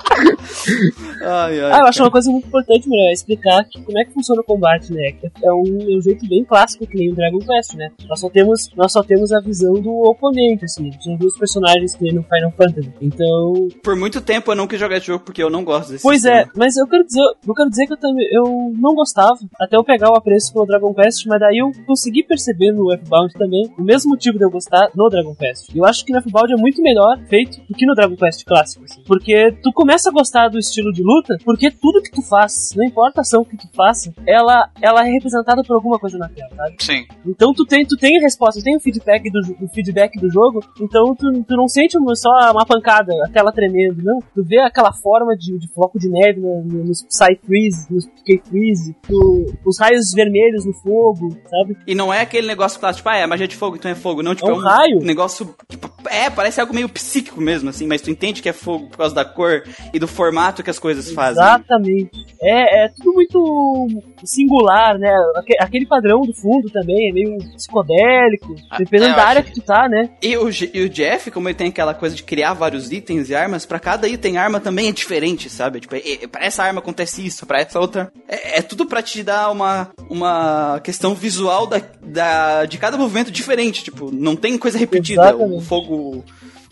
Ai, 1.22 1.60
ai. 1.60 1.72
Ah, 1.72 1.78
eu 1.80 1.86
acho 1.86 2.02
uma 2.02 2.10
coisa 2.10 2.30
muito 2.30 2.46
importante, 2.46 2.88
mulher, 2.88 3.10
é 3.10 3.12
explicar 3.12 3.64
que, 3.64 3.80
como 3.82 3.98
é 3.98 4.04
que 4.04 4.12
funciona 4.12 4.40
o 4.40 4.44
combate, 4.44 4.92
né? 4.92 5.12
Que 5.12 5.30
É 5.44 5.52
um, 5.52 5.64
é 5.80 5.96
um 5.96 6.00
jeito 6.00 6.26
bem 6.28 6.44
clássico 6.44 6.86
que 6.86 6.96
nem 6.96 7.10
o 7.10 7.14
Dragon 7.14 7.38
Quest, 7.38 7.74
né? 7.74 7.90
Nós 8.08 8.20
só 8.20 8.28
temos, 8.30 8.70
nós 8.76 8.92
só 8.92 9.02
temos 9.02 9.32
a 9.32 9.40
visão 9.40 9.74
do 9.74 9.90
oponente, 10.02 10.64
assim. 10.64 10.90
Vê 11.18 11.26
os 11.26 11.38
personagens 11.38 11.94
que 11.94 12.04
nem 12.04 12.14
no 12.14 12.22
Final 12.22 12.52
Fantasy. 12.52 12.92
Então, 13.00 13.68
Por 13.82 13.96
muito 13.96 14.20
tempo 14.20 14.50
eu 14.50 14.56
não 14.56 14.66
quis 14.66 14.78
jogar 14.78 14.96
esse 14.96 15.06
jogo 15.06 15.24
porque 15.24 15.42
eu 15.42 15.50
não 15.50 15.64
gosto 15.64 15.90
desse 15.92 16.02
Pois 16.02 16.24
é, 16.24 16.38
sistema. 16.44 16.52
mas 16.56 16.76
eu 16.76 16.86
quero 16.86 17.04
dizer, 17.04 17.20
eu 17.46 17.54
quero 17.54 17.70
dizer 17.70 17.86
que 17.86 17.92
eu 17.92 17.96
também 17.96 18.26
eu 18.32 18.72
não 18.78 18.94
gostava 18.94 19.38
até 19.60 19.76
eu 19.76 19.84
pegar 19.84 20.10
o 20.10 20.14
apreço 20.14 20.52
pelo 20.52 20.66
Dragon 20.66 20.92
Quest, 20.94 21.26
mas 21.26 21.40
daí 21.40 21.58
eu 21.58 21.70
consegui 21.86 22.22
perceber 22.22 22.72
no 22.72 22.92
F-Bound 22.92 23.32
também 23.34 23.70
o 23.78 23.82
mesmo 23.82 24.10
motivo 24.10 24.38
de 24.38 24.44
eu 24.44 24.50
gostar 24.50 24.88
no 24.94 25.08
Dragon 25.08 25.34
Quest. 25.34 25.74
Eu 25.74 25.84
acho 25.84 26.04
que 26.04 26.12
no 26.12 26.18
F-Bound 26.18 26.52
é 26.52 26.56
muito 26.56 26.82
melhor 26.82 27.18
feito 27.28 27.58
do 27.68 27.74
que 27.74 27.86
no 27.86 27.94
Dragon 27.94 28.16
Quest 28.16 28.44
clássico, 28.44 28.84
assim. 28.84 29.02
porque 29.06 29.52
tu 29.62 29.72
começa 29.72 29.97
a 30.06 30.10
gostar 30.12 30.48
do 30.48 30.58
estilo 30.58 30.92
de 30.92 31.02
luta, 31.02 31.36
porque 31.44 31.70
tudo 31.70 32.02
que 32.02 32.10
tu 32.10 32.22
faz, 32.22 32.70
não 32.76 32.84
importa 32.84 33.20
a 33.20 33.22
ação 33.22 33.44
que 33.44 33.56
tu 33.56 33.66
faça, 33.74 34.12
ela 34.26 34.68
ela 34.80 35.06
é 35.06 35.10
representada 35.10 35.62
por 35.64 35.74
alguma 35.74 35.98
coisa 35.98 36.18
na 36.18 36.28
tela, 36.28 36.50
sabe? 36.54 36.76
Sim. 36.80 37.06
Então 37.26 37.52
tu 37.54 37.64
tem, 37.64 37.84
tu 37.86 37.96
tem 37.96 38.20
resposta, 38.20 38.60
tu 38.60 38.64
tem 38.64 38.76
o 38.76 38.80
feedback 38.80 39.30
do, 39.30 39.64
o 39.64 39.68
feedback 39.68 40.18
do 40.20 40.30
jogo, 40.30 40.60
então 40.80 41.14
tu, 41.14 41.30
tu 41.44 41.56
não 41.56 41.66
sente 41.68 41.96
uma- 41.98 42.14
só 42.14 42.28
uma 42.52 42.66
pancada, 42.66 43.12
a 43.26 43.30
tela 43.30 43.52
tremendo, 43.52 44.02
não. 44.02 44.18
Tu 44.34 44.44
vê 44.44 44.58
aquela 44.60 44.92
forma 44.92 45.36
de, 45.36 45.58
de 45.58 45.68
floco 45.68 45.98
de 45.98 46.08
neve 46.08 46.40
no- 46.40 46.62
nos 46.84 47.02
Psy-Freeze, 47.02 47.86
nos 47.90 48.06
K-Freeze, 48.24 48.94
tu- 49.06 49.46
os 49.64 49.78
raios 49.78 50.10
vermelhos 50.14 50.64
no 50.64 50.72
fogo, 50.74 51.30
sabe? 51.48 51.76
E 51.86 51.94
não 51.94 52.12
é 52.12 52.20
aquele 52.20 52.46
negócio 52.46 52.78
clássico, 52.78 52.98
tipo, 52.98 53.08
ah, 53.08 53.16
é 53.16 53.26
magia 53.26 53.48
de 53.48 53.56
fogo, 53.56 53.76
então 53.76 53.90
é 53.90 53.94
fogo. 53.94 54.22
Não, 54.22 54.34
tipo, 54.34 54.48
É 54.48 54.52
um 54.52 54.58
raio. 54.58 54.98
negócio. 55.00 55.54
Tipo, 55.68 55.90
é, 56.08 56.28
parece 56.30 56.60
algo 56.60 56.74
meio 56.74 56.88
psíquico 56.88 57.40
mesmo, 57.40 57.68
assim, 57.70 57.86
mas 57.86 58.00
tu 58.02 58.10
entende 58.10 58.42
que 58.42 58.48
é 58.48 58.52
fogo 58.52 58.88
por 58.88 58.98
causa 58.98 59.14
da 59.14 59.24
cor 59.24 59.62
e 59.92 59.98
do 59.98 60.06
formato 60.08 60.62
que 60.62 60.70
as 60.70 60.78
coisas 60.78 61.10
fazem. 61.12 61.42
Exatamente. 61.42 62.26
É, 62.40 62.84
é 62.84 62.88
tudo 62.88 63.12
muito 63.14 63.88
singular, 64.24 64.98
né? 64.98 65.10
Aque- 65.36 65.56
Aquele 65.60 65.86
padrão 65.86 66.20
do 66.22 66.32
fundo 66.34 66.68
também 66.70 67.08
é 67.08 67.12
meio 67.12 67.36
psicodélico, 67.54 68.54
Ah, 68.70 68.78
dependendo 68.78 69.12
é, 69.12 69.16
da 69.16 69.24
área 69.24 69.42
que 69.42 69.52
tu 69.52 69.60
tá, 69.62 69.88
né? 69.88 70.10
E 70.22 70.36
o, 70.36 70.48
e 70.50 70.82
o 70.84 70.88
Jeff, 70.88 71.30
como 71.30 71.48
ele 71.48 71.54
tem 71.54 71.68
aquela 71.68 71.94
coisa 71.94 72.14
de 72.14 72.22
criar 72.22 72.52
vários 72.54 72.90
itens 72.92 73.28
e 73.30 73.34
armas, 73.34 73.64
pra 73.66 73.78
cada 73.78 74.08
item 74.08 74.36
arma 74.36 74.60
também 74.60 74.88
é 74.88 74.92
diferente, 74.92 75.48
sabe? 75.50 75.80
Tipo, 75.80 75.96
é- 75.96 76.26
pra 76.30 76.44
essa 76.44 76.62
arma 76.64 76.80
acontece 76.80 77.24
isso, 77.26 77.46
pra 77.46 77.60
essa 77.60 77.80
outra. 77.80 78.12
É, 78.28 78.58
é 78.58 78.62
tudo 78.62 78.86
pra 78.86 79.02
te 79.02 79.22
dar 79.22 79.50
uma, 79.50 79.90
uma 80.10 80.80
questão 80.82 81.14
visual 81.14 81.66
da, 81.66 81.80
da, 82.02 82.64
de 82.64 82.78
cada 82.78 82.96
movimento 82.96 83.30
diferente. 83.30 83.82
Tipo, 83.84 84.10
não 84.12 84.36
tem 84.36 84.56
coisa 84.58 84.78
repetida. 84.78 85.22
Exatamente. 85.22 85.56
O 85.56 85.60
fogo. 85.60 86.24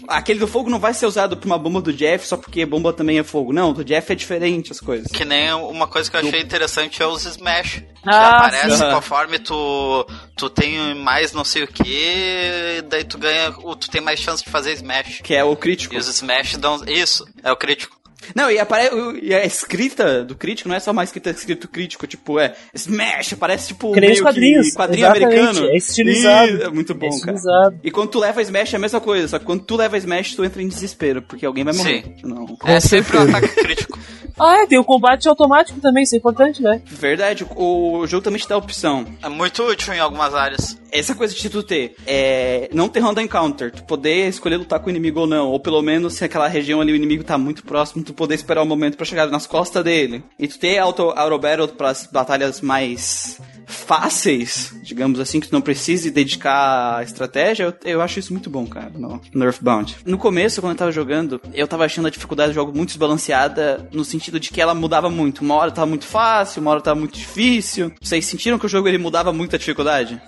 Aquele 0.09 0.39
do 0.41 0.47
fogo 0.47 0.69
não 0.71 0.79
vai 0.79 0.95
ser 0.95 1.07
usado 1.07 1.37
pra 1.37 1.47
uma 1.47 1.59
bomba 1.59 1.81
do 1.81 1.93
Jeff 1.93 2.27
só 2.27 2.37
porque 2.37 2.65
bomba 2.67 2.93
também 2.93 3.19
é 3.19 3.23
fogo. 3.25 3.53
Não, 3.53 3.73
do 3.73 3.85
Jeff 3.85 4.13
é 4.13 4.15
diferente 4.15 4.73
as 4.73 4.81
coisas. 4.81 5.11
Que 5.11 5.25
nem 5.25 5.53
uma 5.53 5.87
coisa 5.87 6.11
que 6.11 6.17
eu 6.17 6.21
achei 6.21 6.41
interessante 6.41 7.03
é 7.03 7.07
os 7.07 7.25
Smash. 7.25 7.83
Que 8.03 8.09
Ah, 8.11 8.37
aparece 8.39 8.77
sim. 8.79 8.91
conforme 8.91 9.39
tu, 9.39 10.07
tu 10.37 10.49
tem 10.51 10.95
mais 10.95 11.33
não 11.33 11.45
sei 11.45 11.65
o 11.65 11.69
que, 11.69 12.83
daí 12.89 13.05
tu 13.05 13.19
ganha, 13.19 13.53
tu 13.53 13.91
tem 13.91 14.01
mais 14.01 14.21
chance 14.21 14.45
de 14.45 14.51
fazer 14.51 14.73
Smash. 14.75 15.21
Que 15.23 15.35
é 15.35 15.43
o 15.45 15.57
crítico. 15.57 15.95
E 15.95 15.99
os 15.99 16.07
Smash 16.09 16.57
dão. 16.57 16.83
Isso, 16.87 17.27
é 17.43 17.51
o 17.51 17.57
crítico. 17.57 17.96
Não, 18.35 18.51
e, 18.51 18.59
apare... 18.59 18.91
e 19.23 19.35
a 19.35 19.45
escrita 19.45 20.25
do 20.25 20.35
crítico 20.35 20.69
não 20.69 20.77
é 20.77 20.81
só 20.81 20.91
uma 20.91 21.05
escrita 21.05 21.31
escrito 21.31 21.69
crítico, 21.69 22.07
tipo, 22.07 22.39
é 22.39 22.55
Smash, 22.75 23.35
parece 23.35 23.69
tipo 23.69 23.93
nem 23.93 24.01
meio 24.01 24.13
os 24.15 24.21
quadrinhos. 24.21 24.69
que 24.71 24.75
quadrinho 24.75 25.07
Exatamente, 25.07 25.25
americano. 25.25 25.69
é 25.69 25.77
estilizado. 25.77 26.53
Ih, 26.53 26.63
é 26.63 26.69
muito 26.69 26.95
bom, 26.95 27.07
é 27.07 27.09
cara. 27.09 27.17
estilizado. 27.17 27.81
E 27.83 27.91
quando 27.91 28.11
tu 28.11 28.19
leva 28.19 28.43
Smash 28.43 28.75
é 28.75 28.77
a 28.77 28.81
mesma 28.81 29.01
coisa, 29.01 29.29
só 29.29 29.39
que 29.39 29.45
quando 29.45 29.63
tu 29.63 29.77
leva 29.77 29.97
Smash 29.97 30.35
tu 30.35 30.45
entra 30.45 30.63
em 30.63 30.69
desespero, 30.69 31.23
porque 31.23 31.47
alguém 31.47 31.65
vai 31.65 31.75
morrer. 31.75 32.03
Sim. 32.03 32.15
Não. 32.25 32.47
é 32.65 32.81
sempre 32.81 33.17
um 33.17 33.23
ataque 33.23 33.49
crítico. 33.63 33.99
Ah, 34.39 34.63
é, 34.63 34.67
tem 34.67 34.79
o 34.79 34.85
combate 34.85 35.27
automático 35.29 35.81
também, 35.81 36.03
isso 36.03 36.15
é 36.15 36.19
importante, 36.19 36.63
né? 36.63 36.83
Verdade, 36.85 37.47
o, 37.57 37.99
o 38.01 38.07
jogo 38.07 38.23
também 38.23 38.39
te 38.39 38.47
dá 38.47 38.55
a 38.55 38.59
opção. 38.59 39.07
É 39.23 39.31
muito 39.31 39.63
útil 39.63 39.95
em 39.95 39.99
algumas 39.99 40.35
áreas. 40.35 40.79
Essa 40.99 41.15
coisa 41.15 41.35
de 41.35 41.51
tu 41.51 41.63
ter, 41.63 41.95
é, 42.07 42.71
não 42.73 42.89
ter 42.89 43.01
random 43.01 43.23
encounter, 43.23 43.71
tu 43.71 43.85
poder 43.85 44.29
escolher 44.29 44.57
lutar 44.57 44.81
com 44.81 44.87
o 44.87 44.91
inimigo 44.91 45.21
ou 45.21 45.27
não, 45.27 45.49
ou 45.49 45.61
pelo 45.61 45.83
menos 45.83 46.15
se 46.15 46.25
aquela 46.25 46.49
região 46.49 46.81
ali 46.81 46.93
o 46.93 46.97
inimigo 46.97 47.23
tá 47.23 47.37
muito 47.37 47.63
próximo, 47.65 48.03
tu 48.03 48.15
poder 48.15 48.35
esperar 48.35 48.63
um 48.63 48.67
momento 48.67 48.97
para 48.97 49.05
chegar 49.05 49.27
nas 49.27 49.47
costas 49.47 49.85
dele. 49.85 50.25
E 50.39 50.49
tu 50.49 50.59
ter 50.59 50.79
auto, 50.79 51.11
auto 51.11 51.39
battle 51.39 51.69
pras 51.69 52.09
batalhas 52.11 52.61
mais 52.61 53.39
fáceis, 53.67 54.73
digamos 54.83 55.19
assim, 55.19 55.41
que 55.41 55.49
tu 55.49 55.53
não 55.53 55.61
precise 55.61 56.11
dedicar 56.11 56.99
a 56.99 57.03
estratégia, 57.03 57.65
eu, 57.65 57.75
eu 57.85 58.01
acho 58.01 58.19
isso 58.19 58.33
muito 58.33 58.49
bom, 58.49 58.67
cara, 58.67 58.91
no, 58.95 59.21
no 59.35 59.45
Earthbound. 59.45 59.97
No 60.07 60.17
começo, 60.17 60.61
quando 60.61 60.73
eu 60.73 60.79
tava 60.79 60.93
jogando, 60.93 61.41
eu 61.53 61.67
tava 61.67 61.85
achando 61.85 62.07
a 62.07 62.11
dificuldade 62.11 62.53
do 62.53 62.55
jogo 62.55 62.73
muito 62.75 62.91
desbalanceada, 62.91 63.89
no 63.93 64.05
sentido 64.05 64.39
de 64.39 64.51
que 64.51 64.61
ela 64.61 64.75
mudava 64.75 65.11
muito. 65.11 65.41
Uma 65.41 65.57
hora 65.57 65.71
tava 65.71 65.87
muito 65.87 66.07
fácil, 66.07 66.63
uma 66.63 66.71
hora 66.71 66.81
tava 66.81 66.99
muito 66.99 67.19
difícil. 67.19 67.93
Vocês 68.01 68.25
sentiram 68.25 68.59
que 68.59 68.67
o 68.67 68.69
jogo 68.69 68.89
ele 68.89 68.99
mudava 68.99 69.33
muito 69.33 69.57
a 69.57 69.59
dificuldade? 69.59 70.21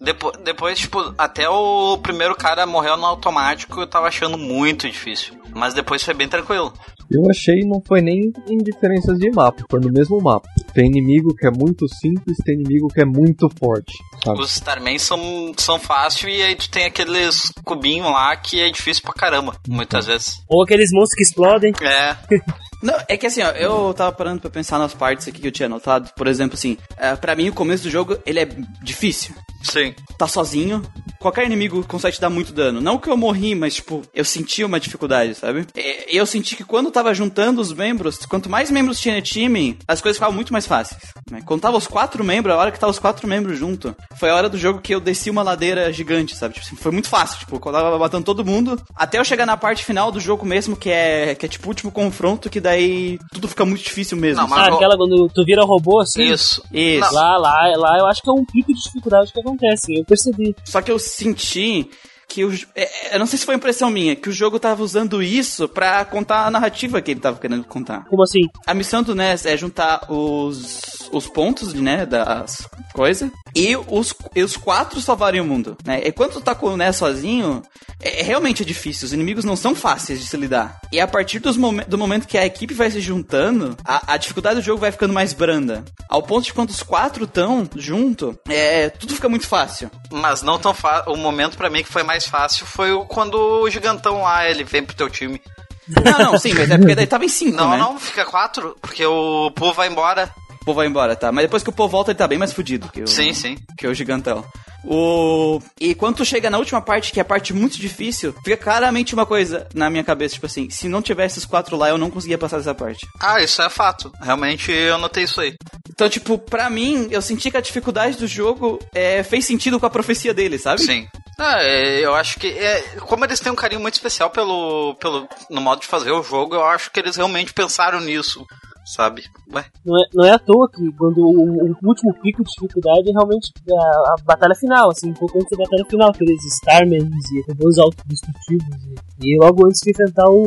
Depois, 0.00 0.34
depois, 0.42 0.78
tipo, 0.78 1.14
até 1.18 1.48
o 1.48 1.98
primeiro 1.98 2.34
cara 2.34 2.64
morreu 2.66 2.96
no 2.96 3.04
automático, 3.04 3.80
eu 3.80 3.86
tava 3.86 4.08
achando 4.08 4.38
muito 4.38 4.88
difícil. 4.88 5.38
Mas 5.54 5.74
depois 5.74 6.02
foi 6.02 6.14
bem 6.14 6.28
tranquilo. 6.28 6.72
Eu 7.10 7.28
achei 7.28 7.60
não 7.64 7.82
foi 7.84 8.00
nem 8.00 8.32
em 8.48 8.58
diferenças 8.58 9.18
de 9.18 9.30
mapa, 9.30 9.64
foi 9.68 9.80
no 9.80 9.92
mesmo 9.92 10.20
mapa. 10.20 10.48
Tem 10.72 10.86
inimigo 10.86 11.34
que 11.34 11.46
é 11.46 11.50
muito 11.50 11.86
simples, 11.88 12.36
tem 12.44 12.54
inimigo 12.54 12.88
que 12.88 13.00
é 13.00 13.04
muito 13.04 13.48
forte. 13.58 13.92
Sabe? 14.24 14.40
Os 14.40 14.52
Starman 14.52 14.98
são, 14.98 15.52
são 15.56 15.78
fáceis 15.78 16.38
e 16.38 16.42
aí 16.42 16.54
tu 16.54 16.70
tem 16.70 16.84
aqueles 16.84 17.52
cubinhos 17.64 18.06
lá 18.06 18.36
que 18.36 18.60
é 18.60 18.70
difícil 18.70 19.02
pra 19.02 19.12
caramba, 19.12 19.56
muitas 19.68 20.06
vezes. 20.06 20.42
Ou 20.48 20.62
aqueles 20.62 20.90
monstros 20.92 21.16
que 21.16 21.22
explodem. 21.22 21.72
É. 21.82 22.16
Não, 22.82 22.94
é 23.08 23.16
que 23.16 23.26
assim, 23.26 23.42
ó, 23.42 23.50
eu 23.50 23.92
tava 23.94 24.12
parando 24.12 24.40
pra 24.40 24.50
pensar 24.50 24.78
nas 24.78 24.94
partes 24.94 25.28
aqui 25.28 25.40
que 25.40 25.48
eu 25.48 25.52
tinha 25.52 25.66
anotado. 25.66 26.10
Por 26.16 26.26
exemplo, 26.26 26.54
assim, 26.54 26.76
é, 26.96 27.14
para 27.16 27.36
mim 27.36 27.48
o 27.48 27.54
começo 27.54 27.82
do 27.82 27.90
jogo, 27.90 28.18
ele 28.24 28.40
é 28.40 28.48
difícil. 28.82 29.34
Sim. 29.62 29.94
Tá 30.16 30.26
sozinho. 30.26 30.82
Qualquer 31.18 31.44
inimigo 31.44 31.84
consegue 31.86 32.14
te 32.14 32.20
dar 32.20 32.30
muito 32.30 32.52
dano. 32.52 32.80
Não 32.80 32.98
que 32.98 33.08
eu 33.08 33.16
morri, 33.16 33.54
mas, 33.54 33.74
tipo, 33.74 34.02
eu 34.14 34.24
senti 34.24 34.64
uma 34.64 34.80
dificuldade, 34.80 35.34
sabe? 35.34 35.66
E 35.76 36.16
eu 36.16 36.24
senti 36.24 36.56
que 36.56 36.64
quando 36.64 36.90
tava 36.90 37.12
juntando 37.12 37.60
os 37.60 37.72
membros, 37.72 38.18
quanto 38.26 38.48
mais 38.48 38.70
membros 38.70 38.98
tinha 38.98 39.14
no 39.14 39.22
time, 39.22 39.78
as 39.86 40.00
coisas 40.00 40.16
ficavam 40.16 40.34
muito 40.34 40.52
mais 40.52 40.66
fáceis. 40.66 41.02
Né? 41.30 41.42
Quando 41.44 41.60
tava 41.60 41.76
os 41.76 41.86
quatro 41.86 42.24
membros, 42.24 42.54
a 42.54 42.58
hora 42.58 42.72
que 42.72 42.80
tava 42.80 42.90
os 42.90 42.98
quatro 42.98 43.28
membros 43.28 43.58
junto, 43.58 43.94
foi 44.18 44.30
a 44.30 44.34
hora 44.34 44.48
do 44.48 44.56
jogo 44.56 44.80
que 44.80 44.94
eu 44.94 45.00
desci 45.00 45.28
uma 45.28 45.42
ladeira 45.42 45.92
gigante, 45.92 46.34
sabe? 46.34 46.54
Tipo, 46.54 46.66
assim, 46.66 46.76
foi 46.76 46.90
muito 46.90 47.08
fácil. 47.08 47.38
Tipo, 47.38 47.60
quando 47.60 47.76
eu 47.76 47.82
tava 47.82 47.98
matando 47.98 48.24
todo 48.24 48.44
mundo, 48.44 48.80
até 48.96 49.18
eu 49.18 49.24
chegar 49.24 49.44
na 49.44 49.56
parte 49.56 49.84
final 49.84 50.10
do 50.10 50.20
jogo 50.20 50.46
mesmo, 50.46 50.74
que 50.74 50.90
é, 50.90 51.34
que 51.34 51.44
é 51.44 51.48
tipo 51.48 51.66
o 51.66 51.68
último 51.68 51.92
confronto, 51.92 52.48
que 52.48 52.60
daí 52.70 53.18
tudo 53.32 53.48
fica 53.48 53.64
muito 53.64 53.82
difícil 53.82 54.16
mesmo. 54.16 54.42
Não, 54.42 54.48
mas 54.48 54.68
ah, 54.68 54.74
aquela 54.74 54.96
quando 54.96 55.28
tu 55.28 55.44
vira 55.44 55.64
robô 55.64 56.00
assim? 56.00 56.22
Isso. 56.22 56.62
Isso. 56.72 57.14
Lá, 57.14 57.36
lá, 57.36 57.72
lá 57.76 57.98
eu 57.98 58.06
acho 58.06 58.22
que 58.22 58.30
é 58.30 58.32
um 58.32 58.44
pico 58.44 58.72
de 58.72 58.80
dificuldade 58.80 59.32
que 59.32 59.40
acontece, 59.40 59.94
eu 59.98 60.04
percebi. 60.04 60.54
Só 60.64 60.80
que 60.80 60.90
eu 60.90 60.98
senti 60.98 61.90
que 62.30 62.44
o, 62.44 62.54
é, 62.76 63.16
eu 63.16 63.18
não 63.18 63.26
sei 63.26 63.38
se 63.38 63.44
foi 63.44 63.56
impressão 63.56 63.90
minha, 63.90 64.14
que 64.14 64.28
o 64.28 64.32
jogo 64.32 64.60
tava 64.60 64.84
usando 64.84 65.20
isso 65.20 65.68
para 65.68 66.04
contar 66.04 66.46
a 66.46 66.50
narrativa 66.50 67.02
que 67.02 67.10
ele 67.10 67.20
tava 67.20 67.38
querendo 67.38 67.64
contar. 67.64 68.04
Como 68.08 68.22
assim? 68.22 68.48
A 68.64 68.72
missão 68.72 69.02
do 69.02 69.16
NES 69.16 69.46
é 69.46 69.56
juntar 69.56 70.06
os, 70.08 71.08
os 71.10 71.26
pontos, 71.26 71.74
né, 71.74 72.06
das 72.06 72.68
coisas 72.94 73.30
e 73.54 73.76
os, 73.76 74.14
e 74.34 74.42
os 74.42 74.56
quatro 74.56 75.00
salvarem 75.00 75.40
o 75.40 75.44
mundo, 75.44 75.76
né? 75.84 76.00
E 76.04 76.12
quando 76.12 76.34
tu 76.34 76.40
tá 76.40 76.54
com 76.54 76.68
o 76.68 76.76
NES 76.76 76.96
sozinho, 76.96 77.62
é, 78.00 78.20
é, 78.20 78.22
realmente 78.22 78.62
é 78.62 78.66
difícil, 78.66 79.06
os 79.06 79.12
inimigos 79.12 79.44
não 79.44 79.56
são 79.56 79.74
fáceis 79.74 80.20
de 80.20 80.26
se 80.26 80.36
lidar. 80.36 80.80
E 80.92 81.00
a 81.00 81.06
partir 81.06 81.38
dos 81.38 81.56
momen 81.56 81.84
do 81.86 81.98
momento 81.98 82.26
que 82.26 82.38
a 82.38 82.46
equipe 82.46 82.74
vai 82.74 82.90
se 82.90 83.00
juntando, 83.00 83.76
a, 83.84 84.14
a, 84.14 84.16
dificuldade 84.16 84.56
do 84.56 84.64
jogo 84.64 84.80
vai 84.80 84.92
ficando 84.92 85.12
mais 85.12 85.32
branda. 85.32 85.84
Ao 86.08 86.22
ponto 86.22 86.44
de 86.44 86.52
quando 86.52 86.70
os 86.70 86.82
quatro 86.82 87.24
estão 87.24 87.68
junto, 87.76 88.38
é, 88.48 88.88
tudo 88.88 89.14
fica 89.14 89.28
muito 89.28 89.46
fácil. 89.46 89.90
Mas 90.10 90.42
não 90.42 90.58
tão 90.58 90.74
fácil. 90.74 91.12
O 91.12 91.16
momento 91.16 91.56
para 91.56 91.70
mim 91.70 91.82
que 91.82 91.92
foi 91.92 92.02
mais 92.02 92.19
fácil 92.26 92.66
foi 92.66 92.90
quando 93.08 93.34
o 93.34 93.70
gigantão 93.70 94.22
lá, 94.22 94.48
ele 94.48 94.64
vem 94.64 94.84
pro 94.84 94.96
teu 94.96 95.08
time. 95.10 95.40
Não, 95.88 96.32
não, 96.32 96.38
sim, 96.38 96.54
mas 96.54 96.70
é 96.70 96.78
porque 96.78 96.94
daí 96.94 97.06
tava 97.06 97.24
em 97.24 97.28
cinco, 97.28 97.56
Não, 97.56 97.70
né? 97.70 97.78
não, 97.78 97.98
fica 97.98 98.24
quatro, 98.24 98.76
porque 98.80 99.04
o 99.04 99.50
povo 99.50 99.72
vai 99.74 99.88
embora. 99.88 100.32
O 100.60 100.64
povo 100.64 100.76
vai 100.76 100.86
embora, 100.86 101.16
tá? 101.16 101.32
Mas 101.32 101.44
depois 101.44 101.62
que 101.62 101.70
o 101.70 101.72
povo 101.72 101.90
volta, 101.90 102.10
ele 102.12 102.18
tá 102.18 102.28
bem 102.28 102.38
mais 102.38 102.52
fudido 102.52 102.88
que 102.88 103.02
o, 103.02 103.08
sim, 103.08 103.32
sim. 103.32 103.56
Que 103.76 103.86
o 103.86 103.94
gigantão. 103.94 104.44
O... 104.84 105.60
E 105.80 105.94
quando 105.94 106.16
tu 106.16 106.24
chega 106.24 106.50
na 106.50 106.58
última 106.58 106.80
parte, 106.80 107.12
que 107.12 107.20
é 107.20 107.22
a 107.22 107.24
parte 107.24 107.52
muito 107.52 107.78
difícil, 107.78 108.34
fica 108.44 108.56
claramente 108.56 109.14
uma 109.14 109.26
coisa 109.26 109.66
na 109.74 109.90
minha 109.90 110.04
cabeça, 110.04 110.34
tipo 110.34 110.46
assim, 110.46 110.70
se 110.70 110.88
não 110.88 111.02
tivesse 111.02 111.38
os 111.38 111.44
quatro 111.44 111.76
lá, 111.76 111.88
eu 111.88 111.98
não 111.98 112.10
conseguia 112.10 112.38
passar 112.38 112.58
dessa 112.58 112.74
parte. 112.74 113.06
Ah, 113.20 113.42
isso 113.42 113.60
é 113.62 113.68
fato. 113.68 114.12
Realmente 114.20 114.72
eu 114.72 114.98
notei 114.98 115.24
isso 115.24 115.40
aí. 115.40 115.54
Então, 115.88 116.08
tipo, 116.08 116.38
pra 116.38 116.70
mim, 116.70 117.08
eu 117.10 117.20
senti 117.20 117.50
que 117.50 117.56
a 117.56 117.62
dificuldade 117.62 118.16
do 118.16 118.26
jogo 118.26 118.78
é, 118.94 119.22
fez 119.22 119.44
sentido 119.44 119.78
com 119.78 119.86
a 119.86 119.90
profecia 119.90 120.32
dele, 120.32 120.58
sabe? 120.58 120.82
Sim. 120.82 121.06
Ah, 121.38 121.62
é, 121.62 122.04
eu 122.04 122.14
acho 122.14 122.38
que 122.38 122.46
é, 122.46 122.82
como 123.00 123.24
eles 123.24 123.40
têm 123.40 123.50
um 123.50 123.56
carinho 123.56 123.80
muito 123.80 123.94
especial 123.94 124.30
pelo, 124.30 124.94
pelo 124.96 125.26
no 125.48 125.60
modo 125.60 125.80
de 125.80 125.86
fazer 125.86 126.10
o 126.10 126.22
jogo, 126.22 126.54
eu 126.54 126.64
acho 126.64 126.90
que 126.90 127.00
eles 127.00 127.16
realmente 127.16 127.52
pensaram 127.52 128.00
nisso 128.00 128.46
sabe? 128.84 129.22
Ué. 129.52 129.64
Não, 129.84 129.96
é, 129.96 130.04
não 130.12 130.24
é 130.24 130.32
à 130.32 130.38
toa 130.38 130.68
que 130.68 130.92
quando 130.92 131.18
o, 131.18 131.70
o 131.70 131.88
último 131.88 132.12
pico 132.20 132.42
de 132.42 132.50
dificuldade 132.50 133.08
é 133.08 133.12
realmente 133.12 133.52
a, 133.70 133.82
a, 133.82 134.14
batalha 134.24 134.54
final, 134.54 134.69
assim, 134.76 135.10
um 135.10 135.14
pouco 135.14 135.38
antes 135.38 135.50
da 135.50 135.56
batalha 135.56 135.84
final, 135.88 136.10
aqueles 136.10 136.44
Starmans 136.44 137.30
e 137.32 137.42
robôs 137.48 137.78
autodestrutivos 137.78 138.76
e, 139.22 139.30
e 139.32 139.38
logo 139.38 139.66
antes 139.66 139.80
de 139.80 139.90
enfrentar 139.90 140.28
o, 140.28 140.44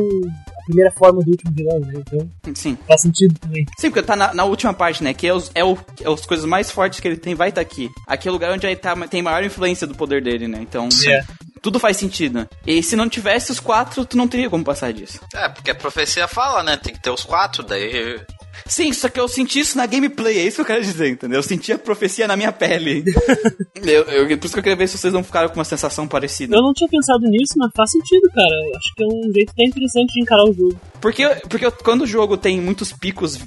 a 0.56 0.64
primeira 0.66 0.90
forma 0.92 1.22
do 1.22 1.30
último 1.30 1.52
vilão, 1.52 1.80
né? 1.80 1.94
Então 1.96 2.54
Sim. 2.54 2.78
faz 2.86 3.02
sentido 3.02 3.38
também. 3.38 3.66
Sim, 3.78 3.90
porque 3.90 4.02
tá 4.02 4.16
na, 4.16 4.32
na 4.34 4.44
última 4.44 4.72
parte, 4.72 5.02
né? 5.02 5.12
Que 5.12 5.26
é, 5.26 5.34
os, 5.34 5.50
é, 5.54 5.64
o, 5.64 5.76
é 6.00 6.12
as 6.12 6.26
coisas 6.26 6.46
mais 6.46 6.70
fortes 6.70 7.00
que 7.00 7.08
ele 7.08 7.16
tem, 7.16 7.34
vai 7.34 7.50
estar 7.50 7.64
tá 7.64 7.66
aqui. 7.66 7.90
Aqui 8.06 8.28
é 8.28 8.30
o 8.30 8.34
lugar 8.34 8.52
onde 8.52 8.66
ele 8.66 8.76
tá, 8.76 8.94
tem 9.08 9.22
maior 9.22 9.44
influência 9.44 9.86
do 9.86 9.94
poder 9.94 10.22
dele, 10.22 10.48
né? 10.48 10.58
Então. 10.60 10.88
É 11.06 11.24
tudo 11.64 11.80
faz 11.80 11.96
sentido. 11.96 12.46
E 12.66 12.82
se 12.82 12.94
não 12.94 13.08
tivesse 13.08 13.50
os 13.50 13.58
quatro, 13.58 14.04
tu 14.04 14.18
não 14.18 14.28
teria 14.28 14.50
como 14.50 14.62
passar 14.62 14.92
disso. 14.92 15.18
É, 15.34 15.48
porque 15.48 15.70
a 15.70 15.74
profecia 15.74 16.28
fala, 16.28 16.62
né? 16.62 16.76
Tem 16.76 16.92
que 16.92 17.00
ter 17.00 17.08
os 17.08 17.24
quatro, 17.24 17.62
daí 17.62 18.20
Sim, 18.66 18.92
só 18.92 19.08
que 19.08 19.20
eu 19.20 19.28
senti 19.28 19.60
isso 19.60 19.76
na 19.76 19.86
gameplay, 19.86 20.38
é 20.38 20.42
isso 20.42 20.56
que 20.56 20.62
eu 20.62 20.66
quero 20.66 20.82
dizer, 20.82 21.10
entendeu? 21.10 21.38
Eu 21.38 21.42
senti 21.42 21.72
a 21.72 21.78
profecia 21.78 22.26
na 22.26 22.36
minha 22.36 22.52
pele. 22.52 23.04
eu, 23.76 24.02
eu, 24.04 24.38
por 24.38 24.46
isso 24.46 24.54
que 24.54 24.58
eu 24.58 24.62
queria 24.62 24.76
ver 24.76 24.88
se 24.88 24.98
vocês 24.98 25.12
não 25.12 25.22
ficaram 25.22 25.48
com 25.48 25.56
uma 25.56 25.64
sensação 25.64 26.08
parecida. 26.08 26.56
Eu 26.56 26.62
não 26.62 26.72
tinha 26.72 26.88
pensado 26.88 27.26
nisso, 27.26 27.54
mas 27.56 27.70
faz 27.76 27.90
sentido, 27.90 28.28
cara. 28.34 28.54
Eu 28.68 28.76
acho 28.76 28.94
que 28.94 29.04
é 29.04 29.06
um 29.06 29.32
jeito 29.32 29.52
bem 29.56 29.68
interessante 29.68 30.14
de 30.14 30.20
encarar 30.20 30.44
o 30.44 30.52
jogo. 30.52 30.80
Porque, 31.00 31.26
porque 31.48 31.70
quando 31.70 32.02
o 32.02 32.06
jogo 32.06 32.36
tem 32.36 32.60
muitos 32.60 32.92
picos 32.92 33.38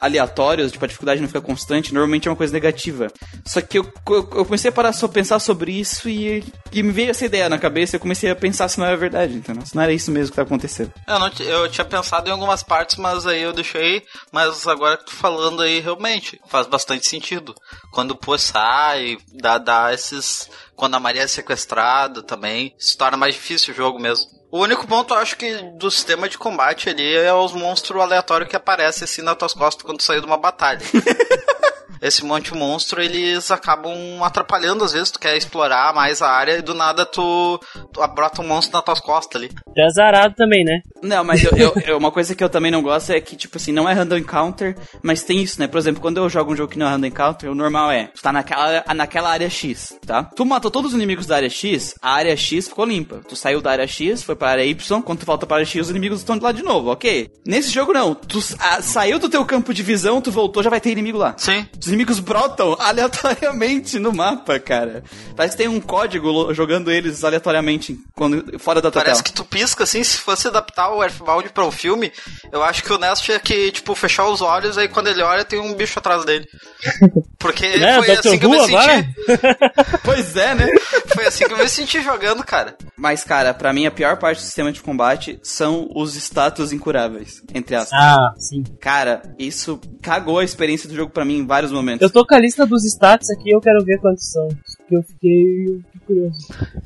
aleatórios, 0.00 0.72
tipo, 0.72 0.84
a 0.84 0.88
dificuldade 0.88 1.20
não 1.20 1.28
fica 1.28 1.40
constante, 1.40 1.94
normalmente 1.94 2.28
é 2.28 2.30
uma 2.30 2.36
coisa 2.36 2.52
negativa. 2.52 3.08
Só 3.46 3.60
que 3.60 3.78
eu, 3.78 3.84
eu, 4.08 4.16
eu 4.16 4.44
comecei 4.44 4.68
a 4.68 4.72
parar 4.72 4.92
só 4.92 5.08
pensar 5.08 5.38
sobre 5.38 5.72
isso 5.72 6.08
e, 6.08 6.44
e, 6.72 6.82
me 6.82 6.92
veio 6.92 7.10
essa 7.10 7.24
ideia 7.24 7.48
na 7.48 7.58
cabeça 7.58 7.94
e 7.94 7.96
eu 7.96 8.00
comecei 8.00 8.30
a 8.30 8.36
pensar 8.36 8.68
se 8.68 8.78
não 8.78 8.86
era 8.86 8.96
verdade, 8.96 9.34
entendeu? 9.34 9.64
Se 9.64 9.74
não 9.74 9.82
era 9.82 9.92
isso 9.92 10.10
mesmo 10.10 10.30
que 10.30 10.36
tá 10.36 10.42
acontecendo. 10.42 10.92
Eu, 11.06 11.18
não, 11.18 11.30
eu 11.40 11.68
tinha 11.70 11.84
pensado 11.84 12.28
em 12.28 12.32
algumas 12.32 12.62
partes, 12.62 12.96
mas 12.96 13.26
aí 13.26 13.42
eu 13.42 13.52
deixei, 13.52 14.02
mas 14.30 14.41
agora 14.66 14.96
que 14.96 15.06
tu 15.06 15.12
falando 15.12 15.62
aí, 15.62 15.80
realmente, 15.80 16.40
faz 16.48 16.66
bastante 16.66 17.06
sentido. 17.06 17.54
Quando 17.90 18.12
o 18.12 18.16
Pô 18.16 18.36
sai, 18.38 19.18
dá, 19.32 19.58
dá 19.58 19.92
esses... 19.92 20.48
Quando 20.74 20.94
a 20.94 21.00
Maria 21.00 21.22
é 21.22 21.26
sequestrada 21.26 22.22
também, 22.22 22.74
se 22.78 22.96
torna 22.96 23.16
mais 23.16 23.34
difícil 23.34 23.72
o 23.72 23.76
jogo 23.76 23.98
mesmo. 23.98 24.26
O 24.50 24.60
único 24.60 24.86
ponto, 24.86 25.14
eu 25.14 25.18
acho 25.18 25.36
que 25.36 25.54
do 25.78 25.90
sistema 25.90 26.28
de 26.28 26.36
combate 26.36 26.90
ali 26.90 27.16
é 27.16 27.32
os 27.32 27.52
monstros 27.52 28.02
aleatórios 28.02 28.50
que 28.50 28.56
aparecem 28.56 29.04
assim 29.04 29.22
nas 29.22 29.36
tuas 29.36 29.54
costas 29.54 29.82
quando 29.82 29.98
tu 29.98 30.20
de 30.20 30.26
uma 30.26 30.36
batalha. 30.36 30.80
esse 32.02 32.24
monte 32.24 32.52
de 32.52 32.58
monstro, 32.58 33.00
eles 33.00 33.50
acabam 33.50 34.22
atrapalhando 34.22 34.84
às 34.84 34.92
vezes, 34.92 35.12
tu 35.12 35.20
quer 35.20 35.36
explorar 35.36 35.94
mais 35.94 36.20
a 36.20 36.28
área 36.28 36.58
e 36.58 36.62
do 36.62 36.74
nada 36.74 37.06
tu, 37.06 37.60
tu 37.92 38.06
brota 38.08 38.42
um 38.42 38.46
monstro 38.48 38.74
nas 38.74 38.84
tuas 38.84 39.00
costas 39.00 39.40
ali. 39.40 39.50
É 39.76 39.84
azarado 39.86 40.34
também, 40.34 40.64
né? 40.64 40.80
Não, 41.02 41.22
mas 41.22 41.44
eu, 41.44 41.52
eu, 41.56 41.72
eu, 41.86 41.98
uma 41.98 42.10
coisa 42.10 42.34
que 42.34 42.42
eu 42.42 42.48
também 42.48 42.70
não 42.70 42.82
gosto 42.82 43.10
é 43.10 43.20
que, 43.20 43.36
tipo 43.36 43.56
assim, 43.56 43.72
não 43.72 43.88
é 43.88 43.92
random 43.92 44.18
encounter, 44.18 44.76
mas 45.02 45.22
tem 45.22 45.40
isso, 45.40 45.60
né? 45.60 45.68
Por 45.68 45.78
exemplo, 45.78 46.00
quando 46.00 46.18
eu 46.18 46.28
jogo 46.28 46.52
um 46.52 46.56
jogo 46.56 46.72
que 46.72 46.78
não 46.78 46.86
é 46.86 46.90
random 46.90 47.06
encounter, 47.06 47.50
o 47.50 47.54
normal 47.54 47.90
é, 47.92 48.04
tu 48.06 48.20
tá 48.20 48.32
naquela, 48.32 48.84
naquela 48.94 49.30
área 49.30 49.48
X, 49.48 49.96
tá? 50.04 50.24
Tu 50.24 50.44
matou 50.44 50.70
todos 50.70 50.90
os 50.90 50.96
inimigos 50.96 51.26
da 51.26 51.36
área 51.36 51.48
X, 51.48 51.94
a 52.02 52.14
área 52.14 52.36
X 52.36 52.68
ficou 52.68 52.84
limpa. 52.84 53.20
Tu 53.28 53.36
saiu 53.36 53.60
da 53.60 53.70
área 53.70 53.86
X, 53.86 54.22
foi 54.22 54.34
pra 54.34 54.50
área 54.50 54.64
Y, 54.64 55.02
quando 55.02 55.20
tu 55.20 55.26
volta 55.26 55.46
pra 55.46 55.58
área 55.58 55.66
X, 55.66 55.82
os 55.82 55.90
inimigos 55.90 56.18
estão 56.18 56.36
de 56.36 56.42
lá 56.42 56.50
de 56.50 56.62
novo, 56.62 56.90
ok? 56.90 57.30
Nesse 57.46 57.70
jogo 57.70 57.92
não, 57.92 58.14
tu 58.14 58.40
a, 58.58 58.82
saiu 58.82 59.18
do 59.18 59.28
teu 59.28 59.44
campo 59.44 59.72
de 59.72 59.82
visão, 59.82 60.20
tu 60.20 60.32
voltou, 60.32 60.62
já 60.62 60.70
vai 60.70 60.80
ter 60.80 60.90
inimigo 60.90 61.18
lá. 61.18 61.34
Sim. 61.36 61.66
Os 61.80 61.91
inimigos 61.92 62.18
brotam 62.18 62.76
aleatoriamente 62.80 63.98
no 63.98 64.12
mapa, 64.12 64.58
cara. 64.58 65.04
Parece 65.36 65.56
que 65.56 65.62
tem 65.62 65.68
um 65.68 65.80
código 65.80 66.52
jogando 66.52 66.90
eles 66.90 67.22
aleatoriamente 67.22 67.98
quando, 68.14 68.58
fora 68.58 68.80
da 68.80 68.90
tua 68.90 69.02
Parece 69.02 69.22
tela. 69.22 69.24
que 69.24 69.32
tu 69.32 69.44
pisca 69.44 69.84
assim, 69.84 70.02
se 70.02 70.18
fosse 70.18 70.48
adaptar 70.48 70.90
o 70.90 71.02
Earthbound 71.02 71.50
para 71.50 71.64
um 71.64 71.70
filme, 71.70 72.12
eu 72.50 72.62
acho 72.62 72.82
que 72.82 72.92
o 72.92 72.98
Nest 72.98 73.24
tinha 73.24 73.38
que, 73.38 73.70
tipo, 73.72 73.94
fechar 73.94 74.26
os 74.26 74.40
olhos, 74.40 74.76
aí 74.78 74.88
quando 74.88 75.08
ele 75.08 75.22
olha 75.22 75.44
tem 75.44 75.60
um 75.60 75.74
bicho 75.74 75.98
atrás 75.98 76.24
dele. 76.24 76.46
Porque 77.38 77.66
é, 77.66 78.02
foi 78.02 78.10
assim 78.12 78.38
que 78.38 78.46
eu 78.46 78.50
me 78.50 78.60
senti. 78.60 79.14
pois 80.04 80.36
é, 80.36 80.54
né? 80.54 80.68
Foi 81.12 81.26
assim 81.26 81.44
que 81.44 81.52
eu 81.52 81.58
me 81.58 81.68
senti 81.68 82.00
jogando, 82.00 82.44
cara. 82.44 82.76
Mas, 82.96 83.24
cara, 83.24 83.52
para 83.52 83.72
mim 83.72 83.84
a 83.84 83.90
pior 83.90 84.16
parte 84.16 84.38
do 84.38 84.44
sistema 84.44 84.70
de 84.70 84.80
combate 84.80 85.40
são 85.42 85.90
os 85.94 86.14
status 86.14 86.72
incuráveis, 86.72 87.42
entre 87.52 87.74
aspas. 87.74 87.98
Ah, 88.00 88.32
sim. 88.38 88.62
Cara, 88.80 89.22
isso 89.38 89.80
cagou 90.00 90.38
a 90.38 90.44
experiência 90.44 90.88
do 90.88 90.94
jogo 90.94 91.10
para 91.10 91.24
mim 91.24 91.38
em 91.38 91.46
vários 91.46 91.72
momentos. 91.72 91.81
Eu 92.02 92.10
tô 92.10 92.26
com 92.26 92.34
a 92.34 92.38
lista 92.38 92.66
dos 92.66 92.84
status 92.84 93.30
aqui, 93.30 93.50
eu 93.50 93.60
quero 93.60 93.84
ver 93.84 93.98
quantos 93.98 94.30
são. 94.30 94.48
Porque 94.82 94.96
eu 94.96 95.02
fiquei 95.02 95.80
curioso. 96.06 96.38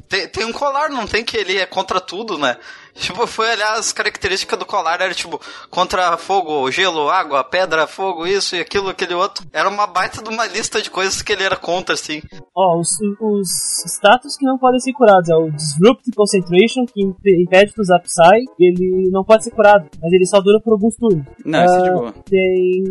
Tem, 0.09 0.28
tem 0.28 0.44
um 0.44 0.53
colar, 0.53 0.88
não 0.90 1.07
tem 1.07 1.24
que 1.24 1.36
ele 1.36 1.59
é 1.59 1.66
contra 1.66 2.01
tudo, 2.01 2.38
né? 2.38 2.57
Tipo, 2.94 3.26
foi 3.26 3.51
olhar 3.51 3.74
as 3.74 3.92
características 3.92 4.59
do 4.59 4.64
colar, 4.64 5.01
era 5.01 5.12
tipo, 5.12 5.38
contra 5.70 6.16
fogo, 6.16 6.70
gelo, 6.70 7.11
água, 7.11 7.44
pedra, 7.44 7.86
fogo, 7.86 8.26
isso 8.26 8.57
e 8.57 8.61
aquilo, 8.61 8.88
aquele 8.88 9.12
outro. 9.12 9.47
Era 9.53 9.68
uma 9.68 9.86
baita 9.86 10.22
de 10.22 10.30
uma 10.30 10.47
lista 10.47 10.80
de 10.80 10.90
coisas 10.90 11.20
que 11.20 11.32
ele 11.32 11.42
era 11.42 11.57
contra, 11.57 11.94
assim. 11.94 12.22
Ó, 12.55 12.76
oh, 12.76 12.80
os, 12.80 12.88
os 13.20 13.84
status 13.86 14.36
que 14.36 14.47
não 14.47 14.57
podem 14.57 14.80
ser 14.80 14.94
curados 14.94 15.28
é 15.28 15.34
o 15.34 15.51
Disrupt 15.51 16.11
Concentration, 16.16 16.86
que 16.86 17.03
impede 17.03 17.72
que 17.74 17.80
usar 17.80 18.01
Psy, 18.01 18.44
ele 18.59 19.11
não 19.11 19.22
pode 19.22 19.44
ser 19.44 19.51
curado, 19.51 19.88
mas 20.01 20.12
ele 20.12 20.24
só 20.24 20.40
dura 20.40 20.59
por 20.61 20.72
alguns 20.72 20.97
turnos. 20.97 21.26
Não, 21.44 21.61
uh, 21.61 21.64
isso 21.64 21.76
é 21.76 21.82
de 21.82 21.88
ah, 21.88 21.92
boa. 21.92 22.12
Tem. 22.24 22.82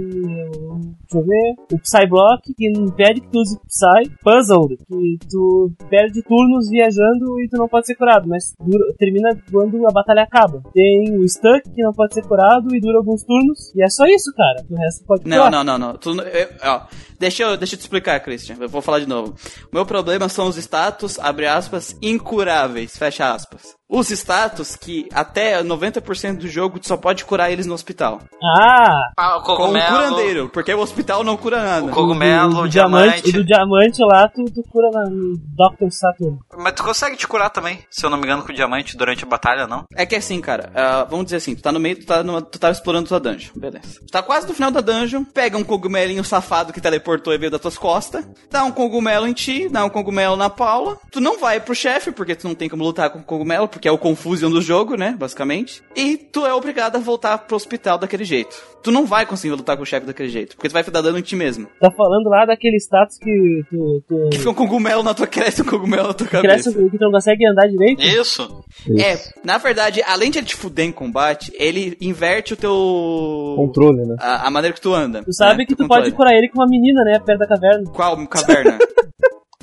Deixa 1.02 1.18
eu 1.18 1.26
ver. 1.26 1.56
O 1.74 1.80
Psy 1.80 2.08
Block, 2.08 2.54
que 2.54 2.68
impede 2.68 3.22
que 3.22 3.28
tu 3.32 3.40
use 3.40 3.58
Psy. 3.68 4.16
Puzzled, 4.24 4.78
que 4.78 4.95
tu 5.30 5.72
perde 5.90 6.22
turnos 6.24 6.70
viajando 6.70 7.40
e 7.42 7.48
tu 7.50 7.58
não 7.58 7.68
pode 7.68 7.88
ser 7.88 7.96
curado, 7.96 8.28
mas 8.28 8.54
dura, 8.60 8.94
termina 8.98 9.30
quando 9.52 9.88
a 9.88 9.92
batalha 9.92 10.24
acaba. 10.24 10.62
Tem 10.74 11.18
o 11.18 11.28
Stuck, 11.28 11.70
que 11.74 11.84
não 11.84 11.94
pode 11.94 12.14
ser 12.14 12.24
curado 12.24 12.76
e 12.76 12.80
dura 12.80 12.98
alguns 12.98 13.24
turnos. 13.24 13.74
E 13.76 13.84
é 13.84 13.90
só 13.90 14.06
isso, 14.06 14.34
cara. 14.36 14.66
O 14.70 14.76
resto 14.76 15.06
pode 15.06 15.24
curar. 15.24 15.52
Não, 15.52 15.64
não, 15.64 15.64
não, 15.64 15.88
não. 15.88 15.98
Tu, 15.98 16.10
eu, 16.10 16.48
ó, 16.64 16.88
deixa, 17.20 17.44
eu, 17.44 17.58
deixa 17.58 17.76
eu 17.76 17.80
te 17.80 17.82
explicar, 17.82 18.20
Christian. 18.20 18.58
Eu 18.60 18.70
vou 18.70 18.82
falar 18.82 19.00
de 19.00 19.08
novo. 19.08 19.36
O 19.72 19.76
meu 19.76 19.86
problema 19.86 20.30
são 20.30 20.48
os 20.48 20.58
status, 20.58 21.20
abre 21.20 21.46
aspas, 21.46 21.98
incuráveis, 22.02 22.98
fecha 22.98 23.34
aspas 23.34 23.76
os 23.90 24.10
status 24.10 24.76
que 24.76 25.08
até 25.14 25.64
90% 25.64 26.38
do 26.38 26.48
jogo 26.48 26.80
tu 26.80 26.88
só 26.88 26.98
pode 26.98 27.24
curar 27.24 27.52
eles 27.52 27.66
no 27.66 27.74
hospital. 27.74 28.22
Ah! 28.44 29.12
ah. 29.18 29.42
Com 29.46 29.54
o 29.54 29.68
curandeiro, 29.68 30.50
porque 30.50 30.74
o 30.74 30.80
hospital 30.80 31.24
não 31.24 31.38
cura 31.38 31.64
nada. 31.64 31.86
O 31.86 31.92
cogumelo, 31.92 32.58
o, 32.58 32.62
o 32.64 32.68
diamante. 32.68 33.30
E 33.30 33.32
do 33.32 33.46
diamante 33.46 34.04
lá 34.04 34.28
tu, 34.28 34.44
tu 34.46 34.64
cura 34.70 34.90
no 35.10 35.38
Dr. 35.38 35.90
Saturn. 35.92 36.40
Mas 36.58 36.74
tu 36.74 36.84
consegue 36.84 37.16
te 37.16 37.28
curar 37.28 37.50
também, 37.50 37.80
se 37.90 38.06
eu 38.06 38.10
não 38.10 38.18
me 38.18 38.24
engano, 38.24 38.44
com 38.44 38.52
o 38.52 38.56
diamante 38.56 38.98
durante 38.98 39.24
a 39.24 39.28
batalha, 39.28 39.68
não? 39.68 39.86
É 39.96 40.06
que 40.06 40.16
é 40.16 40.18
assim, 40.18 40.42
cara, 40.42 40.72
uh, 40.72 41.10
vamos 41.10 41.26
dizer 41.26 41.38
assim, 41.38 41.56
tu 41.56 41.62
tá 41.62 41.72
no 41.72 41.80
meio, 41.80 42.00
tu 42.00 42.06
tá, 42.06 42.24
no, 42.24 42.42
tu 42.42 42.60
tá 42.60 42.72
explorando 42.72 43.08
tua 43.08 43.20
dungeon, 43.20 43.52
beleza. 43.56 44.00
Tu 44.00 44.12
tá 44.12 44.24
quase 44.24 44.48
no 44.48 44.54
final 44.54 44.72
da 44.72 44.82
dungeon, 44.82 45.24
pega 45.24 45.58
um 45.58 45.64
cogumelinho 45.64 46.24
safado 46.24 46.74
que 46.74 46.82
teleportou 46.82 47.34
e 47.34 47.38
veio 47.38 47.52
das 47.52 47.62
tuas 47.62 47.78
costas, 47.78 48.26
dá 48.50 48.64
um 48.64 48.72
cogumelo 48.72 49.28
em 49.28 49.34
ti, 49.34 49.70
dá 49.70 49.86
um 49.86 49.90
cogumelo 49.90 50.36
na 50.36 50.50
Paula, 50.50 50.98
tu 51.12 51.22
não 51.22 51.40
vai 51.40 51.60
pro 51.60 51.76
chefe, 51.76 52.12
porque 52.12 52.36
tu 52.36 52.48
não 52.48 52.56
tem 52.56 52.70
como 52.70 52.84
lutar 52.84 53.10
com 53.10 53.20
o 53.20 53.24
cogumelo, 53.24 53.68
porque 53.76 53.90
é 53.90 53.92
o 53.92 53.98
Confusion 53.98 54.50
do 54.50 54.62
jogo, 54.62 54.96
né? 54.96 55.14
Basicamente. 55.20 55.84
E 55.98 56.16
tu 56.16 56.46
é 56.46 56.54
obrigado 56.54 56.96
a 56.96 57.00
voltar 57.00 57.40
pro 57.40 57.58
hospital 57.58 57.98
daquele 57.98 58.24
jeito. 58.24 58.56
Tu 58.82 58.90
não 58.90 59.06
vai 59.06 59.26
conseguir 59.26 59.54
lutar 59.54 59.76
com 59.76 59.84
o 59.84 59.86
chefe 59.86 60.06
daquele 60.06 60.30
jeito, 60.30 60.56
porque 60.56 60.70
tu 60.70 60.72
vai 60.72 60.82
dar 60.82 61.02
dano 61.02 61.20
em 61.20 61.22
ti 61.22 61.36
mesmo. 61.36 61.68
Tá 61.82 61.92
falando 61.92 62.30
lá 62.30 62.46
daquele 62.46 62.78
status 62.78 63.18
que 63.18 63.64
tu. 63.70 64.02
tu... 64.08 64.30
Que 64.30 64.38
fica 64.38 64.50
um 64.50 64.56
cogumelo 64.56 65.04
na 65.04 65.14
tua 65.14 65.28
cresce 65.28 65.62
um 65.62 65.66
cogumelo 65.66 66.08
na 66.08 66.14
tua 66.14 66.28
cabeça. 66.28 66.72
Cresce 66.72 66.90
que 66.90 66.98
tu 66.98 67.04
não 67.04 67.12
consegue 67.12 67.46
andar 67.46 67.68
direito? 67.68 68.02
Isso. 68.02 68.64
É, 68.98 69.18
na 69.44 69.58
verdade, 69.58 70.02
além 70.04 70.32
de 70.32 70.38
ele 70.38 70.48
te 70.48 70.56
fuder 70.56 70.86
em 70.86 70.92
combate, 70.92 71.52
ele 71.56 71.98
inverte 72.00 72.54
o 72.54 72.58
teu. 72.58 73.56
Controle, 73.58 74.06
né? 74.06 74.16
A, 74.20 74.48
a 74.48 74.50
maneira 74.50 74.74
que 74.74 74.82
tu 74.82 74.94
anda. 74.94 75.22
Tu 75.22 75.34
sabe 75.34 75.60
né? 75.60 75.66
que 75.66 75.76
tu 75.76 75.86
pode 75.86 76.12
curar 76.12 76.34
ele 76.34 76.48
com 76.48 76.62
uma 76.62 76.70
menina, 76.70 77.04
né? 77.04 77.20
Perto 77.20 77.40
da 77.40 77.48
caverna. 77.48 77.92
Qual 77.92 78.26
caverna? 78.28 78.78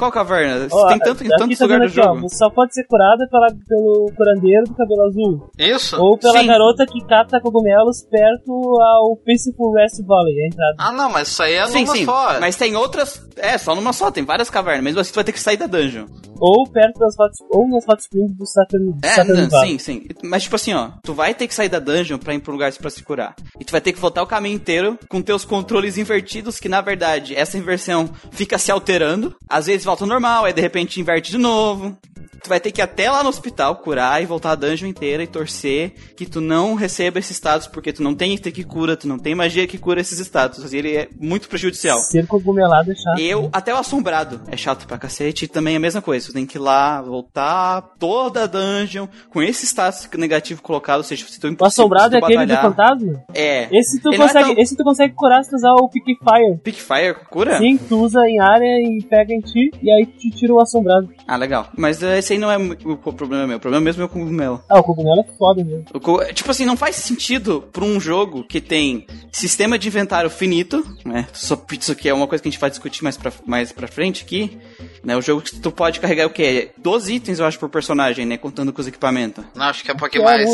Qual 0.03 0.11
caverna? 0.11 0.66
Oh, 0.68 0.88
tem 0.88 0.98
tanto, 0.98 1.24
em 1.24 1.28
tantos 1.28 1.57
tá 1.57 1.64
lugares 1.64 1.92
do 1.92 2.03
jogo. 2.03 2.22
Ó, 2.24 2.28
só 2.28 2.50
pode 2.50 2.74
ser 2.74 2.84
curada 2.88 3.24
pela, 3.30 3.46
pelo 3.68 4.11
curandeiro 4.16 4.64
do 4.64 4.74
cabelo 4.74 5.03
azul. 5.03 5.50
Isso. 5.57 5.96
Ou 5.96 6.18
pela 6.18 6.40
Sim. 6.40 6.46
garota 6.48 6.84
que 6.84 7.07
capta 7.07 7.40
cogumelos 7.40 8.03
perto 8.11 8.53
ao 8.82 9.16
Peaceful 9.24 9.72
Rest 9.74 10.05
Valley, 10.05 10.42
a 10.42 10.46
entrada. 10.48 10.74
Ah, 10.76 10.90
não, 10.90 11.09
mas 11.09 11.28
isso 11.28 11.40
aí 11.40 11.55
é 11.55 11.66
sim, 11.66 11.82
numa 11.84 11.96
sim. 11.96 12.05
só. 12.05 12.40
Mas 12.40 12.57
tem 12.57 12.74
outras... 12.74 13.24
É, 13.36 13.57
só 13.57 13.76
numa 13.76 13.92
só. 13.92 14.11
Tem 14.11 14.24
várias 14.24 14.50
cavernas. 14.50 14.82
Mesmo 14.82 14.98
assim, 14.98 15.12
tu 15.12 15.14
vai 15.14 15.24
ter 15.24 15.32
que 15.32 15.38
sair 15.38 15.57
da 15.57 15.68
dungeon. 15.68 16.07
Ou 16.40 16.68
perto 16.68 16.98
das 16.98 17.14
hot... 17.16 17.32
Ou 17.50 17.68
nas 17.68 17.88
hot 17.88 18.03
springs 18.03 18.36
do 18.36 18.44
Saturn, 18.44 18.94
é, 19.05 19.09
Saturn 19.09 19.48
não, 19.48 19.61
Sim, 19.61 19.78
sim. 19.78 20.07
Mas 20.24 20.42
tipo 20.42 20.57
assim, 20.57 20.74
ó. 20.74 20.90
Tu 21.05 21.14
vai 21.14 21.32
ter 21.32 21.46
que 21.46 21.55
sair 21.55 21.68
da 21.68 21.78
dungeon 21.78 22.18
pra 22.18 22.34
ir 22.34 22.40
pra 22.40 22.50
um 22.50 22.55
lugar 22.55 22.72
pra 22.72 22.90
se 22.90 23.05
curar. 23.05 23.36
E 23.61 23.64
tu 23.64 23.70
vai 23.70 23.80
ter 23.80 23.92
que 23.92 24.00
voltar 24.00 24.20
o 24.20 24.26
caminho 24.26 24.57
inteiro 24.57 24.98
com 25.09 25.22
teus 25.22 25.44
controles 25.44 25.96
invertidos, 25.96 26.59
que 26.59 26.68
na 26.68 26.80
verdade, 26.80 27.36
essa 27.36 27.57
inversão 27.57 28.11
fica 28.32 28.59
se 28.59 28.72
alterando. 28.72 29.32
Às 29.48 29.66
vezes 29.66 29.84
volta 29.93 30.05
ao 30.05 30.09
normal, 30.09 30.45
aí 30.45 30.53
de 30.53 30.61
repente 30.61 31.01
inverte 31.01 31.30
de 31.30 31.38
novo. 31.38 31.97
Tu 32.43 32.49
vai 32.49 32.59
ter 32.59 32.72
que 32.72 32.80
ir 32.80 32.82
até 32.82 33.11
lá 33.11 33.22
no 33.22 33.28
hospital 33.28 33.76
curar 33.76 34.22
e 34.22 34.26
voltar 34.26 34.53
a 34.53 34.55
dungeon 34.55 34.88
inteira 34.88 35.22
e 35.22 35.26
torcer 35.26 35.93
que 36.16 36.26
tu 36.26 36.40
não 36.40 36.74
receba 36.74 37.18
esses 37.18 37.36
status, 37.36 37.66
porque 37.66 37.93
tu 37.93 38.03
não 38.03 38.14
tem 38.14 38.34
item 38.34 38.53
que 38.53 38.64
cura, 38.64 38.97
tu 38.97 39.07
não 39.07 39.18
tem 39.18 39.34
magia 39.34 39.66
que 39.66 39.78
cura 39.78 40.01
esses 40.01 40.18
status. 40.18 40.72
Ele 40.72 40.97
é 40.97 41.09
muito 41.20 41.49
prejudicial. 41.49 41.99
Ser 42.01 42.26
cogumelado 42.26 42.90
é 42.90 42.95
chato. 42.95 43.18
Eu, 43.20 43.49
até 43.53 43.72
o 43.72 43.76
assombrado 43.76 44.40
é 44.49 44.57
chato 44.57 44.86
pra 44.86 44.99
cacete 44.99 45.45
e 45.45 45.49
também 45.49 45.74
é 45.74 45.76
a 45.76 45.80
mesma 45.80 46.03
coisa. 46.03 46.26
Tu 46.26 46.32
tem 46.32 46.47
que 46.47 46.59
ir 46.59 46.61
lá, 46.61 47.01
voltar 47.01 47.82
toda 47.99 48.45
a 48.45 48.47
dungeon 48.47 49.07
com 49.30 49.43
esse 49.43 49.64
status 49.64 50.09
negativo 50.16 50.62
colocado, 50.62 50.99
ou 50.99 51.05
seja, 51.05 51.24
se 51.26 51.38
tu 51.38 51.55
O 51.59 51.64
assombrado 51.64 52.16
é 52.16 52.18
aquele 52.18 52.47
do 52.47 52.57
fantasma? 52.57 53.22
É. 53.34 53.68
Esse 53.76 54.01
tu, 54.01 54.11
consegue, 54.11 54.51
é 54.51 54.55
tão... 54.55 54.62
esse 54.62 54.76
tu 54.76 54.84
consegue 54.84 55.14
curar 55.14 55.45
se 55.45 55.51
tu 55.51 55.57
usar 55.57 55.74
o 55.74 55.88
Pick 55.88 56.05
Fire. 56.18 56.59
Pick 56.62 56.76
Fire 56.76 57.14
cura? 57.30 57.59
Sim, 57.59 57.76
tu 57.76 58.01
usa 58.01 58.26
em 58.26 58.40
área 58.40 58.80
e 58.82 59.03
pega 59.03 59.32
em 59.32 59.40
ti 59.40 59.70
e 59.82 59.90
aí 59.90 60.07
te 60.07 60.30
tira 60.30 60.53
o 60.53 60.61
assombrado. 60.61 61.09
Ah, 61.26 61.36
legal. 61.36 61.68
Mas 61.76 62.03
uh, 62.03 62.07
esse 62.07 62.32
aí 62.33 62.39
não 62.39 62.51
é 62.51 62.57
o 62.57 63.12
problema 63.12 63.47
meu. 63.47 63.57
O 63.57 63.61
problema 63.61 63.85
mesmo 63.85 64.03
é 64.03 64.07
o 64.07 64.09
cogumelo. 64.09 64.62
Ah, 64.68 64.80
o 64.80 64.83
cogumelo 64.83 65.20
é 65.20 65.37
foda 65.37 65.64
mesmo. 65.64 65.85
Co... 66.01 66.24
Tipo 66.33 66.51
assim, 66.51 66.64
não 66.64 66.76
faz 66.76 66.97
sentido 66.97 67.68
pra 67.72 67.85
um 67.85 68.01
jogo 68.01 68.45
que 68.45 68.61
tem 68.61 69.07
sistema 69.30 69.78
de 69.78 69.89
inventário 69.89 70.30
finito, 70.30 70.85
né? 71.05 71.26
Só 71.33 71.61
isso 71.72 71.95
que 71.95 72.09
é 72.09 72.14
uma 72.14 72.26
coisa 72.26 72.43
que 72.43 72.49
a 72.49 72.51
gente 72.51 72.61
vai 72.61 72.70
discutir 72.70 73.03
mais 73.03 73.16
pra, 73.16 73.33
mais 73.47 73.72
pra 73.72 73.87
frente 73.87 74.24
aqui. 74.24 74.59
Né? 75.05 75.16
O 75.16 75.22
jogo 75.22 75.43
que 75.43 75.59
tu 75.59 75.70
pode 75.70 76.01
carregar 76.01 76.26
o 76.26 76.30
quê? 76.30 76.70
12 76.78 77.14
itens, 77.14 77.39
eu 77.39 77.47
acho, 77.47 77.59
por 77.59 77.68
personagem, 77.68 78.24
né? 78.24 78.37
Contando 78.37 78.72
com 78.72 78.80
os 78.80 78.87
equipamentos. 78.87 79.45
Não, 79.55 79.66
acho 79.66 79.83
que 79.85 79.91
é 79.91 79.95
um 79.95 79.99
pouquinho 79.99 80.24
mais. 80.24 80.49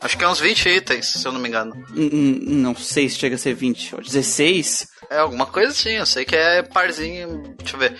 Acho 0.00 0.18
que 0.18 0.24
é 0.24 0.28
uns 0.28 0.40
20 0.40 0.68
itens, 0.68 1.06
se 1.06 1.26
eu 1.26 1.32
não 1.32 1.40
me 1.40 1.48
engano. 1.48 1.74
N 1.94 2.38
não 2.68 2.74
sei 2.74 3.08
se 3.08 3.16
chega 3.16 3.36
a 3.36 3.38
ser 3.38 3.54
20. 3.54 3.96
16. 3.96 4.88
É 5.10 5.18
alguma 5.18 5.46
coisa 5.46 5.70
assim, 5.70 5.90
eu 5.90 6.06
sei 6.06 6.24
que 6.24 6.36
é 6.36 6.62
parzinho. 6.62 7.54
Deixa 7.58 7.76
eu 7.76 7.80
ver. 7.80 7.96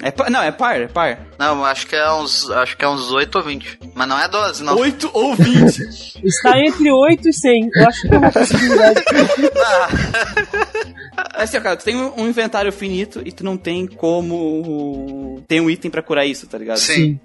É 0.00 0.10
par, 0.10 0.30
não, 0.30 0.42
é 0.42 0.52
par, 0.52 0.80
é 0.80 0.86
par. 0.86 1.26
Não, 1.38 1.64
acho 1.64 1.86
que 1.86 1.96
é 1.96 2.10
uns. 2.22 2.50
Acho 2.50 2.76
que 2.76 2.84
é 2.84 2.88
uns 2.88 3.10
8 3.10 3.36
ou 3.36 3.44
20. 3.44 3.78
Mas 3.94 4.08
não 4.08 4.18
é 4.18 4.28
12, 4.28 4.62
não. 4.62 4.76
8 4.76 5.10
ou 5.12 5.34
20? 5.34 6.20
Está 6.24 6.58
entre 6.58 6.90
8 6.90 7.28
e 7.28 7.32
100. 7.32 7.70
Eu 7.74 7.88
acho 7.88 8.02
que 8.02 8.14
é 8.14 8.18
uma 8.18 8.32
possibilidade. 8.32 9.02
É 11.34 11.42
assim, 11.42 11.60
cara, 11.60 11.76
tu 11.76 11.84
tem 11.84 11.96
um 11.96 12.28
inventário 12.28 12.72
finito 12.72 13.22
e 13.24 13.32
tu 13.32 13.44
não 13.44 13.56
tem 13.56 13.86
como 13.86 15.42
ter 15.46 15.60
um 15.60 15.68
item 15.68 15.90
para 15.90 16.02
curar 16.02 16.26
isso, 16.26 16.46
tá 16.46 16.56
ligado? 16.56 16.78
Sim. 16.78 17.18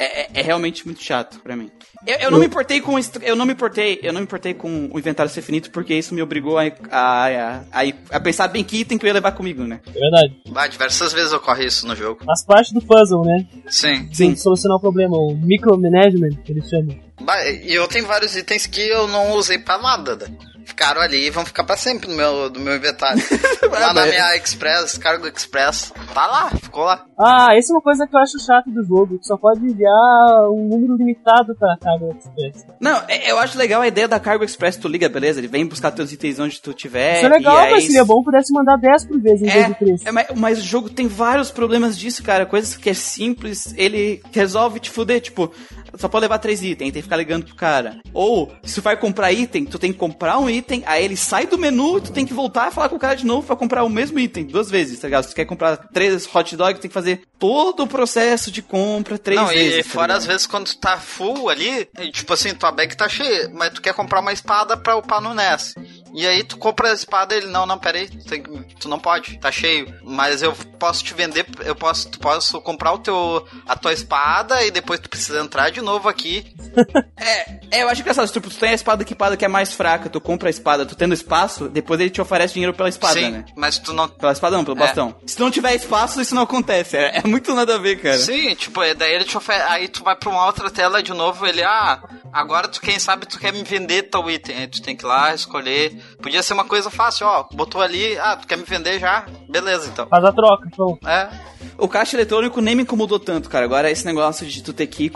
É, 0.00 0.22
é, 0.22 0.30
é, 0.32 0.42
realmente 0.42 0.86
muito 0.86 1.02
chato 1.02 1.40
para 1.40 1.54
mim. 1.54 1.70
Eu, 2.06 2.16
eu, 2.16 2.30
não 2.30 2.38
me 2.38 2.46
importei 2.46 2.80
com 2.80 2.98
eu 3.20 3.36
não 3.36 3.44
me 3.44 3.52
importei, 3.52 4.00
eu 4.02 4.14
não 4.14 4.20
me 4.20 4.24
importei 4.24 4.54
com 4.54 4.88
o 4.90 4.98
inventário 4.98 5.30
ser 5.30 5.42
finito 5.42 5.70
porque 5.70 5.92
isso 5.92 6.14
me 6.14 6.22
obrigou 6.22 6.58
a, 6.58 6.62
a, 6.90 7.60
a, 7.70 7.82
a, 8.12 8.20
pensar 8.20 8.48
bem 8.48 8.64
que 8.64 8.78
item 8.78 8.96
que 8.96 9.04
eu 9.04 9.08
ia 9.08 9.12
levar 9.12 9.32
comigo, 9.32 9.62
né? 9.64 9.78
É 9.86 9.98
verdade. 9.98 10.40
Bah, 10.48 10.66
diversas 10.68 11.12
vezes 11.12 11.34
ocorre 11.34 11.66
isso 11.66 11.86
no 11.86 11.94
jogo. 11.94 12.24
Faz 12.24 12.42
parte 12.42 12.72
do 12.72 12.80
puzzle, 12.80 13.26
né? 13.26 13.46
Sim. 13.68 14.08
Sim. 14.10 14.34
Solucionar 14.36 14.78
o 14.78 14.80
problema, 14.80 15.18
o 15.18 15.36
micromanagement 15.36 16.34
que 16.46 16.52
eles 16.52 16.66
chamam. 16.70 16.98
Bah, 17.20 17.46
e 17.50 17.74
eu 17.74 17.86
tenho 17.86 18.06
vários 18.06 18.34
itens 18.34 18.66
que 18.66 18.80
eu 18.80 19.06
não 19.06 19.32
usei 19.32 19.58
pra 19.58 19.76
nada, 19.76 20.16
né? 20.16 20.34
Ficaram 20.70 21.00
ali 21.00 21.26
e 21.26 21.30
vão 21.30 21.44
ficar 21.44 21.64
pra 21.64 21.76
sempre 21.76 22.08
no 22.08 22.16
meu, 22.16 22.50
no 22.50 22.60
meu 22.60 22.76
inventário. 22.76 23.22
lá 23.70 23.92
na 23.92 24.06
minha 24.06 24.36
Express, 24.36 24.96
Cargo 24.96 25.26
Express, 25.26 25.92
tá 26.14 26.26
lá, 26.26 26.50
ficou 26.50 26.84
lá. 26.84 27.04
Ah, 27.18 27.48
essa 27.54 27.72
é 27.72 27.74
uma 27.74 27.82
coisa 27.82 28.06
que 28.06 28.16
eu 28.16 28.20
acho 28.20 28.38
chato 28.38 28.70
do 28.70 28.82
jogo, 28.84 29.18
que 29.18 29.26
só 29.26 29.36
pode 29.36 29.60
enviar 29.60 30.48
um 30.50 30.68
número 30.68 30.96
limitado 30.96 31.54
pra 31.56 31.76
Cargo 31.80 32.16
Express. 32.16 32.66
Não, 32.80 33.02
é, 33.08 33.30
eu 33.30 33.38
acho 33.38 33.58
legal 33.58 33.82
a 33.82 33.88
ideia 33.88 34.08
da 34.08 34.18
Cargo 34.18 34.44
Express, 34.44 34.76
tu 34.76 34.88
liga, 34.88 35.08
beleza, 35.08 35.40
ele 35.40 35.48
vem 35.48 35.66
buscar 35.66 35.90
teus 35.90 36.12
itens 36.12 36.38
onde 36.38 36.60
tu 36.60 36.72
tiver. 36.72 37.16
Isso 37.16 37.26
é 37.26 37.28
legal, 37.28 37.56
mas 37.56 37.74
aí... 37.74 37.82
seria 37.82 38.04
bom 38.04 38.22
pudesse 38.22 38.52
mandar 38.52 38.76
10 38.76 39.06
por 39.06 39.20
vez 39.20 39.42
em 39.42 39.48
é, 39.48 39.52
vez 39.52 39.66
de 39.66 39.74
3. 39.74 40.06
É, 40.06 40.12
mas, 40.12 40.26
mas 40.36 40.58
o 40.58 40.62
jogo 40.62 40.88
tem 40.88 41.08
vários 41.08 41.50
problemas 41.50 41.98
disso, 41.98 42.22
cara, 42.22 42.46
coisas 42.46 42.76
que 42.76 42.88
é 42.88 42.94
simples, 42.94 43.74
ele 43.76 44.22
resolve 44.32 44.80
te 44.80 44.90
fuder, 44.90 45.20
tipo, 45.20 45.52
só 45.96 46.08
pode 46.08 46.22
levar 46.22 46.38
três 46.38 46.62
itens, 46.62 46.92
tem 46.92 46.92
que 46.92 47.02
ficar 47.02 47.16
ligando 47.16 47.46
pro 47.46 47.54
cara. 47.54 48.00
Ou, 48.12 48.52
se 48.62 48.76
tu 48.76 48.82
vai 48.82 48.96
comprar 48.96 49.32
item, 49.32 49.64
tu 49.64 49.78
tem 49.78 49.92
que 49.92 49.98
comprar 49.98 50.38
um 50.38 50.48
item, 50.48 50.82
aí 50.86 51.04
ele 51.04 51.16
sai 51.16 51.46
do 51.46 51.58
menu 51.58 51.98
e 51.98 52.00
tu 52.00 52.12
tem 52.12 52.26
que 52.26 52.34
voltar 52.34 52.70
e 52.70 52.74
falar 52.74 52.88
com 52.88 52.96
o 52.96 53.00
cara 53.00 53.14
de 53.14 53.26
novo 53.26 53.46
pra 53.46 53.56
comprar 53.56 53.84
o 53.84 53.88
mesmo 53.88 54.18
item, 54.18 54.44
duas 54.44 54.70
vezes, 54.70 54.98
tá 54.98 55.08
ligado? 55.08 55.24
Se 55.24 55.30
tu 55.30 55.36
quer 55.36 55.44
comprar 55.44 55.76
três 55.76 56.28
hot 56.32 56.56
dogs, 56.56 56.80
tem 56.80 56.88
que 56.88 56.94
fazer 56.94 57.22
todo 57.38 57.84
o 57.84 57.86
processo 57.86 58.50
de 58.50 58.62
compra 58.62 59.18
três 59.18 59.40
não, 59.40 59.48
vezes. 59.48 59.78
e 59.78 59.82
tá 59.82 59.88
fora 59.88 60.14
às 60.14 60.26
vezes 60.26 60.46
quando 60.46 60.66
tu 60.66 60.78
tá 60.78 60.98
full 60.98 61.48
ali, 61.48 61.86
tipo 62.12 62.32
assim, 62.32 62.54
tua 62.54 62.70
bag 62.70 62.96
tá 62.96 63.08
cheia, 63.08 63.50
mas 63.54 63.70
tu 63.70 63.80
quer 63.80 63.94
comprar 63.94 64.20
uma 64.20 64.32
espada 64.32 64.76
pra 64.76 64.96
upar 64.96 65.20
no 65.20 65.34
NES. 65.34 65.74
E 66.12 66.26
aí 66.26 66.42
tu 66.42 66.56
compra 66.56 66.90
a 66.90 66.94
espada 66.94 67.34
e 67.34 67.38
ele, 67.38 67.46
não, 67.46 67.64
não, 67.66 67.78
peraí, 67.78 68.08
tu, 68.08 68.24
tem 68.24 68.42
tu 68.42 68.88
não 68.88 68.98
pode, 68.98 69.38
tá 69.38 69.50
cheio. 69.50 69.86
Mas 70.02 70.42
eu 70.42 70.52
posso 70.78 71.04
te 71.04 71.14
vender, 71.14 71.46
eu 71.64 71.74
posso, 71.74 72.10
tu 72.10 72.18
posso 72.18 72.60
comprar 72.60 72.92
o 72.92 72.98
teu, 72.98 73.46
a 73.66 73.76
tua 73.76 73.92
espada 73.92 74.64
e 74.64 74.70
depois 74.70 75.00
tu 75.00 75.08
precisa 75.08 75.40
entrar 75.40 75.70
de 75.70 75.80
novo 75.80 75.89
aqui. 76.08 76.54
É, 77.22 77.60
é, 77.70 77.82
eu 77.82 77.88
acho 77.90 78.00
engraçado, 78.00 78.30
tipo, 78.32 78.48
tu 78.48 78.56
tem 78.56 78.70
a 78.70 78.74
espada 78.74 79.02
equipada 79.02 79.36
que 79.36 79.44
é 79.44 79.48
mais 79.48 79.74
fraca, 79.74 80.08
tu 80.08 80.20
compra 80.22 80.48
a 80.48 80.50
espada, 80.50 80.86
tu 80.86 80.96
tendo 80.96 81.12
espaço, 81.12 81.68
depois 81.68 82.00
ele 82.00 82.08
te 82.08 82.18
oferece 82.20 82.54
dinheiro 82.54 82.72
pela 82.74 82.88
espada, 82.88 83.12
Sim, 83.20 83.30
né? 83.30 83.44
mas 83.54 83.78
tu 83.78 83.92
não... 83.92 84.08
Pela 84.08 84.32
espada 84.32 84.56
não, 84.56 84.64
pelo 84.64 84.78
É. 84.78 84.80
bastão. 84.80 85.14
Se 85.26 85.38
não 85.38 85.50
tiver 85.50 85.74
espaço, 85.74 86.18
isso 86.20 86.34
não 86.34 86.42
acontece. 86.42 86.96
É, 86.96 87.18
é 87.18 87.26
muito 87.28 87.54
nada 87.54 87.74
a 87.74 87.78
ver, 87.78 88.00
cara. 88.00 88.16
Sim, 88.18 88.54
tipo, 88.54 88.82
e 88.82 88.94
daí 88.94 89.12
ele 89.14 89.24
te 89.24 89.36
oferece, 89.36 89.66
aí 89.68 89.86
tu 89.88 90.02
vai 90.02 90.16
pra 90.16 90.30
uma 90.30 90.46
outra 90.46 90.70
tela 90.70 91.02
de 91.02 91.12
novo, 91.12 91.46
ele, 91.46 91.62
ah, 91.62 92.00
agora 92.32 92.68
tu, 92.68 92.80
quem 92.80 92.98
sabe, 92.98 93.26
tu 93.26 93.38
quer 93.38 93.52
me 93.52 93.62
vender 93.62 94.04
tal 94.04 94.30
item, 94.30 94.56
aí 94.56 94.66
tu 94.66 94.80
tem 94.80 94.96
que 94.96 95.04
ir 95.04 95.08
lá, 95.08 95.34
escolher, 95.34 95.94
podia 96.22 96.42
ser 96.42 96.54
uma 96.54 96.64
coisa 96.64 96.88
fácil, 96.90 97.26
ó, 97.26 97.44
botou 97.52 97.82
ali, 97.82 98.18
ah, 98.18 98.36
tu 98.36 98.46
quer 98.46 98.56
me 98.56 98.64
vender 98.64 98.98
já? 98.98 99.26
Beleza, 99.48 99.88
então. 99.92 100.06
Faz 100.06 100.24
a 100.24 100.32
troca, 100.32 100.66
então. 100.72 100.98
É, 101.06 101.28
O 101.76 101.86
caixa 101.86 102.16
eletrônico 102.16 102.60
nem 102.62 102.74
me 102.74 102.82
incomodou 102.82 103.18
tanto, 103.18 103.50
cara. 103.50 103.64
Agora 103.66 103.90
esse 103.90 104.06
negócio 104.06 104.46
de 104.46 104.62
tu 104.62 104.72
ter 104.72 104.86
que 104.86 105.04
ir 105.04 105.10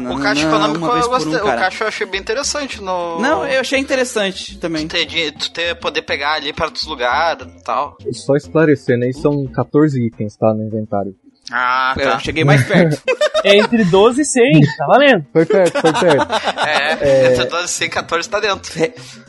na, 0.00 0.12
o 0.12 0.18
caixa 0.20 0.42
na- 0.46 0.48
econômico 0.48 0.86
eu 0.86 1.08
gostei, 1.08 1.40
um, 1.40 1.44
o 1.44 1.46
caixa 1.46 1.84
eu 1.84 1.88
achei 1.88 2.06
bem 2.06 2.20
interessante 2.20 2.80
no... 2.82 3.18
Não, 3.20 3.46
eu 3.46 3.60
achei 3.60 3.78
interessante 3.78 4.58
também. 4.58 4.86
Tu 4.86 4.96
ter, 5.06 5.32
tu 5.32 5.50
ter, 5.50 5.74
poder 5.76 6.02
pegar 6.02 6.34
ali 6.34 6.52
para 6.52 6.66
outros 6.66 6.86
lugares 6.86 7.46
e 7.46 7.64
tal. 7.64 7.96
Só 8.12 8.34
esclarecendo 8.36 9.04
aí, 9.04 9.12
são 9.12 9.46
14 9.46 10.04
itens, 10.06 10.36
tá, 10.36 10.52
no 10.52 10.64
inventário. 10.64 11.14
Ah, 11.52 11.94
Eu 11.96 12.10
tá. 12.10 12.18
cheguei 12.18 12.44
mais 12.44 12.62
perto. 12.66 13.00
É 13.42 13.56
entre 13.56 13.82
12 13.86 14.20
e 14.20 14.24
100, 14.26 14.60
tá 14.76 14.86
valendo. 14.86 15.24
Foi 15.32 15.46
perto, 15.46 15.80
foi 15.80 15.92
perto. 15.94 16.28
É, 16.68 17.32
entre 17.32 17.46
12 17.46 17.84
e 17.84 17.88
14 17.88 18.28
tá 18.28 18.38
dentro. 18.38 18.70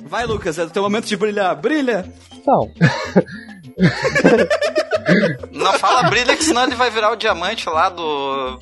Vai, 0.04 0.26
Lucas, 0.26 0.60
é 0.60 0.66
o 0.66 0.70
teu 0.70 0.84
momento 0.84 1.06
de 1.06 1.16
brilhar. 1.16 1.56
Brilha! 1.56 2.04
Então, 2.36 2.70
Não 5.52 5.74
fala 5.74 6.04
brilha 6.04 6.36
que 6.36 6.44
senão 6.44 6.64
ele 6.64 6.76
vai 6.76 6.90
virar 6.90 7.12
o 7.12 7.16
diamante 7.16 7.68
lá 7.70 7.90
do 7.90 8.60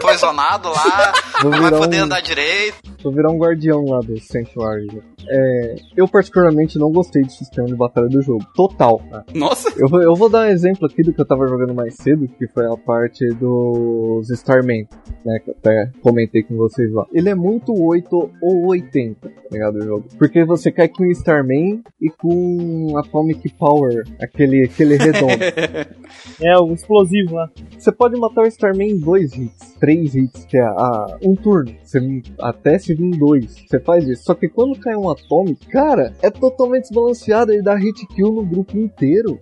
poisonado 0.00 0.68
lá, 0.70 1.12
não 1.44 1.62
vai 1.62 1.70
poder 1.70 2.00
um- 2.00 2.04
andar 2.04 2.20
direito. 2.20 2.76
Vou 3.02 3.12
virar 3.12 3.30
um 3.30 3.38
guardião 3.38 3.84
lá 3.84 4.00
do 4.00 4.18
Sanctuary. 4.20 4.86
né? 4.86 5.00
É, 5.28 5.74
eu 5.96 6.08
particularmente 6.08 6.78
não 6.78 6.90
gostei 6.90 7.22
do 7.22 7.30
sistema 7.30 7.66
de 7.66 7.74
batalha 7.76 8.08
do 8.08 8.22
jogo. 8.22 8.44
Total. 8.54 9.00
tá? 9.10 9.24
Nossa! 9.34 9.72
Eu 9.78 9.88
vou, 9.88 10.02
eu 10.02 10.14
vou 10.14 10.28
dar 10.28 10.46
um 10.46 10.50
exemplo 10.50 10.86
aqui 10.86 11.02
do 11.02 11.12
que 11.12 11.20
eu 11.20 11.26
tava 11.26 11.46
jogando 11.46 11.74
mais 11.74 11.94
cedo, 11.94 12.28
que 12.28 12.46
foi 12.48 12.66
a 12.66 12.76
parte 12.76 13.26
dos 13.34 14.30
Starman, 14.30 14.86
né? 15.24 15.38
Que 15.44 15.50
eu 15.50 15.54
até 15.58 15.90
comentei 16.00 16.42
com 16.42 16.56
vocês 16.56 16.90
lá. 16.92 17.06
Ele 17.12 17.28
é 17.28 17.34
muito 17.34 17.72
8 17.72 18.30
ou 18.42 18.66
80, 18.68 19.28
tá 19.28 19.34
ligado? 19.50 19.76
O 19.76 19.82
jogo. 19.82 20.04
Porque 20.18 20.44
você 20.44 20.70
cai 20.72 20.88
com 20.88 21.04
o 21.04 21.10
Starman 21.10 21.82
e 22.00 22.08
com 22.10 22.96
Atomic 22.96 23.52
Power, 23.54 24.04
aquele, 24.20 24.64
aquele 24.64 24.96
redondo. 24.96 25.28
É, 26.40 26.56
o 26.56 26.72
explosivo 26.72 27.34
lá. 27.34 27.50
Você 27.76 27.90
pode 27.90 28.18
matar 28.18 28.42
o 28.42 28.46
Starman 28.46 28.90
em 28.90 28.98
dois 28.98 29.32
hits, 29.34 29.74
três 29.80 30.14
hits, 30.14 30.44
que 30.44 30.56
é 30.56 30.62
a, 30.62 31.18
um 31.22 31.34
turno. 31.34 31.74
Você, 31.82 32.00
até 32.40 32.78
se 32.78 32.87
vir 32.94 33.04
em 33.04 33.10
dois. 33.10 33.64
Você 33.66 33.80
faz 33.80 34.06
isso. 34.06 34.24
Só 34.24 34.34
que 34.34 34.48
quando 34.48 34.78
cai 34.78 34.94
um 34.94 35.10
Atomic, 35.10 35.66
cara, 35.66 36.14
é 36.22 36.30
totalmente 36.30 36.82
desbalanceado. 36.82 37.52
Ele 37.52 37.62
dá 37.62 37.76
hit 37.76 38.06
kill 38.08 38.32
no 38.32 38.44
grupo 38.44 38.76
inteiro. 38.76 39.38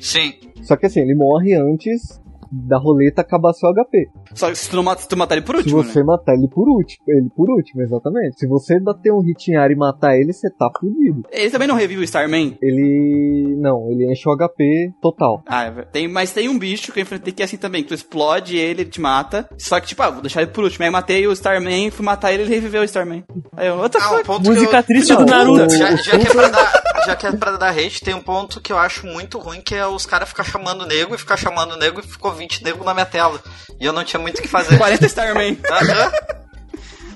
Sim. 0.00 0.34
Só 0.62 0.76
que 0.76 0.86
assim, 0.86 1.00
ele 1.00 1.14
morre 1.14 1.54
antes 1.54 2.20
da 2.50 2.78
roleta 2.78 3.20
acabar 3.20 3.52
seu 3.52 3.68
HP. 3.72 4.08
Só 4.34 4.48
que 4.50 4.56
se 4.56 4.68
tu, 4.70 4.76
não 4.76 4.82
mata, 4.82 5.02
se 5.02 5.08
tu 5.08 5.16
matar 5.16 5.36
ele 5.36 5.44
por 5.44 5.54
Se 5.56 5.62
último, 5.62 5.82
você 5.84 5.98
né? 6.00 6.04
matar 6.04 6.34
ele 6.34 6.48
por 6.48 6.68
último, 6.68 7.04
ele 7.08 7.28
por 7.36 7.50
último, 7.50 7.82
exatamente. 7.82 8.38
Se 8.38 8.46
você 8.46 8.78
bater 8.80 9.12
um 9.12 9.20
hit 9.20 9.50
em 9.50 9.56
área 9.56 9.72
e 9.74 9.76
matar 9.76 10.16
ele, 10.16 10.32
você 10.32 10.50
tá 10.50 10.70
fudido. 10.78 11.22
Ele 11.30 11.50
também 11.50 11.68
não 11.68 11.74
revive 11.76 12.00
o 12.00 12.04
Starman? 12.04 12.56
Ele. 12.60 13.56
Não, 13.58 13.90
ele 13.90 14.10
enche 14.10 14.28
o 14.28 14.36
HP 14.36 14.92
total. 15.00 15.42
Ah, 15.46 15.64
é 15.66 15.70
tem, 15.82 16.08
mas 16.08 16.32
tem 16.32 16.48
um 16.48 16.58
bicho 16.58 16.92
que 16.92 16.98
eu 16.98 17.02
enfrentei 17.02 17.32
que 17.32 17.42
é 17.42 17.44
assim 17.44 17.56
também, 17.56 17.82
que 17.82 17.88
tu 17.88 17.94
explode 17.94 18.56
ele, 18.56 18.82
ele 18.82 18.90
te 18.90 19.00
mata. 19.00 19.48
Só 19.58 19.78
que, 19.80 19.88
tipo, 19.88 20.02
ah, 20.02 20.10
vou 20.10 20.22
deixar 20.22 20.42
ele 20.42 20.50
por 20.50 20.64
último. 20.64 20.82
Aí 20.84 20.88
eu 20.88 20.92
matei 20.92 21.26
o 21.26 21.32
Starman, 21.32 21.90
fui 21.90 22.04
matar 22.04 22.32
ele, 22.32 22.42
ele 22.44 22.54
reviveu 22.54 22.82
o 22.82 22.84
Starman. 22.84 23.24
Aí 23.56 23.66
eu, 23.68 23.88
the 23.88 23.98
Ah, 24.00 24.22
ponto 24.24 24.48
Música 24.50 24.78
eu... 24.78 24.82
triste 24.82 25.12
Não, 25.12 25.24
do 25.24 25.30
Naruto. 25.30 25.64
o- 25.66 25.70
Já, 25.76 25.92
o 25.92 25.96
já 25.96 26.18
que 26.18 26.26
é 26.26 26.30
pra 26.32 26.48
dar, 26.48 26.82
já 27.06 27.16
que 27.16 27.26
é 27.26 27.32
pra 27.32 27.56
dar 27.56 27.70
hate, 27.70 28.02
tem 28.02 28.14
um 28.14 28.22
ponto 28.22 28.60
que 28.60 28.72
eu 28.72 28.78
acho 28.78 29.06
muito 29.06 29.38
ruim, 29.38 29.60
que 29.60 29.74
é 29.74 29.86
os 29.86 30.06
caras 30.06 30.28
ficar 30.28 30.44
chamando 30.44 30.82
o 30.82 30.86
nego 30.86 31.14
e 31.14 31.18
ficar 31.18 31.36
chamando 31.36 31.72
o 31.72 31.76
nego 31.76 32.00
e 32.00 32.02
ficou 32.02 32.32
20 32.32 32.62
nego 32.64 32.84
na 32.84 32.94
minha 32.94 33.06
tela. 33.06 33.40
E 33.80 33.84
eu 33.84 33.92
não 33.92 34.04
tinha 34.04 34.20
muito 34.20 34.38
o 34.38 34.42
que 34.42 34.48
fazer. 34.48 34.76
40 34.78 35.06
Starman. 35.06 35.58
Aham. 35.70 36.12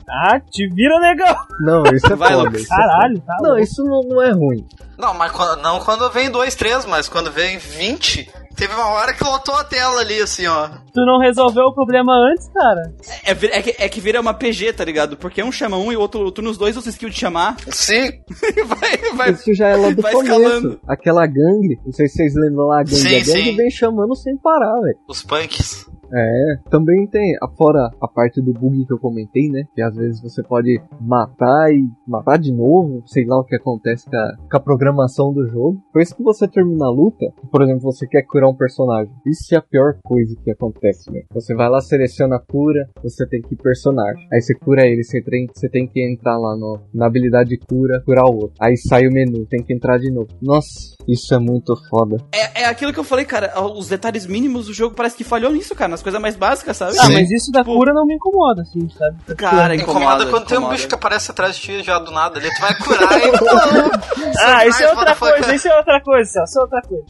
Ah, 0.08 0.38
te 0.38 0.68
vira 0.68 0.98
legal. 0.98 1.46
Não, 1.60 1.82
isso 1.86 2.06
é 2.12 2.16
Vai, 2.16 2.32
foda. 2.32 2.42
Lucas. 2.44 2.62
é 2.64 2.66
Caralho, 2.68 3.20
tá. 3.20 3.36
Não, 3.40 3.50
louco. 3.50 3.62
isso 3.62 3.84
não, 3.84 4.02
não 4.02 4.22
é 4.22 4.30
ruim. 4.32 4.66
Não, 4.98 5.14
mas 5.14 5.32
quando, 5.32 5.60
não 5.62 5.80
quando 5.80 6.10
vem 6.10 6.30
2, 6.30 6.54
3, 6.54 6.84
mas 6.84 7.08
quando 7.08 7.30
vem 7.30 7.56
20, 7.58 8.30
teve 8.56 8.72
uma 8.74 8.88
hora 8.90 9.12
que 9.14 9.22
lotou 9.24 9.54
a 9.54 9.64
tela 9.64 10.00
ali, 10.00 10.20
assim, 10.20 10.46
ó. 10.46 10.68
Tu 10.92 11.04
não 11.04 11.18
resolveu 11.18 11.64
o 11.64 11.74
problema 11.74 12.12
antes, 12.32 12.48
cara? 12.52 12.92
É, 13.24 13.34
vi- 13.34 13.48
é 13.52 13.62
que, 13.62 13.74
é 13.78 13.88
que 13.88 14.00
vira 14.00 14.20
uma 14.20 14.32
PG, 14.34 14.72
tá 14.72 14.84
ligado? 14.84 15.16
Porque 15.16 15.42
um 15.42 15.50
chama 15.52 15.76
um 15.76 15.92
e 15.92 15.96
o 15.96 16.00
outro, 16.00 16.30
tu 16.30 16.40
nos 16.42 16.56
dois 16.56 16.76
usa 16.76 16.90
skill 16.90 17.08
de 17.10 17.18
chamar. 17.18 17.56
Sim, 17.70 18.10
e 18.56 18.62
vai, 18.64 18.96
vai. 19.14 19.30
Isso 19.32 19.52
já 19.54 19.68
é 19.68 19.76
lá 19.76 19.90
do 19.90 20.00
vai 20.02 20.12
começo. 20.12 20.32
escalando. 20.34 20.80
Aquela 20.88 21.26
gangue, 21.26 21.78
não 21.84 21.92
sei 21.92 22.08
se 22.08 22.16
vocês 22.16 22.34
lembram 22.34 22.66
lá, 22.66 22.80
a 22.80 22.84
gangue. 22.84 22.96
Sim, 22.96 23.08
a 23.16 23.24
gangue 23.24 23.50
sim. 23.50 23.56
vem 23.56 23.70
chamando 23.70 24.14
sem 24.16 24.36
parar, 24.38 24.80
velho. 24.80 24.98
os 25.08 25.22
punks. 25.22 25.86
É, 26.14 26.58
também 26.70 27.06
tem, 27.06 27.36
fora 27.56 27.90
a 28.00 28.06
parte 28.06 28.40
do 28.40 28.52
bug 28.52 28.86
que 28.86 28.92
eu 28.92 28.98
comentei, 28.98 29.48
né? 29.48 29.64
Que 29.74 29.82
às 29.82 29.96
vezes 29.96 30.22
você 30.22 30.42
pode 30.42 30.80
matar 31.00 31.72
e 31.72 31.88
matar 32.06 32.38
de 32.38 32.52
novo, 32.52 33.02
sei 33.06 33.24
lá 33.24 33.40
o 33.40 33.44
que 33.44 33.56
acontece 33.56 34.08
com 34.08 34.16
a, 34.16 34.36
com 34.50 34.56
a 34.56 34.60
programação 34.60 35.32
do 35.32 35.46
jogo. 35.48 35.82
Depois 35.86 36.12
que 36.12 36.22
você 36.22 36.46
termina 36.46 36.86
a 36.86 36.90
luta, 36.90 37.26
por 37.50 37.62
exemplo, 37.62 37.82
você 37.82 38.06
quer 38.06 38.22
curar 38.22 38.48
um 38.48 38.54
personagem. 38.54 39.12
Isso 39.26 39.54
é 39.54 39.58
a 39.58 39.62
pior 39.62 39.96
coisa 40.04 40.36
que 40.42 40.50
acontece, 40.50 41.10
né? 41.10 41.22
Você 41.32 41.54
vai 41.54 41.68
lá, 41.68 41.80
seleciona 41.80 42.36
a 42.36 42.40
cura, 42.40 42.88
você 43.02 43.26
tem 43.26 43.42
que 43.42 43.54
ir 43.54 43.58
personagem. 43.58 44.26
Aí 44.32 44.40
você 44.40 44.54
cura 44.54 44.86
ele, 44.86 45.02
você 45.02 45.20
tem, 45.20 45.46
você 45.52 45.68
tem 45.68 45.86
que 45.86 46.00
entrar 46.00 46.38
lá 46.38 46.56
no, 46.56 46.80
na 46.92 47.06
habilidade 47.06 47.50
de 47.50 47.58
cura, 47.58 48.02
curar 48.04 48.26
o 48.26 48.34
outro. 48.34 48.54
Aí 48.60 48.76
sai 48.76 49.06
o 49.06 49.12
menu, 49.12 49.46
tem 49.46 49.62
que 49.62 49.72
entrar 49.72 49.98
de 49.98 50.10
novo. 50.10 50.28
Nossa, 50.40 50.94
isso 51.08 51.34
é 51.34 51.38
muito 51.38 51.74
foda. 51.88 52.16
É, 52.32 52.62
é 52.62 52.66
aquilo 52.66 52.92
que 52.92 53.00
eu 53.00 53.04
falei, 53.04 53.24
cara. 53.24 53.52
Os 53.64 53.88
detalhes 53.88 54.26
mínimos 54.26 54.66
do 54.66 54.74
jogo 54.74 54.94
parece 54.94 55.16
que 55.16 55.24
falhou 55.24 55.52
nisso, 55.52 55.74
cara. 55.74 55.88
Nas 55.88 56.02
coisas 56.04 56.20
mais 56.20 56.36
básicas, 56.36 56.76
sabe? 56.76 56.96
Ah, 57.00 57.08
mas 57.10 57.28
isso 57.32 57.50
da 57.50 57.60
Tipo- 57.64 57.74
cura 57.76 57.92
não 57.92 58.06
me 58.06 58.14
incomoda, 58.14 58.62
assim, 58.62 58.88
sabe? 58.90 59.16
Cara, 59.36 59.74
Incomoda, 59.74 60.04
incomoda. 60.22 60.26
quando 60.26 60.46
tem 60.46 60.58
um 60.58 60.68
bicho 60.68 60.86
que 60.86 60.94
aparece 60.94 61.30
atrás 61.32 61.56
de 61.56 61.62
ti 61.62 61.82
já 61.82 61.98
do 61.98 62.12
nada 62.12 62.38
ali, 62.38 62.48
tu 62.54 62.60
vai 62.60 62.74
curar 62.78 63.18
e. 63.18 63.32
Ah, 64.46 64.66
isso 64.66 64.82
é 64.82 64.90
outra 64.90 65.14
coisa, 65.16 65.54
isso 65.54 65.68
é 65.68 65.76
outra 65.76 66.00
coisa, 66.00 66.30
Celso, 66.30 66.50
isso 66.50 66.58
é 66.58 66.62
outra 66.62 66.82
coisa. 66.82 67.04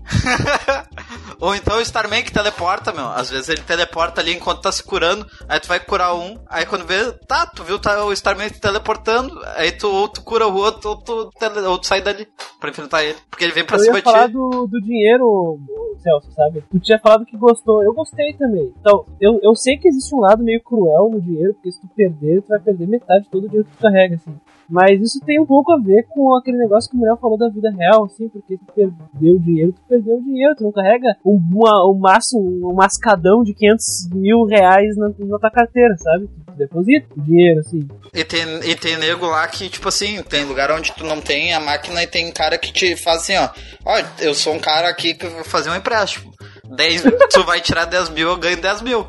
Ou 1.40 1.54
então 1.54 1.78
o 1.78 1.80
Starman 1.80 2.22
que 2.22 2.32
teleporta, 2.32 2.92
meu. 2.92 3.06
Às 3.08 3.30
vezes 3.30 3.48
ele 3.48 3.60
teleporta 3.62 4.20
ali 4.20 4.34
enquanto 4.34 4.62
tá 4.62 4.70
se 4.72 4.82
curando, 4.82 5.26
aí 5.48 5.58
tu 5.60 5.68
vai 5.68 5.80
curar 5.80 6.14
um, 6.14 6.38
aí 6.48 6.64
quando 6.66 6.86
vê, 6.86 7.12
tá, 7.26 7.46
tu 7.46 7.64
viu 7.64 7.78
tá, 7.78 8.04
o 8.04 8.12
Starman 8.12 8.48
te 8.50 8.60
teleportando, 8.60 9.38
aí 9.56 9.72
tu, 9.72 9.88
ou 9.90 10.08
tu 10.08 10.22
cura 10.22 10.46
o 10.46 10.54
outro, 10.54 10.90
ou 10.90 10.96
tu, 10.96 11.30
tele, 11.38 11.60
ou 11.60 11.78
tu 11.78 11.86
sai 11.86 12.00
dali 12.00 12.26
pra 12.60 12.70
enfrentar 12.70 13.02
ele. 13.04 13.16
Porque 13.30 13.44
ele 13.44 13.52
vem 13.52 13.64
pra 13.64 13.76
Eu 13.76 13.80
cima 13.84 13.96
ia 13.96 14.02
de 14.02 14.10
falar 14.10 14.26
ti. 14.26 14.32
do, 14.32 14.66
do 14.66 14.80
dinheiro, 14.80 15.58
Celso, 16.02 16.30
sabe? 16.32 16.62
Tu 16.70 16.78
tinha 16.80 16.98
falado 16.98 17.24
que 17.26 17.36
gostou, 17.36 17.82
eu 17.82 17.92
gostei 17.94 18.32
também. 18.34 18.72
Então, 18.84 19.06
eu, 19.18 19.40
eu 19.42 19.54
sei 19.54 19.78
que 19.78 19.88
existe 19.88 20.14
um 20.14 20.20
lado 20.20 20.44
meio 20.44 20.60
cruel 20.62 21.08
no 21.10 21.18
dinheiro, 21.18 21.54
porque 21.54 21.72
se 21.72 21.80
tu 21.80 21.88
perder, 21.96 22.42
tu 22.42 22.48
vai 22.48 22.60
perder 22.60 22.86
metade 22.86 23.24
de 23.24 23.30
todo 23.30 23.44
o 23.44 23.48
dinheiro 23.48 23.66
que 23.66 23.74
tu 23.78 23.80
carrega, 23.80 24.16
assim. 24.16 24.34
Mas 24.68 25.00
isso 25.00 25.20
tem 25.24 25.40
um 25.40 25.46
pouco 25.46 25.72
a 25.72 25.78
ver 25.78 26.06
com 26.08 26.34
aquele 26.34 26.58
negócio 26.58 26.90
que 26.90 26.96
o 26.96 26.98
Muriel 26.98 27.16
falou 27.16 27.38
da 27.38 27.48
vida 27.48 27.70
real, 27.70 28.04
assim, 28.04 28.28
porque 28.28 28.58
tu 28.58 28.72
perdeu 28.74 29.36
o 29.36 29.40
dinheiro, 29.40 29.72
tu 29.72 29.80
perdeu 29.88 30.16
o 30.16 30.22
dinheiro, 30.22 30.54
tu 30.54 30.64
não 30.64 30.72
carrega 30.72 31.16
um, 31.24 31.40
uma, 31.52 31.90
um 31.90 31.98
maço, 31.98 32.36
um 32.38 32.74
mascadão 32.74 33.42
de 33.42 33.54
500 33.54 34.10
mil 34.12 34.44
reais 34.44 34.94
na, 34.98 35.08
na 35.18 35.38
tua 35.38 35.50
carteira, 35.50 35.96
sabe? 35.96 36.28
Tu 36.46 36.52
deposita 36.52 37.06
o 37.16 37.22
dinheiro, 37.22 37.60
assim. 37.60 37.88
E 38.12 38.22
tem, 38.22 38.42
e 38.70 38.74
tem 38.74 38.98
nego 38.98 39.24
lá 39.26 39.48
que, 39.48 39.70
tipo 39.70 39.88
assim, 39.88 40.22
tem 40.24 40.44
lugar 40.44 40.70
onde 40.70 40.92
tu 40.92 41.04
não 41.04 41.22
tem 41.22 41.54
a 41.54 41.60
máquina 41.60 42.02
e 42.02 42.06
tem 42.06 42.30
cara 42.30 42.58
que 42.58 42.70
te 42.70 42.96
faz 42.96 43.22
assim, 43.22 43.36
ó. 43.38 43.48
Ó, 43.86 43.98
eu 44.20 44.34
sou 44.34 44.52
um 44.52 44.60
cara 44.60 44.90
aqui 44.90 45.14
que 45.14 45.26
vou 45.26 45.44
fazer 45.44 45.70
um 45.70 45.76
empréstimo. 45.76 46.34
10, 46.68 47.02
tu 47.32 47.44
vai 47.44 47.60
tirar 47.60 47.84
10 47.84 48.10
mil, 48.10 48.28
eu 48.28 48.36
ganho 48.36 48.56
10 48.56 48.82
mil. 48.82 49.06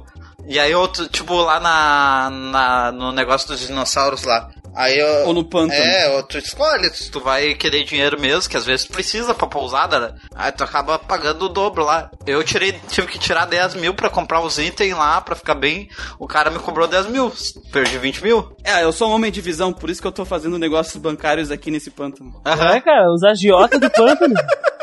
E 0.47 0.59
aí 0.59 0.75
outro, 0.75 1.07
tipo, 1.07 1.35
lá 1.35 1.59
na, 1.59 2.29
na, 2.29 2.91
no 2.91 3.11
negócio 3.11 3.47
dos 3.47 3.59
dinossauros 3.59 4.23
lá. 4.23 4.49
Aí 4.75 4.99
eu, 4.99 5.27
Ou 5.27 5.33
no 5.33 5.45
pântano. 5.45 5.81
É, 5.81 6.09
ou 6.09 6.23
tu 6.23 6.37
escolhe 6.37 6.89
se 6.89 7.09
tu 7.09 7.21
vai 7.21 7.53
querer 7.55 7.85
dinheiro 7.85 8.19
mesmo, 8.19 8.49
que 8.49 8.57
às 8.57 8.65
vezes 8.65 8.85
tu 8.85 8.91
precisa 8.91 9.33
pra 9.33 9.47
pousada, 9.47 9.99
né? 9.99 10.15
Aí 10.35 10.51
tu 10.51 10.65
acaba 10.65 10.99
pagando 10.99 11.45
o 11.45 11.49
dobro 11.49 11.83
lá. 11.83 12.11
Eu 12.27 12.43
tirei, 12.43 12.73
tive 12.89 13.07
que 13.07 13.17
tirar 13.17 13.45
10 13.45 13.75
mil 13.75 13.93
pra 13.93 14.09
comprar 14.09 14.41
os 14.41 14.59
itens 14.59 14.93
lá, 14.93 15.21
pra 15.21 15.33
ficar 15.33 15.55
bem. 15.55 15.89
O 16.19 16.27
cara 16.27 16.51
me 16.51 16.59
cobrou 16.59 16.87
10 16.87 17.07
mil, 17.07 17.33
perdi 17.71 17.97
20 17.97 18.21
mil. 18.21 18.53
É, 18.65 18.83
eu 18.83 18.91
sou 18.91 19.09
um 19.09 19.13
homem 19.13 19.31
de 19.31 19.39
visão, 19.39 19.71
por 19.71 19.89
isso 19.89 20.01
que 20.01 20.07
eu 20.07 20.11
tô 20.11 20.25
fazendo 20.25 20.59
negócios 20.59 21.01
bancários 21.01 21.51
aqui 21.51 21.71
nesse 21.71 21.89
pântano. 21.89 22.33
É, 22.43 22.81
cara, 22.81 23.09
os 23.09 23.23
agiotas 23.23 23.79
do 23.79 23.89
pântano. 23.89 24.35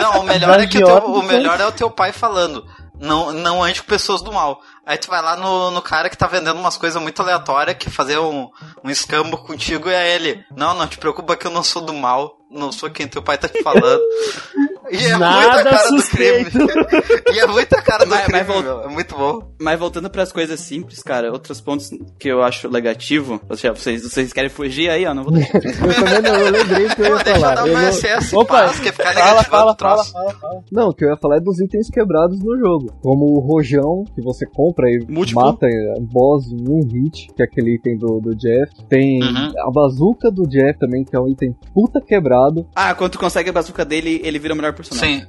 Não, 0.00 0.20
o 0.20 0.24
melhor 0.24 0.58
é 0.60 0.66
que 0.66 0.78
o, 0.78 0.86
teu- 0.86 1.06
o 1.06 1.22
melhor 1.22 1.60
é 1.60 1.66
o 1.66 1.72
teu 1.72 1.90
pai 1.90 2.12
falando. 2.12 2.66
Não, 2.98 3.30
não 3.32 3.62
ande 3.62 3.82
com 3.82 3.88
pessoas 3.88 4.22
do 4.22 4.32
mal. 4.32 4.60
Aí 4.86 4.96
tu 4.96 5.08
vai 5.08 5.20
lá 5.20 5.36
no, 5.36 5.70
no 5.70 5.82
cara 5.82 6.08
que 6.08 6.16
tá 6.16 6.26
vendendo 6.26 6.58
umas 6.58 6.78
coisas 6.78 7.00
muito 7.02 7.20
aleatórias, 7.20 7.76
que 7.76 7.90
fazer 7.90 8.18
um, 8.18 8.48
um 8.82 8.88
escambo 8.88 9.36
contigo 9.38 9.88
e 9.90 9.92
é 9.94 10.14
ele. 10.14 10.42
Não, 10.56 10.72
não 10.74 10.86
te 10.86 10.96
preocupa 10.96 11.36
que 11.36 11.46
eu 11.46 11.50
não 11.50 11.62
sou 11.62 11.82
do 11.82 11.92
mal. 11.92 12.38
Não 12.50 12.72
sou 12.72 12.88
quem 12.88 13.06
teu 13.08 13.22
pai 13.22 13.36
tá 13.36 13.48
te 13.48 13.62
falando. 13.62 14.00
E 14.90 14.96
é 15.04 15.16
Nada 15.18 15.40
muita 15.40 15.64
cara 15.64 15.88
suspeito. 15.88 16.58
do 16.58 16.66
crime. 16.66 16.86
e 17.34 17.38
é 17.40 17.46
muita 17.46 17.82
cara 17.82 18.04
do 18.04 18.10
Mas- 18.10 18.24
crime, 18.24 18.38
mas 18.38 18.46
vol- 18.46 18.62
meu. 18.62 18.82
É 18.82 18.88
muito 18.88 19.14
bom. 19.16 19.42
Mas 19.60 19.78
voltando 19.78 20.10
pras 20.10 20.30
coisas 20.32 20.60
simples, 20.60 21.02
cara, 21.02 21.32
outros 21.32 21.60
pontos 21.60 21.90
que 22.18 22.28
eu 22.28 22.42
acho 22.42 22.68
negativo. 22.70 23.40
Ou 23.48 23.56
seja, 23.56 23.74
vocês, 23.74 24.02
vocês 24.02 24.32
querem 24.32 24.50
fugir 24.50 24.88
aí, 24.90 25.06
ó, 25.06 25.14
não 25.14 25.24
vou 25.24 25.32
deixar. 25.34 25.56
Eu 25.58 25.62
também 25.72 26.22
não, 26.22 26.34
eu 26.36 26.50
lembrei 26.52 26.88
que 26.88 27.00
eu 27.00 27.06
ia 27.06 27.10
Pô, 27.16 27.16
deixa 27.24 27.30
eu 27.30 27.40
falar. 27.40 27.54
dar 27.54 27.68
Eu 27.68 27.92
SS 27.92 28.34
em 28.34 28.38
Opa, 28.38 28.68
que 28.68 28.92
ficar 28.92 29.12
Fala, 29.14 29.42
fala, 29.44 29.76
fala, 29.76 30.04
fala, 30.04 30.30
fala. 30.34 30.60
Não, 30.70 30.88
o 30.88 30.94
que 30.94 31.04
eu 31.04 31.10
ia 31.10 31.16
falar 31.16 31.36
é 31.38 31.40
dos 31.40 31.58
itens 31.60 31.88
quebrados 31.90 32.38
no 32.40 32.56
jogo. 32.58 32.92
Como 33.02 33.24
o 33.36 33.40
rojão, 33.40 34.04
que 34.14 34.22
você 34.22 34.46
compra 34.46 34.88
e 34.90 35.04
Múltiplo. 35.08 35.42
mata 35.42 35.66
o 35.96 36.00
boss 36.00 36.44
em 36.46 36.68
um 36.68 36.80
hit, 36.86 37.28
que 37.34 37.42
é 37.42 37.44
aquele 37.46 37.74
item 37.76 37.96
do, 37.96 38.20
do 38.20 38.34
Jeff. 38.36 38.70
Tem 38.88 39.16
Uhum. 39.22 39.52
a 39.66 39.70
bazuca 39.70 40.30
do 40.30 40.46
Jeff 40.46 40.78
também, 40.78 41.04
que 41.04 41.16
é 41.16 41.20
um 41.20 41.28
item 41.28 41.54
puta 41.74 42.00
quebrado. 42.00 42.66
Ah, 42.74 42.94
quando 42.94 43.12
tu 43.12 43.18
consegue 43.18 43.48
a 43.50 43.52
bazuca 43.52 43.84
dele, 43.84 44.20
ele 44.24 44.38
vira 44.38 44.52
o 44.54 44.56
melhor 44.56 44.74
personagem. 44.76 45.20
Sim. 45.20 45.26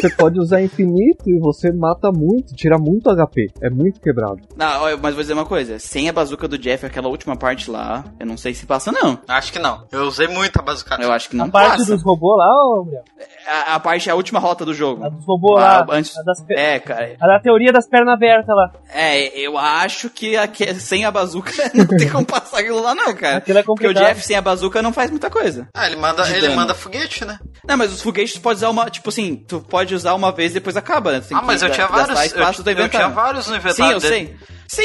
Você 0.00 0.10
pode 0.10 0.38
usar 0.38 0.60
infinito 0.62 1.28
e 1.28 1.38
você 1.38 1.72
mata 1.72 2.10
muito, 2.12 2.54
tira 2.54 2.76
muito 2.78 3.08
HP. 3.10 3.48
É 3.62 3.70
muito 3.70 4.00
quebrado. 4.00 4.40
Olha, 4.80 4.96
mas 4.96 5.14
vou 5.14 5.22
dizer 5.22 5.32
uma 5.34 5.46
coisa. 5.46 5.78
Sem 5.78 6.08
a 6.08 6.12
bazuca 6.12 6.46
do 6.48 6.58
Jeff, 6.58 6.84
aquela 6.84 7.08
última 7.08 7.36
parte 7.36 7.70
lá, 7.70 8.04
eu 8.18 8.26
não 8.26 8.36
sei 8.36 8.54
se 8.54 8.66
passa, 8.66 8.90
não. 8.92 9.18
Acho 9.28 9.52
que 9.52 9.58
não. 9.58 9.84
Eu 9.92 10.04
usei 10.04 10.26
muito 10.28 10.58
a 10.58 10.62
bazucada. 10.62 11.02
Eu 11.02 11.12
acho 11.12 11.28
que 11.30 11.36
não 11.36 11.46
a 11.46 11.48
parte 11.50 11.78
passa. 11.78 11.94
dos 11.94 12.02
robôs 12.04 12.38
lá, 12.38 12.46
ô, 12.66 12.84
Gabriel? 12.84 13.04
A, 13.46 13.74
a 13.76 13.80
parte, 13.80 14.10
a 14.10 14.14
última 14.14 14.38
rota 14.38 14.64
do 14.64 14.74
jogo. 14.74 15.04
A 15.04 15.08
dos 15.08 15.24
robôs 15.24 15.62
Ah, 15.62 15.84
lá. 15.88 15.96
antes- 15.96 16.16
A, 16.18 16.22
das 16.22 16.44
É, 16.50 16.78
cara. 16.78 17.16
a 17.20 17.26
da 17.26 17.40
teoria 17.40 17.72
das 17.72 17.88
pernas 17.88 18.14
abertas 18.14 18.54
lá. 18.54 18.70
É, 18.92 19.38
eu 19.38 19.56
acho 19.56 20.10
que 20.10 20.34
sem 20.78 21.04
a 21.04 21.10
bazuca 21.10 21.52
não 21.74 21.86
tem 21.86 22.08
como 22.08 22.24
passar 22.26 22.60
aquilo 22.60 22.82
lá, 22.82 22.94
não, 22.94 23.14
cara. 23.14 23.38
Aquilo 23.38 23.58
é 23.58 23.62
Porque 23.62 23.84
o 23.86 23.88
complicado. 23.88 24.08
Jeff 24.14 24.24
sem 24.26 24.36
a 24.36 24.40
bazuca 24.42 24.82
não 24.82 24.92
faz 24.92 25.10
muita 25.10 25.30
coisa. 25.30 25.68
Ah, 25.74 25.86
ele 25.86 25.96
manda, 25.96 26.28
ele 26.36 26.48
manda 26.54 26.74
foguete, 26.74 27.24
né? 27.24 27.38
Não, 27.66 27.76
mas 27.76 27.92
os 27.92 28.02
foguetes 28.02 28.38
pode 28.38 28.56
usar 28.58 28.70
uma, 28.70 28.79
tipo 28.88 29.08
assim, 29.10 29.36
tu 29.36 29.60
pode 29.60 29.94
usar 29.94 30.14
uma 30.14 30.32
vez 30.32 30.52
e 30.52 30.54
depois 30.54 30.76
acaba, 30.76 31.12
né? 31.12 31.22
Ah, 31.32 31.40
que 31.40 31.46
mas 31.46 31.60
eu 31.62 31.70
tinha 31.70 31.86
vários. 31.86 32.18
espaço 32.24 32.60
Eu, 32.60 32.64
do 32.64 32.70
eu 32.70 32.74
tinha 32.76 32.86
inventário. 32.86 33.14
vários 33.14 33.46
no 33.48 33.52
Sim, 33.54 33.58
inventário 33.58 33.92
eu 33.96 34.00
dele. 34.00 34.14
sei. 34.14 34.36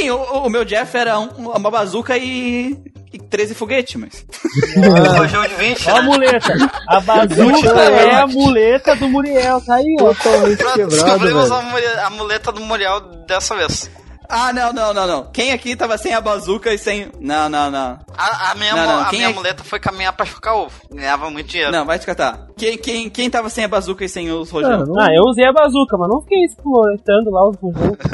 Sim, 0.02 0.10
o, 0.10 0.18
o 0.18 0.50
meu 0.50 0.66
Jeff 0.66 0.98
era 0.98 1.20
um- 1.20 1.28
uma 1.52 1.70
bazuca 1.70 2.18
e, 2.18 2.76
e 3.14 3.20
13 3.20 3.54
foguetes, 3.54 3.96
mas... 3.96 4.26
Um 4.76 5.18
rojão 5.18 5.44
de 5.48 5.54
20, 5.54 5.88
Ó 5.90 5.96
a 5.96 6.02
né? 6.02 6.08
muleta. 6.08 6.54
A 6.88 7.00
bazuca 7.00 7.70
é 7.82 8.06
né? 8.08 8.12
a 8.22 8.28
muleta 8.28 8.96
do 8.96 9.08
Muriel. 9.08 9.62
Tá 9.62 9.76
aí, 9.76 9.96
ó. 10.02 10.14
Totalmente 10.14 10.58
quebrado, 10.58 10.88
descobrimos 10.90 11.52
a 11.52 12.10
muleta 12.10 12.52
do 12.52 12.62
Muriel 12.62 13.00
dessa 13.28 13.56
vez. 13.56 13.90
Ah, 14.30 14.52
não, 14.54 14.74
não, 14.74 14.94
não, 14.94 15.08
não. 15.08 15.24
Quem 15.32 15.52
aqui 15.52 15.76
tava 15.76 15.98
sem 15.98 16.14
a 16.14 16.22
bazuca 16.22 16.74
e 16.74 16.78
sem... 16.78 17.12
Não, 17.20 17.48
não, 17.50 17.70
não. 17.72 18.00
A, 18.18 18.52
a 18.52 18.56
minha, 18.56 18.76
Não, 18.76 18.86
não, 18.86 19.00
a 19.08 19.12
minha 19.12 19.30
é 19.30 19.34
muleta 19.34 19.64
foi 19.64 19.80
caminhar 19.80 20.14
pra 20.14 20.26
chocar 20.26 20.56
ovo. 20.56 20.74
Ganhava 20.92 21.30
muito 21.30 21.48
dinheiro. 21.50 21.72
Não, 21.72 21.86
vai 21.86 22.00
te 22.00 22.06
catar. 22.06 22.48
Quem, 22.58 22.78
quem, 22.78 23.10
quem 23.10 23.30
tava 23.30 23.50
sem 23.50 23.64
a 23.66 23.68
bazuca 23.68 24.04
e 24.06 24.10
sem 24.10 24.32
os 24.32 24.50
rojão? 24.50 24.72
Mano, 24.80 24.94
não- 24.94 25.02
Ah, 25.02 25.14
eu 25.14 25.24
usei 25.24 25.46
a 25.46 25.52
bazuca, 25.54 25.98
mas 25.98 26.10
não 26.10 26.22
fiquei 26.22 26.44
explorando 26.46 27.30
lá 27.32 27.50
os 27.50 27.56
rojões. 27.58 27.98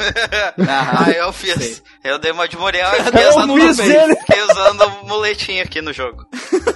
Ah, 0.68 1.06
Ah, 1.06 1.12
eu 1.12 1.32
fiz. 1.34 1.54
sei. 1.54 1.78
Eu 2.04 2.18
dei 2.20 2.32
uma 2.32 2.48
de 2.48 2.58
Muriel 2.58 2.90
e 3.00 3.04
fiquei 3.04 3.24
Eu 3.26 3.30
usando, 3.30 3.60
ele. 3.60 4.16
fiquei 4.16 4.42
usando 4.44 4.92
muletinha 5.08 5.64
aqui 5.64 5.82
no 5.82 5.94
jogo. 5.94 6.26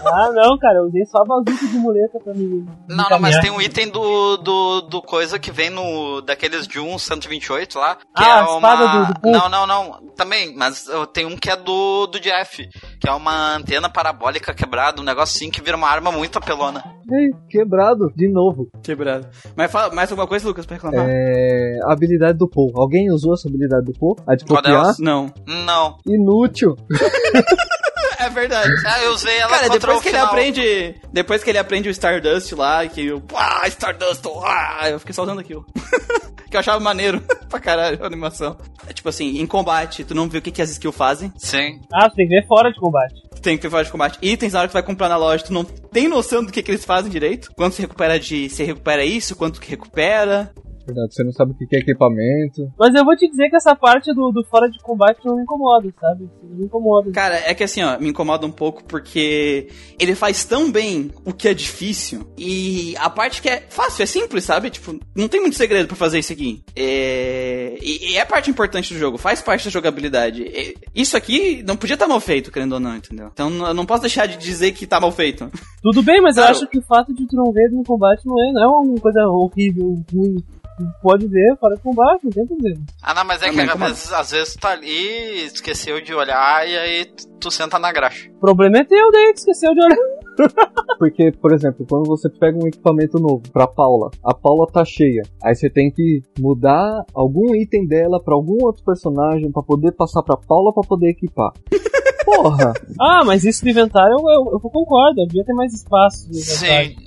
Ah, 0.06 0.32
não, 0.32 0.58
cara, 0.60 0.78
eu 0.80 0.84
usei 0.86 1.06
só 1.06 1.20
a 1.20 1.26
bazuca 1.26 1.66
de 1.68 1.78
muleta 1.78 2.20
pra 2.24 2.34
mim. 2.34 2.46
me 2.46 2.66
Não, 2.96 3.10
não, 3.10 3.20
mas 3.20 3.38
tem 3.40 3.50
um 3.52 3.62
item 3.62 3.90
do, 3.90 4.38
do, 4.38 4.82
do 4.82 5.02
coisa 5.02 5.40
que 5.40 5.52
vem 5.52 5.70
no. 5.70 6.22
daqueles 6.22 6.68
de 6.68 6.80
1 6.80 6.98
128 7.00 7.80
lá. 7.80 7.96
Que 7.96 8.02
Ah, 8.16 8.24
é 8.24 8.32
a 8.32 8.44
espada 8.56 8.86
uma... 8.86 9.06
do- 9.06 9.14
do 9.14 9.20
Não, 9.32 9.50
não, 9.50 9.68
não. 9.68 10.06
Também, 10.16 10.56
mas 10.56 10.88
tem 11.14 11.26
um 11.26 11.36
que 11.36 11.50
é 11.50 11.56
do, 11.56 12.08
do 12.08 12.20
Jeff. 12.20 12.68
Que 13.00 13.10
é 13.10 13.12
uma 13.12 13.56
antena 13.56 13.90
parabólica 13.90 14.54
quebrada, 14.54 15.02
um 15.02 15.06
negócio 15.06 15.36
assim 15.36 15.52
que 15.52 15.62
vira 15.62 15.78
uma 15.78 15.90
arma 15.90 16.12
muito 16.12 16.38
apelona. 16.38 16.84
Ei, 17.12 17.30
quebrado, 17.50 18.12
de 18.16 18.28
novo. 18.28 18.70
Quebrado. 18.84 19.28
Mas 19.56 19.72
fala 19.72 19.94
mais 19.94 20.10
alguma 20.12 20.28
coisa, 20.28 20.48
Lucas, 20.48 20.66
pra 20.66 20.76
reclamar? 20.76 21.06
É. 21.08 21.80
Habilidade 21.84 22.38
do 22.38 22.50
Paul. 22.50 22.72
Alguém 22.76 23.12
usou 23.12 23.34
essa 23.34 23.48
habilidade 23.48 23.86
do 23.86 23.94
Paul? 23.94 24.16
A 24.28 24.36
de 24.36 24.46
copiar? 24.46 24.96
Não. 25.00 25.32
Não. 25.46 25.98
Inútil. 26.08 26.76
É 28.26 28.30
verdade. 28.30 28.70
Ah, 28.86 29.02
eu 29.02 29.12
usei 29.12 29.38
ela 29.38 29.50
Cara, 29.50 29.70
depois 29.70 29.98
o 29.98 30.02
que 30.02 30.10
ele 30.10 30.18
final. 30.18 30.28
aprende. 30.32 30.96
Depois 31.12 31.44
que 31.44 31.50
ele 31.50 31.58
aprende 31.58 31.90
o 31.90 31.92
Stardust 31.92 32.52
lá, 32.54 32.86
que 32.88 33.06
eu. 33.06 33.22
Ah, 33.36 33.68
Stardust! 33.68 34.22
Ah, 34.44 34.90
eu 34.90 35.00
fiquei 35.00 35.14
só 35.14 35.24
usando 35.24 35.40
aquilo. 35.40 35.66
que 36.50 36.56
eu 36.56 36.60
achava 36.60 36.80
maneiro 36.80 37.22
pra 37.50 37.60
caralho 37.60 38.04
a 38.04 38.08
animação. 38.08 38.58
É 38.88 38.94
tipo 38.94 39.10
assim, 39.10 39.40
em 39.40 39.46
combate, 39.48 40.04
tu 40.04 40.14
não 40.14 40.30
vê 40.30 40.38
o 40.38 40.42
que, 40.42 40.52
que 40.52 40.62
as 40.62 40.70
skills 40.72 40.96
fazem. 40.96 41.32
Sim. 41.38 41.82
Ah, 41.94 42.10
você 42.10 42.16
tem 42.18 42.28
que 42.28 42.36
ver 42.36 42.48
fora 42.48 42.72
de 42.72 42.80
combate. 42.80 43.16
Tu 43.36 43.42
tem 43.42 43.56
que 43.58 43.62
ter 43.64 43.70
fora 43.70 43.84
de 43.84 43.92
combate. 43.92 44.18
Itens 44.22 44.54
na 44.54 44.60
hora 44.60 44.68
que 44.68 44.72
tu 44.72 44.80
vai 44.80 44.84
comprar 44.84 45.10
na 45.10 45.18
loja, 45.18 45.44
tu 45.46 45.54
não 45.54 45.64
tem 45.64 46.08
noção 46.08 46.44
do 46.44 46.52
que, 46.52 46.62
que 46.64 46.72
eles 46.72 46.86
fazem 46.86 47.12
direito. 47.12 47.52
Quanto 47.56 47.76
se 47.76 47.82
recupera 47.82 48.20
de. 48.20 48.50
Se 48.50 48.64
recupera 48.64 49.04
isso, 49.04 49.36
quanto 49.36 49.60
que 49.60 49.70
recupera. 49.70 50.54
Verdade, 50.86 51.14
você 51.16 51.24
não 51.24 51.32
sabe 51.32 51.52
o 51.52 51.56
que 51.56 51.76
é 51.76 51.80
equipamento. 51.80 52.72
Mas 52.78 52.94
eu 52.94 53.04
vou 53.04 53.16
te 53.16 53.28
dizer 53.28 53.50
que 53.50 53.56
essa 53.56 53.76
parte 53.76 54.14
do, 54.14 54.32
do 54.32 54.44
fora 54.46 54.70
de 54.70 54.78
combate 54.80 55.20
não 55.26 55.36
me 55.36 55.42
incomoda, 55.44 55.92
sabe? 56.00 56.30
Não 56.44 56.58
me 56.58 56.66
incomoda. 56.66 57.12
Cara, 57.12 57.36
é 57.38 57.54
que 57.54 57.64
assim, 57.64 57.82
ó, 57.84 57.98
me 58.00 58.10
incomoda 58.10 58.46
um 58.46 58.52
pouco 58.52 58.84
porque 58.84 59.68
ele 60.00 60.14
faz 60.16 60.46
tão 60.46 60.72
bem 60.72 61.12
o 61.26 61.34
que 61.34 61.48
é 61.48 61.54
difícil 61.54 62.28
e 62.38 62.96
a 62.98 63.10
parte 63.10 63.42
que 63.42 63.50
é 63.50 63.64
fácil, 63.70 64.04
é 64.04 64.06
simples, 64.06 64.44
sabe? 64.44 64.70
Tipo, 64.70 64.98
não 65.16 65.28
tem 65.28 65.42
muito 65.42 65.56
segredo 65.56 65.88
pra 65.88 65.96
fazer 65.96 66.20
isso 66.20 66.34
aqui. 66.34 66.64
É... 66.76 67.78
E, 67.82 68.12
e 68.14 68.18
é 68.18 68.26
parte 68.26 68.50
importante 68.50 68.94
do 68.94 69.00
jogo, 69.00 69.18
faz 69.18 69.42
parte 69.42 69.66
da 69.66 69.72
jogabilidade. 69.72 70.44
E 70.44 70.76
isso 70.94 71.18
aqui 71.18 71.64
não 71.68 71.76
podia 71.76 71.96
estar 71.96 72.08
mal 72.08 72.20
feito, 72.20 72.52
querendo 72.52 72.74
ou 72.74 72.80
não, 72.80 72.96
entendeu? 72.96 73.30
Então 73.34 73.50
eu 73.68 73.74
não 73.74 73.86
posso 73.86 74.02
deixar 74.02 74.28
de 74.28 74.38
dizer 74.38 74.72
que 74.74 74.86
tá 74.88 75.00
mal 75.00 75.12
feito. 75.12 75.50
Tudo 75.82 76.04
bem, 76.04 76.22
mas 76.22 76.38
eu 76.38 76.44
Claro. 76.44 76.58
acho 76.58 76.68
que 76.68 76.78
o 76.78 76.82
fato 76.84 77.14
de 77.14 77.26
tu 77.28 77.36
não 77.36 77.52
ver 77.52 77.70
no 77.72 77.84
combate 77.84 78.22
não 78.26 78.36
é, 78.40 78.52
não 78.54 78.64
é 78.64 78.68
uma 78.68 79.00
coisa 79.02 79.28
horrível, 79.28 79.96
ruim. 80.14 80.36
Tu 80.78 80.86
pode 81.02 81.28
ver 81.28 81.56
fora 81.58 81.76
de 81.76 81.82
combate, 81.82 82.26
não 82.26 82.32
tem 82.32 82.46
problema. 82.46 82.84
Ah, 83.02 83.14
não, 83.14 83.26
mas 83.26 83.42
é 83.42 83.46
Não, 83.46 83.54
que 83.54 83.58
mas 83.58 83.70
às 83.70 83.74
como 83.74 83.86
vezes, 83.86 84.14
às 84.14 84.32
vezes 84.32 84.54
tu 84.56 84.60
tá 84.60 84.72
ali, 84.72 85.46
esqueceu 85.46 86.02
de 86.02 86.14
olhar 86.14 86.68
e 86.68 86.78
aí 86.78 87.06
tu, 87.06 87.28
tu 87.40 87.52
senta 87.52 87.80
na 87.80 87.92
graxa. 87.92 88.30
O 88.36 88.40
problema 88.40 88.80
é 88.80 88.84
teu 88.84 89.12
daí 89.12 89.34
que 89.34 89.40
esqueceu 89.40 89.74
de 89.74 89.80
olhar. 89.82 89.98
Porque, 91.00 91.32
por 91.32 91.54
exemplo, 91.54 91.86
quando 91.90 92.08
você 92.08 92.30
pega 92.30 92.58
um 92.58 92.68
equipamento 92.68 93.18
novo 93.20 93.42
pra 93.54 93.68
Paula, 93.68 94.12
a 94.24 94.34
Paula 94.34 94.68
tá 94.68 94.84
cheia. 94.84 95.24
Aí 95.42 95.56
você 95.56 95.70
tem 95.70 95.90
que 95.90 96.22
mudar 96.40 97.06
algum 97.14 97.56
item 97.56 97.88
dela 97.88 98.22
pra 98.22 98.34
algum 98.36 98.64
outro 98.66 98.84
personagem 98.84 99.52
pra 99.52 99.64
poder 99.64 99.94
passar 99.94 100.24
pra 100.24 100.36
Paula 100.36 100.74
pra 100.74 100.84
poder 100.84 101.10
equipar. 101.10 101.54
Porra! 102.26 102.74
Ah, 103.00 103.24
mas 103.24 103.46
isso 103.46 103.64
do 103.64 103.70
inventário 103.70 104.12
eu, 104.12 104.26
eu, 104.28 104.52
eu 104.54 104.60
concordo, 104.60 105.26
devia 105.28 105.46
ter 105.46 105.54
mais 105.54 105.74
espaço 105.74 106.28
no 106.28 106.38
inventário. 106.38 106.90
Sim. 106.90 107.05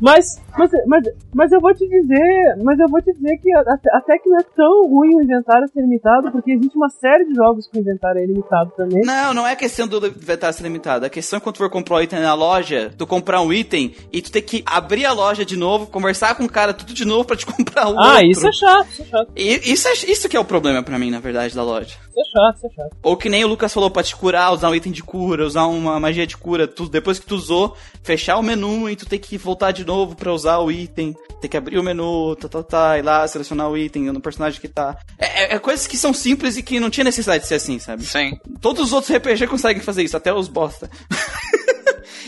Mas, 0.00 0.26
mas, 0.58 0.70
mas, 0.86 1.02
mas 1.34 1.52
eu 1.52 1.60
vou 1.60 1.72
te 1.74 1.86
dizer, 1.88 2.56
mas 2.62 2.78
eu 2.78 2.88
vou 2.88 3.00
te 3.02 3.12
dizer 3.12 3.36
que 3.38 3.52
até, 3.54 3.90
até 3.96 4.18
que 4.18 4.28
não 4.28 4.38
é 4.38 4.42
tão 4.56 4.88
ruim 4.88 5.14
o 5.16 5.22
inventário 5.22 5.68
ser 5.68 5.80
limitado, 5.80 6.30
porque 6.32 6.52
existe 6.52 6.76
uma 6.76 6.88
série 6.88 7.24
de 7.26 7.34
jogos 7.34 7.66
que 7.68 7.78
o 7.78 7.80
inventário 7.80 8.20
é 8.20 8.26
limitado 8.26 8.72
também. 8.76 9.02
Não, 9.04 9.34
não 9.34 9.46
é 9.46 9.54
questão 9.56 9.86
do 9.86 10.04
inventário 10.06 10.56
ser 10.56 10.62
limitado. 10.64 11.06
A 11.06 11.10
questão 11.10 11.36
é 11.38 11.40
quando 11.40 11.54
tu 11.56 11.58
for 11.58 11.70
comprar 11.70 11.96
um 11.96 12.00
item 12.02 12.20
na 12.20 12.34
loja, 12.34 12.92
tu 12.96 13.06
comprar 13.06 13.40
um 13.40 13.52
item 13.52 13.94
e 14.12 14.20
tu 14.22 14.30
ter 14.32 14.42
que 14.42 14.62
abrir 14.66 15.04
a 15.06 15.12
loja 15.12 15.44
de 15.44 15.56
novo, 15.56 15.86
conversar 15.86 16.34
com 16.36 16.44
o 16.44 16.48
cara 16.50 16.72
tudo 16.74 16.92
de 16.92 17.04
novo 17.04 17.24
pra 17.24 17.36
te 17.36 17.46
comprar 17.46 17.88
um 17.88 17.98
Ah, 18.00 18.14
outro. 18.14 18.26
isso 18.30 18.46
é 18.46 18.52
chato, 18.52 18.88
isso 18.90 19.02
é 19.02 19.04
chato, 19.06 19.28
E 19.36 19.72
isso, 19.72 19.88
é, 19.88 19.92
isso 19.92 20.28
que 20.28 20.36
é 20.36 20.40
o 20.40 20.44
problema 20.44 20.82
pra 20.82 20.98
mim, 20.98 21.10
na 21.10 21.20
verdade, 21.20 21.54
da 21.54 21.62
loja. 21.62 21.96
Isso 22.14 22.20
é 22.20 22.24
chato, 22.30 22.56
isso 22.56 22.66
é 22.66 22.70
chato. 22.70 22.96
Ou 23.02 23.16
que 23.16 23.28
nem 23.28 23.44
o 23.44 23.48
Lucas 23.48 23.72
falou, 23.72 23.90
pra 23.90 24.02
te 24.02 24.14
curar, 24.14 24.52
usar 24.52 24.70
um 24.70 24.74
item 24.74 24.92
de 24.92 25.02
cura, 25.02 25.44
usar 25.46 25.66
uma 25.66 25.98
magia 25.98 26.26
de 26.26 26.36
cura, 26.36 26.66
tu, 26.68 26.88
depois 26.88 27.18
que 27.18 27.26
tu 27.26 27.34
usou, 27.34 27.76
fechar 28.02 28.36
o 28.38 28.42
menu 28.42 28.88
e 28.88 28.96
tu 28.96 29.06
tem 29.06 29.18
que 29.18 29.36
voltar 29.36 29.72
de 29.72 29.84
novo 29.84 30.14
pra 30.14 30.32
usar 30.32 30.58
o 30.58 30.70
item, 30.70 31.14
tem 31.40 31.50
que 31.50 31.56
abrir 31.56 31.78
o 31.78 31.82
menu, 31.82 32.36
tá, 32.36 32.48
tá, 32.48 32.62
tá, 32.62 32.98
ir 32.98 33.02
lá, 33.02 33.26
selecionar 33.26 33.68
o 33.68 33.76
item 33.76 34.04
no 34.12 34.20
personagem 34.20 34.60
que 34.60 34.68
tá. 34.68 34.96
É, 35.18 35.44
é- 35.44 35.54
é 35.54 35.58
coisas 35.58 35.86
que 35.86 35.96
são 35.96 36.12
simples 36.14 36.56
e 36.56 36.62
que 36.62 36.78
não 36.80 36.90
tinha 36.90 37.04
necessidade 37.04 37.42
de 37.42 37.48
ser 37.48 37.56
assim, 37.56 37.78
sabe? 37.78 38.04
Sim. 38.04 38.38
Todos 38.60 38.84
os 38.86 38.92
outros 38.92 39.14
RPG 39.16 39.46
conseguem 39.46 39.82
fazer 39.82 40.02
isso, 40.04 40.16
até 40.16 40.32
os 40.32 40.48
bosta. 40.48 40.88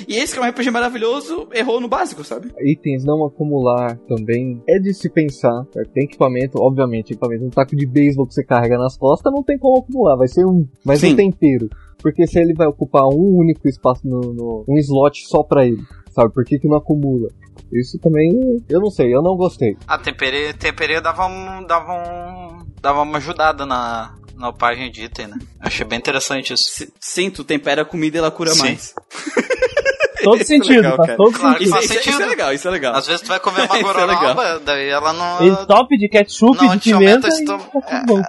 E 0.08 0.16
esse 0.16 0.32
que 0.34 0.38
é 0.38 0.42
um 0.42 0.48
RPG 0.48 0.70
maravilhoso, 0.70 1.48
errou 1.52 1.80
no 1.80 1.88
básico, 1.88 2.22
sabe? 2.22 2.52
Itens 2.60 3.04
não 3.04 3.24
acumular 3.24 3.96
também 4.08 4.62
é 4.68 4.78
de 4.78 4.94
se 4.94 5.08
pensar. 5.10 5.64
certo? 5.72 5.90
Tem 5.92 6.04
equipamento, 6.04 6.58
obviamente, 6.62 7.10
equipamento. 7.12 7.44
Um 7.44 7.50
taco 7.50 7.74
de 7.74 7.86
beisebol 7.86 8.26
que 8.26 8.34
você 8.34 8.44
carrega 8.44 8.78
nas 8.78 8.96
costas 8.96 9.32
não 9.32 9.42
tem 9.42 9.58
como 9.58 9.78
acumular, 9.80 10.16
vai 10.16 10.28
ser 10.28 10.44
um. 10.46 10.66
Mas 10.84 11.00
Sim. 11.00 11.12
um 11.12 11.16
tempero. 11.16 11.68
Porque 11.98 12.26
se 12.26 12.38
ele 12.38 12.54
vai 12.54 12.66
ocupar 12.68 13.04
um 13.08 13.36
único 13.38 13.66
espaço 13.68 14.06
no, 14.06 14.20
no- 14.32 14.64
um 14.68 14.76
slot 14.78 15.26
só 15.26 15.42
pra 15.42 15.66
ele, 15.66 15.82
sabe? 16.10 16.32
Por 16.32 16.44
que, 16.44 16.58
que 16.58 16.68
não 16.68 16.76
acumula? 16.76 17.28
Isso 17.72 17.98
também, 17.98 18.30
eu 18.68 18.80
não 18.80 18.90
sei, 18.90 19.12
eu 19.12 19.22
não 19.22 19.34
gostei. 19.36 19.76
A 19.88 19.98
tempere, 19.98 20.52
tempere 20.54 21.00
dava, 21.00 21.26
um, 21.26 21.66
dava, 21.66 21.92
um, 21.94 22.64
dava 22.80 23.02
uma 23.02 23.16
ajudada 23.16 23.66
na, 23.66 24.14
na 24.36 24.52
página 24.52 24.88
de 24.90 25.02
item, 25.04 25.26
né? 25.28 25.38
Achei 25.58 25.84
bem 25.84 25.98
interessante 25.98 26.52
isso. 26.52 26.68
S- 26.68 26.92
Sim, 27.00 27.28
tu 27.30 27.42
tempera 27.42 27.82
a 27.82 27.84
comida 27.84 28.18
e 28.18 28.20
ela 28.20 28.30
cura 28.30 28.50
Sim. 28.52 28.60
mais. 28.60 28.94
Todo 30.22 30.34
Isso 30.40 30.42
é 30.52 30.56
sentido, 30.56 30.76
legal, 30.76 30.96
faz 30.96 31.06
cara. 31.06 31.16
todo 31.16 31.38
Claro 31.38 31.56
que 31.56 31.64
Isso, 31.64 31.72
sentido. 31.72 31.72
faz 31.72 31.84
isso- 31.84 31.92
isso 32.00 32.08
é 32.08 32.12
sentido. 32.12 32.28
legal, 32.30 32.52
isso 32.54 32.68
é 32.68 32.70
legal. 32.70 32.94
Às 32.94 33.06
vezes 33.06 33.22
tu 33.22 33.28
vai 33.28 33.40
comer 33.40 33.62
uma 33.66 33.78
é 33.78 33.82
gororoba, 33.82 34.60
daí 34.64 34.88
ela 34.88 35.12
não... 35.12 35.40
Ele 35.46 35.56
top 35.66 35.96
de 35.98 36.08
ketchup, 36.08 36.56
Não, 36.64 36.76
de 36.76 36.90
pimenta 36.92 37.28
e 37.28 37.44
tá 37.44 37.58
tudo 37.58 38.06
bom. 38.06 38.22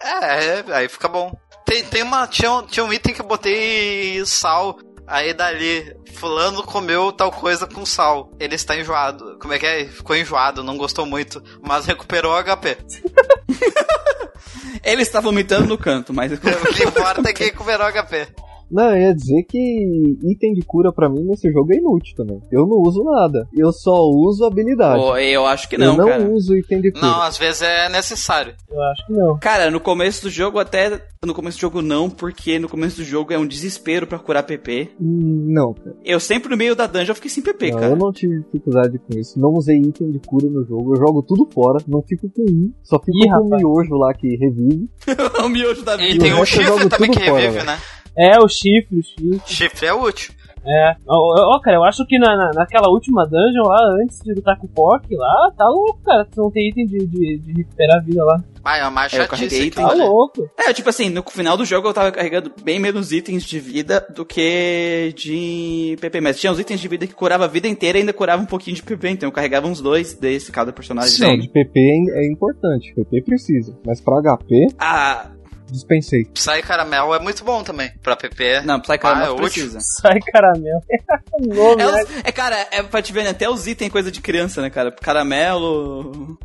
É, 0.00 0.44
é, 0.44 0.64
aí 0.72 0.88
fica 0.88 1.08
bom. 1.08 1.32
Tem, 1.64 1.82
tem 1.84 2.02
uma, 2.02 2.26
tinha, 2.26 2.50
um- 2.52 2.62
tinha 2.66 2.84
um 2.84 2.92
item 2.92 3.14
que 3.14 3.20
eu 3.20 3.26
botei 3.26 4.22
sal, 4.26 4.76
aí 5.06 5.32
dali, 5.32 5.94
fulano 6.14 6.62
comeu 6.62 7.10
tal 7.12 7.30
coisa 7.32 7.66
com 7.66 7.84
sal. 7.86 8.30
Ele 8.38 8.54
está 8.56 8.76
enjoado. 8.76 9.38
Como 9.40 9.52
é 9.54 9.58
que 9.58 9.66
é? 9.66 9.84
Ficou 9.86 10.14
enjoado, 10.16 10.62
não 10.64 10.76
gostou 10.76 11.06
muito, 11.06 11.42
mas 11.62 11.86
recuperou 11.86 12.32
o 12.32 12.42
HP. 12.44 12.76
Ele 14.84 15.02
está 15.02 15.20
vomitando 15.20 15.66
no 15.66 15.78
canto, 15.78 16.12
mas. 16.12 16.32
O 16.34 16.38
que 16.74 16.84
importa 16.84 17.28
é 17.28 17.32
que 17.32 17.44
recuperou 17.44 17.86
o 17.86 17.92
HP. 17.92 18.26
Não, 18.72 18.90
eu 18.96 19.02
ia 19.02 19.14
dizer 19.14 19.42
que 19.44 20.16
item 20.24 20.54
de 20.54 20.62
cura 20.62 20.92
pra 20.92 21.08
mim 21.08 21.22
nesse 21.24 21.50
jogo 21.52 21.72
é 21.72 21.76
inútil 21.76 22.16
também. 22.16 22.40
Eu 22.50 22.66
não 22.66 22.78
uso 22.80 23.04
nada. 23.04 23.46
Eu 23.54 23.70
só 23.72 23.92
uso 24.08 24.44
habilidade. 24.44 25.00
Pô, 25.00 25.16
eu 25.18 25.46
acho 25.46 25.68
que 25.68 25.76
não, 25.76 25.92
eu 25.92 25.96
não 25.98 26.06
cara. 26.08 26.28
uso 26.28 26.56
item 26.56 26.80
de 26.80 26.90
cura. 26.92 27.06
Não, 27.06 27.22
às 27.22 27.36
vezes 27.38 27.62
é 27.62 27.88
necessário. 27.90 28.54
Eu 28.70 28.80
acho 28.82 29.06
que 29.06 29.12
não. 29.12 29.38
Cara, 29.38 29.70
no 29.70 29.78
começo 29.80 30.22
do 30.22 30.30
jogo 30.30 30.58
até. 30.58 31.00
No 31.24 31.34
começo 31.34 31.56
do 31.58 31.60
jogo 31.60 31.82
não, 31.82 32.10
porque 32.10 32.58
no 32.58 32.68
começo 32.68 32.96
do 32.96 33.04
jogo 33.04 33.32
é 33.32 33.38
um 33.38 33.46
desespero 33.46 34.06
pra 34.08 34.18
curar 34.18 34.42
PP. 34.42 34.88
Hum, 35.00 35.46
Não, 35.52 35.72
cara. 35.74 35.94
Eu 36.04 36.18
sempre 36.18 36.50
no 36.50 36.56
meio 36.56 36.74
da 36.74 36.86
dungeon 36.88 37.14
fiquei 37.14 37.30
sem 37.30 37.42
PP, 37.44 37.70
Não, 37.70 37.78
cara. 37.78 37.92
eu 37.92 37.96
não 37.96 38.10
tive 38.10 38.40
dificuldade 38.40 38.98
com 38.98 39.18
isso. 39.18 39.38
Não 39.38 39.50
usei 39.50 39.76
item 39.78 40.10
de 40.10 40.18
cura 40.18 40.48
no 40.48 40.64
jogo. 40.64 40.94
Eu 40.94 40.96
jogo 40.96 41.22
tudo 41.22 41.46
fora. 41.52 41.78
Não 41.86 42.02
fico 42.02 42.28
com 42.30 42.42
um. 42.42 42.72
Só 42.82 42.98
fico 42.98 43.16
Ih, 43.18 43.28
com 43.28 43.36
o 43.36 43.44
rapaz. 43.44 43.62
miojo 43.62 43.94
lá 43.96 44.12
que 44.14 44.36
revive. 44.36 44.88
o 45.44 45.48
miojo 45.48 45.84
da 45.84 45.94
E 45.94 46.12
vida. 46.12 46.24
tem 46.24 46.32
o 46.34 46.40
um 46.40 46.44
chifre 46.44 46.88
também 46.88 47.10
que 47.10 47.20
fora, 47.20 47.34
revive, 47.40 47.52
velho. 47.54 47.66
né? 47.66 47.78
É, 48.16 48.38
o 48.38 48.48
chifre, 48.48 48.98
o 48.98 49.02
chifre. 49.02 49.40
Chifre 49.46 49.86
é 49.86 49.92
útil. 49.94 50.34
É. 50.64 50.94
Ó, 51.08 51.58
cara, 51.58 51.76
eu 51.78 51.82
acho 51.82 52.06
que 52.06 52.16
na, 52.20 52.36
na- 52.36 52.52
naquela 52.54 52.88
última 52.88 53.24
dungeon 53.26 53.64
lá, 53.66 53.78
antes 54.00 54.20
de 54.22 54.32
lutar 54.32 54.56
com 54.56 54.66
o 54.66 54.70
Pock 54.70 55.12
lá, 55.16 55.50
tá 55.58 55.66
louco, 55.68 55.98
cara. 56.04 56.24
Tu 56.24 56.40
não 56.40 56.52
tem 56.52 56.68
item 56.68 56.86
de, 56.86 56.98
de, 57.04 57.38
de 57.38 57.52
recuperar 57.52 57.96
a 57.96 58.00
vida 58.00 58.24
lá. 58.24 58.40
Ah, 58.62 58.78
é 58.78 58.82
uma 58.82 58.90
mais 58.92 59.12
É, 59.12 59.22
eu 59.22 59.26
carreguei 59.26 59.48
chatice. 59.58 59.66
item. 59.70 59.84
Tá 59.84 59.92
louco. 59.92 60.48
É, 60.56 60.72
tipo 60.72 60.88
assim, 60.88 61.08
no 61.10 61.24
final 61.28 61.56
do 61.56 61.64
jogo 61.64 61.88
eu 61.88 61.92
tava 61.92 62.12
carregando 62.12 62.52
bem 62.62 62.78
menos 62.78 63.10
itens 63.10 63.42
de 63.42 63.58
vida 63.58 64.06
do 64.14 64.24
que 64.24 65.12
de 65.16 65.96
PP. 66.00 66.20
Mas 66.20 66.38
tinha 66.38 66.52
os 66.52 66.60
itens 66.60 66.78
de 66.78 66.86
vida 66.86 67.08
que 67.08 67.14
curava 67.14 67.46
a 67.46 67.48
vida 67.48 67.66
inteira 67.66 67.98
e 67.98 68.02
ainda 68.02 68.12
curava 68.12 68.40
um 68.40 68.46
pouquinho 68.46 68.76
de 68.76 68.84
PP. 68.84 69.08
Então 69.10 69.26
eu 69.28 69.32
carregava 69.32 69.66
uns 69.66 69.80
dois 69.80 70.14
desse 70.14 70.52
cada 70.52 70.72
personagem. 70.72 71.26
Não, 71.26 71.36
de 71.36 71.48
PP 71.48 71.80
é, 72.14 72.24
é 72.24 72.30
importante. 72.30 72.94
PP 72.94 73.22
precisa. 73.22 73.76
Mas 73.84 74.00
pra 74.00 74.22
HP, 74.22 74.68
Ah, 74.78 75.26
dispensei. 75.72 76.24
Psy 76.26 76.62
Caramel 76.62 77.14
é 77.14 77.18
muito 77.18 77.42
bom 77.44 77.62
também. 77.64 77.90
Pra 78.02 78.14
PP. 78.14 78.60
não, 78.62 78.78
Psy 78.80 78.92
Ah, 78.92 78.94
é 78.94 78.98
Caramel 78.98 79.32
útil. 79.34 79.46
precisa. 79.70 79.78
Sai 79.80 80.20
caramelo. 80.20 80.82
o 81.32 81.46
nome, 81.46 81.82
É, 81.82 81.86
né? 81.92 82.02
os- 82.04 82.10
é, 82.24 82.32
cara, 82.32 82.68
é 82.70 82.82
pra 82.82 83.02
te 83.02 83.12
ver, 83.12 83.24
né? 83.24 83.30
Até 83.30 83.48
os 83.48 83.66
itens 83.66 83.90
coisa 83.90 84.10
de 84.12 84.20
criança, 84.20 84.60
né, 84.62 84.70
cara? 84.70 84.92
Caramelo. 84.92 86.38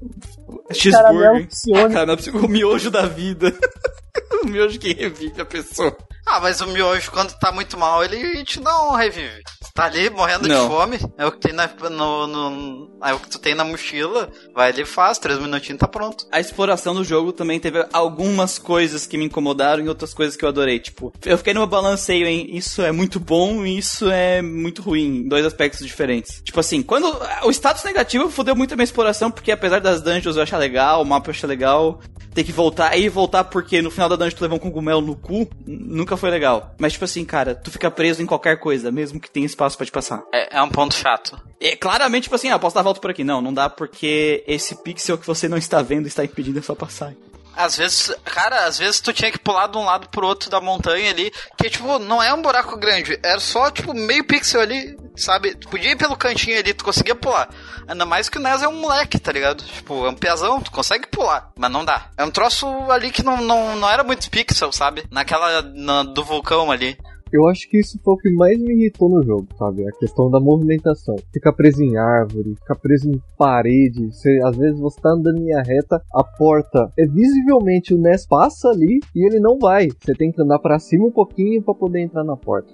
Caramelo 0.48 0.74
Cheeseburger. 0.74 1.48
funciona. 1.50 1.90
Caramelo, 1.94 2.46
o 2.46 2.48
miojo 2.50 2.90
da 2.92 3.04
vida. 3.04 3.54
o 4.44 4.48
miojo 4.48 4.80
que 4.80 4.94
revive 4.94 5.42
a 5.42 5.46
pessoa. 5.46 5.96
Ah, 6.30 6.42
mas 6.42 6.60
o 6.60 6.68
miojo, 6.68 7.10
quando 7.12 7.32
tá 7.40 7.54
muito 7.54 7.78
mal, 7.78 8.04
ele 8.04 8.44
te 8.44 8.60
dá 8.60 8.90
um 8.90 8.96
revive. 8.96 9.42
Tu 9.64 9.72
tá 9.74 9.86
ali 9.86 10.10
morrendo 10.10 10.46
Não. 10.46 10.64
de 10.68 10.76
fome, 10.76 11.00
é 11.18 11.26
o 11.26 11.32
que 11.32 11.40
tem 11.40 11.54
na, 11.54 11.70
no, 11.90 12.28
no- 12.28 13.00
é 13.02 13.14
o 13.14 13.20
que 13.20 13.30
tu 13.30 13.40
tem 13.40 13.56
na 13.56 13.64
mochila, 13.64 14.30
vai 14.54 14.72
ali 14.72 14.82
e 14.82 14.86
faz, 14.86 15.18
três 15.20 15.40
minutinhos 15.40 15.80
tá 15.80 15.88
pronto. 15.88 16.26
A 16.30 16.40
exploração 16.42 16.94
do 16.94 17.04
jogo 17.04 17.32
também 17.32 17.60
teve 17.62 17.86
algumas 17.94 18.58
coisas 18.60 19.08
que 19.08 19.18
me 19.18 19.24
incomodaram 19.26 19.82
e 19.86 19.88
outras 19.88 20.14
coisas 20.14 20.36
que 20.36 20.44
eu 20.44 20.50
adorei. 20.50 20.80
Tipo, 20.80 21.14
eu 21.26 21.38
fiquei 21.38 21.54
numa 21.54 21.66
balanceio 21.68 22.28
em 22.28 22.58
isso 22.58 22.82
é 22.82 22.92
muito 22.92 23.22
bom 23.22 23.66
e 23.66 23.78
isso 23.78 24.10
é 24.12 24.42
muito 24.42 24.82
ruim, 24.82 25.20
em 25.20 25.28
dois 25.30 25.46
aspectos 25.46 25.86
diferentes. 25.88 26.42
Tipo 26.44 26.60
assim, 26.60 26.82
quando 26.84 27.06
o 27.44 27.50
status 27.52 27.86
negativo 27.86 28.30
fodeu 28.30 28.56
muito 28.56 28.74
a 28.74 28.76
minha 28.76 28.84
exploração, 28.84 29.32
porque 29.32 29.52
apesar 29.52 29.80
das 29.80 30.02
dungeons 30.02 30.37
eu 30.38 30.44
achar 30.44 30.58
legal, 30.58 31.02
o 31.02 31.06
mapa 31.06 31.30
eu 31.30 31.32
achar 31.32 31.48
legal, 31.48 32.00
ter 32.34 32.44
que 32.44 32.52
voltar 32.52 32.92
aí 32.92 33.10
voltar 33.10 33.44
porque 33.46 33.82
no 33.82 33.90
final 33.90 34.08
da 34.08 34.16
dungeon 34.16 34.38
tu 34.38 34.42
levou 34.42 34.58
um 34.58 34.62
cogumelo 34.62 35.02
no 35.02 35.16
cu, 35.16 35.50
nunca 35.66 36.16
foi 36.16 36.30
legal. 36.30 36.76
Mas 36.78 36.94
tipo 36.94 37.06
assim, 37.06 37.26
cara, 37.26 37.56
tu 37.56 37.72
fica 37.72 37.90
preso 37.90 38.22
em 38.22 38.26
qualquer 38.26 38.60
coisa, 38.60 38.92
mesmo 38.92 39.20
que 39.20 39.30
tenha 39.30 39.46
espaço 39.46 39.76
pra 39.76 39.86
te 39.86 39.92
passar. 39.92 40.24
É, 40.34 40.58
é 40.58 40.62
um 40.62 40.70
ponto 40.70 40.94
chato. 40.94 41.40
É 41.60 41.76
claramente, 41.76 42.24
tipo 42.24 42.36
assim, 42.36 42.50
ah, 42.50 42.60
posso 42.60 42.76
dar 42.76 42.82
a 42.82 42.84
volta 42.84 43.02
por 43.02 43.10
aqui. 43.10 43.24
Não, 43.24 43.42
não 43.42 43.54
dá 43.54 43.70
porque 43.70 44.44
esse 44.48 44.76
pixel 44.84 45.18
que 45.18 45.26
você 45.26 45.50
não 45.50 45.58
está 45.58 45.82
vendo 45.82 46.08
está 46.08 46.24
impedindo 46.24 46.60
a 46.60 46.62
sua 46.62 46.76
passagem. 46.76 47.18
Às 47.58 47.76
vezes, 47.76 48.14
cara, 48.24 48.66
às 48.66 48.78
vezes 48.78 49.02
tu 49.02 49.12
tinha 49.12 49.32
que 49.32 49.40
pular 49.40 49.66
de 49.68 49.78
um 49.78 49.84
lado 49.84 50.08
pro 50.10 50.28
outro 50.28 50.50
da 50.50 50.62
montanha 50.62 51.10
ali, 51.10 51.32
que 51.58 51.70
tipo, 51.70 51.98
não 51.98 52.22
é 52.22 52.32
um 52.34 52.42
buraco 52.42 52.78
grande, 52.78 53.20
era 53.24 53.40
só 53.40 53.72
tipo 53.72 53.94
meio 53.96 54.24
pixel 54.24 54.62
ali, 54.62 54.96
sabe? 55.16 55.56
Tu 55.56 55.68
podia 55.68 55.92
ir 55.92 55.96
pelo 55.98 56.16
cantinho 56.16 56.58
ali, 56.60 56.74
tu 56.74 56.86
conseguia 56.86 57.16
pular. 57.16 57.50
Ainda 57.88 58.06
mais 58.06 58.30
que 58.30 58.38
o 58.38 58.42
Nes 58.42 58.62
é 58.62 58.68
um 58.68 58.80
moleque, 58.80 59.18
tá 59.20 59.32
ligado? 59.32 59.64
Tipo, 59.64 60.06
é 60.06 60.10
um 60.10 60.16
piazão, 60.16 60.62
tu 60.62 60.70
consegue 60.72 61.08
pular, 61.08 61.50
mas 61.58 61.72
não 61.72 61.84
dá. 61.84 62.10
É 62.18 62.24
um 62.24 62.30
troço 62.32 62.68
ali 62.92 63.12
que 63.12 63.24
não, 63.24 63.38
não, 63.42 63.76
não 63.76 63.90
era 63.90 64.04
muito 64.04 64.30
pixel, 64.30 64.72
sabe? 64.72 65.04
Naquela 65.10 65.62
na- 65.64 66.04
do 66.04 66.24
vulcão 66.24 66.70
ali. 66.72 66.98
Eu 67.32 67.48
acho 67.48 67.70
que 67.70 67.80
isso 67.80 68.00
foi 68.04 68.14
o 68.14 68.18
que 68.18 68.30
mais 68.30 68.58
me 68.60 68.74
irritou 68.74 69.10
no 69.10 69.24
jogo, 69.24 69.48
sabe? 69.58 69.88
A 69.88 69.92
questão 69.92 70.30
da 70.30 70.40
movimentação. 70.40 71.16
Ficar 71.34 71.54
preso 71.54 71.84
em 71.84 71.98
árvore, 71.98 72.56
ficar 72.56 72.76
preso 72.76 73.10
em 73.10 73.22
parede. 73.38 74.08
Você, 74.12 74.40
às 74.44 74.56
vezes 74.56 74.80
você 74.80 75.00
tá 75.02 75.10
andando 75.10 75.38
em 75.40 75.46
linha 75.46 75.62
reta, 75.62 76.02
a 76.14 76.24
porta 76.24 76.92
é 76.98 77.06
visivelmente 77.06 77.94
o 77.94 77.98
Ness 77.98 78.26
passa 78.26 78.70
ali 78.70 79.00
e 79.16 79.26
ele 79.26 79.40
não 79.40 79.58
vai. 79.58 79.88
Você 80.00 80.14
tem 80.14 80.32
que 80.32 80.42
andar 80.42 80.60
pra 80.60 80.80
cima 80.80 81.06
um 81.06 81.12
pouquinho 81.12 81.62
pra 81.62 81.74
poder 81.74 82.02
entrar 82.02 82.24
na 82.24 82.36
porta. 82.36 82.74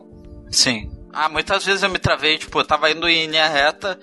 Sim. 0.50 0.90
Ah, 1.12 1.30
muitas 1.30 1.66
vezes 1.66 1.84
eu 1.84 1.90
me 1.90 2.00
travei, 2.00 2.38
tipo, 2.38 2.60
eu 2.60 2.66
tava 2.66 2.90
indo 2.90 3.08
em 3.08 3.28
linha 3.28 3.48
reta, 3.48 4.00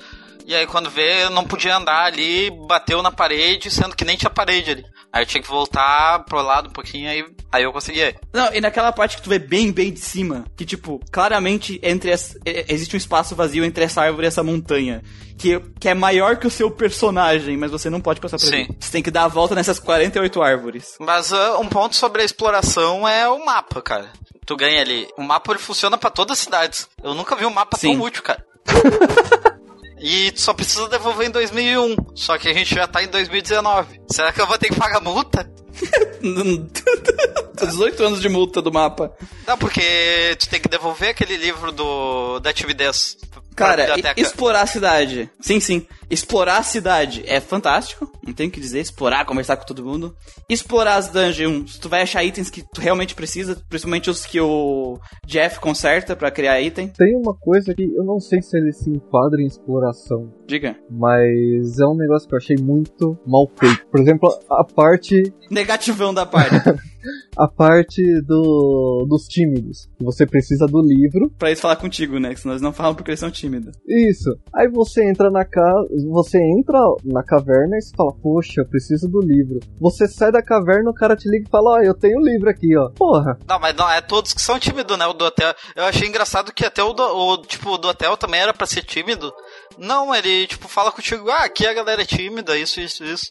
e 0.47 0.55
aí 0.55 0.67
quando 0.67 0.89
vê, 0.89 1.25
eu 1.25 1.31
não 1.31 1.45
podia 1.45 1.77
andar 1.77 2.05
ali, 2.05 2.51
bateu 2.69 3.03
na 3.03 3.11
parede, 3.11 3.71
sendo 3.71 3.97
que 3.97 4.05
nem 4.05 4.17
tinha 4.17 4.31
parede 4.31 4.71
ali. 4.71 4.85
Aí 5.13 5.23
eu 5.23 5.27
tinha 5.27 5.43
que 5.43 5.49
voltar 5.49 6.25
pro 6.25 6.41
lado 6.41 6.69
um 6.69 6.73
pouquinho, 6.73 7.11
aí, 7.11 7.25
aí 7.51 7.63
eu 7.65 7.73
conseguia. 7.73 8.15
Não, 8.33 8.55
e 8.55 8.61
naquela 8.61 8.93
parte 8.93 9.17
que 9.17 9.23
tu 9.23 9.29
vê 9.29 9.41
bem, 9.41 9.73
bem 9.73 9.93
de 9.93 9.99
cima, 9.99 10.45
que 10.57 10.65
tipo, 10.65 11.01
claramente 11.11 11.81
entre 11.83 12.13
as, 12.13 12.37
existe 12.45 12.95
um 12.95 12.99
espaço 12.99 13.35
vazio 13.35 13.65
entre 13.65 13.83
essa 13.83 14.03
árvore 14.03 14.27
e 14.27 14.29
essa 14.29 14.45
montanha, 14.45 15.03
que, 15.37 15.59
que 15.81 15.89
é 15.89 15.95
maior 15.95 16.37
que 16.37 16.47
o 16.47 16.51
seu 16.51 16.71
personagem, 16.71 17.57
mas 17.57 17.73
você 17.73 17.91
não 17.91 18.01
pode 18.01 18.21
passar 18.21 18.39
por 18.39 18.47
Sim. 18.47 18.57
ele. 18.57 18.77
Você 18.79 18.93
tem 18.93 19.03
que 19.03 19.11
dar 19.11 19.25
a 19.25 19.29
volta 19.29 19.55
nessas 19.55 19.81
48 19.81 20.43
árvores. 20.43 20.95
Mas 21.01 21.33
ah, 21.33 21.59
um 21.59 21.67
ponto 21.67 21.97
sobre 21.97 22.23
a 22.23 22.25
exploração 22.25 23.09
é 23.09 23.29
o 23.29 23.45
mapa, 23.45 23.83
cara. 23.83 24.13
Tu 24.47 24.57
ganha 24.57 24.81
ali. 24.81 25.09
O 25.17 25.23
mapa 25.23 25.53
ele 25.53 25.59
funciona 25.59 25.99
pra 25.99 26.11
todas 26.11 26.39
as 26.39 26.45
cidades. 26.45 26.89
Eu 27.03 27.15
nunca 27.15 27.35
vi 27.35 27.47
um 27.47 27.51
mapa 27.51 27.77
Sim. 27.77 27.95
tão 27.95 28.03
útil, 28.07 28.23
cara. 28.23 28.45
E 30.01 30.33
tu 30.33 30.41
só 30.41 30.55
precisa 30.55 30.89
devolver 30.89 31.29
em 31.29 31.31
2001. 31.31 31.97
Só 32.15 32.39
que 32.39 32.49
a 32.49 32.55
gente 32.55 32.75
já 32.75 32.87
tá 32.87 33.03
em 33.03 33.09
2019. 33.09 34.01
Será 34.11 34.33
que 34.33 34.41
eu 34.41 34.47
vou 34.47 34.57
ter 34.57 34.69
que 34.69 34.77
pagar 34.77 35.01
multa? 35.01 35.51
18 37.61 38.05
anos 38.05 38.21
de 38.21 38.29
multa 38.29 38.63
do 38.63 38.73
mapa. 38.73 39.13
Não, 39.47 39.59
porque 39.59 40.37
tu 40.39 40.49
tem 40.49 40.61
que 40.61 40.69
devolver 40.69 41.11
aquele 41.11 41.37
livro 41.37 41.71
do 41.71 42.41
da 42.41 42.51
atividade. 42.51 43.17
Cara, 43.61 43.95
explorar 44.17 44.63
a 44.63 44.67
cidade. 44.67 45.31
Sim, 45.41 45.61
sim. 45.61 45.87
Explorar 46.11 46.59
a 46.59 46.63
cidade 46.63 47.23
é 47.27 47.41
fantástico. 47.41 48.11
Não 48.27 48.33
tenho 48.33 48.49
o 48.49 48.53
que 48.53 48.61
dizer. 48.61 48.81
Explorar, 48.81 49.25
conversar 49.25 49.57
com 49.57 49.65
todo 49.65 49.85
mundo. 49.85 50.17
Explorar 50.49 50.97
as 50.97 51.09
dungeons. 51.09 51.79
Tu 51.79 51.89
vai 51.89 52.03
achar 52.03 52.25
itens 52.25 52.51
que 52.51 52.63
tu 52.63 52.81
realmente 52.81 53.15
precisa. 53.15 53.57
Principalmente 53.69 54.11
os 54.11 54.25
que 54.25 54.41
o 54.41 54.99
Jeff 55.27 55.61
conserta 55.61 56.17
pra 56.17 56.31
criar 56.31 56.61
item. 56.61 56.89
Tem 56.89 57.15
uma 57.15 57.35
coisa 57.35 57.75
que 57.75 57.85
eu 57.85 58.03
não 58.03 58.19
sei 58.19 58.43
se 58.43 58.57
ele 58.57 58.73
se 58.73 58.91
enquadra 58.91 59.41
em 59.41 59.47
exploração, 59.47 60.33
Diga. 60.47 60.77
mas 60.91 61.79
é 61.79 61.87
um 61.87 61.97
negócio 61.97 62.29
que 62.29 62.35
eu 62.35 62.39
achei 62.39 62.57
muito 62.57 63.19
mal 63.27 63.49
feito. 63.59 63.87
Por 63.87 64.01
exemplo, 64.01 64.39
a 64.49 64.65
parte 64.65 65.33
Negativão 65.51 66.15
da 66.15 66.25
parte. 66.27 66.55
a 67.37 67.47
parte 67.49 68.03
do, 68.23 69.07
dos 69.09 69.25
tímidos. 69.25 69.89
Você 70.01 70.27
precisa 70.27 70.67
do 70.67 70.81
livro. 70.81 71.31
Pra 71.39 71.49
eles 71.49 71.61
falar 71.61 71.77
contigo, 71.77 72.19
né? 72.19 72.35
Que 72.35 72.41
senão 72.41 72.53
eles 72.55 72.63
não 72.63 72.73
falam 72.73 72.95
porque 72.95 73.11
eles 73.11 73.21
são 73.21 73.31
tímidos. 73.31 73.75
Isso. 73.87 74.37
Aí 74.55 74.69
você 74.69 75.09
entra 75.09 75.31
na 75.31 75.45
casa. 75.45 75.89
Você 76.11 76.39
entra 76.59 76.79
na 77.05 77.23
caverna 77.23 77.77
e 77.77 77.83
você 77.83 77.95
fala, 77.97 78.13
poxa, 78.23 78.61
eu 78.61 78.67
preciso 78.69 79.09
do 79.09 79.21
livro. 79.21 79.61
Você 79.81 80.07
sai 80.09 80.31
da 80.33 80.43
caverna, 80.43 80.91
o 80.91 80.95
cara 80.95 81.17
te 81.17 81.29
liga 81.29 81.45
e 81.47 81.51
fala, 81.51 81.73
ó, 81.73 81.79
eu 81.81 81.95
tenho 81.95 82.19
o 82.19 82.25
livro 82.25 82.49
aqui, 82.51 82.77
ó. 82.77 82.91
Porra. 82.91 83.39
Não, 83.49 83.59
mas 83.59 83.75
não, 83.77 83.91
é 83.91 84.01
todos 84.01 84.33
que 84.33 84.41
são 84.41 84.59
tímidos, 84.59 84.99
né? 84.99 85.07
O 85.07 85.13
do 85.13 85.25
hotel. 85.25 85.53
Eu 85.77 85.85
achei 85.85 86.09
engraçado 86.09 86.53
que 86.53 86.65
até 86.65 86.83
o 86.83 86.93
do, 86.93 87.03
o, 87.03 87.37
tipo, 87.39 87.77
do 87.79 87.89
hotel 87.89 88.17
também 88.17 88.41
era 88.41 88.53
pra 88.53 88.67
ser 88.67 88.83
tímido. 88.83 89.33
Não, 89.79 90.15
ele, 90.15 90.47
tipo, 90.47 90.69
fala 90.69 90.93
contigo, 90.93 91.29
ah, 91.31 91.45
aqui 91.45 91.67
a 91.67 91.73
galera 91.73 92.03
é 92.03 92.05
tímida, 92.05 92.57
isso, 92.57 92.81
isso, 92.81 93.05
isso. 93.05 93.27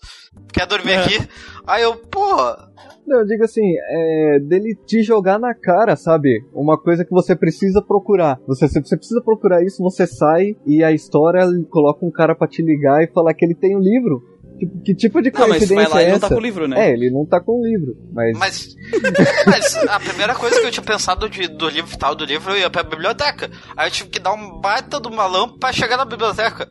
Quer 0.51 0.65
dormir 0.65 0.93
É. 0.93 1.03
aqui? 1.03 1.30
Aí 1.67 1.84
eu, 1.84 1.95
porra. 1.95 2.67
Não, 3.10 3.20
eu 3.22 3.26
digo 3.26 3.43
assim, 3.43 3.64
é 3.91 4.39
dele 4.39 4.76
te 4.86 5.01
jogar 5.01 5.39
na 5.39 5.53
cara, 5.55 5.95
sabe? 5.95 6.43
Uma 6.53 6.78
coisa 6.80 7.03
que 7.03 7.12
você 7.12 7.36
precisa 7.36 7.82
procurar. 7.82 8.39
Você, 8.47 8.68
você 8.68 8.95
precisa 8.97 9.22
procurar 9.22 9.64
isso, 9.64 9.82
você 9.82 10.05
sai 10.05 10.55
e 10.66 10.84
a 10.84 10.91
história 10.91 11.41
coloca 11.70 12.05
um 12.05 12.12
cara 12.12 12.36
pra 12.36 12.47
te 12.47 12.62
ligar 12.62 13.03
e 13.03 13.07
falar 13.12 13.34
que 13.34 13.43
ele 13.43 13.55
tem 13.55 13.76
um 13.76 13.80
livro. 13.80 14.22
Tipo, 14.60 14.80
que 14.84 14.93
tipo 14.93 15.22
de 15.22 15.32
Não, 15.32 15.39
mas 15.47 15.57
coincidência 15.60 15.89
vai 15.89 15.93
lá 15.93 16.01
é 16.01 16.05
e 16.05 16.10
não 16.10 16.16
essa? 16.18 16.28
tá 16.28 16.36
com 16.36 16.39
o 16.41 16.43
livro, 16.43 16.68
né? 16.68 16.89
É, 16.89 16.93
ele 16.93 17.10
não 17.10 17.26
tá 17.26 17.39
com 17.39 17.62
o 17.62 17.66
livro, 17.66 17.95
mas... 18.14 18.38
Mas, 18.38 18.76
mas 19.47 19.76
a 19.88 19.99
primeira 20.01 20.36
coisa 20.36 20.60
que 20.60 20.68
eu 20.68 20.72
tinha 20.72 20.84
pensado 20.86 21.30
de- 21.30 21.47
do 21.47 21.70
livro 21.70 21.97
tal 21.97 22.14
do 22.14 22.26
livro, 22.26 22.51
eu 22.51 22.57
ia 22.60 22.70
pra 22.70 22.84
biblioteca. 22.84 23.49
Aí 23.78 23.88
eu 23.88 23.91
tive 23.91 24.10
que 24.10 24.20
dar 24.20 24.34
um 24.34 24.60
baita 24.60 24.99
do 24.99 25.10
malão 25.10 25.57
pra 25.57 25.72
chegar 25.72 25.95
na 25.97 26.03
biblioteca. 26.05 26.70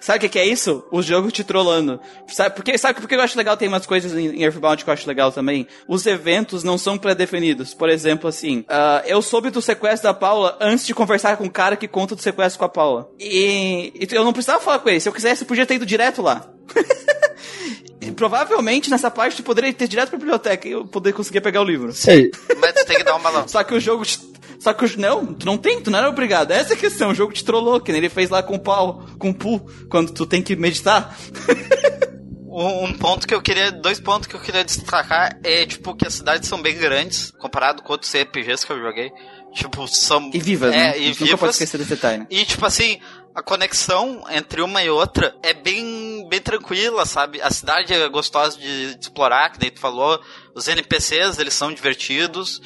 Sabe 0.00 0.18
o 0.18 0.20
que, 0.22 0.28
que 0.30 0.38
é 0.38 0.46
isso? 0.46 0.84
O 0.90 1.00
jogo 1.02 1.30
te 1.30 1.44
trollando. 1.44 2.00
Sabe 2.26 2.54
por 2.54 2.64
que, 2.64 2.76
sabe 2.76 3.00
por 3.00 3.08
que 3.08 3.14
eu 3.14 3.20
acho 3.20 3.36
legal? 3.38 3.56
Tem 3.56 3.68
umas 3.68 3.86
coisas 3.86 4.12
em, 4.12 4.42
Earthbound 4.42 4.82
que 4.82 4.90
eu 4.90 4.94
acho 4.94 5.06
legal 5.06 5.30
também. 5.30 5.66
Os 5.86 6.04
eventos 6.06 6.64
não 6.64 6.76
são 6.76 6.98
pré-definidos. 6.98 7.72
Por 7.74 7.88
exemplo, 7.88 8.28
assim, 8.28 8.64
ah, 8.68 9.02
eu 9.06 9.22
soube 9.22 9.50
do 9.50 9.62
sequestro 9.62 10.08
da 10.08 10.14
Paula 10.14 10.56
antes 10.60 10.86
de 10.86 10.94
conversar 10.94 11.36
com 11.36 11.44
o 11.44 11.50
cara 11.50 11.76
que 11.76 11.86
conta 11.86 12.14
do 12.16 12.22
sequestro 12.22 12.58
com 12.58 12.64
a 12.64 12.68
Paula. 12.68 13.10
E, 13.20 13.92
e 13.94 14.08
eu 14.14 14.24
não 14.24 14.32
precisava 14.32 14.60
falar 14.60 14.78
com 14.80 14.88
ele. 14.88 15.00
Se 15.00 15.08
eu 15.08 15.12
quisesse, 15.12 15.42
eu 15.42 15.46
podia 15.48 15.64
ter 15.66 15.74
ido 15.74 15.86
direto 15.86 16.22
lá. 16.22 16.48
Provavelmente 18.16 18.90
nessa 18.90 19.10
parte 19.10 19.36
tu 19.36 19.42
poderia 19.42 19.72
ter 19.72 19.84
ido 19.84 19.90
direto 19.90 20.10
pra 20.10 20.18
biblioteca 20.18 20.66
e 20.68 20.72
eu 20.72 20.84
poder 20.84 21.12
conseguir 21.12 21.40
pegar 21.40 21.60
o 21.60 21.64
livro. 21.64 21.92
Ei, 22.08 22.30
Mas 22.58 22.72
tu 22.72 22.84
tem 22.84 22.96
que 22.98 23.04
dar 23.04 23.14
um 23.16 23.20
malão. 23.20 23.46
Só 23.46 23.62
que 23.62 23.74
o 23.74 23.80
jogo. 23.80 24.04
te- 24.04 24.18
Só 24.58 24.72
que 24.72 24.84
o. 24.84 24.98
Não, 25.00 25.26
tu 25.26 25.46
não 25.46 25.56
tem, 25.56 25.80
tu 25.80 25.90
não 25.90 25.98
era 25.98 26.08
obrigado. 26.08 26.50
Essa 26.50 26.72
é 26.72 26.76
a 26.76 26.78
questão. 26.78 27.10
O 27.10 27.14
jogo 27.14 27.32
te 27.32 27.44
trollou, 27.44 27.80
que 27.80 27.92
nem 27.92 28.00
ele 28.00 28.08
fez 28.08 28.28
lá 28.28 28.42
com 28.42 28.56
o 28.56 28.58
pau, 28.58 29.04
o 29.30 29.34
pu, 29.34 29.60
quando 29.88 30.12
tu 30.12 30.26
tem 30.26 30.42
que 30.42 30.56
meditar. 30.56 31.16
Um, 32.54 32.92
ponto 32.92 33.26
que 33.26 33.34
eu 33.34 33.40
queria. 33.40 33.72
Dois 33.72 33.98
pontos 33.98 34.28
que 34.28 34.36
eu 34.36 34.40
queria 34.40 34.62
destacar 34.62 35.38
é, 35.42 35.64
tipo, 35.64 35.94
que 35.94 36.06
as 36.06 36.12
cidades 36.12 36.46
são 36.46 36.60
bem 36.60 36.76
grandes, 36.76 37.30
comparado 37.30 37.82
com 37.82 37.92
outros 37.94 38.14
RPGs 38.14 38.66
que 38.66 38.72
eu 38.72 38.78
joguei. 38.78 39.10
Tipo, 39.54 39.88
são. 39.88 40.30
E 40.34 40.38
vivas, 40.38 40.74
é, 40.74 40.76
né? 40.76 40.98
E 40.98 41.06
gente 41.06 41.20
nunca 41.22 41.38
pode 41.38 41.40
vivas. 41.40 41.54
esquecer 41.54 41.78
desse 41.78 41.90
detalhe. 41.90 42.26
E, 42.28 42.44
tipo 42.44 42.66
assim, 42.66 43.00
a 43.34 43.42
conexão 43.42 44.22
entre 44.30 44.60
uma 44.60 44.82
e 44.82 44.90
outra 44.90 45.34
é 45.42 45.54
bem, 45.54 46.28
bem 46.28 46.40
tranquila, 46.40 47.06
sabe? 47.06 47.40
A 47.40 47.50
cidade 47.50 47.92
é 47.92 48.08
gostosa 48.10 48.58
de, 48.58 48.96
de 48.96 49.00
explorar, 49.00 49.50
que 49.50 49.58
daí 49.58 49.70
tu 49.70 49.80
falou. 49.80 50.20
Os 50.54 50.68
NPCs, 50.68 51.38
eles 51.38 51.54
são 51.54 51.72
divertidos. 51.72 52.60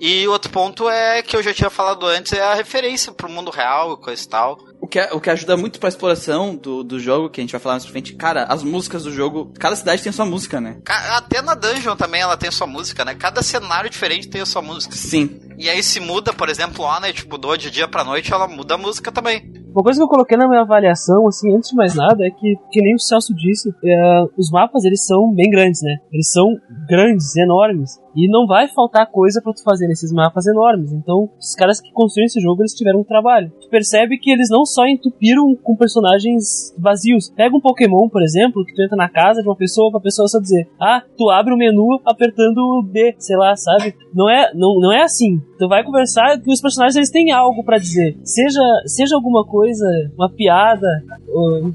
E 0.00 0.26
outro 0.28 0.50
ponto 0.50 0.88
é 0.88 1.22
que 1.22 1.36
eu 1.36 1.42
já 1.42 1.52
tinha 1.52 1.70
falado 1.70 2.06
antes, 2.06 2.32
é 2.32 2.42
a 2.42 2.54
referência 2.54 3.12
pro 3.12 3.28
mundo 3.28 3.50
real 3.50 3.94
e 3.94 3.96
coisa 3.96 4.22
e 4.22 4.28
tal. 4.28 4.58
O 4.80 4.86
que, 4.86 5.00
o 5.12 5.20
que 5.20 5.30
ajuda 5.30 5.56
muito 5.56 5.78
pra 5.78 5.88
exploração 5.88 6.56
do, 6.56 6.82
do 6.82 6.98
jogo, 6.98 7.30
que 7.30 7.40
a 7.40 7.42
gente 7.42 7.52
vai 7.52 7.60
falar 7.60 7.74
mais 7.74 7.84
pra 7.84 7.92
frente, 7.92 8.14
cara, 8.14 8.44
as 8.44 8.64
músicas 8.64 9.04
do 9.04 9.12
jogo, 9.12 9.52
cada 9.58 9.76
cidade 9.76 10.02
tem 10.02 10.10
sua 10.10 10.26
música, 10.26 10.60
né? 10.60 10.80
Até 10.86 11.40
na 11.40 11.54
dungeon 11.54 11.94
também 11.94 12.20
ela 12.20 12.36
tem 12.36 12.50
sua 12.50 12.66
música, 12.66 13.04
né? 13.04 13.14
Cada 13.14 13.42
cenário 13.42 13.88
diferente 13.88 14.28
tem 14.28 14.40
a 14.40 14.46
sua 14.46 14.60
música. 14.60 14.94
Sim. 14.94 15.40
E 15.56 15.70
aí 15.70 15.82
se 15.82 16.00
muda, 16.00 16.32
por 16.32 16.48
exemplo, 16.48 16.84
lá, 16.84 16.98
né? 16.98 17.12
Tipo, 17.12 17.38
do 17.38 17.56
de 17.56 17.70
dia 17.70 17.86
pra 17.86 18.02
noite, 18.02 18.32
ela 18.32 18.48
muda 18.48 18.74
a 18.74 18.78
música 18.78 19.12
também. 19.12 19.52
Uma 19.72 19.82
coisa 19.82 19.98
que 19.98 20.04
eu 20.04 20.08
coloquei 20.08 20.36
na 20.36 20.46
minha 20.46 20.60
avaliação, 20.60 21.26
assim, 21.26 21.54
antes 21.54 21.70
de 21.70 21.76
mais 21.76 21.94
nada, 21.94 22.26
é 22.26 22.30
que, 22.30 22.56
que 22.70 22.82
nem 22.82 22.94
o 22.94 22.98
Celso 22.98 23.32
disse, 23.34 23.70
é, 23.82 24.22
os 24.36 24.50
mapas, 24.50 24.84
eles 24.84 25.04
são 25.06 25.32
bem 25.34 25.48
grandes, 25.50 25.80
né? 25.82 25.96
Eles 26.12 26.30
são 26.30 26.46
grandes, 26.88 27.31
enormes. 27.36 28.00
E 28.14 28.28
não 28.28 28.46
vai 28.46 28.68
faltar 28.68 29.10
coisa 29.10 29.40
pra 29.40 29.52
tu 29.52 29.62
fazer 29.62 29.86
nesses 29.86 30.12
mapas 30.12 30.46
enormes. 30.46 30.92
Então, 30.92 31.30
os 31.38 31.54
caras 31.54 31.80
que 31.80 31.92
construíram 31.92 32.26
esse 32.26 32.40
jogo, 32.40 32.62
eles 32.62 32.74
tiveram 32.74 33.00
um 33.00 33.04
trabalho. 33.04 33.50
Tu 33.60 33.68
percebe 33.68 34.18
que 34.18 34.30
eles 34.30 34.48
não 34.50 34.64
só 34.64 34.86
entupiram 34.86 35.54
com 35.56 35.76
personagens 35.76 36.74
vazios. 36.78 37.30
Pega 37.30 37.56
um 37.56 37.60
Pokémon, 37.60 38.08
por 38.08 38.22
exemplo, 38.22 38.64
que 38.64 38.74
tu 38.74 38.82
entra 38.82 38.96
na 38.96 39.08
casa 39.08 39.42
de 39.42 39.48
uma 39.48 39.56
pessoa 39.56 39.90
pra 39.90 40.00
pessoa 40.00 40.28
só 40.28 40.38
dizer, 40.38 40.68
ah, 40.80 41.02
tu 41.16 41.30
abre 41.30 41.54
o 41.54 41.56
menu 41.56 42.00
apertando 42.04 42.82
B, 42.82 43.14
sei 43.18 43.36
lá, 43.36 43.56
sabe? 43.56 43.94
Não 44.14 44.28
é, 44.28 44.52
não, 44.54 44.78
não 44.78 44.92
é 44.92 45.02
assim. 45.02 45.40
Tu 45.58 45.68
vai 45.68 45.84
conversar 45.84 46.40
e 46.44 46.52
os 46.52 46.60
personagens 46.60 46.96
eles 46.96 47.10
têm 47.10 47.30
algo 47.30 47.64
pra 47.64 47.78
dizer. 47.78 48.16
Seja, 48.24 48.62
seja 48.86 49.14
alguma 49.14 49.44
coisa, 49.44 49.86
uma 50.16 50.28
piada, 50.28 50.88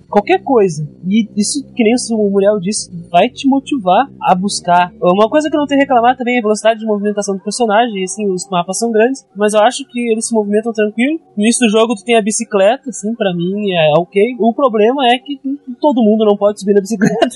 qualquer 0.09 0.43
coisa. 0.43 0.87
E 1.07 1.27
isso, 1.35 1.65
que 1.73 1.83
nem 1.83 1.93
o 2.11 2.29
Muriel 2.29 2.59
disse, 2.59 2.91
vai 3.09 3.29
te 3.29 3.47
motivar 3.47 4.09
a 4.21 4.35
buscar. 4.35 4.91
Uma 5.01 5.29
coisa 5.29 5.49
que 5.49 5.55
eu 5.55 5.59
não 5.59 5.67
tenho 5.67 5.79
a 5.79 5.83
reclamar 5.83 6.17
também 6.27 6.39
a 6.39 6.41
velocidade 6.41 6.79
de 6.79 6.85
movimentação 6.85 7.37
do 7.37 7.43
personagem. 7.43 8.01
E, 8.01 8.03
assim, 8.03 8.29
os 8.29 8.47
mapas 8.49 8.77
são 8.77 8.91
grandes, 8.91 9.25
mas 9.35 9.53
eu 9.53 9.61
acho 9.61 9.87
que 9.87 10.11
eles 10.11 10.27
se 10.27 10.33
movimentam 10.33 10.73
tranquilo. 10.73 11.19
No 11.35 11.43
início 11.43 11.65
do 11.65 11.71
jogo 11.71 11.95
tu 11.95 12.03
tem 12.03 12.17
a 12.17 12.21
bicicleta, 12.21 12.89
assim, 12.89 13.15
pra 13.15 13.33
mim 13.33 13.71
é 13.71 13.93
ok. 13.97 14.35
O 14.39 14.53
problema 14.53 15.07
é 15.07 15.17
que 15.17 15.39
todo 15.79 16.03
mundo 16.03 16.25
não 16.25 16.35
pode 16.35 16.59
subir 16.59 16.73
na 16.73 16.81
bicicleta. 16.81 17.29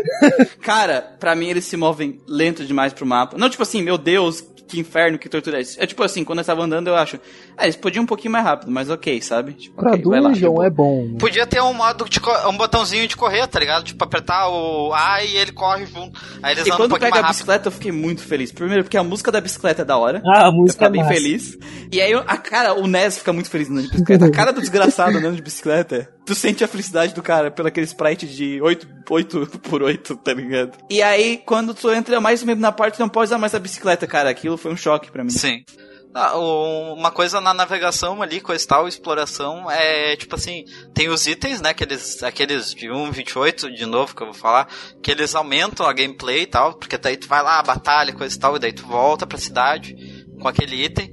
Cara, 0.62 1.02
pra 1.20 1.34
mim 1.34 1.48
eles 1.48 1.66
se 1.66 1.76
movem 1.76 2.18
lento 2.26 2.64
demais 2.64 2.92
pro 2.92 3.06
mapa. 3.06 3.36
Não, 3.36 3.50
tipo 3.50 3.62
assim, 3.62 3.82
meu 3.82 3.98
Deus, 3.98 4.42
que 4.68 4.78
inferno, 4.78 5.18
que 5.18 5.28
tortura 5.28 5.58
é 5.58 5.62
isso. 5.62 5.76
É 5.82 5.86
tipo 5.86 6.02
assim, 6.02 6.22
quando 6.24 6.38
eu 6.40 6.44
tava 6.44 6.62
andando, 6.62 6.88
eu 6.88 6.96
acho. 6.96 7.18
Ah, 7.56 7.64
eles 7.64 7.76
podiam 7.76 8.02
um 8.02 8.06
pouquinho 8.06 8.30
mais 8.32 8.44
rápido, 8.44 8.70
mas 8.70 8.88
ok, 8.90 9.20
sabe? 9.22 9.54
Tipo, 9.54 9.76
pra 9.80 9.92
ok, 9.92 10.04
vai 10.04 10.20
lá, 10.20 10.30
boa. 10.30 10.66
é 10.66 10.70
bom. 10.70 11.04
né? 11.06 11.16
Podia 11.18 11.46
ter 11.46 11.60
um 11.62 11.72
modo 11.74 12.04
de 12.08 12.20
um 12.48 12.56
botãozinho 12.56 13.08
de 13.08 13.16
correr, 13.16 13.46
tá 13.46 13.58
ligado? 13.58 13.84
Tipo, 13.84 14.04
apertar 14.04 14.48
o 14.48 14.92
A 14.94 15.24
e 15.24 15.36
ele 15.36 15.52
corre 15.52 15.86
junto. 15.86 16.20
Aí 16.42 16.52
eles 16.54 16.66
E 16.66 16.70
andam 16.70 16.74
um 16.74 16.76
quando 16.78 16.90
pouquinho 16.90 17.10
pega 17.12 17.24
a 17.24 17.28
bicicleta, 17.30 17.68
eu 17.68 17.72
fiquei 17.72 17.90
muito 17.92 18.22
feliz. 18.22 18.52
Primeiro, 18.52 18.84
porque 18.84 18.96
a 18.96 19.02
música 19.02 19.32
da 19.32 19.40
bicicleta 19.40 19.82
é 19.82 19.84
da 19.84 19.96
hora. 19.96 20.22
Ah, 20.26 20.44
a 20.44 20.48
Eu 20.48 20.52
música 20.52 20.72
ficar 20.72 20.86
é 20.86 20.90
bem 20.90 21.02
massa. 21.02 21.14
feliz. 21.14 21.58
E 21.90 22.00
aí, 22.00 22.12
eu- 22.12 22.22
a 22.26 22.36
cara, 22.36 22.74
o 22.74 22.86
Ness 22.86 23.18
fica 23.18 23.32
muito 23.32 23.48
feliz 23.50 23.68
andando 23.70 23.84
de 23.86 23.90
bicicleta. 23.92 24.26
A 24.26 24.30
cara 24.30 24.52
do 24.52 24.60
desgraçado 24.60 25.16
andando 25.16 25.36
de 25.36 25.42
bicicleta. 25.42 26.08
Tu 26.28 26.34
sente 26.34 26.62
a 26.62 26.68
felicidade 26.68 27.14
do 27.14 27.22
cara 27.22 27.50
pelo 27.50 27.68
aquele 27.68 27.86
sprite 27.86 28.26
de 28.26 28.60
8, 28.60 28.86
8 29.08 29.58
por 29.60 29.82
8, 29.82 30.14
tá 30.16 30.34
ligado? 30.34 30.76
E 30.90 31.00
aí, 31.00 31.38
quando 31.38 31.72
tu 31.72 31.90
entra 31.90 32.20
mais 32.20 32.42
mesmo 32.42 32.60
na 32.60 32.70
parte, 32.70 33.00
não 33.00 33.08
pode 33.08 33.28
usar 33.28 33.38
mais 33.38 33.54
a 33.54 33.58
bicicleta, 33.58 34.06
cara. 34.06 34.28
Aquilo 34.28 34.58
foi 34.58 34.70
um 34.70 34.76
choque 34.76 35.10
pra 35.10 35.24
mim. 35.24 35.30
Sim. 35.30 35.64
Ah, 36.12 36.36
uma 36.36 37.10
coisa 37.10 37.40
na 37.40 37.54
navegação 37.54 38.20
ali, 38.20 38.42
coisa 38.42 38.66
tal, 38.66 38.86
exploração, 38.86 39.70
é 39.70 40.16
tipo 40.16 40.34
assim, 40.34 40.66
tem 40.92 41.08
os 41.08 41.26
itens, 41.26 41.62
né, 41.62 41.70
aqueles, 41.70 42.22
aqueles 42.22 42.74
de 42.74 42.88
1.28, 42.88 43.74
de 43.74 43.86
novo, 43.86 44.14
que 44.14 44.22
eu 44.22 44.26
vou 44.26 44.34
falar, 44.34 44.68
que 45.02 45.10
eles 45.10 45.34
aumentam 45.34 45.86
a 45.86 45.94
gameplay 45.94 46.42
e 46.42 46.46
tal, 46.46 46.74
porque 46.74 46.98
daí 46.98 47.16
tu 47.16 47.26
vai 47.26 47.42
lá, 47.42 47.62
batalha, 47.62 48.12
coisa 48.12 48.36
e 48.36 48.38
tal, 48.38 48.56
e 48.56 48.58
daí 48.58 48.72
tu 48.74 48.86
volta 48.86 49.26
pra 49.26 49.38
cidade 49.38 49.96
com 50.38 50.46
aquele 50.46 50.84
item. 50.84 51.10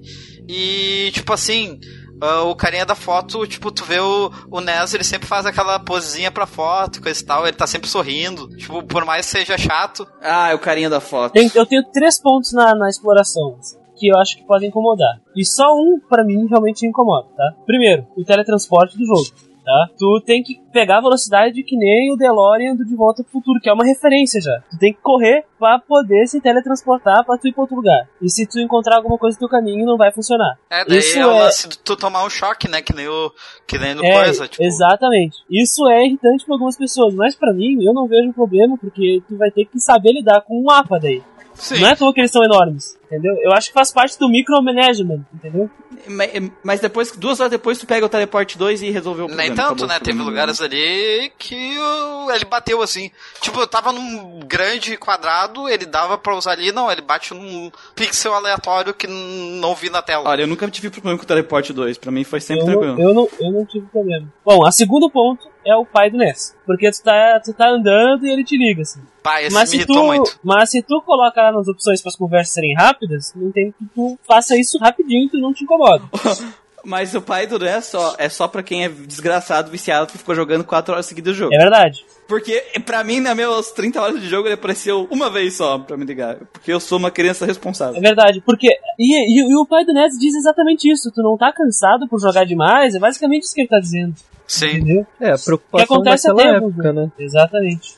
E, 0.47 1.09
tipo 1.13 1.31
assim, 1.31 1.79
ah, 2.21 2.43
o 2.43 2.55
carinha 2.55 2.85
da 2.85 2.95
foto, 2.95 3.45
tipo, 3.47 3.71
tu 3.71 3.83
vê 3.85 3.99
o, 3.99 4.31
o 4.49 4.61
Ness, 4.61 4.93
ele 4.93 5.03
sempre 5.03 5.27
faz 5.27 5.45
aquela 5.45 5.79
posezinha 5.79 6.31
pra 6.31 6.45
foto, 6.45 7.01
coisa 7.01 7.21
e 7.21 7.25
tal, 7.25 7.43
ele 7.47 7.55
tá 7.57 7.67
sempre 7.67 7.89
sorrindo. 7.89 8.47
Tipo, 8.57 8.83
por 8.83 9.03
mais 9.05 9.25
que 9.25 9.31
seja 9.37 9.57
chato, 9.57 10.07
Ah, 10.21 10.49
é 10.51 10.55
o 10.55 10.59
carinha 10.59 10.89
da 10.89 10.99
foto. 10.99 11.33
Tem- 11.33 11.51
eu 11.53 11.65
tenho 11.65 11.83
três 11.91 12.19
pontos 12.21 12.51
na, 12.53 12.73
na 12.75 12.89
exploração 12.89 13.55
assim, 13.59 13.77
que 13.97 14.07
eu 14.07 14.17
acho 14.17 14.37
que 14.37 14.43
podem 14.45 14.69
incomodar. 14.69 15.21
E 15.35 15.45
só 15.45 15.73
um, 15.73 15.99
pra 16.09 16.23
mim, 16.23 16.45
realmente 16.49 16.85
incomoda, 16.85 17.27
tá? 17.35 17.53
Primeiro, 17.65 18.05
o 18.17 18.23
teletransporte 18.23 18.97
do 18.97 19.05
jogo. 19.05 19.25
Tá? 19.65 19.89
Tu 19.97 20.21
tem 20.25 20.43
que 20.43 20.61
pegar 20.71 20.99
a 20.99 21.01
velocidade 21.01 21.63
que 21.63 21.75
nem 21.75 22.13
o 22.13 22.15
DeLorean 22.15 22.75
do 22.75 22.85
De 22.85 22.95
Volta 22.95 23.23
pro 23.23 23.31
Futuro, 23.31 23.59
que 23.59 23.67
é 23.67 23.73
uma 23.73 23.83
referência 23.83 24.39
já. 24.39 24.61
Tu 24.69 24.77
tem 24.77 24.93
que 24.93 24.99
correr 25.01 25.43
pra 25.57 25.79
poder 25.79 26.27
se 26.27 26.39
teletransportar 26.39 27.25
pra 27.25 27.35
tu 27.37 27.47
ir 27.47 27.51
pra 27.53 27.61
outro 27.63 27.75
lugar. 27.77 28.07
E 28.21 28.29
se 28.29 28.45
tu 28.45 28.59
encontrar 28.59 28.97
alguma 28.97 29.17
coisa 29.17 29.35
no 29.35 29.39
teu 29.39 29.49
caminho, 29.49 29.83
não 29.85 29.97
vai 29.97 30.11
funcionar. 30.11 30.55
É, 30.69 30.85
daí 30.85 30.99
Isso 30.99 31.17
é 31.17 31.25
o 31.25 31.31
é- 31.31 31.39
lance 31.45 31.67
de 31.67 31.79
tu 31.79 31.95
tomar 31.95 32.23
um 32.25 32.29
choque, 32.29 32.67
né? 32.69 32.81
Que 32.83 32.93
nem 32.95 33.07
o. 33.07 33.31
Que 33.65 33.79
nem 33.79 33.95
no 33.95 34.05
É, 34.05 34.13
coisa, 34.23 34.47
tipo. 34.47 34.63
exatamente. 34.63 35.37
Isso 35.49 35.87
é 35.89 36.05
irritante 36.05 36.45
pra 36.45 36.53
algumas 36.53 36.77
pessoas, 36.77 37.13
mas 37.15 37.35
pra 37.35 37.51
mim, 37.51 37.83
eu 37.83 37.91
não 37.93 38.07
vejo 38.07 38.31
problema, 38.33 38.77
porque 38.77 39.21
tu 39.27 39.35
vai 39.37 39.49
ter 39.49 39.65
que 39.65 39.79
saber 39.79 40.11
lidar 40.13 40.41
com 40.41 40.59
um 40.61 40.63
mapa 40.65 40.99
daí. 40.99 41.23
Sim. 41.55 41.79
Não 41.79 41.87
é 41.89 41.95
toa 41.95 42.13
que 42.13 42.19
eles 42.21 42.31
são 42.31 42.43
enormes, 42.43 42.97
entendeu? 43.05 43.33
Eu 43.41 43.51
acho 43.53 43.69
que 43.69 43.73
faz 43.73 43.91
parte 43.91 44.19
do 44.19 44.27
micromanagement, 44.29 45.21
entendeu? 45.33 45.69
Ma- 46.07 46.23
Mas 46.63 46.79
depois, 46.81 47.11
duas 47.11 47.39
horas 47.39 47.49
depois, 47.51 47.77
tu 47.79 47.87
pega 47.87 48.05
o 48.05 48.09
Teleporte 48.09 48.57
2 48.57 48.81
e 48.81 48.91
resolveu 48.91 49.25
o 49.25 49.27
problema. 49.27 49.47
Nem 49.49 49.55
tanto, 49.55 49.87
né? 49.87 49.99
Teve 49.99 50.21
lugares 50.21 50.61
ali 50.61 51.31
que 51.39 51.77
o- 51.79 52.31
ele 52.31 52.45
bateu 52.45 52.81
assim. 52.81 53.09
Tipo, 53.41 53.59
eu 53.59 53.67
tava 53.67 53.91
num 53.91 54.39
grande 54.45 54.97
quadrado, 54.97 55.67
ele 55.69 55.85
dava 55.85 56.17
pra 56.17 56.35
usar 56.35 56.51
ali, 56.51 56.71
não, 56.71 56.91
ele 56.91 57.01
bate 57.01 57.33
num 57.33 57.71
pixel 57.95 58.33
aleatório 58.33 58.93
que 58.93 59.07
não 59.07 59.73
vi 59.73 59.89
na 59.89 60.01
tela. 60.01 60.29
Olha, 60.29 60.41
eu 60.43 60.47
nunca 60.47 60.67
tive 60.69 60.89
problema 60.89 61.17
com 61.17 61.23
o 61.23 61.27
Teleporte 61.27 61.71
2. 61.73 61.97
Pra 61.97 62.11
mim 62.11 62.23
foi 62.23 62.41
sempre 62.41 62.63
Eu 62.63 62.67
não, 62.67 62.79
tranquilo. 62.81 63.09
eu, 63.09 63.13
não, 63.15 63.29
eu 63.39 63.51
não 63.51 63.65
tive 63.65 63.87
problema. 63.87 64.27
Bom, 64.45 64.65
a 64.65 64.71
segundo 64.71 65.09
ponto 65.09 65.47
é 65.65 65.75
o 65.75 65.85
pai 65.85 66.09
do 66.09 66.17
Ness. 66.17 66.55
Porque 66.65 66.89
tu 66.91 67.01
tá, 67.03 67.39
tu 67.43 67.53
tá 67.53 67.69
andando 67.69 68.25
e 68.25 68.29
ele 68.31 68.43
te 68.43 68.57
liga, 68.57 68.81
assim. 68.83 69.01
Pai, 69.23 69.45
esse 69.45 69.53
Mas 69.53 69.63
me 69.63 69.67
se, 69.69 69.75
irritou 69.77 69.95
tu, 69.95 70.03
muito. 70.05 70.39
mas 70.43 70.69
se 70.69 70.81
tu 70.83 71.01
coloca 71.01 71.41
lá 71.41 71.51
nas 71.51 71.67
opções 71.67 72.01
para 72.01 72.09
as 72.09 72.15
conversas 72.15 72.53
serem 72.53 72.75
rápidas, 72.75 73.33
não 73.35 73.51
tem 73.51 73.71
que 73.71 73.85
tu 73.95 74.17
faça 74.27 74.55
isso 74.57 74.77
rapidinho 74.77 75.29
que 75.29 75.39
não 75.41 75.53
te 75.53 75.63
incomoda. 75.63 76.03
Mas 76.87 77.15
o 77.15 77.19
pai 77.21 77.47
do 77.47 77.57
Ness 77.57 77.85
só, 77.87 78.13
é 78.19 78.29
só 78.29 78.47
pra 78.47 78.61
quem 78.61 78.85
é 78.85 78.89
desgraçado, 78.89 79.71
viciado, 79.71 80.05
que 80.05 80.19
ficou 80.19 80.35
jogando 80.35 80.63
4 80.63 80.93
horas 80.93 81.07
seguidas 81.07 81.33
o 81.33 81.35
jogo. 81.35 81.51
É 81.51 81.57
verdade. 81.57 82.05
Porque, 82.27 82.63
pra 82.85 83.03
mim, 83.03 83.19
nas 83.19 83.35
meus 83.35 83.71
30 83.71 83.99
horas 83.99 84.21
de 84.21 84.27
jogo, 84.29 84.47
ele 84.47 84.53
apareceu 84.53 85.07
uma 85.09 85.27
vez 85.31 85.55
só 85.55 85.79
pra 85.79 85.97
me 85.97 86.05
ligar. 86.05 86.35
Porque 86.53 86.71
eu 86.71 86.79
sou 86.79 86.99
uma 86.99 87.09
criança 87.09 87.43
É 87.43 87.47
responsável. 87.47 87.99
verdade, 87.99 88.39
porque. 88.45 88.67
E, 88.99 89.15
e- 89.15 89.49
e 89.51 89.55
o 89.55 89.65
pai 89.65 89.83
do 89.83 89.93
Ness 89.93 90.15
diz 90.19 90.35
exatamente 90.35 90.87
isso. 90.87 91.11
Tu 91.11 91.23
não 91.23 91.35
tá 91.35 91.51
cansado 91.51 92.07
por 92.07 92.19
jogar 92.21 92.45
demais, 92.45 92.93
é 92.93 92.99
basicamente 92.99 93.45
isso 93.45 93.55
que 93.55 93.61
ele 93.61 93.67
tá 93.67 93.79
dizendo. 93.79 94.13
Sim. 94.47 94.67
Entendeu? 94.77 95.07
É, 95.19 95.31
a 95.31 95.37
Que 95.37 95.45
preocupação 95.45 95.95
acontece 95.95 96.27
daquela 96.27 96.49
até 96.57 96.57
época, 96.65 96.93
né? 96.93 97.11
Exatamente. 97.17 97.95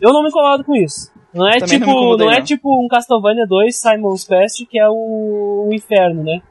Eu 0.00 0.12
não 0.12 0.22
me 0.22 0.28
incomodo 0.28 0.64
com 0.64 0.74
isso. 0.74 1.10
Não 1.32 1.46
é 1.48 1.58
Também 1.58 1.78
não 1.78 1.86
tipo, 1.86 1.86
não, 1.86 1.92
incomodei, 1.92 2.28
é 2.28 2.38
não. 2.38 2.44
tipo 2.44 2.84
um 2.84 2.88
Castlevania 2.88 3.46
2 3.46 3.76
Simon's 3.76 4.24
Quest, 4.24 4.66
que 4.68 4.78
é 4.78 4.88
o, 4.88 5.68
o 5.68 5.72
inferno, 5.72 6.24
né? 6.24 6.42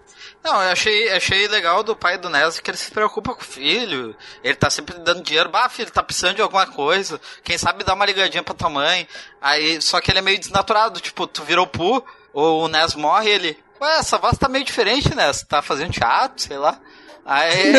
Não, 0.42 0.54
eu 0.64 0.72
achei, 0.72 1.10
achei 1.10 1.48
legal 1.50 1.84
do 1.84 1.96
pai 1.96 2.18
do 2.18 2.30
Nes 2.30 2.60
que 2.62 2.70
ele 2.72 2.78
se 2.78 2.90
preocupa 2.92 3.34
com 3.36 3.42
o 3.42 3.46
filho. 3.46 4.16
Ele 4.42 4.56
tá 4.56 4.70
sempre 4.70 4.98
dando 5.00 5.22
dinheiro. 5.22 5.50
Bah, 5.50 5.68
filho, 5.68 5.92
tá 5.92 6.02
precisando 6.02 6.36
de 6.36 6.42
alguma 6.42 6.66
coisa. 6.66 7.20
Quem 7.44 7.58
sabe 7.58 7.84
dá 7.84 7.94
uma 7.94 8.06
ligadinha 8.06 8.42
pra 8.42 8.54
tua 8.54 8.70
mãe. 8.70 9.06
Aí, 9.42 9.82
só 9.82 10.00
que 10.00 10.10
ele 10.12 10.20
é 10.20 10.22
meio 10.22 10.40
desnaturado. 10.40 11.02
Tipo, 11.02 11.28
tu 11.28 11.44
virou 11.44 11.68
pu, 11.68 12.02
ou 12.34 12.64
o 12.64 12.68
Nes 12.70 12.96
morre 12.96 13.30
ele. 13.30 13.58
Ué, 13.82 13.98
essa 14.00 14.18
voz 14.18 14.38
tá 14.38 14.48
meio 14.48 14.64
diferente, 14.64 15.14
Nes. 15.14 15.44
Tá 15.44 15.62
fazendo 15.62 15.92
teatro, 15.92 16.42
sei 16.42 16.58
lá. 16.58 16.80
Aí, 17.30 17.74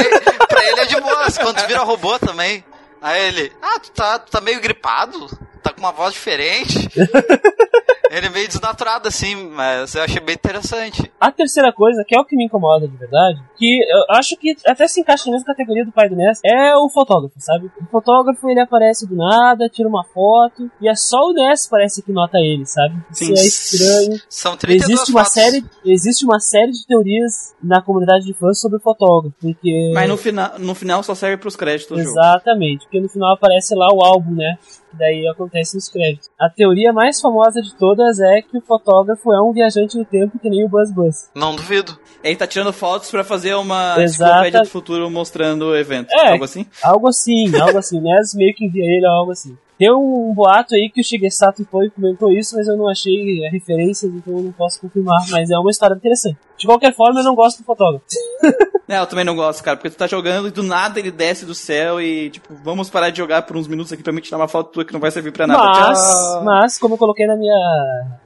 pra 0.48 0.64
ele 0.64 0.81
é 0.81 0.85
de 0.85 1.01
boas, 1.01 1.36
quando 1.36 1.66
vira 1.66 1.81
robô 1.81 2.16
também. 2.20 2.64
Aí 3.02 3.20
ele, 3.27 3.52
ah, 3.60 3.81
tu 3.81 3.90
tá, 3.90 4.18
tu 4.20 4.31
tá 4.31 4.40
meio 4.40 4.60
gripado? 4.60 5.28
Tá 5.62 5.73
com 5.73 5.81
uma 5.81 5.93
voz 5.93 6.15
diferente? 6.15 6.89
ele 8.11 8.27
é 8.27 8.31
meio 8.31 8.49
desnaturado 8.49 9.07
assim, 9.07 9.37
mas 9.37 9.95
eu 9.95 10.03
achei 10.03 10.20
bem 10.20 10.35
interessante. 10.35 11.11
A 11.20 11.31
terceira 11.31 11.73
coisa, 11.73 12.05
que 12.07 12.16
é 12.16 12.20
o 12.20 12.24
que 12.24 12.37
me 12.37 12.45
incomoda 12.45 12.89
de 12.89 12.97
verdade, 12.97 13.41
que 13.57 13.81
eu 13.82 14.16
acho 14.16 14.37
que 14.37 14.57
até 14.66 14.89
se 14.89 15.01
encaixa 15.01 15.27
na 15.27 15.32
mesma 15.32 15.47
categoria 15.47 15.85
do 15.85 15.93
pai 15.93 16.09
do 16.09 16.16
Ness, 16.16 16.41
é 16.45 16.77
o 16.77 16.89
fotógrafo, 16.89 17.35
sabe? 17.39 17.70
O 17.81 17.87
fotógrafo, 17.87 18.51
ele 18.51 18.61
aparece 18.61 19.07
do 19.07 19.15
nada, 19.15 19.69
tira 19.69 19.89
uma 19.89 20.05
foto, 20.05 20.69
e 20.81 20.89
é 20.89 20.95
só 20.95 21.19
o 21.19 21.32
Ness 21.32 21.69
parece 21.69 22.03
que 22.03 22.11
nota 22.11 22.39
ele, 22.39 22.66
sabe? 22.66 22.97
Isso 23.12 23.24
Sim. 23.24 23.32
é 23.32 23.47
estranho. 23.47 24.20
São 24.28 24.57
32 24.57 24.91
Existe 24.91 25.12
uma, 25.12 25.24
fotos. 25.24 25.32
série, 25.32 25.65
existe 25.85 26.24
uma 26.24 26.41
série 26.41 26.73
de 26.73 26.87
teorias 26.87 27.55
na 27.62 27.81
comunidade 27.81 28.24
de 28.24 28.35
fãs 28.35 28.59
sobre 28.59 28.78
o 28.78 28.81
fotógrafo, 28.81 29.37
porque... 29.41 29.93
Mas 29.95 30.09
no, 30.09 30.16
final 30.16 30.59
no 30.59 30.74
final 30.74 31.03
só 31.05 31.15
serve 31.15 31.37
pros 31.37 31.55
créditos 31.55 31.97
do 31.97 32.03
jogo. 32.03 32.19
Exatamente, 32.19 32.85
porque 32.87 33.01
no 33.01 33.09
final 33.09 33.35
aparece 33.35 33.74
lá 33.77 33.87
o 33.93 34.03
álbum, 34.03 34.35
né? 34.35 34.59
Daí 34.92 35.26
acontece 35.28 35.76
nos 35.76 35.88
créditos. 35.88 36.28
A 36.38 36.48
teoria 36.48 36.92
mais 36.92 37.20
famosa 37.20 37.60
de 37.60 37.74
todas 37.76 38.20
é 38.20 38.42
que 38.42 38.58
o 38.58 38.60
fotógrafo 38.60 39.32
é 39.32 39.40
um 39.40 39.52
viajante 39.52 39.96
no 39.96 40.04
tempo 40.04 40.38
que 40.38 40.48
nem 40.48 40.64
o 40.64 40.68
Buzz 40.68 40.92
Buzz. 40.92 41.30
Não 41.34 41.54
duvido. 41.54 41.98
Ele 42.22 42.36
tá 42.36 42.46
tirando 42.46 42.72
fotos 42.72 43.10
pra 43.10 43.24
fazer 43.24 43.54
uma 43.54 43.96
enciclopédia 44.02 44.62
do 44.62 44.68
futuro 44.68 45.10
mostrando 45.10 45.66
o 45.66 45.76
evento. 45.76 46.10
É. 46.12 46.32
Algo 46.32 46.44
assim? 46.44 46.66
Algo 46.82 47.08
assim, 47.08 47.56
algo 47.56 47.78
assim. 47.78 48.00
Nes 48.02 48.34
meio 48.34 48.54
que 48.54 48.64
envia 48.64 48.84
ele 48.84 49.06
algo 49.06 49.32
assim. 49.32 49.56
Tem 49.80 49.90
um 49.90 50.34
boato 50.34 50.74
aí 50.74 50.90
que 50.92 51.00
o 51.00 51.04
Shigesato 51.04 51.64
foi 51.64 51.86
e 51.86 51.90
comentou 51.90 52.30
isso, 52.30 52.54
mas 52.54 52.68
eu 52.68 52.76
não 52.76 52.86
achei 52.86 53.48
referências, 53.50 54.12
então 54.12 54.36
eu 54.36 54.42
não 54.42 54.52
posso 54.52 54.78
confirmar. 54.78 55.24
Mas 55.30 55.50
é 55.50 55.58
uma 55.58 55.70
história 55.70 55.94
interessante. 55.94 56.36
De 56.61 56.66
qualquer 56.66 56.95
forma, 56.95 57.20
eu 57.20 57.24
não 57.24 57.35
gosto 57.35 57.59
do 57.59 57.65
fotógrafo. 57.65 58.05
É, 58.91 58.99
eu 58.99 59.07
também 59.07 59.24
não 59.24 59.37
gosto, 59.37 59.62
cara, 59.62 59.77
porque 59.77 59.89
tu 59.91 59.97
tá 59.97 60.09
jogando 60.09 60.49
e 60.49 60.51
do 60.51 60.65
nada 60.65 60.99
ele 60.99 61.12
desce 61.12 61.47
do 61.47 61.55
céu 61.55 62.01
e, 62.01 62.28
tipo, 62.28 62.53
vamos 62.65 62.91
parar 62.91 63.11
de 63.11 63.19
jogar 63.19 63.43
por 63.43 63.57
uns 63.57 63.69
minutos 63.69 63.93
aqui 63.93 64.03
pra 64.03 64.12
mim 64.12 64.20
tirar 64.20 64.37
uma 64.39 64.49
foto 64.49 64.73
tua 64.73 64.85
que 64.85 64.93
não 64.93 64.99
vai 64.99 65.12
servir 65.12 65.31
pra 65.31 65.47
nada. 65.47 65.62
Mas, 65.65 65.99
Tchau. 66.01 66.43
mas, 66.45 66.77
como 66.77 66.95
eu 66.95 66.99
coloquei 66.99 67.24
na 67.24 67.37
minha, 67.37 67.55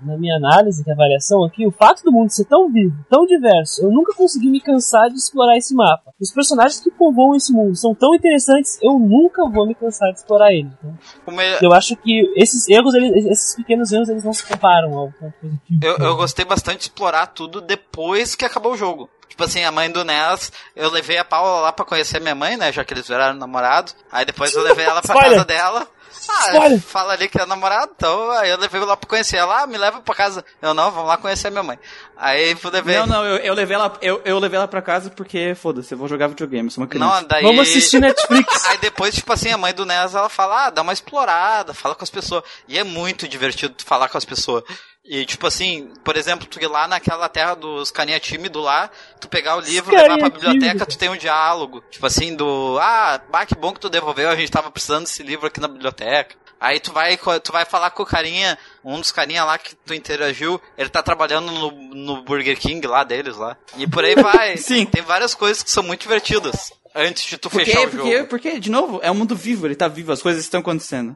na 0.01 0.16
minha 0.16 0.35
análise, 0.39 0.82
que 0.82 0.89
é 0.89 0.94
avaliação 0.94 1.44
aqui, 1.44 1.66
o 1.66 1.70
fato 1.70 2.02
do 2.02 2.11
mundo 2.11 2.31
ser 2.31 2.47
tão 2.47 2.73
vivo, 2.73 2.94
tão 3.11 3.27
diverso, 3.27 3.82
eu 3.85 3.90
nunca 3.90 4.15
consegui 4.15 4.48
me 4.48 4.59
cansar 4.59 5.11
de 5.11 5.16
explorar 5.16 5.59
esse 5.59 5.74
mapa. 5.74 6.15
Os 6.19 6.32
personagens 6.32 6.81
que 6.81 6.90
povoam 6.90 7.35
esse 7.35 7.52
mundo 7.52 7.77
são 7.77 7.94
tão 7.94 8.15
interessantes, 8.15 8.78
eu 8.82 8.98
nunca 8.98 9.47
vou 9.47 9.66
me 9.66 9.74
cansar 9.74 10.12
de 10.12 10.20
explorar 10.20 10.51
eles. 10.51 10.73
né? 10.82 10.94
Como 11.27 11.43
é- 11.43 11.59
Eu 11.61 11.74
acho 11.74 11.94
que 11.94 12.23
esses 12.36 12.66
erros, 12.70 12.94
eles- 12.94 13.27
esses 13.27 13.55
pequenos 13.55 13.93
erros, 13.93 14.09
eles 14.09 14.24
não 14.24 14.32
se 14.32 14.47
comparam 14.47 14.97
ao 14.97 15.12
ponto 15.12 15.35
positivo. 15.43 15.81
eu, 15.82 15.98
eu 15.98 16.16
gostei 16.16 16.47
bastante 16.47 16.78
de 16.78 16.82
explorar 16.85 17.27
tudo 17.27 17.61
depois 17.61 18.23
que 18.32 18.44
acabou 18.44 18.72
o 18.72 18.76
jogo. 18.76 19.10
Tipo 19.28 19.42
assim, 19.42 19.64
a 19.64 19.72
mãe 19.72 19.90
do 19.90 20.05
Ness, 20.05 20.52
eu 20.76 20.88
levei 20.90 21.18
a 21.18 21.24
Paula 21.24 21.62
lá 21.62 21.72
pra 21.72 21.84
conhecer 21.84 22.20
minha 22.20 22.36
mãe, 22.36 22.56
né? 22.56 22.70
Já 22.70 22.84
que 22.84 22.94
eles 22.94 23.09
viraram 23.09 23.34
namorado. 23.34 23.90
Aí 24.12 24.24
depois 24.24 24.55
eu 24.55 24.62
levei 24.62 24.84
ela 24.84 25.02
pra 25.02 25.20
casa 25.20 25.44
dela. 25.44 25.88
Ah, 26.28 26.78
fala 26.80 27.12
ali 27.12 27.28
que 27.28 27.40
é 27.40 27.44
namorado, 27.44 27.92
então 27.96 28.30
aí 28.32 28.48
eu 28.48 28.59
levei 28.59 28.80
lá 28.80 28.96
pra 28.96 29.09
conhecer 29.09 29.36
ela. 29.36 29.62
Ah, 29.62 29.66
me 29.66 29.76
leva 29.76 30.01
pra 30.01 30.14
casa. 30.14 30.44
Eu 30.62 30.72
não, 30.72 30.90
vamos 30.90 31.09
lá 31.09 31.16
conhecer 31.16 31.48
a 31.48 31.51
minha 31.51 31.62
mãe. 31.62 31.78
Aí 32.16 32.52
eu 32.62 32.70
levei. 32.70 32.96
Não, 32.98 33.06
não, 33.06 33.24
eu, 33.24 33.36
eu 33.38 33.55
levei 33.55 33.74
ela, 33.74 33.92
eu, 34.01 34.22
eu 34.24 34.38
levei 34.38 34.56
ela 34.56 34.68
pra 34.68 34.80
casa 34.80 35.10
porque, 35.10 35.55
foda-se, 35.55 35.92
eu 35.92 35.98
vou 35.98 36.09
jogar 36.09 36.28
videogame, 36.28 36.70
sou 36.70 36.82
uma 36.82 36.88
criança. 36.88 37.20
Não, 37.20 37.28
daí. 37.28 37.42
Vamos 37.42 37.68
assistir 37.68 38.01
Netflix. 38.01 38.64
Aí 38.66 38.78
depois, 38.78 39.14
tipo 39.14 39.32
assim, 39.32 39.51
a 39.51 39.59
mãe 39.59 39.74
do 39.74 39.84
Nes, 39.84 40.14
ela 40.14 40.28
fala, 40.28 40.66
ah, 40.66 40.70
dá 40.70 40.82
uma 40.82 40.92
explorada, 40.92 41.74
fala 41.74 41.94
com 41.94 42.05
as 42.05 42.10
pessoas. 42.10 42.44
E 42.68 42.78
é 42.78 42.84
muito 42.84 43.28
divertido 43.28 43.74
falar 43.84 44.09
com 44.09 44.16
as 44.16 44.24
pessoas. 44.24 44.64
E, 45.05 45.26
tipo 45.26 45.47
assim, 45.47 45.93
por 46.02 46.16
exemplo, 46.16 46.47
tu 46.47 46.59
ir 46.62 46.66
lá 46.66 46.89
naquela 46.89 47.28
terra 47.28 47.55
dos 47.55 47.90
carinha 47.90 48.18
tímido 48.18 48.60
lá, 48.60 48.90
tu 49.20 49.28
pegar 49.28 49.56
o 49.56 49.60
livro, 49.60 49.94
levar 49.94 50.09
carinha 50.09 50.18
pra 50.18 50.31
biblioteca, 50.31 50.66
tímido. 50.72 50.86
tu 50.86 50.98
tem 50.98 51.09
um 51.10 51.16
diálogo. 51.16 51.82
Tipo 51.90 52.06
assim, 52.06 52.35
do, 52.35 52.78
ah, 52.81 53.20
bah, 53.31 53.44
que 53.44 53.55
bom 53.55 53.72
que 53.72 53.81
tu 53.81 53.90
devolveu, 53.90 54.31
a 54.31 54.36
gente 54.36 54.51
tava 54.51 54.70
precisando 54.70 55.05
desse 55.05 55.22
livro 55.22 55.47
aqui 55.47 55.60
na 55.60 55.68
biblioteca. 55.68 56.36
Aí 56.59 56.81
tu 56.81 56.93
vai, 56.93 57.18
tu 57.43 57.52
vai 57.52 57.66
falar 57.66 57.90
com 57.90 58.02
o 58.02 58.06
carinha, 58.06 58.56
um 58.82 58.98
dos 58.98 59.12
carinha 59.12 59.44
lá 59.44 59.59
que 59.59 59.74
tu 59.76 59.93
interagiu, 59.93 60.59
ele 60.78 60.89
tá 60.89 61.02
trabalhando 61.02 61.52
no, 61.52 61.70
no 61.70 62.22
Burger 62.22 62.59
King 62.59 62.86
lá 62.86 63.05
deles 63.05 63.36
lá. 63.36 63.59
E 63.76 63.86
por 63.86 64.02
aí 64.02 64.14
vai. 64.14 64.56
Sim. 64.56 64.86
Tem 64.86 65.02
várias 65.02 65.35
coisas 65.35 65.62
que 65.62 65.70
são 65.70 65.82
muito 65.82 66.01
divertidas. 66.01 66.72
Antes 66.94 67.24
de 67.26 67.36
tu 67.36 67.51
Porque, 67.51 67.66
fechar 67.66 67.86
o 67.86 67.90
porque, 67.90 68.16
jogo. 68.16 68.28
porque, 68.28 68.59
de 68.60 68.70
novo, 68.70 69.01
é 69.02 69.10
um 69.10 69.14
mundo 69.14 69.36
vivo, 69.36 69.66
ele 69.66 69.74
tá 69.74 69.89
vivo, 69.89 70.12
as 70.12 70.22
coisas 70.22 70.44
estão 70.44 70.60
acontecendo. 70.60 71.14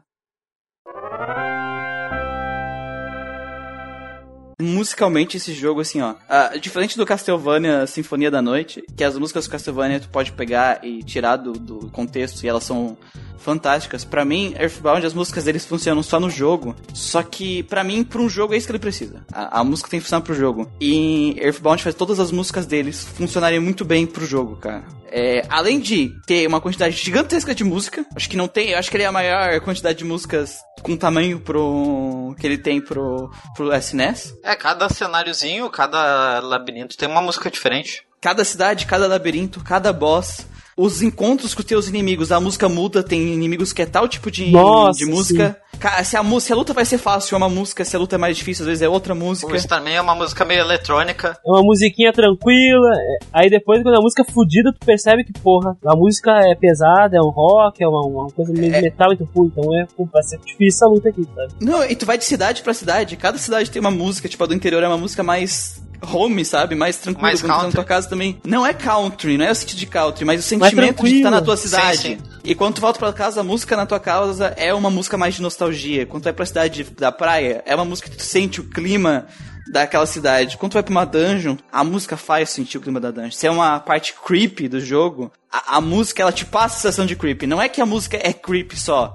Musicalmente, 4.61 5.37
esse 5.37 5.53
jogo, 5.53 5.81
assim, 5.81 6.01
ó. 6.01 6.15
ah, 6.29 6.57
diferente 6.61 6.97
do 6.97 7.07
Castlevania 7.07 7.87
Sinfonia 7.87 8.31
da 8.31 8.43
Noite, 8.43 8.83
que 8.97 9.05
as 9.05 9.17
músicas 9.17 9.47
do 9.47 9.51
Castlevania 9.51 10.01
tu 10.01 10.09
pode 10.09 10.33
pegar 10.33 10.85
e 10.85 11.03
tirar 11.03 11.37
do, 11.37 11.53
do 11.53 11.89
contexto 11.91 12.43
e 12.43 12.49
elas 12.49 12.65
são 12.65 12.97
fantásticas. 13.39 14.05
Pra 14.05 14.25
mim, 14.25 14.55
Earthbound, 14.59 15.07
as 15.07 15.15
músicas 15.15 15.45
deles 15.45 15.65
funcionam 15.65 16.03
só 16.03 16.21
no 16.21 16.29
jogo. 16.29 16.75
Só 16.93 17.23
que, 17.23 17.63
pra 17.63 17.85
mim, 17.85 18.05
pra 18.05 18.21
um 18.21 18.29
jogo 18.29 18.53
é 18.53 18.57
isso 18.57 18.67
que 18.67 18.73
ele 18.73 18.79
precisa. 18.79 19.25
A, 19.33 19.61
a 19.61 19.65
música 19.65 19.89
tem 19.89 20.01
que 20.01 20.05
funcionar 20.05 20.23
pro 20.23 20.35
jogo. 20.35 20.71
E 20.81 21.37
Earthbound 21.39 21.83
faz 21.83 21.95
todas 21.95 22.21
as 22.21 22.31
músicas 22.31 22.67
deles 22.67 23.05
funcionarem 23.05 23.61
muito 23.61 23.85
bem 23.85 24.07
pro 24.07 24.27
jogo, 24.27 24.57
cara. 24.57 24.85
É, 25.11 25.43
além 25.49 25.81
de 25.81 26.15
ter 26.27 26.47
uma 26.47 26.61
quantidade 26.61 26.97
gigantesca 26.97 27.55
de 27.55 27.65
música, 27.65 28.05
acho 28.15 28.29
que 28.29 28.37
não 28.37 28.49
tem, 28.49 28.75
acho 28.75 28.91
que 28.91 28.97
ele 28.97 29.05
é 29.05 29.07
a 29.07 29.13
maior 29.13 29.61
quantidade 29.61 29.99
de 29.99 30.05
músicas 30.05 30.59
com 30.83 30.97
tamanho 30.97 31.41
pro 31.41 32.35
que 32.39 32.47
ele 32.47 32.59
tem 32.59 32.81
pro 32.81 33.31
pro 33.57 33.75
SNES. 33.75 34.35
É, 34.43 34.55
cada 34.55 34.89
cenáriozinho, 34.89 35.69
cada 35.71 36.41
labirinto 36.41 36.97
tem 36.97 37.09
uma 37.09 37.23
música 37.23 37.51
diferente. 37.51 38.07
Cada 38.21 38.45
cidade, 38.45 38.87
cada 38.87 39.07
labirinto, 39.07 39.63
cada 39.63 39.93
boss, 39.93 40.47
os 40.79 41.03
encontros 41.03 41.53
com 41.55 41.61
os 41.61 41.67
teus 41.67 41.89
inimigos, 41.89 42.31
a 42.31 42.41
música 42.41 42.69
muda, 42.69 43.03
tem 43.03 43.21
inimigos 43.35 43.73
que 43.73 43.83
é 43.83 43.87
tal 43.87 44.07
tipo 44.09 44.31
de, 44.31 44.51
Nossa, 44.51 44.99
de 44.99 45.05
música. 45.07 45.61
Ca- 45.81 46.03
Se 46.05 46.17
a, 46.17 46.41
se 46.41 46.53
a 46.53 46.57
luta 46.57 46.73
vai 46.73 46.85
ser 46.85 46.99
fácil, 46.99 47.35
é 47.35 47.39
uma 47.39 47.49
música, 47.49 47.85
se 47.85 47.95
a 47.95 47.99
luta 47.99 48.15
é 48.15 48.19
mais 48.19 48.37
difícil, 48.37 48.63
às 48.63 48.69
vezes 48.69 48.83
é 48.83 48.89
outra 48.89 49.15
música. 49.15 49.53
O 49.53 49.57
Starman 49.57 49.95
é 49.95 50.01
uma 50.01 50.15
música 50.15 50.45
meio 50.45 50.61
eletrônica. 50.61 51.37
É 51.45 51.51
uma 51.51 51.63
musiquinha 51.63 52.13
tranquila. 52.13 52.91
é- 52.95 53.19
Aí 53.33 53.51
depois, 53.51 53.83
quando 53.83 53.97
a 53.97 54.01
música 54.01 54.23
é 54.27 54.33
fudida, 54.33 54.73
tu 54.73 54.85
percebe 54.87 55.25
que, 55.25 55.33
porra, 55.33 55.77
a 55.85 55.97
música 55.97 56.31
é 56.49 56.55
pesada, 56.55 57.17
é 57.17 57.21
um 57.21 57.29
rock, 57.31 57.83
é 57.83 57.89
uma, 57.89 58.01
uma 58.07 58.31
coisa 58.31 58.53
meio 58.53 58.71
metal, 58.73 59.13
então, 59.13 59.27
pô, 59.27 59.45
então 59.47 59.77
é, 59.79 59.87
pô, 59.97 60.09
vai 60.13 60.23
ser 60.23 60.39
difícil 60.39 60.69
essa 60.69 60.87
luta 60.87 61.09
aqui, 61.09 61.27
sabe? 61.35 61.53
Não, 61.61 61.85
e 61.85 61.97
tu 61.97 62.07
vai 62.07 62.17
de 62.19 62.25
cidade 62.25 62.63
pra 62.63 62.73
cidade, 62.75 63.17
cada 63.17 63.37
cidade 63.39 63.71
tem 63.71 63.81
uma 63.81 63.91
música, 63.91 64.29
tipo 64.29 64.43
a 64.45 64.47
do 64.47 64.55
interior 64.55 64.83
é 64.83 64.87
uma 64.89 64.99
música 64.99 65.23
mais 65.23 65.81
home, 66.03 66.45
sabe? 66.45 66.75
Mais 66.75 66.97
tranquila, 66.97 67.29
Mais 67.29 67.41
quando 67.41 67.49
tu 67.51 67.53
tá 67.53 67.57
na 67.57 67.63
country. 67.63 67.75
tua 67.77 67.85
casa 67.85 68.09
também. 68.09 68.41
Não 68.45 68.65
é 68.67 68.73
country, 68.75 69.37
não 69.39 69.45
é 69.47 69.51
o 69.51 69.55
sentido 69.55 69.79
de 69.79 69.87
country, 69.87 70.25
mas 70.25 70.41
o 70.41 70.43
sentimento 70.43 71.05
de 71.05 71.17
estar 71.17 71.31
na 71.31 71.41
tua 71.43 71.57
cidade. 71.57 71.99
Sim, 71.99 72.19
sim. 72.19 72.19
E 72.45 72.55
quando 72.55 72.75
tu 72.77 72.81
volta 72.81 72.99
pra 72.99 73.13
casa, 73.13 73.41
a 73.41 73.45
música 73.45 73.77
na 73.77 73.85
tua 73.87 74.01
casa 74.01 74.55
é 74.57 74.73
uma 74.73 74.91
música 74.91 75.17
mais 75.19 75.35
de 75.35 75.43
nostalgia. 75.43 76.07
Quando 76.07 76.23
tu 76.23 76.25
vai 76.25 76.33
pra 76.33 76.47
cidade 76.47 76.85
da 76.85 77.13
praia, 77.13 77.63
é 77.67 77.75
uma 77.75 77.85
música 77.85 78.09
que 78.09 78.17
tu 78.17 78.23
sente 78.23 78.61
o 78.61 78.65
clima 78.65 79.27
daquela 79.71 80.07
cidade. 80.07 80.57
Quando 80.57 80.73
tu 80.73 80.75
vai 80.75 80.83
pra 80.83 80.91
uma 80.91 81.05
dungeon, 81.05 81.57
a 81.71 81.85
música 81.85 82.17
faz 82.17 82.49
sentir 82.51 82.79
o 82.79 82.81
clima 82.81 82.99
da 83.01 83.11
dungeon. 83.11 83.33
Se 83.33 83.47
é 83.47 83.51
uma 83.51 83.79
parte 83.81 84.15
creepy 84.25 84.67
do 84.69 84.81
jogo, 84.81 85.31
a, 85.53 85.77
a 85.77 85.81
música 85.81 86.23
ela 86.23 86.33
te 86.33 86.47
passa 86.47 86.77
a 86.77 86.79
sensação 86.81 87.05
de 87.05 87.15
creepy. 87.17 87.47
Não 87.47 87.61
é 87.61 87.69
que 87.69 87.81
a 87.83 87.87
música 87.87 88.17
é 88.23 88.33
creepy 88.33 88.77
só. 88.79 89.15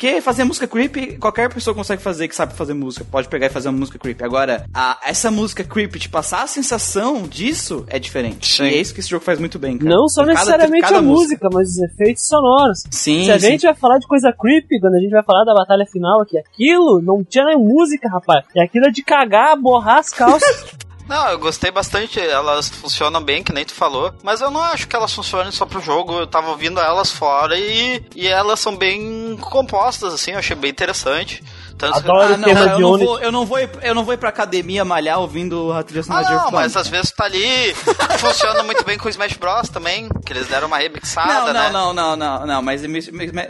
Porque 0.00 0.22
fazer 0.22 0.44
música 0.44 0.66
creepy, 0.66 1.18
qualquer 1.18 1.52
pessoa 1.52 1.74
consegue 1.74 2.00
fazer 2.00 2.26
que 2.26 2.34
sabe 2.34 2.54
fazer 2.54 2.72
música. 2.72 3.04
Pode 3.04 3.28
pegar 3.28 3.48
e 3.48 3.50
fazer 3.50 3.68
uma 3.68 3.80
música 3.80 3.98
creepy. 3.98 4.24
Agora, 4.24 4.64
a, 4.72 4.98
essa 5.04 5.30
música 5.30 5.62
creepy, 5.62 5.98
te 5.98 6.08
passar 6.08 6.42
a 6.42 6.46
sensação 6.46 7.24
disso 7.28 7.84
é 7.86 7.98
diferente. 7.98 8.50
Sim. 8.50 8.62
E 8.64 8.68
é 8.68 8.80
isso 8.80 8.94
que 8.94 9.00
esse 9.00 9.10
jogo 9.10 9.22
faz 9.22 9.38
muito 9.38 9.58
bem, 9.58 9.76
cara. 9.76 9.90
Não 9.94 10.08
só 10.08 10.22
cada- 10.22 10.32
necessariamente 10.32 10.80
cada 10.80 11.00
a 11.00 11.02
música, 11.02 11.46
mas 11.52 11.68
os 11.72 11.78
efeitos 11.82 12.26
sonoros. 12.26 12.82
Sim, 12.90 13.24
Se 13.26 13.30
a 13.30 13.38
sim. 13.38 13.48
gente 13.48 13.62
vai 13.66 13.74
falar 13.74 13.98
de 13.98 14.06
coisa 14.06 14.32
creepy, 14.32 14.80
quando 14.80 14.94
a 14.94 15.00
gente 15.00 15.10
vai 15.10 15.22
falar 15.22 15.44
da 15.44 15.52
batalha 15.52 15.84
final 15.84 16.22
aqui, 16.22 16.38
aquilo 16.38 17.02
não 17.02 17.22
tinha 17.22 17.44
nem 17.44 17.58
música, 17.58 18.08
rapaz. 18.08 18.46
E 18.56 18.60
aquilo 18.62 18.86
é 18.86 18.90
de 18.90 19.02
cagar, 19.02 19.54
borrar 19.60 19.98
as 19.98 20.08
calças. 20.08 20.64
Não, 21.10 21.28
eu 21.28 21.40
gostei 21.40 21.72
bastante, 21.72 22.20
elas 22.20 22.68
funcionam 22.68 23.20
bem, 23.20 23.42
que 23.42 23.52
nem 23.52 23.64
tu 23.64 23.74
falou, 23.74 24.14
mas 24.22 24.40
eu 24.40 24.48
não 24.48 24.62
acho 24.62 24.86
que 24.86 24.94
elas 24.94 25.12
funcionem 25.12 25.50
só 25.50 25.66
pro 25.66 25.80
jogo, 25.80 26.20
eu 26.20 26.26
tava 26.28 26.50
ouvindo 26.50 26.78
elas 26.78 27.10
fora 27.10 27.58
e, 27.58 28.00
e 28.14 28.28
elas 28.28 28.60
são 28.60 28.76
bem 28.76 29.36
compostas, 29.40 30.14
assim, 30.14 30.30
eu 30.30 30.38
achei 30.38 30.54
bem 30.54 30.70
interessante. 30.70 31.42
Tanto 31.80 31.96
Adoro 31.96 32.34
Ah, 32.34 32.36
não, 32.36 32.48
eu, 32.48 32.78
não 32.78 32.98
vou, 32.98 33.18
eu, 33.20 33.32
não 33.32 33.46
vou 33.46 33.58
ir, 33.58 33.70
eu 33.82 33.94
não 33.94 34.04
vou 34.04 34.14
ir 34.14 34.18
pra 34.18 34.28
academia 34.28 34.84
malhar 34.84 35.18
ouvindo 35.18 35.72
a 35.72 35.82
trilha 35.82 36.00
Ah, 36.00 36.04
sonora 36.04 36.24
de 36.24 36.30
não, 36.30 36.36
Earthbound. 36.38 36.62
mas 36.64 36.76
às 36.76 36.88
vezes 36.88 37.10
tá 37.10 37.24
ali, 37.24 37.74
funciona 38.18 38.62
muito 38.62 38.84
bem 38.84 38.98
com 38.98 39.06
o 39.06 39.10
Smash 39.10 39.34
Bros 39.34 39.68
também, 39.68 40.08
que 40.24 40.32
eles 40.32 40.46
deram 40.46 40.66
uma 40.66 40.78
remixada, 40.78 41.32
Não, 41.32 41.46
não, 41.46 41.52
né? 41.52 41.70
não, 41.70 41.94
não, 41.94 42.16
não, 42.16 42.46
não, 42.46 42.62
mas 42.62 42.82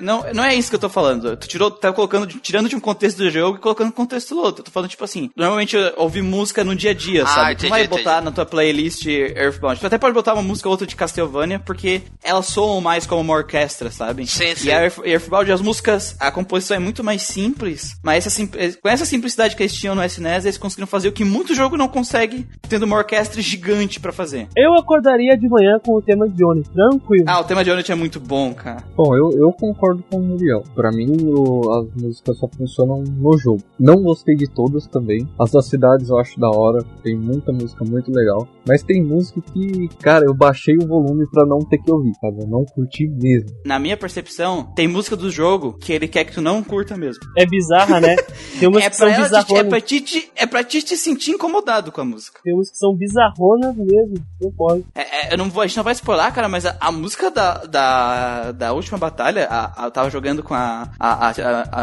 não, 0.01 0.25
não 0.33 0.45
é 0.45 0.55
isso 0.55 0.71
que 0.71 0.77
eu 0.77 0.81
tô 0.81 0.89
falando. 0.89 1.37
Tu 1.37 1.49
tirou, 1.49 1.71
tá 1.71 1.93
colocando, 1.93 2.27
tirando 2.27 2.69
de 2.69 2.77
um 2.77 2.81
contexto 2.81 3.19
do 3.19 3.31
jogo 3.31 3.59
e 3.59 3.61
colocando 3.61 3.89
no 3.89 3.93
contexto 3.93 4.35
do 4.35 4.41
outro. 4.41 4.61
Eu 4.61 4.65
tô 4.65 4.71
falando, 4.71 4.89
tipo 4.91 5.05
assim, 5.05 5.31
normalmente 5.37 5.77
eu 5.77 5.93
ouvir 5.97 6.23
música 6.23 6.63
no 6.65 6.75
dia 6.75 6.91
a 6.91 6.95
dia, 6.95 7.25
Ah, 7.25 7.27
sabe? 7.27 7.53
entendi, 7.53 7.67
tu 7.67 7.71
vai 7.71 7.85
entendi. 7.85 8.03
botar 8.05 8.21
na 8.21 8.31
tua 8.31 8.47
playlist 8.47 9.07
Earthbound. 9.07 9.81
Tu 9.81 9.87
até 9.87 9.99
pode 9.99 10.15
botar 10.15 10.35
uma 10.35 10.43
música 10.43 10.69
ou 10.69 10.73
outra 10.73 10.87
de 10.87 10.95
Castlevania, 10.97 11.59
porque 11.59 12.03
elas 12.23 12.47
soam 12.47 12.81
mais 12.81 13.07
como 13.07 13.21
uma 13.21 13.35
orquestra, 13.35 13.91
sabe? 13.91 14.27
Sim, 14.27 14.55
sim. 14.55 14.69
E 14.69 14.73
a 14.73 14.83
Earth- 14.85 15.05
Earthbound, 15.05 15.53
as 15.53 15.61
músicas, 15.61 16.17
a 16.21 16.31
composição 16.31 16.77
é 16.77 16.81
muito 16.81 17.03
mais 17.03 17.23
simples, 17.23 17.97
mas 18.03 18.20
essa, 18.27 18.31
sim- 18.31 18.47
com 18.47 18.89
essa 18.89 19.05
simplicidade 19.05 19.57
que 19.57 19.63
eles 19.63 19.75
tinham 19.75 19.95
no 19.95 20.03
SNES, 20.05 20.45
eles 20.45 20.59
conseguiram 20.59 20.87
fazer 20.87 21.09
o 21.09 21.13
que 21.13 21.25
muito 21.25 21.55
jogo 21.55 21.77
não 21.77 21.89
consegue, 21.89 22.47
tendo 22.69 22.85
uma 22.85 22.97
orquestra 22.97 23.41
gigante 23.43 23.99
pra 24.01 24.13
fazer. 24.13 24.49
Eu 24.57 24.75
acordaria 24.75 25.37
de 25.37 25.49
manhã 25.49 25.79
com 25.85 25.95
o 25.97 26.03
tema 26.03 26.29
de 26.29 26.45
Oni, 26.45 26.63
tranquilo. 26.63 27.25
Ah, 27.27 27.41
o 27.41 27.45
tema 27.45 27.65
de 27.65 27.71
Unity 27.71 27.93
é 27.93 27.95
muito 27.95 28.21
bom, 28.21 28.53
cara. 28.55 28.83
Bom, 28.97 29.15
eu, 29.17 29.31
eu 29.39 29.53
concordo 29.53 30.05
com 30.11 30.19
o 30.19 30.23
Muriel. 30.23 30.63
Pra 30.75 30.91
mim, 30.91 31.09
o- 31.23 31.73
as 31.73 32.03
músicas 32.03 32.39
só 32.39 32.49
funcionam 32.49 33.03
no 33.03 33.39
jogo. 33.39 33.63
Não 33.79 34.03
gostei 34.03 34.35
de 34.37 34.47
todas 34.49 34.87
também. 34.87 35.27
As 35.39 35.51
das 35.51 35.67
cidades 35.67 36.09
eu 36.11 36.19
acho 36.19 36.39
da 36.39 36.51
hora. 36.51 36.85
Tem 37.03 37.17
muita 37.17 37.53
música 37.53 37.85
muito 37.85 38.11
legal. 38.13 38.47
Mas 38.67 38.83
tem 38.83 39.03
música 39.03 39.41
que, 39.53 39.89
cara, 40.03 40.25
eu 40.27 40.35
baixei 40.35 40.77
o 40.77 40.87
volume 40.87 41.27
pra 41.31 41.45
não 41.47 41.59
ter 41.61 41.79
que 41.79 41.91
ouvir, 41.91 42.13
sabe? 42.21 42.43
Eu 42.43 42.47
não 42.49 42.65
curti 42.65 43.09
mesmo. 43.09 43.51
Na 43.65 43.79
minha 43.79 43.97
percepção, 43.97 44.65
tem 44.75 44.87
música 44.87 45.17
do 45.17 45.31
jogo 45.31 45.77
que 45.81 45.93
ele 45.93 46.07
quer 46.09 46.25
que 46.25 46.33
tu 46.35 46.41
não 46.41 46.63
curta 46.63 46.97
mesmo. 46.97 47.23
É 47.37 47.47
bizarra, 47.47 48.01
né? 48.01 48.10
Tem 48.59 48.69
umas 48.69 48.85
É 48.85 48.91
que 48.91 48.97
são 48.97 49.09
ela 49.09 49.17
é, 49.17 49.23
bizarronas. 49.23 49.69
pra 49.69 49.81
ti, 49.81 50.01
te- 50.01 50.31
é 50.37 50.47
pra 50.47 50.63
ti 50.65 50.83
te 50.83 50.97
sentir 50.97 51.31
incomodado 51.33 51.91
com 51.93 52.01
a 52.01 52.05
música. 52.05 52.41
Tem 52.45 52.53
umas 52.55 52.71
que 52.71 52.77
são 52.79 52.95
bizarronas 52.95 53.75
mesmo. 53.77 54.15
Não 54.41 54.51
pode. 54.53 54.85
É, 54.95 55.29
é, 55.29 55.33
eu 55.33 55.39
não 55.39 55.49
vou, 55.51 55.63
a 55.63 55.67
gente 55.67 55.77
não 55.77 55.85
vai 55.85 55.93
spoiler, 55.95 56.33
cara, 56.33 56.49
mas 56.49 56.67
a, 56.67 56.77
a 56.81 56.91
música 56.93 57.31
da, 57.31 57.65
da, 57.65 58.53
da 58.53 58.73
última 58.73 58.99
batalha, 58.99 59.47
a, 59.51 59.83
a- 59.83 59.85
eu 59.87 59.91
tava 59.91 60.11
jogando 60.11 60.43
com 60.43 60.55
a, 60.55 60.89
a, 60.99 61.31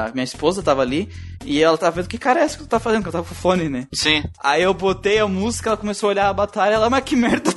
a, 0.06 0.12
minha 0.14 0.24
esposa, 0.24 0.64
tava 0.64 0.82
ali, 0.82 1.10
e 1.45 1.62
ela 1.62 1.78
tava 1.78 1.95
vendo 1.98 2.08
que 2.10 2.18
cara 2.18 2.40
é 2.40 2.44
essa 2.44 2.58
que 2.58 2.64
tu 2.64 2.70
tá 2.70 2.80
fazendo, 2.80 3.04
que 3.04 3.08
eu 3.10 3.14
tava 3.14 3.26
com 3.28 3.36
fone, 3.36 3.70
né? 3.70 3.88
Sim. 3.94 4.24
Aí 4.44 4.64
eu 4.64 4.74
botei 4.74 5.20
a 5.20 5.28
música, 5.28 5.70
ela 5.70 5.78
começou 5.78 6.08
a 6.08 6.12
olhar 6.12 6.30
a 6.30 6.34
batalha, 6.34 6.76
ela, 6.76 6.90
mas 6.90 7.04
que 7.04 7.16
merda 7.16 7.52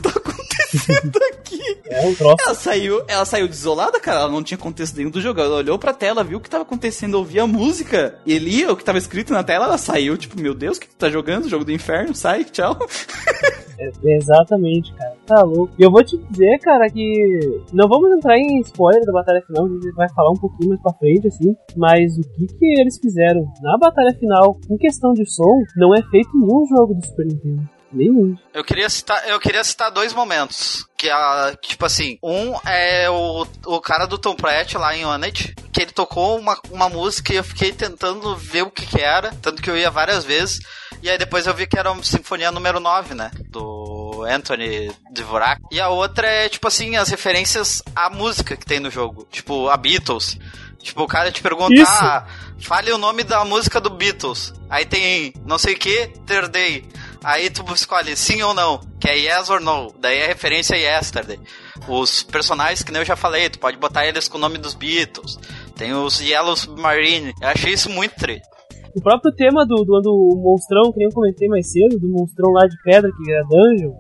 tá 0.87 0.93
acontecendo 0.93 1.19
aqui? 1.33 1.61
É. 1.87 2.05
Ela 2.47 2.55
saiu, 2.55 3.03
ela 3.09 3.25
saiu 3.25 3.49
desolada, 3.49 3.99
cara. 4.01 4.21
Ela 4.21 4.31
não 4.31 4.43
tinha 4.43 4.59
contexto 4.59 4.97
nenhum 4.97 5.11
do 5.11 5.21
jogo. 5.21 5.41
Ela 5.41 5.57
olhou 5.57 5.79
pra 5.79 5.93
tela, 5.93 6.25
viu 6.25 6.39
o 6.39 6.41
que 6.41 6.51
tava 6.51 6.63
acontecendo, 6.63 7.15
ouvia 7.15 7.43
a 7.43 7.47
música 7.47 8.19
e 8.25 8.39
lia 8.39 8.73
o 8.73 8.77
que 8.77 8.85
tava 8.85 8.99
escrito 8.99 9.33
na 9.33 9.43
tela. 9.43 9.67
Ela 9.67 9.79
saiu, 9.79 10.17
tipo, 10.17 10.41
meu 10.41 10.55
Deus, 10.55 10.79
o 10.79 10.81
que 10.81 10.89
tu 10.89 10.97
tá 10.97 11.11
jogando? 11.11 11.49
Jogo 11.49 11.65
do 11.65 11.73
inferno, 11.73 12.15
sai, 12.15 12.45
tchau. 12.45 12.79
É, 13.79 13.91
exatamente, 14.15 14.93
cara. 14.95 15.15
Tá 15.27 15.43
louco. 15.43 15.73
E 15.79 15.83
eu 15.83 15.91
vou 15.91 16.05
te 16.05 16.17
dizer, 16.31 16.59
cara, 16.59 16.89
que 16.91 17.63
não 17.73 17.89
vamos 17.89 18.13
entrar 18.13 18.37
em 18.39 18.61
spoiler 18.61 19.05
da 19.05 19.13
batalha 19.13 19.43
final, 19.47 19.67
a 19.67 19.69
gente 19.69 19.91
vai 19.93 20.09
falar 20.11 20.31
um 20.31 20.37
pouquinho 20.37 20.71
mais 20.71 20.83
pra 20.83 20.93
frente, 20.93 21.29
assim. 21.29 21.57
Mas 21.77 22.19
o 22.19 22.23
que 22.23 22.47
que 22.47 22.81
eles 22.81 22.99
fizeram 22.99 23.51
na 23.63 23.79
batalha 23.79 24.15
final, 24.19 24.59
em 24.71 24.77
questão 24.77 25.13
de 25.15 25.25
som, 25.31 25.63
não 25.77 25.95
é 25.95 26.03
feito 26.11 26.29
em 26.37 26.41
nenhum 26.41 26.67
jogo 26.67 26.95
do 26.95 27.07
Super 27.07 27.27
Nintendo. 27.27 27.80
Nenhum. 27.93 28.37
Eu 28.55 28.63
queria 28.63 28.89
citar, 28.89 29.29
eu 29.29 29.41
queria 29.41 29.65
citar 29.65 29.91
dois 29.91 30.13
momentos. 30.13 30.87
Que 30.97 31.11
a, 31.11 31.57
tipo 31.61 31.85
assim, 31.85 32.19
um 32.23 32.55
é 32.67 33.09
o, 33.11 33.47
o 33.67 33.81
cara 33.81 34.07
do 34.07 34.19
Tom 34.19 34.35
Pratt 34.35 34.75
lá 34.75 34.95
em 34.95 35.05
Onet, 35.05 35.55
que 35.73 35.81
ele 35.81 35.93
tocou 35.93 36.39
uma, 36.39 36.59
uma 36.71 36.89
música 36.89 37.33
e 37.33 37.37
eu 37.37 37.45
fiquei 37.45 37.73
tentando 37.73 38.37
ver 38.37 38.63
o 38.63 38.71
que 38.71 38.87
que 38.87 39.01
era, 39.01 39.33
tanto 39.43 39.63
que 39.63 39.71
eu 39.71 39.77
ia 39.77 39.91
várias 39.91 40.25
vezes. 40.25 40.61
E 41.03 41.09
aí 41.09 41.17
depois 41.17 41.47
eu 41.47 41.55
vi 41.55 41.67
que 41.67 41.79
era 41.79 41.91
a 41.91 42.03
Sinfonia 42.03 42.53
número 42.53 42.79
9, 42.79 43.15
né? 43.15 43.31
Do 43.49 44.25
Anthony 44.29 44.93
Dvorak. 45.11 45.63
E 45.73 45.81
a 45.81 45.89
outra 45.89 46.27
é, 46.27 46.49
tipo 46.49 46.69
assim, 46.69 46.97
as 46.97 47.09
referências 47.09 47.83
à 47.97 48.11
música 48.11 48.57
que 48.57 48.67
tem 48.67 48.79
no 48.79 48.91
jogo. 48.91 49.27
Tipo, 49.31 49.69
a 49.69 49.77
Beatles. 49.77 50.39
Tipo, 50.83 51.03
o 51.03 51.07
cara 51.07 51.31
te 51.31 51.43
pergunta, 51.43 51.75
Isso. 51.75 51.91
ah, 51.91 52.27
fale 52.59 52.91
o 52.91 52.99
nome 52.99 53.23
da 53.23 53.45
música 53.45 53.81
do 53.81 53.91
Beatles. 53.91 54.53
Aí 54.69 54.85
tem 54.87 55.33
não 55.45 55.59
sei 55.59 55.75
o 55.75 55.79
que, 55.79 56.07
Third 56.27 56.49
Day. 56.49 56.85
Aí 57.23 57.51
tu 57.51 57.65
escolhe 57.75 58.17
sim 58.17 58.43
ou 58.43 58.55
não, 58.55 58.81
que 58.99 59.09
é 59.09 59.17
yes 59.17 59.51
or 59.51 59.61
no. 59.61 59.95
Daí 59.99 60.19
é 60.19 60.27
referência 60.27 60.75
a 60.75 60.79
yesterday. 60.79 61.39
Os 61.87 62.23
personagens, 62.23 62.83
que 62.83 62.91
nem 62.91 63.03
eu 63.03 63.07
já 63.07 63.17
falei, 63.17 63.51
tu 63.51 63.59
pode 63.59 63.77
botar 63.77 64.07
eles 64.07 64.29
com 64.29 64.39
o 64.39 64.41
nome 64.41 64.59
dos 64.59 64.75
Beatles. 64.75 65.39
Tem 65.77 65.93
os 65.93 66.21
Yellow 66.21 66.57
Submarine. 66.57 67.35
Eu 67.41 67.49
achei 67.49 67.73
isso 67.73 67.91
muito 67.91 68.17
tri. 68.17 68.41
O 68.97 69.01
próprio 69.01 69.33
tema 69.33 69.65
do, 69.65 69.85
do, 69.85 70.01
do 70.01 70.37
monstrão, 70.43 70.91
que 70.93 70.99
nem 70.99 71.07
eu 71.07 71.13
comentei 71.15 71.49
mais 71.49 71.71
cedo, 71.71 71.99
do 71.99 72.09
monstrão 72.09 72.51
lá 72.53 72.67
de 72.67 72.77
pedra 72.83 73.11
que 73.13 73.31
era 73.33 73.45
dungeon, 73.45 73.93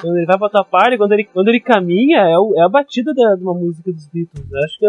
quando 0.00 0.16
ele 0.16 0.26
vai 0.26 0.38
pra 0.38 0.48
tua 0.48 0.64
party, 0.64 0.96
quando 0.96 1.12
ele, 1.12 1.24
quando 1.24 1.48
ele 1.48 1.60
caminha, 1.60 2.18
é, 2.20 2.38
o- 2.38 2.54
é 2.56 2.62
a 2.62 2.68
batida 2.68 3.12
da, 3.14 3.34
de 3.36 3.42
uma 3.42 3.54
música 3.54 3.92
dos 3.92 4.06
Beatles. 4.08 4.46
Acho 4.64 4.78
que, 4.78 4.86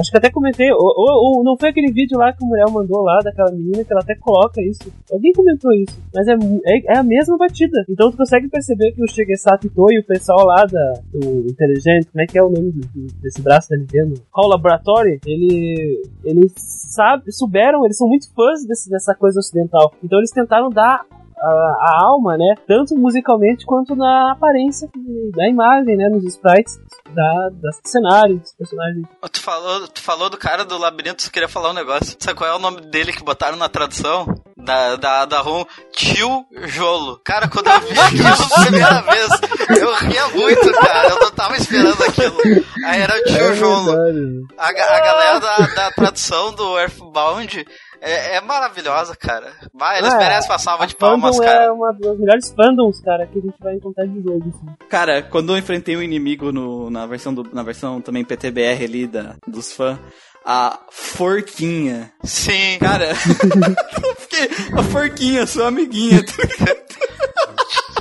acho 0.00 0.10
que 0.10 0.16
até 0.18 0.30
comentei, 0.30 0.70
ou, 0.72 0.78
ou- 0.80 1.38
ou 1.38 1.44
não 1.44 1.56
foi 1.56 1.68
aquele 1.70 1.92
vídeo 1.92 2.18
lá 2.18 2.32
que 2.32 2.42
o 2.42 2.46
Muriel 2.46 2.70
mandou 2.70 3.02
lá, 3.02 3.18
daquela 3.22 3.50
menina, 3.52 3.84
que 3.84 3.92
ela 3.92 4.02
até 4.02 4.14
coloca 4.16 4.60
isso. 4.60 4.92
Alguém 5.12 5.32
comentou 5.32 5.72
isso, 5.72 5.96
mas 6.14 6.26
é, 6.26 6.32
é, 6.66 6.94
é 6.94 6.98
a 6.98 7.02
mesma 7.02 7.36
batida. 7.36 7.84
Então 7.88 8.10
tu 8.10 8.16
consegue 8.16 8.48
perceber 8.48 8.92
que 8.92 9.02
o 9.02 9.06
Shigesato 9.08 9.66
Ito 9.66 9.92
e 9.92 9.98
o 10.00 10.04
pessoal 10.04 10.44
lá 10.44 10.64
da, 10.64 10.92
do 11.12 11.46
Inteligente, 11.48 12.08
como 12.10 12.22
é 12.22 12.26
que 12.26 12.38
é 12.38 12.42
o 12.42 12.50
nome 12.50 12.72
do- 12.72 12.80
do- 12.88 13.14
desse 13.22 13.40
braço 13.40 13.68
da 13.70 13.76
Nintendo? 13.76 14.14
Call 14.32 14.48
Laboratory, 14.48 15.20
ele, 15.26 16.02
eles 16.24 16.52
sabe, 16.90 17.30
souberam, 17.32 17.84
eles 17.84 17.96
são 17.96 18.08
muito 18.08 18.32
fãs 18.34 18.64
desse, 18.66 18.87
dessa 18.88 19.14
coisa 19.14 19.40
ocidental. 19.40 19.92
Então 20.02 20.18
eles 20.18 20.30
tentaram 20.30 20.70
dar 20.70 21.04
a, 21.40 21.48
a 21.48 22.04
alma, 22.04 22.36
né? 22.36 22.54
Tanto 22.66 22.96
musicalmente 22.96 23.64
quanto 23.64 23.94
na 23.94 24.32
aparência 24.32 24.88
da 25.34 25.48
imagem, 25.48 25.96
né? 25.96 26.08
Nos 26.08 26.24
sprites 26.24 26.78
da, 27.14 27.50
das 27.52 27.80
cenários, 27.84 28.40
dos 28.40 28.52
personagens. 28.54 29.06
Tu 29.32 29.40
falou, 29.40 29.88
tu 29.88 30.02
falou 30.02 30.30
do 30.30 30.36
cara 30.36 30.64
do 30.64 30.78
labirinto, 30.78 31.24
eu 31.24 31.30
queria 31.30 31.48
falar 31.48 31.70
um 31.70 31.74
negócio. 31.74 32.16
Sabe 32.18 32.36
qual 32.36 32.50
é 32.50 32.54
o 32.56 32.58
nome 32.58 32.80
dele 32.82 33.12
que 33.12 33.24
botaram 33.24 33.56
na 33.56 33.68
tradução? 33.68 34.26
Da, 34.56 34.96
da, 34.96 35.24
da 35.24 35.40
ROM? 35.40 35.64
Tio 35.92 36.44
Jolo. 36.66 37.20
Cara, 37.24 37.48
quando 37.48 37.68
eu 37.68 37.80
vi 37.80 37.98
aquilo 37.98 38.36
pela 38.36 38.66
primeira 38.66 39.00
vez, 39.02 39.80
eu 39.80 39.94
ria 39.94 40.28
muito, 40.28 40.72
cara. 40.72 41.08
Eu 41.08 41.20
não 41.20 41.30
tava 41.30 41.56
esperando 41.56 42.02
aquilo. 42.02 42.36
Aí 42.84 43.00
era 43.00 43.16
o 43.16 43.24
Tio 43.24 43.54
Jolo. 43.54 43.92
verdade. 43.92 44.42
A, 44.58 44.68
a 44.68 45.00
galera 45.00 45.38
da, 45.38 45.56
da 45.58 45.90
tradução 45.92 46.52
do 46.52 46.78
Earthbound 46.78 47.64
é, 48.00 48.36
é 48.36 48.40
maravilhosa, 48.40 49.14
cara. 49.16 49.52
Vai, 49.74 49.98
eles 49.98 50.12
É, 50.12 50.18
merecem 50.18 50.50
uma 50.50 50.58
salva 50.58 50.86
de 50.86 50.94
palmas, 50.96 51.38
cara. 51.38 51.64
é 51.64 51.70
uma 51.70 51.92
das 51.92 52.18
melhores 52.18 52.50
fandoms, 52.54 53.00
cara, 53.02 53.26
que 53.26 53.38
a 53.38 53.42
gente 53.42 53.56
vai 53.60 53.74
encontrar 53.74 54.06
de 54.06 54.22
jogo, 54.22 54.48
assim. 54.54 54.86
Cara, 54.88 55.22
quando 55.22 55.52
eu 55.52 55.58
enfrentei 55.58 55.96
um 55.96 56.02
inimigo 56.02 56.52
no, 56.52 56.90
na, 56.90 57.06
versão 57.06 57.32
do, 57.34 57.42
na 57.52 57.62
versão 57.62 58.00
também 58.00 58.24
PTBR 58.24 58.84
ali 58.84 59.06
da, 59.06 59.36
dos 59.46 59.72
fãs, 59.72 59.98
a 60.44 60.78
Forquinha. 60.90 62.12
Sim. 62.24 62.78
Cara, 62.80 63.08
eu 64.02 64.14
fiquei. 64.16 64.48
A 64.78 64.82
Forquinha, 64.84 65.46
sua 65.46 65.68
amiguinha. 65.68 66.24
tá 66.24 66.42
ligado? 66.42 66.88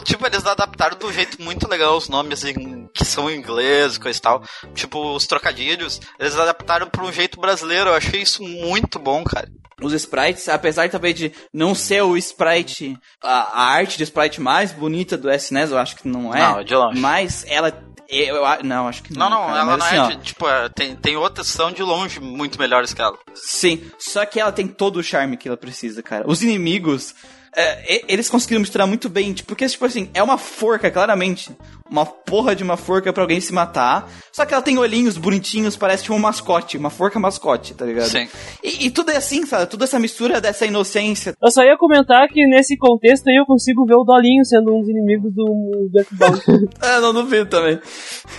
Tipo, 0.03 0.25
eles 0.25 0.45
adaptaram 0.45 0.97
de 0.97 1.05
um 1.05 1.11
jeito 1.11 1.41
muito 1.41 1.67
legal 1.67 1.97
os 1.97 2.07
nomes 2.07 2.43
em- 2.45 2.87
que 2.93 3.03
são 3.03 3.29
em 3.29 3.37
inglês, 3.37 3.97
coisa 3.97 4.17
e 4.17 4.21
tal. 4.21 4.41
Tipo, 4.73 5.13
os 5.13 5.27
trocadilhos, 5.27 5.99
eles 6.17 6.37
adaptaram 6.37 6.87
pra 6.87 7.03
um 7.03 7.11
jeito 7.11 7.39
brasileiro. 7.39 7.89
Eu 7.89 7.93
achei 7.95 8.21
isso 8.21 8.41
muito 8.41 8.97
bom, 8.97 9.23
cara. 9.25 9.49
Os 9.81 9.93
sprites, 9.93 10.49
apesar 10.49 10.89
também 10.89 11.13
de 11.13 11.31
não 11.53 11.75
ser 11.75 12.01
o 12.01 12.17
sprite, 12.17 12.97
a, 13.23 13.61
a 13.61 13.63
arte 13.73 13.95
de 13.97 14.03
sprite 14.05 14.41
mais 14.41 14.71
bonita 14.71 15.15
do 15.15 15.29
SNES, 15.31 15.69
eu 15.69 15.77
acho 15.77 15.95
que 15.95 16.07
não 16.07 16.33
é. 16.33 16.39
Não, 16.39 16.63
de 16.63 16.73
longe. 16.75 16.99
Mas 16.99 17.45
ela. 17.47 17.71
Eu, 18.09 18.37
eu- 18.37 18.63
não, 18.63 18.87
acho 18.87 19.03
que 19.03 19.13
não. 19.13 19.29
Não, 19.29 19.39
não, 19.41 19.47
cara, 19.47 19.59
ela 19.59 19.77
não 19.77 19.85
assim, 19.85 19.95
é 19.95 19.99
ó, 19.99 20.07
de, 20.09 20.17
tipo, 20.17 20.47
é, 20.49 20.69
tem, 20.69 20.95
tem 20.95 21.15
outras 21.15 21.51
que 21.51 21.57
são 21.57 21.71
de 21.71 21.83
longe 21.83 22.19
muito 22.19 22.57
melhores 22.57 22.91
que 22.93 23.01
ela. 23.01 23.15
Sim, 23.35 23.83
só 23.99 24.25
que 24.25 24.39
ela 24.39 24.51
tem 24.51 24.67
todo 24.67 24.97
o 24.97 25.03
charme 25.03 25.37
que 25.37 25.47
ela 25.47 25.57
precisa, 25.57 26.01
cara. 26.01 26.23
Os 26.25 26.41
inimigos, 26.41 27.13
é, 27.55 28.03
eles 28.11 28.29
conseguiram 28.29 28.61
misturar 28.61 28.87
muito 28.87 29.09
bem, 29.09 29.31
tipo, 29.33 29.47
porque, 29.49 29.67
tipo 29.67 29.85
assim, 29.85 30.09
é 30.13 30.23
uma 30.23 30.37
forca, 30.39 30.89
claramente. 30.89 31.51
Uma 31.89 32.05
porra 32.05 32.55
de 32.55 32.63
uma 32.63 32.77
forca 32.77 33.11
pra 33.13 33.23
alguém 33.23 33.39
se 33.39 33.53
matar. 33.53 34.09
Só 34.31 34.45
que 34.45 34.53
ela 34.53 34.61
tem 34.63 34.77
olhinhos 34.77 35.17
bonitinhos, 35.17 35.75
parece 35.75 36.03
tipo 36.03 36.15
um 36.15 36.19
mascote, 36.19 36.77
uma 36.77 36.89
forca 36.89 37.19
mascote, 37.19 37.73
tá 37.73 37.85
ligado? 37.85 38.07
Sim. 38.09 38.27
E, 38.63 38.87
e 38.87 38.91
tudo 38.91 39.11
é 39.11 39.17
assim, 39.17 39.45
sabe? 39.45 39.65
Tudo 39.67 39.83
essa 39.83 39.99
mistura 39.99 40.39
dessa 40.41 40.65
inocência. 40.65 41.33
Eu 41.41 41.51
só 41.51 41.63
ia 41.63 41.77
comentar 41.77 42.27
que 42.27 42.45
nesse 42.47 42.77
contexto 42.77 43.27
aí 43.27 43.35
eu 43.35 43.45
consigo 43.45 43.85
ver 43.85 43.95
o 43.95 44.03
Dolinho 44.03 44.43
sendo 44.45 44.75
um 44.75 44.79
dos 44.81 44.89
inimigos 44.89 45.33
do, 45.33 45.89
Earthbound. 45.95 46.69
Ah, 46.81 46.99
não 47.01 47.13
duvido 47.13 47.45
também. 47.47 47.79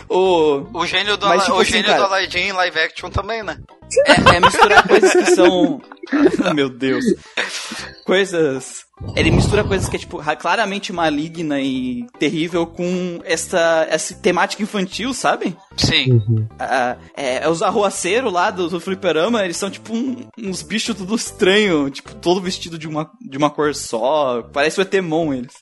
O. 0.09 0.63
O 0.73 0.87
gênio 0.87 1.17
do, 1.17 1.27
Mas, 1.27 1.45
tipo 1.45 1.57
o 1.57 1.61
assim, 1.61 1.73
gênio 1.73 1.87
cara- 1.87 1.99
do 2.01 2.05
Aladdin 2.07 2.39
em 2.39 2.53
live 2.53 2.79
action 2.79 3.11
também, 3.11 3.43
né? 3.43 3.59
É, 4.07 4.37
é 4.37 4.41
misturar 4.41 4.87
coisas 4.87 5.13
que 5.13 5.27
são. 5.35 5.81
Meu 6.55 6.69
Deus. 6.69 7.05
Coisas. 8.05 8.87
Ele 9.17 9.31
mistura 9.31 9.63
coisas 9.65 9.89
que 9.89 9.97
é, 9.97 9.99
tipo, 9.99 10.19
ra- 10.19 10.35
claramente 10.37 10.93
maligna 10.93 11.61
e 11.61 12.05
terrível 12.19 12.67
com 12.67 13.21
essa, 13.39 13.87
essa 13.89 14.15
temática 14.15 14.63
infantil, 14.63 15.15
sabe? 15.15 15.57
Sim. 15.77 16.21
Ah, 16.59 16.97
é, 17.17 17.45
é 17.45 17.49
os 17.49 17.63
arruaceiros 17.63 18.33
lá 18.33 18.51
do, 18.51 18.69
do 18.69 18.81
fliperama, 18.81 19.45
eles 19.45 19.57
são 19.57 19.71
tipo 19.71 19.95
um- 19.95 20.27
uns 20.39 20.63
bichos 20.63 20.97
tudo 20.97 21.15
estranho, 21.15 21.89
tipo, 21.91 22.15
todo 22.17 22.41
vestido 22.41 22.79
de 22.79 22.87
uma, 22.89 23.11
de 23.21 23.37
uma 23.37 23.51
cor 23.51 23.75
só. 23.75 24.43
Parece 24.53 24.79
o 24.79 24.83
Etemon 24.83 25.33
eles. 25.35 25.55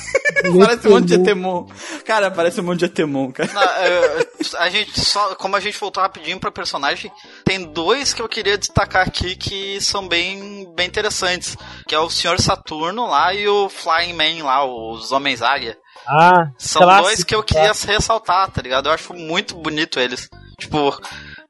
parece 0.58 0.88
um 0.88 0.90
monte 0.92 1.06
de 1.06 1.14
Etemon. 1.14 1.66
Cara, 2.04 2.30
parece 2.30 2.60
um 2.60 2.64
monte 2.64 2.80
de 2.80 2.84
Etemon, 2.86 3.32
cara. 3.32 3.52
Não, 3.52 4.60
a 4.60 4.70
gente 4.70 5.00
só, 5.00 5.34
como 5.34 5.56
a 5.56 5.60
gente 5.60 5.78
voltou 5.78 6.02
rapidinho 6.02 6.38
pra 6.38 6.50
personagem, 6.52 7.10
tem 7.44 7.62
dois 7.64 8.12
que 8.14 8.22
eu 8.22 8.28
queria 8.28 8.56
destacar 8.58 9.06
aqui 9.06 9.36
que 9.36 9.80
são 9.80 10.06
bem, 10.06 10.72
bem 10.74 10.86
interessantes, 10.86 11.56
que 11.88 11.94
é 11.94 11.98
o 11.98 12.08
Sr. 12.10 12.40
Saturno 12.40 13.06
lá 13.06 13.34
e 13.34 13.48
o 13.48 13.68
Flying 13.68 14.12
Man 14.12 14.44
lá, 14.44 14.64
os 14.64 15.10
Homens 15.12 15.42
Águia. 15.42 15.76
Ah, 16.06 16.50
São 16.58 16.82
clássico, 16.82 17.06
dois 17.06 17.24
que 17.24 17.34
eu 17.34 17.42
queria 17.42 17.72
ressaltar, 17.72 18.50
tá 18.50 18.60
ligado? 18.60 18.88
Eu 18.88 18.92
acho 18.92 19.14
muito 19.14 19.56
bonito 19.56 19.98
eles. 19.98 20.28
Tipo, 20.58 20.98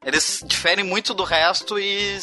eles 0.03 0.43
diferem 0.45 0.83
muito 0.83 1.13
do 1.13 1.23
resto 1.23 1.77
e 1.77 2.17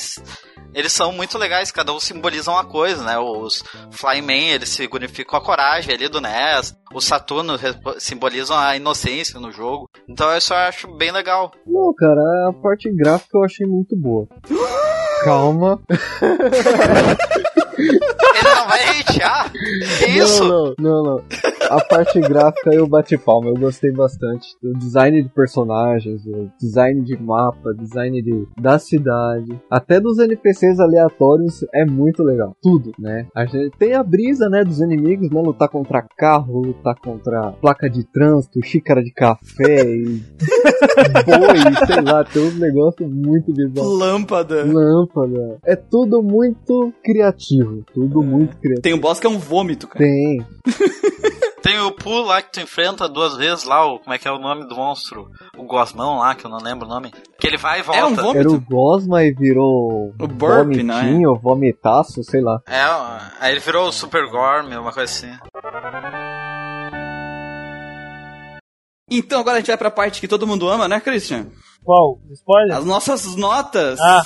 eles 0.75 0.93
são 0.93 1.13
muito 1.13 1.37
legais, 1.37 1.71
cada 1.71 1.93
um 1.93 2.01
simboliza 2.01 2.51
uma 2.51 2.65
coisa, 2.65 3.05
né? 3.05 3.19
Os 3.19 3.63
Flying 3.91 4.23
Man, 4.23 4.55
eles 4.55 4.71
significam 4.71 5.39
a 5.39 5.43
coragem 5.43 5.95
ali 5.95 6.09
do 6.09 6.21
NES. 6.21 6.75
O 6.95 7.01
Saturno 7.01 7.59
simbolizam 7.99 8.59
a 8.59 8.77
inocência 8.77 9.39
no 9.39 9.53
jogo. 9.53 9.89
Então 10.09 10.35
isso 10.37 10.53
eu 10.53 10.59
acho 10.59 10.97
bem 10.97 11.13
legal. 11.13 11.53
Não, 11.67 11.93
cara, 11.95 12.21
a 12.49 12.53
parte 12.53 12.91
gráfica 12.91 13.37
eu 13.37 13.45
achei 13.45 13.67
muito 13.67 13.95
boa. 13.97 14.27
Calma. 15.25 15.81
Ele 17.79 18.55
não 18.55 18.69
vai 18.69 19.01
hatear? 19.01 19.53
Que 19.53 20.07
isso? 20.19 20.45
Não, 20.45 20.65
não, 20.65 20.75
não, 20.79 21.03
não. 21.03 21.23
A 21.71 21.81
parte 21.83 22.21
gráfica 22.21 22.75
eu 22.75 22.87
bati 22.87 23.17
palma, 23.17 23.49
eu 23.49 23.55
gostei 23.55 23.91
bastante. 23.91 24.49
O 24.63 24.77
design 24.77 25.23
de 25.23 25.29
personagens, 25.31 26.21
o 26.27 26.51
design 26.61 27.03
de 27.03 27.17
mapa, 27.17 27.73
design 27.73 28.21
de, 28.21 28.47
da 28.61 28.79
cidade, 28.79 29.59
até 29.71 29.99
dos 29.99 30.19
NPCs 30.19 30.79
aleatórios 30.79 31.65
é 31.73 31.87
muito 31.87 32.23
legal. 32.23 32.55
Tudo, 32.61 32.93
né? 32.99 33.27
A 33.35 33.47
gente 33.47 33.71
tem 33.79 33.95
a 33.95 34.03
brisa, 34.03 34.51
né, 34.51 34.63
dos 34.63 34.81
inimigos, 34.81 35.31
né? 35.31 35.41
Lutar 35.41 35.69
contra 35.71 36.03
carro, 36.03 36.61
lutar 36.61 36.95
contra 36.97 37.53
placa 37.53 37.89
de 37.89 38.05
trânsito, 38.05 38.63
xícara 38.63 39.03
de 39.03 39.11
café 39.11 39.83
e 39.87 40.23
boi, 41.25 41.87
sei 41.87 42.03
lá, 42.03 42.23
tem 42.23 42.43
uns 42.43 42.59
negócios 42.59 43.11
muito 43.11 43.51
bizarros. 43.51 43.99
Lâmpada. 43.99 44.65
Lâmpada. 44.65 45.12
É 45.65 45.77
tudo 45.77 46.23
muito 46.23 46.93
criativo. 47.05 47.85
Tudo 47.93 48.23
muito 48.23 48.57
criativo. 48.57 48.83
Tem 48.83 48.95
um 48.95 48.99
boss 48.99 49.21
que 49.21 49.27
é 49.27 49.31
um 49.31 49.39
vômito, 49.39 49.87
cara. 49.89 50.05
Tem. 50.05 50.47
Tem 51.63 51.79
o 51.79 51.93
Poo 51.93 52.25
lá 52.25 52.43
que 52.43 52.51
tu 52.51 52.61
enfrenta 52.61 53.09
duas 53.09 53.37
vezes 53.37 53.63
lá, 53.65 53.87
o, 53.87 54.01
como 54.01 54.13
é 54.13 54.19
que 54.19 54.27
é 54.27 54.33
o 54.33 54.39
nome 54.39 54.67
do 54.67 54.75
monstro? 54.75 55.31
O 55.57 55.63
Gosmão 55.63 56.19
lá, 56.19 56.35
que 56.35 56.45
eu 56.45 56.51
não 56.51 56.59
lembro 56.59 56.87
o 56.87 56.89
nome. 56.89 57.13
Que 57.39 57.47
ele 57.47 57.57
vai 57.57 57.79
e 57.79 57.83
volta. 57.83 58.01
É 58.01 58.05
um 58.05 58.15
vômito. 58.17 58.39
Era 58.39 58.51
o 58.51 58.61
Gosma 58.61 59.23
e 59.23 59.33
virou 59.33 60.13
O 60.21 60.27
burp, 60.27 60.75
não 60.83 60.99
é? 60.99 61.03
vomitinho, 61.03 61.37
vomitaço, 61.37 62.25
sei 62.25 62.41
lá. 62.41 62.61
É, 62.67 62.83
aí 63.39 63.53
ele 63.53 63.61
virou 63.61 63.87
o 63.87 63.93
Super 63.93 64.29
Gorm, 64.29 64.77
uma 64.77 64.93
coisa 64.93 65.05
assim. 65.05 65.31
Então 69.09 69.41
agora 69.41 69.59
a 69.59 69.61
gente 69.61 69.69
vai 69.69 69.77
pra 69.77 69.91
parte 69.91 70.21
que 70.21 70.29
todo 70.29 70.47
mundo 70.47 70.69
ama, 70.69 70.89
né, 70.89 70.99
Christian? 70.99 71.47
Qual? 71.85 72.19
Spoiler? 72.33 72.77
As 72.77 72.85
nossas 72.85 73.37
notas. 73.37 74.01
Ah. 74.01 74.23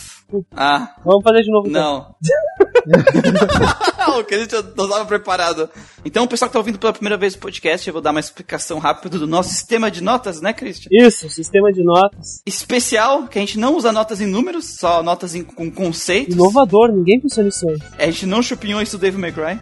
Ah, 0.54 0.94
Vamos 1.04 1.22
fazer 1.22 1.42
de 1.42 1.50
novo. 1.50 1.68
então. 1.68 1.82
não. 1.82 2.16
o 4.18 4.24
Christian 4.24 4.62
não 4.76 4.84
estava 4.84 5.04
preparado. 5.04 5.68
Então, 6.04 6.24
o 6.24 6.28
pessoal 6.28 6.48
que 6.48 6.52
tá 6.52 6.58
ouvindo 6.58 6.78
pela 6.78 6.92
primeira 6.92 7.16
vez 7.16 7.34
o 7.34 7.38
podcast, 7.38 7.86
eu 7.86 7.92
vou 7.92 8.02
dar 8.02 8.10
uma 8.10 8.20
explicação 8.20 8.78
rápida 8.78 9.18
do 9.18 9.26
nosso 9.26 9.50
sistema 9.50 9.90
de 9.90 10.02
notas, 10.02 10.40
né, 10.40 10.52
Christian? 10.52 10.88
Isso, 10.92 11.28
sistema 11.28 11.72
de 11.72 11.82
notas. 11.82 12.42
Especial, 12.46 13.26
que 13.26 13.38
a 13.38 13.40
gente 13.40 13.58
não 13.58 13.76
usa 13.76 13.92
notas 13.92 14.20
em 14.20 14.26
números, 14.26 14.76
só 14.78 15.02
notas 15.02 15.34
em, 15.34 15.42
com 15.42 15.70
conceitos. 15.70 16.34
Inovador, 16.34 16.92
ninguém 16.92 17.20
pensou 17.20 17.44
nisso 17.44 17.68
antes. 17.68 17.88
A 17.98 18.06
gente 18.06 18.26
não 18.26 18.42
chupinhou 18.42 18.80
isso 18.80 18.96
do 18.96 19.00
Dave 19.00 19.16
Cry. 19.32 19.60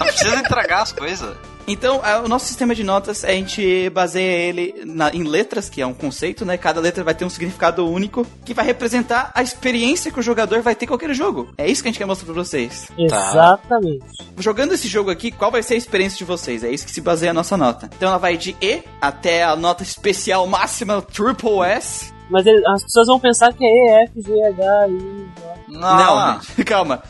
Não 0.00 0.06
precisa 0.06 0.36
entregar 0.36 0.82
as 0.82 0.92
coisas. 0.92 1.36
Então, 1.68 2.00
a- 2.02 2.20
o 2.20 2.28
nosso 2.28 2.46
sistema 2.46 2.74
de 2.74 2.82
notas, 2.82 3.24
a 3.24 3.28
gente 3.30 3.90
baseia 3.90 4.48
ele 4.48 4.74
na- 4.86 5.10
em 5.14 5.22
letras, 5.22 5.68
que 5.68 5.80
é 5.82 5.86
um 5.86 5.92
conceito, 5.94 6.44
né? 6.44 6.56
Cada 6.56 6.80
letra 6.80 7.04
vai 7.04 7.14
ter 7.14 7.24
um 7.24 7.30
significado 7.30 7.86
único, 7.86 8.26
que 8.44 8.54
vai 8.54 8.64
representar 8.64 9.30
a 9.34 9.42
experiência 9.42 10.10
que 10.10 10.18
o 10.18 10.22
jogador 10.22 10.62
vai 10.62 10.74
ter 10.74 10.86
com 10.86 10.94
aquele 10.94 11.14
jogo. 11.14 11.52
É 11.58 11.68
isso 11.68 11.82
que 11.82 11.88
a 11.88 11.90
gente 11.92 11.98
quer 11.98 12.06
mostrar 12.06 12.24
pra 12.32 12.34
vocês. 12.42 12.88
Exatamente. 12.98 14.04
Jogando 14.38 14.72
esse 14.72 14.88
jogo 14.88 15.10
aqui, 15.10 15.30
qual 15.30 15.50
vai 15.50 15.62
ser 15.62 15.74
a 15.74 15.76
experiência 15.76 16.16
de 16.18 16.24
vocês? 16.24 16.64
É 16.64 16.70
isso 16.70 16.86
que 16.86 16.92
se 16.92 17.00
baseia 17.00 17.30
a 17.30 17.34
nossa 17.34 17.56
nota. 17.56 17.90
Então 17.96 18.08
ela 18.08 18.18
vai 18.18 18.36
de 18.36 18.56
E 18.62 18.82
até 19.00 19.44
a 19.44 19.54
nota 19.54 19.82
especial 19.82 20.46
máxima 20.46 21.02
Triple 21.02 21.60
S. 21.64 22.12
Mas 22.30 22.46
ele- 22.46 22.62
as 22.68 22.82
pessoas 22.82 23.06
vão 23.06 23.18
pensar 23.20 23.52
que 23.52 23.64
é 23.64 23.68
E, 23.68 24.04
F, 24.04 24.22
G, 24.22 24.32
H, 24.44 24.88
I. 24.88 25.28
Não, 25.68 25.80
Não, 25.96 26.40
gente, 26.40 26.64
calma. 26.64 27.02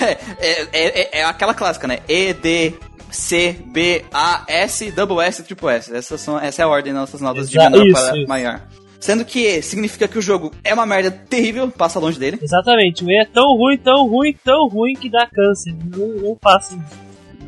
É, 0.00 0.18
é, 0.38 0.72
é- 0.72 1.18
é 1.20 1.24
aquela 1.24 1.54
clássica, 1.54 1.86
né? 1.88 2.00
E, 2.06 2.34
D, 2.34 2.74
C, 3.10 3.56
B, 3.66 4.04
A, 4.12 4.44
S, 4.48 4.90
double 4.92 5.20
S, 5.24 5.42
triple 5.42 5.68
S. 5.68 5.94
Essas 5.94 6.20
são, 6.20 6.38
essa 6.38 6.62
é 6.62 6.64
a 6.64 6.68
ordem 6.68 6.92
das 6.92 7.00
nossas 7.02 7.20
notas 7.20 7.48
de 7.50 7.58
Exa- 7.58 7.70
menor 7.70 7.86
isso, 7.86 7.94
para 8.04 8.18
isso. 8.18 8.28
maior. 8.28 8.60
Sendo 8.98 9.24
que 9.24 9.40
E 9.46 9.62
significa 9.62 10.06
que 10.06 10.18
o 10.18 10.22
jogo 10.22 10.52
é 10.62 10.74
uma 10.74 10.84
merda 10.84 11.10
terrível, 11.10 11.70
passa 11.70 11.98
longe 11.98 12.18
dele. 12.18 12.38
Exatamente. 12.42 13.02
O 13.02 13.10
E 13.10 13.18
é 13.18 13.24
tão 13.24 13.56
ruim, 13.56 13.78
tão 13.78 14.06
ruim, 14.06 14.34
tão 14.44 14.68
ruim 14.68 14.92
que 14.94 15.08
dá 15.10 15.26
câncer. 15.26 15.74
Não, 15.90 16.06
não 16.28 16.36
isso. 16.36 16.78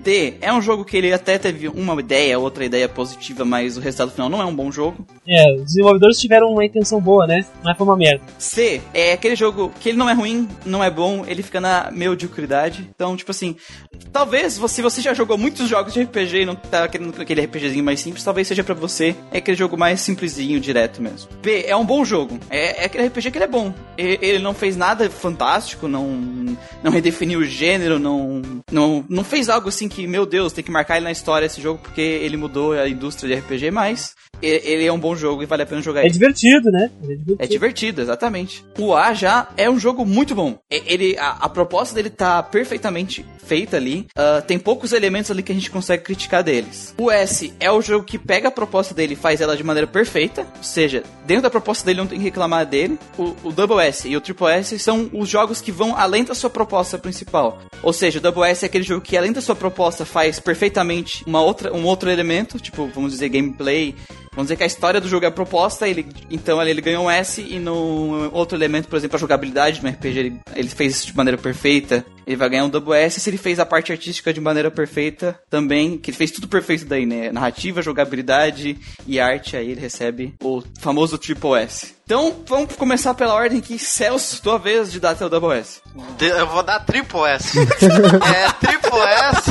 D 0.03 0.35
é 0.41 0.53
um 0.53 0.61
jogo 0.61 0.85
que 0.85 0.97
ele 0.97 1.12
até 1.12 1.39
teve 1.39 1.69
uma 1.69 1.99
ideia, 2.01 2.39
outra 2.39 2.65
ideia 2.65 2.89
positiva, 2.89 3.45
mas 3.45 3.77
o 3.77 3.81
resultado 3.81 4.11
final 4.11 4.29
não 4.29 4.41
é 4.41 4.45
um 4.45 4.55
bom 4.55 4.70
jogo. 4.73 5.07
É, 5.27 5.55
os 5.55 5.65
desenvolvedores 5.66 6.19
tiveram 6.19 6.49
uma 6.53 6.65
intenção 6.65 7.01
boa, 7.01 7.27
né? 7.27 7.45
Mas 7.62 7.77
foi 7.77 7.87
uma 7.87 7.97
merda. 7.97 8.23
C 8.39 8.81
é 8.93 9.12
aquele 9.12 9.37
jogo 9.37 9.73
que 9.81 9.91
ele 9.91 9.99
não 9.99 10.09
é 10.09 10.12
ruim, 10.12 10.49
não 10.65 10.83
é 10.83 10.91
bom, 10.91 11.24
ele 11.27 11.43
fica 11.43 11.61
na 11.61 11.91
mediocridade. 11.93 12.89
Então, 12.95 13.16
tipo 13.16 13.31
assim, 13.31 13.57
talvez 14.12 14.55
se 14.69 14.81
você 14.81 15.01
já 15.01 15.15
jogou 15.15 15.39
muitos 15.39 15.69
jogos 15.69 15.93
de 15.95 16.03
RPG 16.03 16.43
e 16.43 16.47
não 16.47 16.55
tá 16.55 16.89
querendo 16.89 17.15
aquele 17.20 17.43
RPGzinho 17.43 17.85
mais 17.85 18.01
simples, 18.01 18.24
talvez 18.24 18.49
seja 18.49 18.65
pra 18.65 18.74
você 18.74 19.15
é 19.31 19.39
aquele 19.39 19.57
jogo 19.57 19.77
mais 19.77 20.01
simplesinho, 20.01 20.59
direto 20.61 21.01
mesmo. 21.01 21.29
B 21.43 21.65
é 21.66 21.77
um 21.77 21.85
bom 21.85 22.05
jogo, 22.05 22.39
é, 22.51 22.83
é 22.83 22.87
aquele 22.87 23.07
RPG 23.07 23.31
que 23.31 23.39
ele 23.39 23.45
é 23.45 23.49
bom. 23.49 23.73
E- 23.97 24.19
Ele 24.23 24.39
não 24.39 24.55
fez 24.55 24.77
nada 24.77 25.09
fantástico, 25.11 25.87
não, 25.89 26.07
não 26.83 26.91
redefiniu 26.91 27.41
o 27.41 27.45
gênero, 27.45 27.99
não, 27.99 28.41
não, 28.70 29.05
não 29.09 29.24
fez 29.24 29.49
algo 29.49 29.69
assim 29.69 29.89
que, 29.93 30.06
meu 30.06 30.24
Deus, 30.27 30.52
tem 30.52 30.64
que 30.64 30.70
marcar 30.70 30.97
ele 30.97 31.05
na 31.05 31.12
história 31.12 31.47
esse 31.47 31.60
jogo 31.60 31.78
porque 31.82 32.01
ele 32.01 32.36
mudou 32.36 32.73
a 32.73 32.89
indústria 32.89 33.36
de 33.36 33.40
RPG, 33.43 33.70
mas 33.70 34.14
ele 34.43 34.85
é 34.86 34.93
um 34.93 34.98
bom 34.98 35.14
jogo 35.14 35.43
e 35.43 35.47
vale 35.47 35.62
a 35.62 35.66
pena 35.66 35.81
jogar 35.82 36.01
É 36.01 36.05
ele. 36.05 36.12
divertido, 36.12 36.70
né? 36.70 36.90
É 37.02 37.06
divertido. 37.06 37.36
É 37.39 37.47
divertido, 37.47 38.02
exatamente. 38.02 38.64
O 38.78 38.94
A 38.94 39.14
já 39.14 39.48
é 39.56 39.70
um 39.70 39.78
jogo 39.78 40.05
muito 40.05 40.35
bom. 40.35 40.59
Ele, 40.70 41.16
a, 41.19 41.31
a 41.40 41.48
proposta 41.48 41.94
dele 41.94 42.10
tá 42.10 42.43
perfeitamente 42.43 43.24
feita 43.47 43.77
ali. 43.77 44.06
Ah, 44.16 44.43
tem 44.47 44.59
poucos 44.59 44.93
elementos 44.93 45.31
ali 45.31 45.43
que 45.43 45.52
a 45.52 45.55
gente 45.55 45.70
consegue 45.70 46.02
criticar 46.05 46.43
deles. 46.43 46.94
O 46.98 47.10
S 47.10 47.52
é 47.60 47.70
o 47.70 47.82
jogo 47.82 48.05
que 48.05 48.19
pega 48.19 48.48
a 48.48 48.51
proposta 48.51 48.94
dele 48.94 49.12
e 49.14 49.16
faz 49.16 49.40
ela 49.40 49.56
de 49.56 49.64
maneira 49.64 49.86
perfeita. 49.86 50.47
Ou 50.56 50.62
seja, 50.64 51.02
dentro 51.27 51.43
da 51.44 51.51
proposta 51.51 51.85
dele 51.85 51.98
não 52.01 52.06
tem 52.06 52.19
que 52.19 52.24
reclamar 52.24 52.64
dele. 52.66 52.98
O, 53.19 53.35
o 53.44 53.52
Double 53.52 53.78
S 53.78 54.09
e 54.09 54.16
o 54.16 54.20
Triple 54.20 54.47
S 54.48 54.78
são 54.78 55.10
os 55.12 55.28
jogos 55.28 55.60
que 55.60 55.73
vão 55.73 55.97
além 55.97 56.24
da 56.24 56.35
sua 56.35 56.51
proposta 56.51 56.98
principal. 56.98 57.60
Ou 57.82 57.93
seja, 57.93 58.19
o 58.19 58.23
Double 58.23 58.44
S 58.44 58.64
é 58.64 58.69
aquele 58.69 58.85
jogo 58.85 59.01
que 59.01 59.16
além 59.16 59.32
da 59.32 59.40
sua 59.40 59.56
proposta 59.56 60.05
faz 60.05 60.39
perfeitamente 60.40 61.24
uma 61.27 61.43
outra, 61.43 61.74
um 61.74 61.85
outro 61.85 62.10
elemento, 62.10 62.59
tipo, 62.59 62.89
vamos 62.94 63.12
dizer, 63.12 63.28
gameplay, 63.28 63.94
Vamos 64.35 64.47
dizer 64.47 64.57
que 64.57 64.63
a 64.63 64.67
história 64.67 65.01
do 65.01 65.09
jogo 65.09 65.27
é 65.27 65.29
a 65.29 65.33
proposta, 65.33 65.87
ele, 65.87 66.07
então 66.31 66.59
ali 66.59 66.71
ele 66.71 66.81
ganhou 66.81 67.05
um 67.05 67.11
S 67.11 67.41
e 67.41 67.59
no 67.59 68.31
outro 68.33 68.57
elemento, 68.57 68.89
por 68.89 68.97
exemplo, 68.97 69.17
a 69.17 69.21
jogabilidade 69.21 69.83
no 69.83 69.91
RPG, 69.91 70.19
ele, 70.19 70.41
ele 70.55 70.69
fez 70.69 70.95
isso 70.95 71.07
de 71.09 71.17
maneira 71.17 71.37
perfeita. 71.37 72.05
Ele 72.27 72.37
vai 72.37 72.49
ganhar 72.49 72.65
um 72.65 72.71
double 72.71 72.95
S 72.95 73.21
se 73.21 73.29
ele 73.29 73.37
fez 73.37 73.59
a 73.59 73.67
parte 73.67 73.93
artística 73.93 74.33
de 74.33 74.41
maneira 74.41 74.71
perfeita 74.71 75.39
também, 75.51 75.99
que 75.99 76.11
ele 76.11 76.17
fez 76.17 76.31
tudo 76.31 76.49
perfeito 76.49 76.87
daí, 76.87 77.05
né? 77.05 77.31
Narrativa, 77.31 77.83
jogabilidade 77.83 78.79
e 79.07 79.21
arte, 79.21 79.57
aí 79.57 79.71
ele 79.71 79.81
recebe 79.81 80.35
o 80.43 80.63
famoso 80.81 81.19
triple 81.19 81.55
S. 81.55 81.95
Então, 82.05 82.45
vamos 82.47 82.75
começar 82.77 83.15
pela 83.15 83.35
ordem 83.35 83.61
que 83.61 83.79
Celso, 83.79 84.43
tua 84.43 84.59
vez 84.59 84.93
de 84.93 85.01
dar 85.01 85.15
teu 85.15 85.29
double 85.29 85.59
S. 85.59 85.81
Eu 86.21 86.47
vou 86.47 86.63
dar 86.63 86.81
triple 86.81 87.21
S. 87.23 87.59
é 87.59 88.53
triple 88.61 89.01
S. 89.01 89.51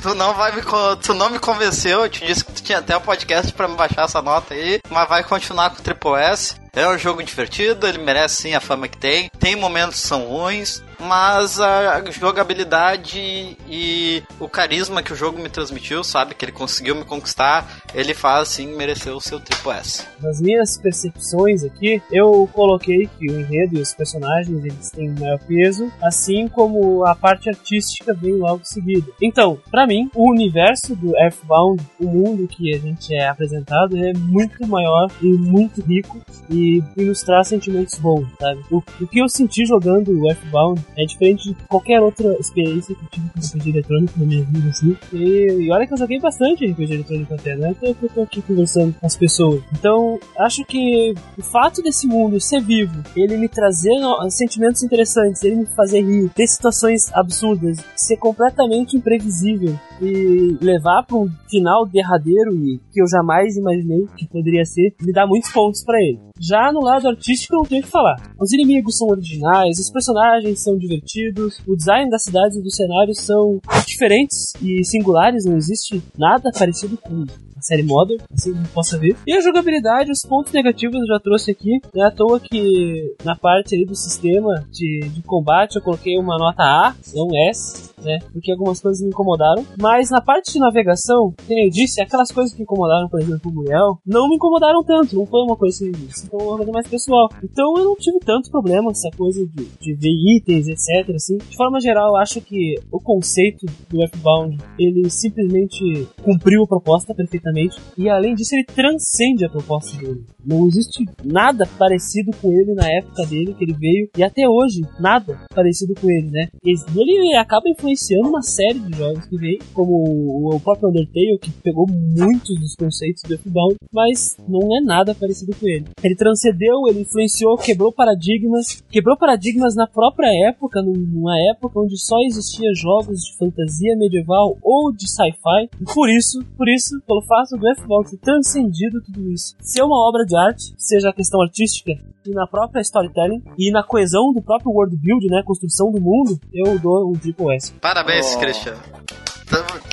tu 0.00 0.14
não 0.14 0.34
vai 0.34 0.52
me 0.52 0.62
tu 1.02 1.14
não 1.14 1.30
me 1.30 1.38
convenceu, 1.38 2.02
eu 2.02 2.08
te 2.08 2.24
disse 2.26 2.44
que 2.44 2.52
tu 2.52 2.62
tinha 2.62 2.78
até 2.78 2.96
o 2.96 2.98
um 2.98 3.02
podcast 3.02 3.52
para 3.52 3.68
me 3.68 3.76
baixar 3.76 4.04
essa 4.04 4.22
nota 4.22 4.54
aí, 4.54 4.80
mas 4.88 5.08
vai 5.08 5.22
continuar 5.22 5.70
com 5.70 5.80
o 5.80 5.82
Triple 5.82 6.14
S. 6.14 6.56
É 6.72 6.88
um 6.88 6.96
jogo 6.96 7.22
divertido, 7.22 7.86
ele 7.86 7.98
merece 7.98 8.42
sim 8.42 8.54
a 8.54 8.60
fama 8.60 8.86
que 8.86 8.96
tem. 8.96 9.28
Tem 9.40 9.56
momentos 9.56 10.00
que 10.00 10.06
são 10.06 10.26
ruins, 10.26 10.82
mas 11.00 11.58
a 11.58 12.02
jogabilidade 12.10 13.56
e 13.68 14.22
o 14.38 14.48
carisma 14.48 15.02
que 15.02 15.12
o 15.12 15.16
jogo 15.16 15.40
me 15.40 15.48
transmitiu, 15.48 16.04
sabe? 16.04 16.34
Que 16.34 16.44
ele 16.44 16.52
conseguiu 16.52 16.94
me 16.94 17.04
conquistar, 17.04 17.82
ele 17.92 18.14
faz 18.14 18.48
sim 18.48 18.76
merecer 18.76 19.12
o 19.12 19.20
seu 19.20 19.40
Triple 19.40 19.72
S. 19.72 20.06
Nas 20.20 20.40
minhas 20.40 20.78
percepções 20.78 21.64
aqui, 21.64 22.00
eu 22.12 22.48
coloquei 22.52 23.08
que 23.18 23.30
o 23.30 23.40
enredo 23.40 23.78
e 23.78 23.80
os 23.80 23.92
personagens 23.92 24.64
eles 24.64 24.90
têm 24.90 25.10
maior 25.10 25.40
peso, 25.40 25.90
assim 26.00 26.46
como 26.46 27.04
a 27.04 27.16
parte 27.16 27.48
artística 27.48 28.14
vem 28.14 28.34
logo 28.34 28.60
seguida. 28.62 29.10
Então, 29.20 29.58
para 29.70 29.86
mim, 29.86 30.08
o 30.14 30.30
universo 30.30 30.94
do 30.94 31.16
Earthbound, 31.16 31.82
o 31.98 32.06
mundo 32.06 32.46
que 32.46 32.72
a 32.74 32.78
gente 32.78 33.12
é 33.12 33.26
apresentado, 33.26 33.96
é 33.96 34.12
muito 34.12 34.64
maior 34.68 35.10
e 35.20 35.26
muito 35.26 35.82
rico 35.82 36.20
e 36.48 36.59
ilustrar 36.96 37.44
sentimentos 37.44 37.98
bons, 37.98 38.26
sabe? 38.40 38.60
O, 38.70 38.78
o 38.78 39.06
que 39.06 39.20
eu 39.20 39.28
senti 39.28 39.64
jogando 39.66 40.10
o 40.10 40.28
Earthbound 40.28 40.80
é 40.96 41.04
diferente 41.04 41.48
de 41.48 41.54
qualquer 41.68 42.00
outra 42.00 42.36
experiência 42.38 42.94
que 42.94 43.04
eu 43.04 43.08
tive 43.10 43.30
com 43.30 43.40
RPG 43.40 43.70
eletrônico 43.70 44.18
na 44.18 44.26
minha 44.26 44.44
vida, 44.44 44.68
assim. 44.68 44.96
E, 45.12 45.64
e 45.64 45.72
olha 45.72 45.86
que 45.86 45.94
eu 45.94 45.98
joguei 45.98 46.18
bastante 46.20 46.66
RPG 46.66 46.94
eletrônico 46.94 47.34
até, 47.34 47.56
né? 47.56 47.70
Então 47.70 47.94
eu 48.02 48.08
tô 48.08 48.22
aqui 48.22 48.42
conversando 48.42 48.94
com 48.98 49.06
as 49.06 49.16
pessoas. 49.16 49.62
Então, 49.72 50.18
acho 50.38 50.64
que 50.64 51.14
o 51.38 51.42
fato 51.42 51.82
desse 51.82 52.06
mundo 52.06 52.40
ser 52.40 52.60
vivo, 52.60 53.02
ele 53.16 53.36
me 53.36 53.48
trazer 53.48 53.90
sentimentos 54.30 54.82
interessantes, 54.82 55.42
ele 55.42 55.56
me 55.56 55.66
fazer 55.66 56.02
rir, 56.02 56.30
ter 56.30 56.46
situações 56.46 57.12
absurdas, 57.12 57.78
ser 57.96 58.16
completamente 58.16 58.96
imprevisível 58.96 59.78
e 60.00 60.56
levar 60.60 61.04
para 61.04 61.16
um 61.16 61.28
final 61.48 61.86
derradeiro 61.86 62.54
e 62.56 62.80
que 62.92 63.02
eu 63.02 63.06
jamais 63.08 63.56
imaginei 63.56 64.06
que 64.16 64.26
poderia 64.26 64.64
ser, 64.64 64.94
me 65.00 65.12
dá 65.12 65.26
muitos 65.26 65.52
pontos 65.52 65.84
para 65.84 66.00
ele. 66.00 66.18
Já 66.50 66.72
no 66.72 66.80
lado 66.80 67.06
artístico 67.06 67.54
não 67.54 67.62
tenho 67.62 67.80
o 67.80 67.84
que 67.84 67.90
falar. 67.90 68.16
Os 68.36 68.52
inimigos 68.52 68.98
são 68.98 69.06
originais, 69.06 69.78
os 69.78 69.88
personagens 69.88 70.60
são 70.60 70.76
divertidos, 70.76 71.60
o 71.64 71.76
design 71.76 72.10
das 72.10 72.24
cidades 72.24 72.56
e 72.56 72.60
dos 72.60 72.74
cenários 72.74 73.20
são 73.20 73.60
diferentes 73.86 74.52
e 74.60 74.84
singulares, 74.84 75.44
não 75.44 75.56
existe 75.56 76.02
nada 76.18 76.50
parecido 76.58 76.96
com 76.96 77.24
a 77.60 77.62
série 77.62 77.82
Modern, 77.82 78.20
assim 78.32 78.52
como 78.52 78.68
possa 78.68 78.98
ver. 78.98 79.16
E 79.26 79.32
a 79.32 79.40
jogabilidade, 79.40 80.10
os 80.10 80.22
pontos 80.22 80.52
negativos 80.52 80.98
eu 81.00 81.06
já 81.06 81.20
trouxe 81.20 81.50
aqui. 81.50 81.78
Não 81.94 82.04
é 82.04 82.08
à 82.08 82.10
toa 82.10 82.40
que 82.40 83.14
na 83.24 83.36
parte 83.36 83.74
aí 83.74 83.84
do 83.84 83.94
sistema 83.94 84.64
de, 84.70 85.08
de 85.10 85.22
combate 85.22 85.76
eu 85.76 85.82
coloquei 85.82 86.18
uma 86.18 86.38
nota 86.38 86.62
A, 86.62 86.94
não 87.14 87.28
S, 87.48 87.90
né? 88.02 88.18
Porque 88.32 88.50
algumas 88.50 88.80
coisas 88.80 89.02
me 89.02 89.08
incomodaram. 89.08 89.64
Mas 89.78 90.10
na 90.10 90.20
parte 90.20 90.52
de 90.52 90.58
navegação, 90.58 91.34
como 91.46 91.58
eu 91.58 91.70
disse, 91.70 92.00
aquelas 92.00 92.32
coisas 92.32 92.54
que 92.54 92.62
incomodaram, 92.62 93.08
por 93.08 93.20
exemplo, 93.20 93.50
o 93.50 93.54
Muriel, 93.54 93.98
não 94.06 94.28
me 94.28 94.36
incomodaram 94.36 94.82
tanto. 94.82 95.16
Não 95.16 95.26
foi 95.26 95.40
uma 95.42 95.56
coisa 95.56 95.84
assim, 95.84 96.28
foi 96.28 96.42
uma 96.42 96.56
coisa 96.56 96.72
mais 96.72 96.88
pessoal. 96.88 97.28
Então 97.44 97.74
eu 97.76 97.84
não 97.84 97.96
tive 97.96 98.18
tanto 98.20 98.50
problema 98.50 98.90
essa 98.90 99.10
coisa 99.16 99.46
de, 99.46 99.64
de 99.80 99.94
ver 99.94 100.36
itens, 100.36 100.66
etc. 100.66 101.14
Assim. 101.14 101.36
De 101.38 101.56
forma 101.56 101.80
geral, 101.80 102.10
eu 102.10 102.16
acho 102.16 102.40
que 102.40 102.74
o 102.90 102.98
conceito 102.98 103.66
do 103.88 104.02
F-Bound, 104.02 104.56
ele 104.78 105.08
simplesmente 105.10 106.08
cumpriu 106.22 106.64
a 106.64 106.66
proposta 106.66 107.14
perfeitamente 107.14 107.49
e 107.96 108.08
além 108.08 108.34
disso, 108.34 108.54
ele 108.54 108.64
transcende 108.64 109.44
a 109.44 109.48
proposta 109.48 109.96
dele. 109.98 110.24
Não 110.44 110.66
existe 110.66 111.04
nada 111.24 111.66
parecido 111.78 112.30
com 112.40 112.50
ele 112.52 112.74
na 112.74 112.90
época 112.90 113.26
dele 113.26 113.54
que 113.54 113.64
ele 113.64 113.74
veio, 113.74 114.08
e 114.16 114.22
até 114.22 114.48
hoje, 114.48 114.82
nada 114.98 115.38
parecido 115.54 115.94
com 115.94 116.10
ele, 116.10 116.30
né? 116.30 116.48
Ele 116.64 117.36
acaba 117.36 117.68
influenciando 117.68 118.28
uma 118.28 118.42
série 118.42 118.78
de 118.78 118.96
jogos 118.96 119.26
que 119.26 119.36
veio, 119.36 119.58
como 119.74 120.54
o 120.54 120.60
próprio 120.60 120.88
Undertale, 120.88 121.38
que 121.40 121.50
pegou 121.62 121.86
muitos 121.86 122.58
dos 122.58 122.74
conceitos 122.74 123.22
do 123.22 123.34
Earthbound, 123.34 123.76
mas 123.92 124.36
não 124.48 124.76
é 124.76 124.80
nada 124.80 125.14
parecido 125.14 125.54
com 125.58 125.66
ele. 125.68 125.86
Ele 126.02 126.16
transcendeu, 126.16 126.86
ele 126.88 127.00
influenciou, 127.00 127.56
quebrou 127.56 127.92
paradigmas, 127.92 128.82
quebrou 128.90 129.16
paradigmas 129.16 129.74
na 129.74 129.86
própria 129.86 130.30
época, 130.48 130.82
numa 130.82 131.38
época 131.50 131.80
onde 131.80 131.98
só 131.98 132.16
existia 132.24 132.72
jogos 132.74 133.20
de 133.20 133.36
fantasia 133.36 133.96
medieval 133.96 134.56
ou 134.62 134.92
de 134.92 135.08
sci-fi. 135.08 135.68
Por 135.94 136.08
isso, 136.08 136.44
por 136.56 136.68
isso, 136.68 137.00
pelo 137.06 137.22
fato 137.22 137.39
fato 137.40 137.56
do 137.56 137.68
F-Box 137.70 138.10
ter 138.10 138.18
transcendido 138.18 139.00
tudo 139.02 139.30
isso, 139.30 139.56
ser 139.60 139.82
uma 139.82 139.96
obra 140.08 140.24
de 140.24 140.36
arte, 140.36 140.74
seja 140.76 141.10
a 141.10 141.12
questão 141.12 141.40
artística 141.40 141.92
e 142.26 142.30
na 142.32 142.46
própria 142.46 142.80
storytelling 142.80 143.42
e 143.58 143.70
na 143.70 143.82
coesão 143.82 144.32
do 144.32 144.42
próprio 144.42 144.72
world 144.72 144.96
build, 144.96 145.26
né, 145.28 145.42
construção 145.44 145.90
do 145.90 146.00
mundo, 146.00 146.38
eu 146.52 146.78
dou 146.78 147.10
um 147.10 147.14
triple 147.14 147.54
S. 147.54 147.72
Parabéns, 147.80 148.34
oh. 148.34 148.38
Christian. 148.38 148.76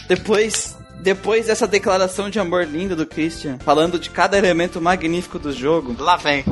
Depois 0.07 0.77
depois 0.99 1.45
dessa 1.45 1.67
declaração 1.67 2.29
de 2.29 2.39
amor 2.39 2.65
linda 2.65 2.95
do 2.95 3.05
Christian, 3.05 3.57
falando 3.59 3.99
de 3.99 4.09
cada 4.09 4.37
elemento 4.37 4.81
magnífico 4.81 5.39
do 5.39 5.53
jogo. 5.53 5.95
Lá 5.97 6.17
vem. 6.17 6.43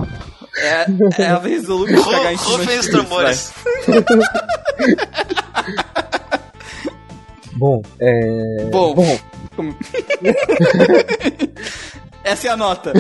É, 0.58 0.86
é 1.24 1.28
a 1.28 1.40
vez 1.40 1.64
do 1.64 1.76
Lucas 1.76 2.06
cagar 2.06 2.32
em 2.32 2.38
cima 2.38 2.64
os 2.80 2.88
tambores. 2.88 3.54
Bom, 7.58 7.82
é. 8.00 8.70
Bom. 8.72 8.94
Bom. 8.94 9.20
Essa 12.24 12.48
é 12.48 12.52
a 12.52 12.58
nota. 12.58 12.94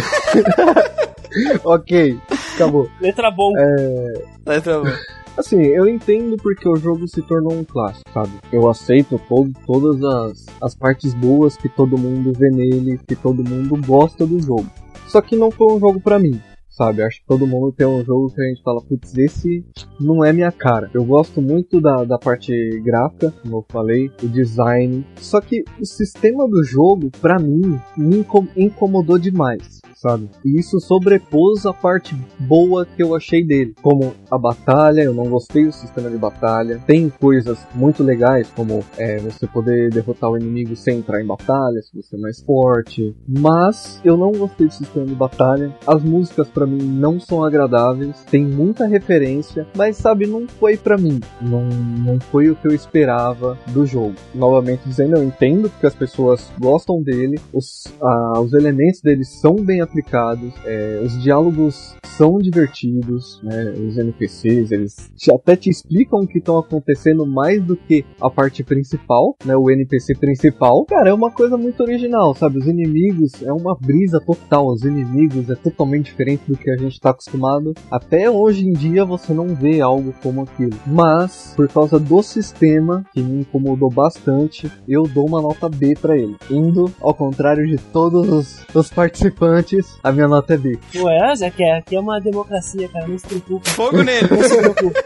ok, 1.63 2.19
acabou. 2.53 2.87
Letra 3.01 3.31
bom. 3.31 3.51
É... 3.57 4.13
Letra 4.45 4.79
bom. 4.79 4.89
Assim, 5.37 5.61
eu 5.63 5.87
entendo 5.87 6.37
porque 6.37 6.69
o 6.69 6.77
jogo 6.77 7.07
se 7.07 7.21
tornou 7.21 7.53
um 7.53 7.63
clássico, 7.63 8.09
sabe? 8.13 8.31
Eu 8.51 8.69
aceito 8.69 9.19
todo, 9.27 9.51
todas 9.65 10.03
as, 10.03 10.45
as 10.61 10.75
partes 10.75 11.13
boas 11.13 11.57
que 11.57 11.67
todo 11.67 11.97
mundo 11.97 12.31
vê 12.37 12.49
nele, 12.49 12.99
que 13.05 13.15
todo 13.15 13.43
mundo 13.43 13.75
gosta 13.85 14.25
do 14.25 14.39
jogo. 14.39 14.67
Só 15.07 15.21
que 15.21 15.35
não 15.35 15.51
foi 15.51 15.73
um 15.73 15.79
jogo 15.79 15.99
para 15.99 16.19
mim 16.19 16.41
sabe? 16.75 17.01
Acho 17.01 17.21
que 17.21 17.27
todo 17.27 17.47
mundo 17.47 17.71
tem 17.71 17.87
um 17.87 18.03
jogo 18.03 18.33
que 18.33 18.41
a 18.41 18.45
gente 18.45 18.61
fala, 18.61 18.81
putz, 18.81 19.17
esse 19.17 19.65
não 19.99 20.23
é 20.23 20.33
minha 20.33 20.51
cara. 20.51 20.89
Eu 20.93 21.03
gosto 21.05 21.41
muito 21.41 21.79
da, 21.79 22.03
da 22.03 22.17
parte 22.17 22.53
gráfica, 22.83 23.31
como 23.41 23.57
eu 23.57 23.65
falei, 23.69 24.11
o 24.21 24.27
design. 24.27 25.05
Só 25.15 25.39
que 25.39 25.63
o 25.79 25.85
sistema 25.85 26.47
do 26.47 26.63
jogo, 26.63 27.09
para 27.21 27.39
mim, 27.39 27.79
me 27.97 28.25
incomodou 28.55 29.17
demais 29.17 29.81
sabe? 29.95 30.29
E 30.43 30.59
isso 30.59 30.79
sobrepôs 30.79 31.65
a 31.65 31.73
parte 31.73 32.15
boa 32.39 32.85
que 32.85 33.01
eu 33.01 33.15
achei 33.15 33.43
dele, 33.43 33.73
como 33.81 34.13
a 34.29 34.37
batalha, 34.37 35.01
eu 35.01 35.13
não 35.13 35.25
gostei 35.25 35.65
do 35.65 35.71
sistema 35.71 36.09
de 36.09 36.17
batalha. 36.17 36.81
Tem 36.85 37.09
coisas 37.09 37.57
muito 37.73 38.03
legais, 38.03 38.51
como 38.55 38.83
é, 38.97 39.17
você 39.17 39.47
poder 39.47 39.89
derrotar 39.89 40.29
o 40.29 40.37
inimigo 40.37 40.75
sem 40.75 40.99
entrar 40.99 41.21
em 41.21 41.25
batalha, 41.25 41.81
se 41.81 41.95
você 41.95 42.15
é 42.15 42.19
mais 42.19 42.41
forte. 42.41 43.15
Mas 43.27 43.99
eu 44.03 44.17
não 44.17 44.31
gostei 44.31 44.67
do 44.67 44.73
sistema 44.73 45.05
de 45.05 45.15
batalha. 45.15 45.73
As 45.87 46.03
músicas 46.03 46.47
para 46.49 46.65
mim 46.65 46.83
não 46.83 47.19
são 47.19 47.43
agradáveis, 47.43 48.23
tem 48.29 48.45
muita 48.45 48.85
referência, 48.85 49.67
mas 49.75 49.97
sabe, 49.97 50.27
não 50.27 50.47
foi 50.47 50.77
para 50.77 50.97
mim. 50.97 51.19
Não, 51.41 51.63
não 51.63 52.19
foi 52.19 52.49
o 52.49 52.55
que 52.55 52.67
eu 52.67 52.73
esperava 52.73 53.57
do 53.67 53.85
jogo. 53.85 54.15
Novamente 54.33 54.81
dizendo, 54.85 55.15
eu 55.15 55.23
entendo 55.23 55.69
porque 55.69 55.87
as 55.87 55.95
pessoas 55.95 56.51
gostam 56.59 57.01
dele, 57.01 57.39
os, 57.53 57.85
ah, 58.01 58.39
os 58.39 58.53
elementos 58.53 59.01
dele 59.01 59.23
são 59.23 59.55
bem 59.55 59.81
aplicados 59.85 60.53
é, 60.65 61.01
os 61.03 61.21
diálogos 61.21 61.95
são 62.17 62.37
divertidos, 62.37 63.41
né? 63.43 63.71
Os 63.71 63.97
NPCs, 63.97 64.71
eles 64.71 65.11
te, 65.15 65.31
até 65.31 65.55
te 65.55 65.69
explicam 65.69 66.21
o 66.21 66.27
que 66.27 66.37
estão 66.37 66.57
acontecendo 66.57 67.25
mais 67.25 67.61
do 67.61 67.75
que 67.75 68.05
a 68.21 68.29
parte 68.29 68.63
principal, 68.63 69.35
né? 69.43 69.55
O 69.55 69.69
NPC 69.69 70.15
principal. 70.15 70.85
Cara, 70.85 71.09
é 71.09 71.13
uma 71.13 71.31
coisa 71.31 71.57
muito 71.57 71.81
original, 71.83 72.33
sabe? 72.33 72.59
Os 72.59 72.67
inimigos 72.67 73.43
é 73.43 73.51
uma 73.51 73.75
brisa 73.75 74.19
total. 74.19 74.67
Os 74.67 74.83
inimigos 74.83 75.49
é 75.49 75.55
totalmente 75.55 76.05
diferente 76.05 76.43
do 76.47 76.57
que 76.57 76.69
a 76.69 76.77
gente 76.77 76.93
está 76.93 77.09
acostumado. 77.09 77.73
Até 77.91 78.29
hoje 78.29 78.65
em 78.65 78.71
dia 78.71 79.03
você 79.03 79.33
não 79.33 79.47
vê 79.47 79.81
algo 79.81 80.13
como 80.23 80.43
aquilo. 80.43 80.77
Mas, 80.87 81.53
por 81.55 81.67
causa 81.67 81.99
do 81.99 82.23
sistema, 82.23 83.03
que 83.13 83.21
me 83.21 83.41
incomodou 83.41 83.89
bastante, 83.89 84.71
eu 84.87 85.03
dou 85.03 85.27
uma 85.27 85.41
nota 85.41 85.67
B 85.67 85.95
para 85.99 86.17
ele. 86.17 86.35
Indo 86.49 86.89
ao 87.01 87.13
contrário 87.13 87.67
de 87.67 87.77
todos 87.77 88.29
os, 88.29 88.65
os 88.73 88.89
participantes, 88.89 89.74
a 90.03 90.11
minha 90.11 90.27
nota 90.27 90.53
é 90.53 90.57
B. 90.57 90.79
Ué, 90.95 91.33
aqui 91.45 91.63
é, 91.63 91.77
aqui 91.77 91.95
é 91.95 91.99
uma 91.99 92.19
democracia, 92.19 92.87
cara. 92.89 93.07
Não 93.07 93.17
se 93.17 93.27
preocupe. 93.27 93.69
Fogo 93.69 94.03
nele. 94.03 94.27
Não 94.29 94.43
se 94.43 94.57
preocupe. 94.57 95.01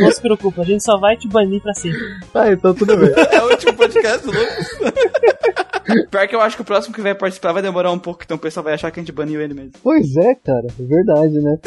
Não 0.00 0.10
se 0.12 0.20
preocupe, 0.20 0.60
a 0.60 0.64
gente 0.64 0.84
só 0.84 0.98
vai 0.98 1.16
te 1.16 1.28
banir 1.28 1.60
pra 1.62 1.74
sempre. 1.74 2.00
Ah, 2.34 2.50
então 2.52 2.74
tudo 2.74 2.96
bem. 2.96 3.10
É 3.32 3.42
o 3.42 3.50
último 3.50 3.74
podcast 3.74 4.24
do 4.24 4.32
Lucas. 4.32 5.64
Pior 6.10 6.28
que 6.28 6.34
eu 6.34 6.40
acho 6.40 6.56
que 6.56 6.62
o 6.62 6.64
próximo 6.64 6.94
que 6.94 7.00
vai 7.00 7.14
participar 7.14 7.52
vai 7.52 7.62
demorar 7.62 7.90
um 7.90 7.98
pouco, 7.98 8.22
então 8.24 8.36
o 8.36 8.40
pessoal 8.40 8.64
vai 8.64 8.74
achar 8.74 8.90
que 8.90 9.00
a 9.00 9.02
gente 9.02 9.12
baniu 9.12 9.40
ele 9.40 9.54
mesmo. 9.54 9.72
Pois 9.82 10.16
é, 10.16 10.34
cara, 10.34 10.66
é 10.66 10.82
verdade, 10.82 11.40
né? 11.40 11.58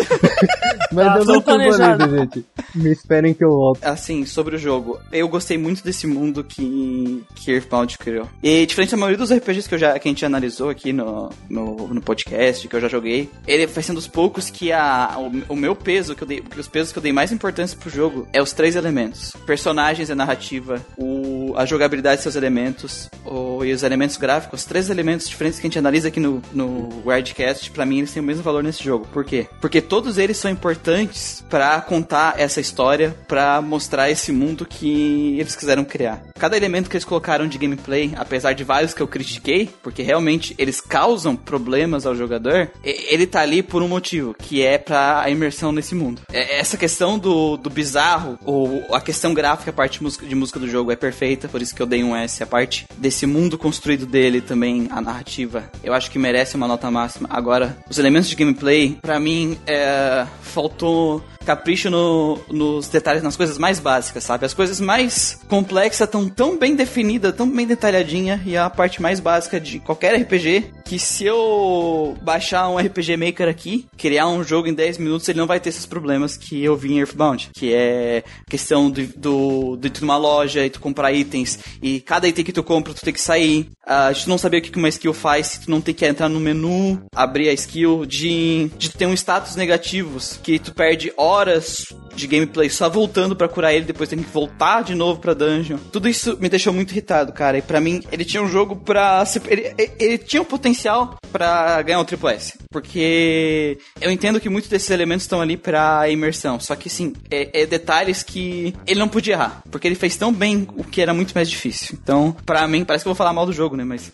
Mas 0.91 1.07
ah, 1.07 1.18
eu 1.19 1.26
não 1.26 1.41
tô 1.41 1.57
banido, 1.57 2.18
gente. 2.18 2.45
Me 2.76 2.91
esperem 2.91 3.34
que 3.34 3.43
eu 3.43 3.49
volto. 3.49 3.84
Assim, 3.84 4.26
sobre 4.26 4.57
o 4.57 4.60
jogo, 4.60 4.99
eu 5.11 5.27
gostei 5.30 5.57
muito 5.57 5.84
desse 5.84 6.06
mundo 6.06 6.43
que, 6.43 7.23
que 7.35 7.52
Earthbound 7.52 7.98
criou. 7.98 8.27
E 8.43 8.65
diferente 8.65 8.91
da 8.91 8.98
maioria 8.98 9.18
dos 9.18 9.31
RPGs 9.31 9.69
que, 9.69 9.76
eu 9.76 9.80
já, 9.80 9.98
que 9.98 10.07
a 10.07 10.11
gente 10.11 10.26
analisou 10.26 10.69
aqui 10.69 10.91
no, 10.91 11.30
no, 11.49 11.88
no 11.93 12.02
podcast, 12.02 12.68
que 12.68 12.76
eu 12.76 12.81
já 12.81 12.89
joguei, 12.89 13.30
ele 13.48 13.68
vai 13.68 13.84
sendo 13.84 13.95
dos 13.95 14.07
poucos 14.07 14.49
que 14.49 14.72
a, 14.73 15.15
o, 15.18 15.53
o, 15.53 15.56
meu 15.56 15.76
peso, 15.76 16.14
que 16.14 16.23
eu 16.23 16.27
dei, 16.27 16.43
os 16.57 16.68
pesos 16.68 16.91
que 16.91 16.99
eu 16.99 17.03
dei 17.03 17.14
mais 17.14 17.31
importância 17.31 17.77
pro 17.77 17.89
jogo 17.89 18.27
é 18.34 18.41
os 18.41 18.52
três 18.52 18.76
elementos: 18.76 19.31
personagens 19.45 20.10
e 20.10 20.15
narrativa, 20.15 20.85
o 20.98 21.11
o, 21.52 21.53
a 21.57 21.65
jogabilidade 21.65 22.18
de 22.18 22.23
seus 22.23 22.35
elementos 22.35 23.10
o, 23.26 23.64
e 23.64 23.73
os 23.73 23.84
elementos 23.84 24.11
gráficos, 24.18 24.66
três 24.66 24.90
elementos 24.90 25.28
diferentes 25.28 25.60
que 25.60 25.66
a 25.66 25.70
gente 25.70 25.80
analisa 25.80 26.08
aqui 26.08 26.20
no, 26.20 26.42
no 26.52 26.90
Wildcast, 27.06 27.72
pra 27.72 27.86
mim 27.86 28.00
eles 28.00 28.12
têm 28.12 28.22
o 28.22 28.26
mesmo 28.26 28.44
valor 28.44 28.64
nesse 28.64 28.84
jogo. 28.84 29.08
Por 29.12 29.24
quê? 29.24 29.48
Porque 29.60 29.82
todos 29.82 30.18
eles 30.18 30.38
são 30.38 30.50
importantes 30.52 31.44
para 31.50 31.80
contar 31.82 32.36
essa 32.38 32.62
história, 32.62 33.16
para 33.28 33.62
mostrar 33.62 34.10
esse 34.10 34.32
mundo 34.32 34.66
que 34.66 35.38
eles 35.40 35.56
quiseram 35.56 35.84
criar. 35.84 36.24
Cada 36.38 36.58
elemento 36.58 36.90
que 36.90 36.96
eles 36.96 37.06
colocaram 37.06 37.48
de 37.48 37.58
gameplay, 37.58 38.14
apesar 38.16 38.54
de 38.54 38.64
vários 38.64 38.94
que 38.94 39.02
eu 39.02 39.08
critiquei, 39.08 39.70
porque 39.82 40.02
realmente 40.02 40.56
eles 40.58 40.82
causam 40.82 41.36
problemas 41.36 42.06
ao 42.06 42.16
jogador, 42.16 42.72
ele 42.84 43.28
tá 43.28 43.42
ali 43.42 43.62
por 43.62 43.82
um 43.82 43.88
motivo, 43.88 44.34
que 44.34 44.62
é 44.64 44.78
para 44.78 45.22
a 45.22 45.30
imersão 45.30 45.72
nesse 45.72 45.96
mundo. 45.96 46.22
Essa 46.32 46.78
questão 46.78 47.18
do, 47.20 47.58
do 47.58 47.70
bizarro, 47.70 48.38
ou 48.46 48.84
a 48.94 49.02
questão 49.02 49.34
gráfica, 49.34 49.72
a 49.72 49.74
parte 49.74 50.00
de 50.28 50.36
música 50.36 50.60
do 50.60 50.68
jogo 50.68 50.92
é 50.92 50.96
perfeita, 50.96 51.48
por 51.48 51.62
isso 51.62 51.76
que 51.76 51.82
eu 51.82 51.86
dei 51.86 52.04
um 52.04 52.16
S. 52.16 52.42
A 52.42 52.48
parte 52.48 52.86
desse 52.98 53.26
mundo 53.26 53.58
construído 53.58 54.01
dele 54.06 54.41
também, 54.41 54.88
a 54.91 55.02
narrativa, 55.02 55.64
eu 55.84 55.94
acho 55.94 56.10
que 56.11 56.19
merece 56.19 56.56
uma 56.56 56.68
nota 56.68 56.90
máxima. 56.90 57.28
Agora, 57.32 57.78
os 57.90 57.98
elementos 57.98 58.30
de 58.30 58.36
gameplay, 58.36 58.98
para 59.02 59.19
mim, 59.19 59.57
é, 59.65 60.26
faltou 60.41 61.23
capricho 61.46 61.90
no, 61.90 62.40
nos 62.50 62.88
detalhes, 62.88 63.24
nas 63.24 63.36
coisas 63.36 63.58
mais 63.58 63.80
básicas, 63.80 64.24
sabe? 64.24 64.46
As 64.46 64.54
coisas 64.54 64.80
mais 64.80 65.40
complexas 65.48 66.08
estão 66.08 66.28
tão 66.30 66.58
bem 66.58 66.76
definidas, 66.76 67.36
tão 67.36 67.50
bem 67.50 67.68
detalhadinha, 67.68 68.42
e 68.46 68.56
é 68.56 68.60
a 68.60 68.70
parte 68.70 69.02
mais 69.02 69.20
básica 69.20 69.60
de 69.60 69.80
qualquer 69.80 70.16
RPG, 70.16 70.72
que 70.86 71.00
se 71.00 71.26
eu 71.26 72.18
baixar 72.22 72.70
um 72.70 72.78
RPG 72.78 73.18
Maker 73.18 73.48
aqui, 73.48 73.88
criar 73.98 74.28
um 74.28 74.44
jogo 74.44 74.68
em 74.68 74.74
10 74.74 74.98
minutos, 74.98 75.28
ele 75.28 75.40
não 75.40 75.48
vai 75.48 75.60
ter 75.60 75.70
esses 75.70 75.86
problemas 75.86 76.38
que 76.38 76.64
eu 76.64 76.76
vi 76.76 76.94
em 76.94 77.00
Earthbound, 77.00 77.50
que 77.54 77.74
é 77.74 78.24
questão 78.50 78.90
do, 78.90 79.06
do, 79.18 79.78
de 79.78 79.90
tu 79.90 80.02
numa 80.02 80.18
loja 80.18 80.66
e 80.66 80.70
tu 80.70 80.80
comprar 80.80 81.12
itens, 81.12 81.60
e 81.82 82.00
cada 82.02 82.28
item 82.28 82.44
que 82.44 82.52
tu 82.52 82.64
compra, 82.64 82.94
tu 82.94 83.02
tem 83.02 83.14
que 83.14 83.22
sair, 83.22 83.70
de 84.14 84.24
tu 84.24 84.30
não 84.30 84.38
saber 84.38 84.58
o 84.58 84.62
que 84.62 84.78
uma 84.78 84.90
skill 84.90 85.14
faz, 85.14 85.48
se 85.48 85.62
tu 85.62 85.72
não 85.72 85.82
tem 85.82 85.94
que 85.94 86.06
entrar 86.06 86.30
no 86.30 86.40
menu, 86.40 87.02
abrir 87.16 87.50
a 87.50 87.54
skill, 87.54 88.06
de, 88.06 88.70
de 88.78 88.90
ter 88.90 89.06
um 89.06 89.14
status 89.14 89.56
negativos, 89.56 90.40
que 90.44 90.60
tu 90.60 90.74
perde 90.74 91.12
horas 91.18 91.31
horas 91.32 91.94
de 92.16 92.28
gameplay 92.28 92.70
só 92.70 92.90
voltando 92.90 93.36
para 93.36 93.48
curar 93.48 93.74
ele, 93.74 93.86
depois 93.86 94.10
tem 94.10 94.20
que 94.20 94.30
voltar 94.30 94.84
de 94.84 94.94
novo 94.94 95.20
pra 95.20 95.34
dungeon. 95.34 95.78
Tudo 95.91 96.10
isso 96.10 96.38
me 96.40 96.49
deixou 96.49 96.74
muito 96.74 96.91
irritado, 96.91 97.32
cara. 97.32 97.58
E 97.58 97.62
para 97.62 97.80
mim, 97.80 98.03
ele 98.12 98.26
tinha 98.26 98.44
um 98.44 98.49
jogo 98.49 98.76
pra. 98.76 99.24
Ele, 99.48 99.74
ele 99.99 100.18
tinha 100.18 100.41
um 100.41 100.45
potencial 100.45 101.16
para 101.32 101.82
ganhar 101.82 101.99
um 101.99 102.06
Triple 102.06 102.34
S. 102.34 102.53
Porque 102.70 103.78
eu 103.99 104.12
entendo 104.12 104.40
que 104.40 104.49
muitos 104.49 104.70
desses 104.70 104.90
elementos 104.90 105.24
estão 105.24 105.41
ali 105.41 105.56
pra 105.58 106.10
imersão. 106.10 106.60
Só 106.60 106.76
que, 106.76 106.90
sim, 106.90 107.14
é, 107.30 107.62
é, 107.62 107.66
detalhes 107.66 108.24
que 108.24 108.74
ele 108.86 108.99
não 108.99 109.08
podia 109.08 109.34
errar. 109.34 109.62
Porque 109.72 109.88
ele 109.88 109.95
fez 109.95 110.16
tão 110.16 110.34
bem 110.34 110.68
o 110.76 110.84
que 110.84 111.02
era 111.02 111.14
muito 111.14 111.34
mais 111.34 111.49
difícil. 111.49 111.98
Então, 112.02 112.36
pra 112.45 112.68
mim, 112.68 112.84
parece 112.84 113.03
que 113.03 113.08
eu 113.08 113.14
vou 113.14 113.18
falar 113.18 113.34
mal 113.34 113.45
do 113.45 113.53
jogo, 113.53 113.76
né? 113.76 113.84
Mas. 113.84 114.12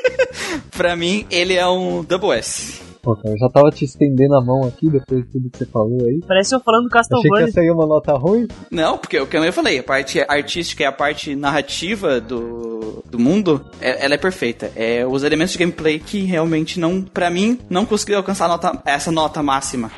pra 0.76 0.96
mim, 0.96 1.26
ele 1.30 1.54
é 1.54 1.66
um 1.66 2.02
Double 2.02 2.32
S. 2.32 2.89
Pô, 3.02 3.16
cara, 3.16 3.34
eu 3.34 3.38
já 3.38 3.48
tava 3.48 3.70
te 3.70 3.84
estendendo 3.84 4.34
a 4.36 4.44
mão 4.44 4.62
aqui 4.64 4.90
depois 4.90 5.24
de 5.24 5.30
tudo 5.30 5.50
que 5.50 5.58
você 5.58 5.66
falou 5.66 6.04
aí. 6.04 6.20
Parece 6.26 6.54
eu 6.54 6.60
falando 6.60 6.84
do 6.84 6.90
Castlevania. 6.90 7.44
Achei 7.44 7.52
que 7.52 7.60
aí 7.60 7.66
é 7.66 7.72
uma 7.72 7.86
nota 7.86 8.12
ruim. 8.12 8.46
Não, 8.70 8.98
porque 8.98 9.18
o 9.18 9.26
que 9.26 9.36
eu 9.36 9.52
falei, 9.52 9.78
a 9.78 9.82
parte 9.82 10.20
artística 10.20 10.82
e 10.82 10.86
a 10.86 10.92
parte 10.92 11.34
narrativa 11.34 12.20
do, 12.20 13.02
do 13.10 13.18
mundo, 13.18 13.64
é, 13.80 14.04
ela 14.04 14.14
é 14.14 14.18
perfeita. 14.18 14.70
É 14.76 15.06
os 15.06 15.22
elementos 15.22 15.52
de 15.52 15.58
gameplay 15.58 15.98
que 15.98 16.22
realmente 16.22 16.78
não, 16.78 17.02
para 17.02 17.30
mim, 17.30 17.58
não 17.70 17.86
conseguiu 17.86 18.18
alcançar 18.18 18.48
nota, 18.48 18.82
essa 18.84 19.10
nota 19.10 19.42
máxima. 19.42 19.90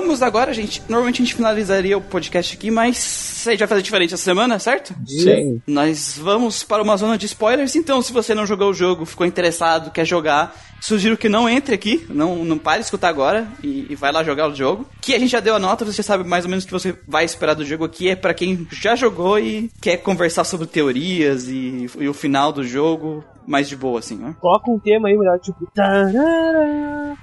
Vamos 0.00 0.22
agora, 0.22 0.54
gente. 0.54 0.80
Normalmente 0.88 1.20
a 1.20 1.24
gente 1.24 1.34
finalizaria 1.34 1.98
o 1.98 2.00
podcast 2.00 2.56
aqui, 2.56 2.70
mas 2.70 3.42
a 3.44 3.50
gente 3.50 3.58
vai 3.58 3.66
fazer 3.66 3.82
diferente 3.82 4.14
essa 4.14 4.22
semana, 4.22 4.56
certo? 4.60 4.94
Sim. 5.04 5.60
Nós 5.66 6.16
vamos 6.16 6.62
para 6.62 6.80
uma 6.80 6.96
zona 6.96 7.18
de 7.18 7.26
spoilers, 7.26 7.74
então 7.74 8.00
se 8.00 8.12
você 8.12 8.32
não 8.32 8.46
jogou 8.46 8.70
o 8.70 8.74
jogo, 8.74 9.04
ficou 9.04 9.26
interessado, 9.26 9.90
quer 9.90 10.04
jogar, 10.06 10.54
sugiro 10.80 11.16
que 11.16 11.28
não 11.28 11.48
entre 11.48 11.74
aqui, 11.74 12.06
não, 12.08 12.44
não 12.44 12.58
pare 12.58 12.78
de 12.78 12.84
escutar 12.84 13.08
agora 13.08 13.46
e, 13.62 13.86
e 13.90 13.94
vai 13.94 14.12
lá 14.12 14.22
jogar 14.22 14.48
o 14.48 14.54
jogo. 14.54 14.86
Que 15.00 15.14
a 15.14 15.18
gente 15.18 15.30
já 15.30 15.40
deu 15.40 15.54
a 15.54 15.58
nota, 15.58 15.84
você 15.84 16.02
sabe 16.02 16.24
mais 16.24 16.44
ou 16.44 16.50
menos 16.50 16.64
o 16.64 16.66
que 16.66 16.72
você 16.72 16.94
vai 17.06 17.24
esperar 17.24 17.54
do 17.54 17.64
jogo 17.64 17.84
aqui, 17.84 18.08
é 18.08 18.16
para 18.16 18.34
quem 18.34 18.66
já 18.70 18.94
jogou 18.96 19.38
e 19.38 19.70
quer 19.80 19.98
conversar 19.98 20.44
sobre 20.44 20.66
teorias 20.66 21.48
e, 21.48 21.86
e 21.98 22.08
o 22.08 22.14
final 22.14 22.52
do 22.52 22.64
jogo 22.64 23.24
mais 23.46 23.68
de 23.68 23.76
boa, 23.76 23.98
assim, 23.98 24.16
né? 24.16 24.36
Coloca 24.40 24.70
um 24.70 24.78
tema 24.78 25.08
aí, 25.08 25.16
melhor, 25.16 25.38
tipo. 25.38 25.66
Tarará. 25.74 27.16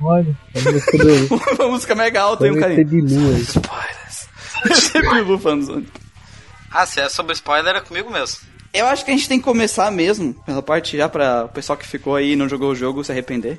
Olha, 0.00 0.36
Uma 1.58 1.68
música 1.68 1.94
mega 1.94 2.20
alta 2.20 2.44
aí, 2.44 2.50
um 2.50 2.60
carinho. 2.60 2.84
Spoilers. 3.38 4.28
Bilu 4.92 5.38
falando. 5.38 5.86
Ah, 6.70 6.84
se 6.84 7.00
é 7.00 7.08
sobre 7.08 7.32
spoiler, 7.32 7.76
é 7.76 7.80
comigo 7.80 8.10
mesmo. 8.10 8.38
Eu 8.72 8.86
acho 8.86 9.04
que 9.04 9.10
a 9.10 9.14
gente 9.14 9.28
tem 9.28 9.38
que 9.38 9.44
começar 9.44 9.90
mesmo, 9.90 10.34
pela 10.46 10.62
parte 10.62 10.96
já 10.96 11.08
pra 11.08 11.44
o 11.44 11.48
pessoal 11.48 11.76
que 11.76 11.86
ficou 11.86 12.14
aí 12.14 12.32
e 12.32 12.36
não 12.36 12.48
jogou 12.48 12.70
o 12.70 12.74
jogo 12.74 13.02
se 13.02 13.10
arrepender. 13.10 13.58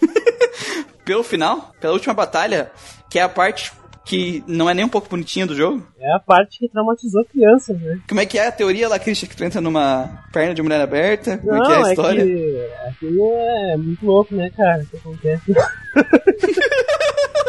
Pelo 1.04 1.24
final, 1.24 1.74
pela 1.80 1.94
última 1.94 2.14
batalha, 2.14 2.70
que 3.10 3.18
é 3.18 3.22
a 3.22 3.28
parte 3.28 3.72
que 4.04 4.42
não 4.46 4.70
é 4.70 4.74
nem 4.74 4.84
um 4.84 4.88
pouco 4.88 5.08
bonitinha 5.08 5.44
do 5.44 5.54
jogo. 5.54 5.84
É 5.98 6.14
a 6.14 6.20
parte 6.20 6.60
que 6.60 6.68
traumatizou 6.68 7.24
crianças, 7.24 7.80
né? 7.80 8.00
Como 8.08 8.20
é 8.20 8.26
que 8.26 8.38
é 8.38 8.46
a 8.46 8.52
teoria 8.52 8.88
lá, 8.88 9.00
Christian, 9.00 9.28
que 9.28 9.36
tu 9.36 9.42
entra 9.42 9.60
numa 9.60 10.22
perna 10.32 10.54
de 10.54 10.62
mulher 10.62 10.80
aberta? 10.80 11.38
Como 11.38 11.52
não, 11.52 11.62
é 11.62 11.66
que 11.66 11.72
é 11.72 11.76
a 11.76 11.90
história? 11.90 12.22
É 12.22 12.24
que 12.24 12.68
aquilo 12.88 13.32
é 13.34 13.76
muito 13.76 14.06
louco, 14.06 14.34
né, 14.34 14.48
cara? 14.56 14.84
O 14.84 14.86
que 14.86 14.96
acontece? 14.96 15.52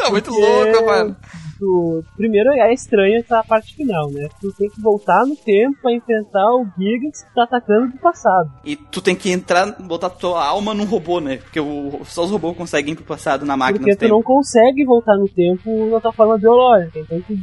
é 0.00 0.10
muito 0.10 0.30
louco, 0.32 0.84
mano 0.84 1.16
tu. 1.58 2.02
Primeiro 2.16 2.50
é 2.52 2.72
estranha 2.72 3.18
essa 3.18 3.42
parte 3.42 3.74
final, 3.74 4.10
né? 4.10 4.28
Tu 4.40 4.52
tem 4.52 4.68
que 4.68 4.80
voltar 4.80 5.24
no 5.26 5.36
tempo 5.36 5.76
pra 5.80 5.92
enfrentar 5.92 6.54
o 6.54 6.66
Gigas 6.78 7.22
que 7.22 7.34
tá 7.34 7.44
atacando 7.44 7.92
do 7.92 7.98
passado. 7.98 8.50
E 8.64 8.76
tu 8.76 9.00
tem 9.00 9.14
que 9.14 9.30
entrar, 9.30 9.66
botar 9.80 10.10
tua 10.10 10.44
alma 10.44 10.74
num 10.74 10.84
robô, 10.84 11.20
né? 11.20 11.38
Porque 11.38 11.60
o, 11.60 12.00
só 12.04 12.24
os 12.24 12.30
robôs 12.30 12.56
conseguem 12.56 12.92
ir 12.92 12.96
pro 12.96 13.04
passado 13.04 13.44
na 13.44 13.56
máquina. 13.56 13.78
Porque 13.78 13.96
tu 13.96 14.08
não 14.08 14.22
consegue 14.22 14.84
voltar 14.84 15.16
no 15.16 15.28
tempo 15.28 15.90
na 15.90 16.00
tua 16.00 16.12
forma 16.12 16.38
biológica. 16.38 16.98
Então 16.98 17.20
tu 17.20 17.36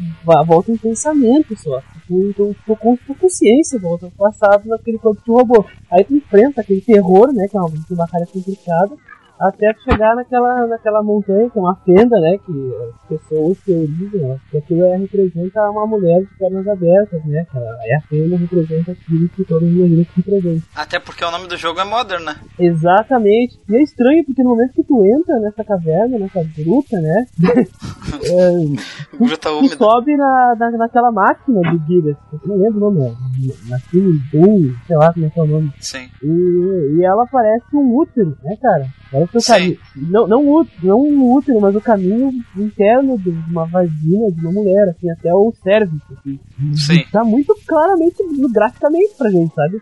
volta 0.45 0.71
em 0.71 0.77
pensamento 0.77 1.55
só. 1.57 1.81
Tu, 2.07 2.33
tu, 2.35 2.55
tu 2.65 2.75
com 2.75 2.95
tua 2.95 3.15
consciência 3.15 3.79
volta 3.79 4.05
no 4.05 4.11
passado 4.11 4.67
naquele 4.67 4.97
corpo 4.97 5.21
de 5.23 5.31
robô. 5.31 5.65
Aí 5.91 6.03
tu 6.03 6.15
enfrenta 6.15 6.61
aquele 6.61 6.81
terror, 6.81 7.31
né? 7.33 7.47
Que 7.49 7.57
é 7.57 7.59
uma, 7.59 7.69
uma 7.69 7.97
batalha 7.97 8.25
complicada 8.25 8.95
até 9.41 9.73
chegar 9.83 10.15
naquela, 10.15 10.67
naquela 10.67 11.01
montanha, 11.01 11.49
que 11.49 11.57
é 11.57 11.61
uma 11.61 11.75
fenda, 11.77 12.19
né? 12.19 12.37
Que 12.45 12.73
as 12.89 13.07
pessoas 13.07 13.57
teorizam, 13.65 14.29
né, 14.29 14.39
que 14.51 14.57
aquilo 14.57 14.85
é, 14.85 14.97
representa 14.97 15.69
uma 15.69 15.87
mulher 15.87 16.21
de 16.21 16.37
pernas 16.37 16.67
abertas, 16.67 17.25
né? 17.25 17.45
Que 17.49 17.57
ela, 17.57 17.77
é 17.83 17.95
a 17.95 18.01
fenda 18.01 18.37
representa 18.37 18.91
aquilo 18.91 19.29
que 19.29 19.43
todos 19.43 19.67
os 19.67 19.75
guerreiros 19.75 20.07
representam. 20.15 20.61
Até 20.75 20.99
porque 20.99 21.25
o 21.25 21.31
nome 21.31 21.47
do 21.47 21.57
jogo 21.57 21.79
é 21.79 21.83
Modern, 21.83 22.23
né? 22.23 22.35
Exatamente. 22.59 23.59
E 23.67 23.75
é 23.75 23.81
estranho, 23.81 24.23
porque 24.25 24.43
no 24.43 24.49
momento 24.49 24.73
que 24.73 24.83
tu 24.83 25.03
entra 25.03 25.39
nessa 25.39 25.63
caverna, 25.63 26.19
nessa 26.19 26.43
gruta, 26.55 26.99
né? 27.01 27.25
é, 28.23 29.17
gruta 29.17 29.49
tu, 29.49 29.57
úmida. 29.57 29.75
Tu 29.75 29.83
sobe 29.83 30.15
na, 30.15 30.55
na, 30.57 30.71
naquela 30.71 31.11
máquina 31.11 31.61
do 31.61 31.85
Gigas, 31.87 32.17
eu 32.31 32.39
não 32.45 32.57
lembro 32.57 32.87
o 32.87 32.91
nome, 32.91 33.17
naquele 33.67 34.19
Boom, 34.31 34.73
sei 34.85 34.97
lá 34.97 35.11
como 35.13 35.25
é 35.25 35.29
que 35.29 35.39
é 35.39 35.43
o 35.43 35.47
nome. 35.47 35.73
Sim. 35.79 36.09
E, 36.21 36.97
e 36.97 37.03
ela 37.03 37.25
parece 37.25 37.65
um 37.73 37.97
útero, 37.97 38.37
né, 38.43 38.55
cara? 38.61 38.87
Parece 39.31 39.51
o 39.51 39.55
caminho. 39.55 39.77
Não, 39.95 40.27
não, 40.27 40.67
não 40.83 41.01
um 41.01 41.33
útero, 41.33 41.61
mas 41.61 41.75
o 41.75 41.81
caminho 41.81 42.31
interno 42.57 43.17
de 43.17 43.29
uma 43.29 43.65
vagina 43.65 44.31
de 44.31 44.41
uma 44.41 44.51
mulher, 44.51 44.89
assim, 44.89 45.09
até 45.09 45.33
o 45.33 45.53
cérebro. 45.63 45.99
Assim. 46.11 46.39
Sim. 46.75 47.03
Tá 47.11 47.23
muito 47.23 47.55
claramente, 47.65 48.17
graficamente 48.53 49.15
pra 49.17 49.29
gente, 49.29 49.53
sabe? 49.53 49.81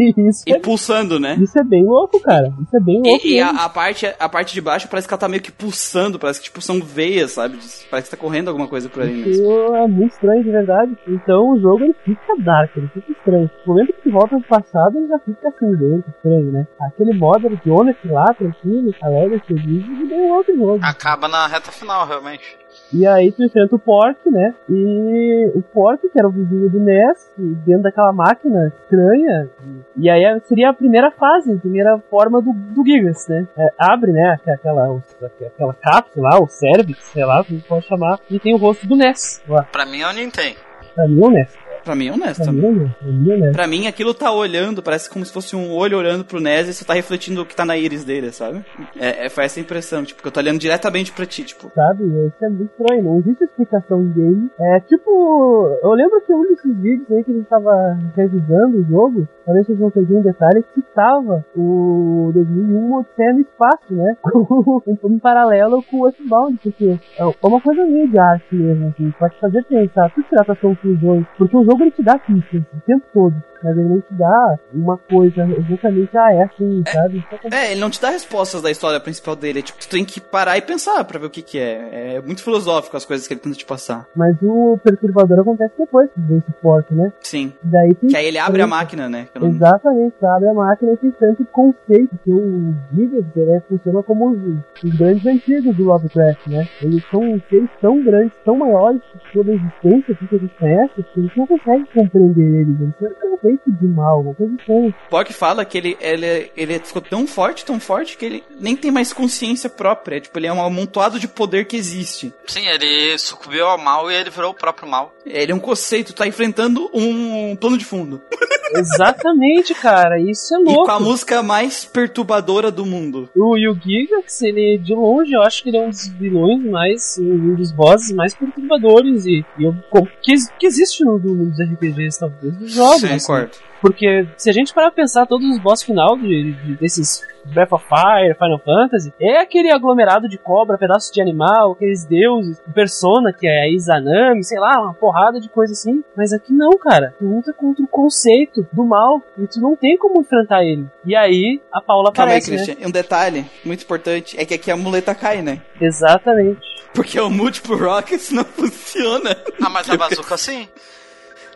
isso 0.28 0.44
e 0.46 0.52
é, 0.52 0.58
pulsando, 0.58 1.18
né? 1.18 1.36
Isso 1.40 1.58
é 1.58 1.64
bem 1.64 1.84
louco, 1.84 2.20
cara. 2.20 2.52
Isso 2.60 2.76
é 2.76 2.80
bem 2.80 3.02
louco. 3.02 3.26
E, 3.26 3.34
e 3.34 3.40
a, 3.40 3.50
a, 3.50 3.68
parte, 3.68 4.06
a 4.18 4.28
parte 4.28 4.54
de 4.54 4.60
baixo 4.60 4.88
parece 4.88 5.06
que 5.06 5.14
ela 5.14 5.20
tá 5.20 5.28
meio 5.28 5.42
que 5.42 5.52
pulsando, 5.52 6.18
parece 6.18 6.40
que 6.40 6.46
tipo 6.46 6.60
são 6.60 6.80
veias, 6.80 7.32
sabe? 7.32 7.58
Parece 7.90 8.10
que 8.10 8.16
tá 8.16 8.20
correndo 8.20 8.48
alguma 8.48 8.68
coisa 8.68 8.88
por 8.88 9.04
isso 9.04 9.42
mesmo. 9.42 9.76
é 9.76 9.86
muito 9.86 10.12
estranho, 10.12 10.42
de 10.42 10.50
verdade. 10.50 10.96
Então 11.06 11.50
o 11.50 11.60
jogo 11.60 11.84
ele 11.84 11.94
fica 12.04 12.36
dark, 12.38 12.76
ele 12.76 12.88
fica 12.88 13.12
estranho. 13.12 13.50
No 13.66 13.74
momento 13.74 13.92
que 13.92 14.02
tu 14.02 14.10
volta 14.10 14.36
no 14.36 14.42
passado, 14.42 14.96
ele 14.96 15.08
já 15.08 15.18
fica 15.18 15.52
cinzento, 15.58 16.10
estranho, 16.10 16.52
né? 16.52 16.66
Aquele 16.80 17.14
modo 17.14 17.48
de 17.48 17.60
Jonas 17.64 17.96
lá, 18.04 18.34
tranquilo, 18.60 18.94
alegre, 19.02 19.42
feliz, 19.46 19.84
e 19.86 20.06
deu 20.06 20.28
outro 20.28 20.54
jogo. 20.54 20.80
Acaba 20.82 21.26
na 21.28 21.46
reta 21.46 21.72
final, 21.72 22.06
realmente. 22.06 22.58
E 22.92 23.06
aí 23.06 23.32
tu 23.32 23.44
enfrenta 23.44 23.74
o 23.74 23.78
Pork, 23.78 24.18
né? 24.30 24.54
E 24.68 25.52
o 25.54 25.62
Pork, 25.62 26.08
que 26.08 26.18
era 26.18 26.28
o 26.28 26.30
vizinho 26.30 26.68
do 26.68 26.80
Ness, 26.80 27.32
dentro 27.36 27.82
daquela 27.82 28.12
máquina 28.12 28.68
estranha. 28.68 29.48
E 29.96 30.08
aí 30.08 30.22
seria 30.42 30.70
a 30.70 30.74
primeira 30.74 31.10
fase, 31.10 31.52
a 31.52 31.58
primeira 31.58 31.98
forma 32.10 32.40
do, 32.40 32.52
do 32.52 32.84
Gigas, 32.84 33.26
né? 33.28 33.46
É, 33.56 33.68
abre, 33.78 34.12
né? 34.12 34.36
Aquela, 34.46 35.00
aquela 35.46 35.74
cápsula 35.74 36.30
lá, 36.30 36.40
o 36.40 36.48
Cervix, 36.48 37.04
sei 37.06 37.24
lá, 37.24 37.44
como 37.44 37.60
pode 37.62 37.86
chamar. 37.86 38.18
E 38.28 38.38
tem 38.38 38.54
o 38.54 38.58
rosto 38.58 38.86
do 38.86 38.96
Ness 38.96 39.42
lá. 39.48 39.64
Pra 39.64 39.86
mim 39.86 40.00
é 40.00 40.08
o 40.08 40.12
Nintendo. 40.12 40.56
Pra 40.94 41.06
mim 41.06 41.22
é 41.22 41.26
o 41.26 41.30
Ness. 41.30 41.69
Pra 41.84 41.94
mim 41.94 42.08
é 42.08 42.12
honesto. 42.12 42.42
Pra 42.42 42.52
mim? 42.52 42.92
Pra 43.00 43.08
mim, 43.10 43.40
né? 43.40 43.52
Pra 43.52 43.66
mim, 43.66 43.86
aquilo 43.86 44.14
tá 44.14 44.32
olhando, 44.32 44.82
parece 44.82 45.08
como 45.08 45.24
se 45.24 45.32
fosse 45.32 45.56
um 45.56 45.72
olho 45.72 45.98
olhando 45.98 46.24
pro 46.24 46.40
Ness 46.40 46.68
e 46.68 46.74
você 46.74 46.84
tá 46.84 46.94
refletindo 46.94 47.42
o 47.42 47.46
que 47.46 47.56
tá 47.56 47.64
na 47.64 47.76
íris 47.76 48.04
dele, 48.04 48.30
sabe? 48.32 48.64
É, 48.98 49.26
é, 49.26 49.28
foi 49.28 49.44
essa 49.44 49.60
impressão, 49.60 50.04
tipo, 50.04 50.22
que 50.22 50.28
eu 50.28 50.32
tô 50.32 50.40
olhando 50.40 50.58
diretamente 50.58 51.12
pra 51.12 51.26
ti, 51.26 51.44
tipo. 51.44 51.70
Sabe? 51.74 52.04
Isso 52.04 52.44
é 52.44 52.48
muito 52.48 52.70
estranho. 52.70 53.04
Não 53.04 53.18
existe 53.18 53.44
explicação 53.44 54.02
em 54.02 54.12
game. 54.12 54.50
É 54.58 54.80
tipo. 54.80 55.78
Eu 55.82 55.92
lembro 55.92 56.20
que 56.22 56.32
um 56.32 56.42
desses 56.42 56.76
vídeos 56.76 57.10
aí 57.10 57.24
que 57.24 57.30
a 57.30 57.34
gente 57.34 57.48
tava 57.48 57.98
revisando 58.16 58.78
o 58.78 58.84
jogo, 58.84 59.28
talvez 59.44 59.66
vocês 59.66 59.78
não 59.78 59.90
perdi 59.90 60.14
um 60.14 60.22
detalhe, 60.22 60.62
que 60.62 60.80
citava 60.80 61.44
o 61.56 62.30
2001 62.34 62.94
Odisseia 62.94 63.32
no 63.32 63.40
Espaço, 63.40 63.94
né? 63.94 64.16
um, 64.34 64.80
um 65.04 65.18
paralelo 65.18 65.82
com 65.90 66.00
o 66.00 66.06
Earthbound, 66.06 66.58
porque 66.62 66.98
é 67.18 67.24
uma 67.46 67.60
coisa 67.60 67.84
meio 67.84 68.08
de 68.08 68.18
arte 68.18 68.54
mesmo, 68.54 68.88
assim, 68.88 69.10
pode 69.18 69.38
fazer 69.38 69.64
pensar, 69.64 70.10
tu 70.10 70.22
tirar 70.24 70.44
tuas 70.44 70.58
conclusões, 70.58 71.26
porque 71.36 71.56
o 71.56 71.64
jogo 71.70 71.84
ele 71.84 71.90
te 71.92 72.02
dá 72.02 72.18
pistas 72.18 72.62
o 72.74 72.80
tempo 72.80 73.06
todo 73.12 73.49
mas 73.62 73.76
ele 73.76 73.88
não 73.88 74.00
te 74.00 74.14
dá 74.14 74.58
uma 74.72 74.98
coisa 74.98 75.42
exatamente 75.42 76.16
a 76.16 76.32
essa, 76.34 76.54
assim, 76.54 76.82
sabe? 76.86 77.24
É, 77.52 77.72
ele 77.72 77.80
não 77.80 77.90
te 77.90 78.00
dá 78.00 78.10
respostas 78.10 78.62
da 78.62 78.70
história 78.70 79.00
principal 79.00 79.36
dele. 79.36 79.60
É, 79.60 79.62
tipo, 79.62 79.78
tu 79.78 79.88
tem 79.88 80.04
que 80.04 80.20
parar 80.20 80.58
e 80.58 80.62
pensar 80.62 81.04
pra 81.04 81.18
ver 81.18 81.26
o 81.26 81.30
que 81.30 81.42
que 81.42 81.58
é. 81.58 82.16
É 82.16 82.20
muito 82.20 82.42
filosófico 82.42 82.96
as 82.96 83.04
coisas 83.04 83.26
que 83.26 83.34
ele 83.34 83.40
tenta 83.40 83.56
te 83.56 83.64
passar. 83.64 84.06
Mas 84.14 84.36
o 84.42 84.78
perturbador 84.82 85.40
acontece 85.40 85.74
depois 85.78 86.10
que 86.12 86.20
vem 86.20 86.38
esse 86.38 86.52
forte, 86.60 86.94
né? 86.94 87.12
Sim. 87.20 87.52
Daí 87.62 87.94
tem 87.94 88.10
que 88.10 88.16
aí 88.16 88.26
ele 88.26 88.38
abre 88.38 88.62
a 88.62 88.66
máquina, 88.66 89.08
né? 89.08 89.28
Não... 89.34 89.48
Exatamente, 89.48 90.14
abre 90.22 90.48
a 90.48 90.54
máquina 90.54 90.92
e 90.92 90.96
tem 90.96 91.10
tanto 91.12 91.44
conceito 91.46 92.18
que 92.24 92.32
o 92.32 92.74
Gigas, 92.92 93.24
ele 93.36 93.60
funciona 93.68 94.02
como 94.02 94.30
os, 94.30 94.84
os, 94.84 94.96
grandes 94.96 95.26
antigos 95.26 95.76
do 95.76 95.84
Lovecraft, 95.84 96.46
né? 96.46 96.68
Eles 96.82 97.02
são 97.10 97.20
seres 97.48 97.70
tão 97.80 98.02
grandes, 98.02 98.32
tão 98.44 98.56
maiores 98.56 99.00
que 99.12 99.32
toda 99.32 99.50
a 99.50 99.54
existência 99.54 100.14
que 100.14 100.34
a 100.34 100.38
gente 100.38 100.54
conhece, 100.58 100.94
que 100.94 101.20
a 101.20 101.22
gente 101.22 101.38
não 101.38 101.46
consegue 101.46 101.84
compreender 101.94 102.60
eles. 102.60 102.80
Eles 102.80 102.94
são 102.98 103.38
conceito 103.50 103.70
de 103.70 103.86
mal, 103.86 104.20
uma 104.20 104.34
coisa 104.34 104.54
assim. 104.62 104.94
Spock 105.04 105.32
fala 105.32 105.64
que 105.64 105.78
ele, 105.78 105.96
ele, 106.00 106.52
ele 106.56 106.78
ficou 106.80 107.02
tão 107.02 107.26
forte, 107.26 107.64
tão 107.64 107.80
forte, 107.80 108.16
que 108.16 108.24
ele 108.24 108.44
nem 108.58 108.76
tem 108.76 108.90
mais 108.90 109.12
consciência 109.12 109.68
própria. 109.68 110.20
Tipo, 110.20 110.38
ele 110.38 110.46
é 110.46 110.52
um 110.52 110.62
amontoado 110.62 111.18
de 111.18 111.28
poder 111.28 111.66
que 111.66 111.76
existe. 111.76 112.32
Sim, 112.46 112.66
ele 112.66 113.16
sucumbiu 113.18 113.66
ao 113.66 113.78
mal 113.78 114.10
e 114.10 114.14
ele 114.14 114.30
virou 114.30 114.50
o 114.50 114.54
próprio 114.54 114.88
mal. 114.88 115.12
Ele 115.24 115.52
é 115.52 115.54
um 115.54 115.60
conceito, 115.60 116.12
tá 116.12 116.26
enfrentando 116.26 116.90
um 116.92 117.56
plano 117.56 117.78
de 117.78 117.84
fundo. 117.84 118.20
Exatamente, 118.72 119.74
cara, 119.74 120.20
isso 120.20 120.54
é 120.54 120.58
louco. 120.58 120.82
E 120.82 120.86
com 120.86 120.92
a 120.92 121.00
música 121.00 121.42
mais 121.42 121.84
perturbadora 121.84 122.70
do 122.70 122.86
mundo. 122.86 123.28
O 123.34 123.56
Yu 123.56 123.74
Gigax, 123.74 124.42
ele, 124.42 124.78
de 124.78 124.94
longe, 124.94 125.32
eu 125.32 125.42
acho 125.42 125.62
que 125.62 125.70
ele 125.70 125.78
é 125.78 125.86
um 125.86 125.90
dos 125.90 126.06
vilões 126.08 126.64
mais, 126.64 127.18
um 127.18 127.54
dos 127.54 127.72
bosses 127.72 128.12
mais 128.12 128.34
perturbadores 128.34 129.26
e, 129.26 129.44
e 129.58 129.64
eu, 129.64 129.74
que, 130.22 130.34
que 130.58 130.66
existe 130.66 131.04
no, 131.04 131.18
no, 131.18 131.34
nos 131.34 131.58
RPGs, 131.58 132.20
talvez, 132.20 132.56
dos 132.56 132.72
jogos. 132.72 133.00
Sim, 133.00 133.06
assim. 133.14 133.39
Porque 133.80 134.26
se 134.36 134.50
a 134.50 134.52
gente 134.52 134.74
parar 134.74 134.90
pra 134.90 135.02
pensar 135.02 135.26
todos 135.26 135.48
os 135.48 135.58
boss 135.58 135.82
final 135.82 136.16
de, 136.16 136.52
de, 136.52 136.76
desses 136.76 137.22
Breath 137.46 137.72
of 137.72 137.84
Fire, 137.88 138.34
Final 138.34 138.58
Fantasy, 138.58 139.12
é 139.18 139.38
aquele 139.38 139.70
aglomerado 139.72 140.28
de 140.28 140.36
cobra, 140.36 140.76
pedaços 140.76 141.10
de 141.10 141.20
animal, 141.20 141.72
aqueles 141.72 142.04
deuses, 142.04 142.60
Persona, 142.74 143.32
que 143.32 143.46
é 143.46 143.62
a 143.62 143.68
Izanami, 143.68 144.44
sei 144.44 144.58
lá, 144.60 144.82
uma 144.82 144.94
porrada 144.94 145.40
de 145.40 145.48
coisa 145.48 145.72
assim. 145.72 146.04
Mas 146.16 146.32
aqui 146.32 146.52
não, 146.52 146.76
cara. 146.78 147.14
Tu 147.18 147.24
luta 147.24 147.52
contra 147.52 147.82
o 147.82 147.88
conceito 147.88 148.66
do 148.70 148.84
mal 148.84 149.22
e 149.38 149.46
tu 149.46 149.60
não 149.60 149.74
tem 149.74 149.96
como 149.96 150.20
enfrentar 150.20 150.62
ele. 150.62 150.86
E 151.04 151.16
aí 151.16 151.60
a 151.72 151.80
Paula 151.80 152.12
Calma 152.12 152.32
aparece, 152.32 152.50
aí, 152.50 152.56
Christian. 152.56 152.80
Né? 152.80 152.86
Um 152.86 152.90
detalhe 152.90 153.46
muito 153.64 153.82
importante 153.82 154.38
é 154.38 154.44
que 154.44 154.54
aqui 154.54 154.70
a 154.70 154.76
muleta 154.76 155.14
cai, 155.14 155.40
né? 155.40 155.62
Exatamente. 155.80 156.60
Porque 156.92 157.18
o 157.18 157.30
Multiple 157.30 157.76
Rockets 157.76 158.30
não 158.30 158.44
funciona. 158.44 159.36
Ah, 159.62 159.70
mas 159.70 159.88
a 159.88 159.96
bazuca 159.96 160.36
sim. 160.36 160.68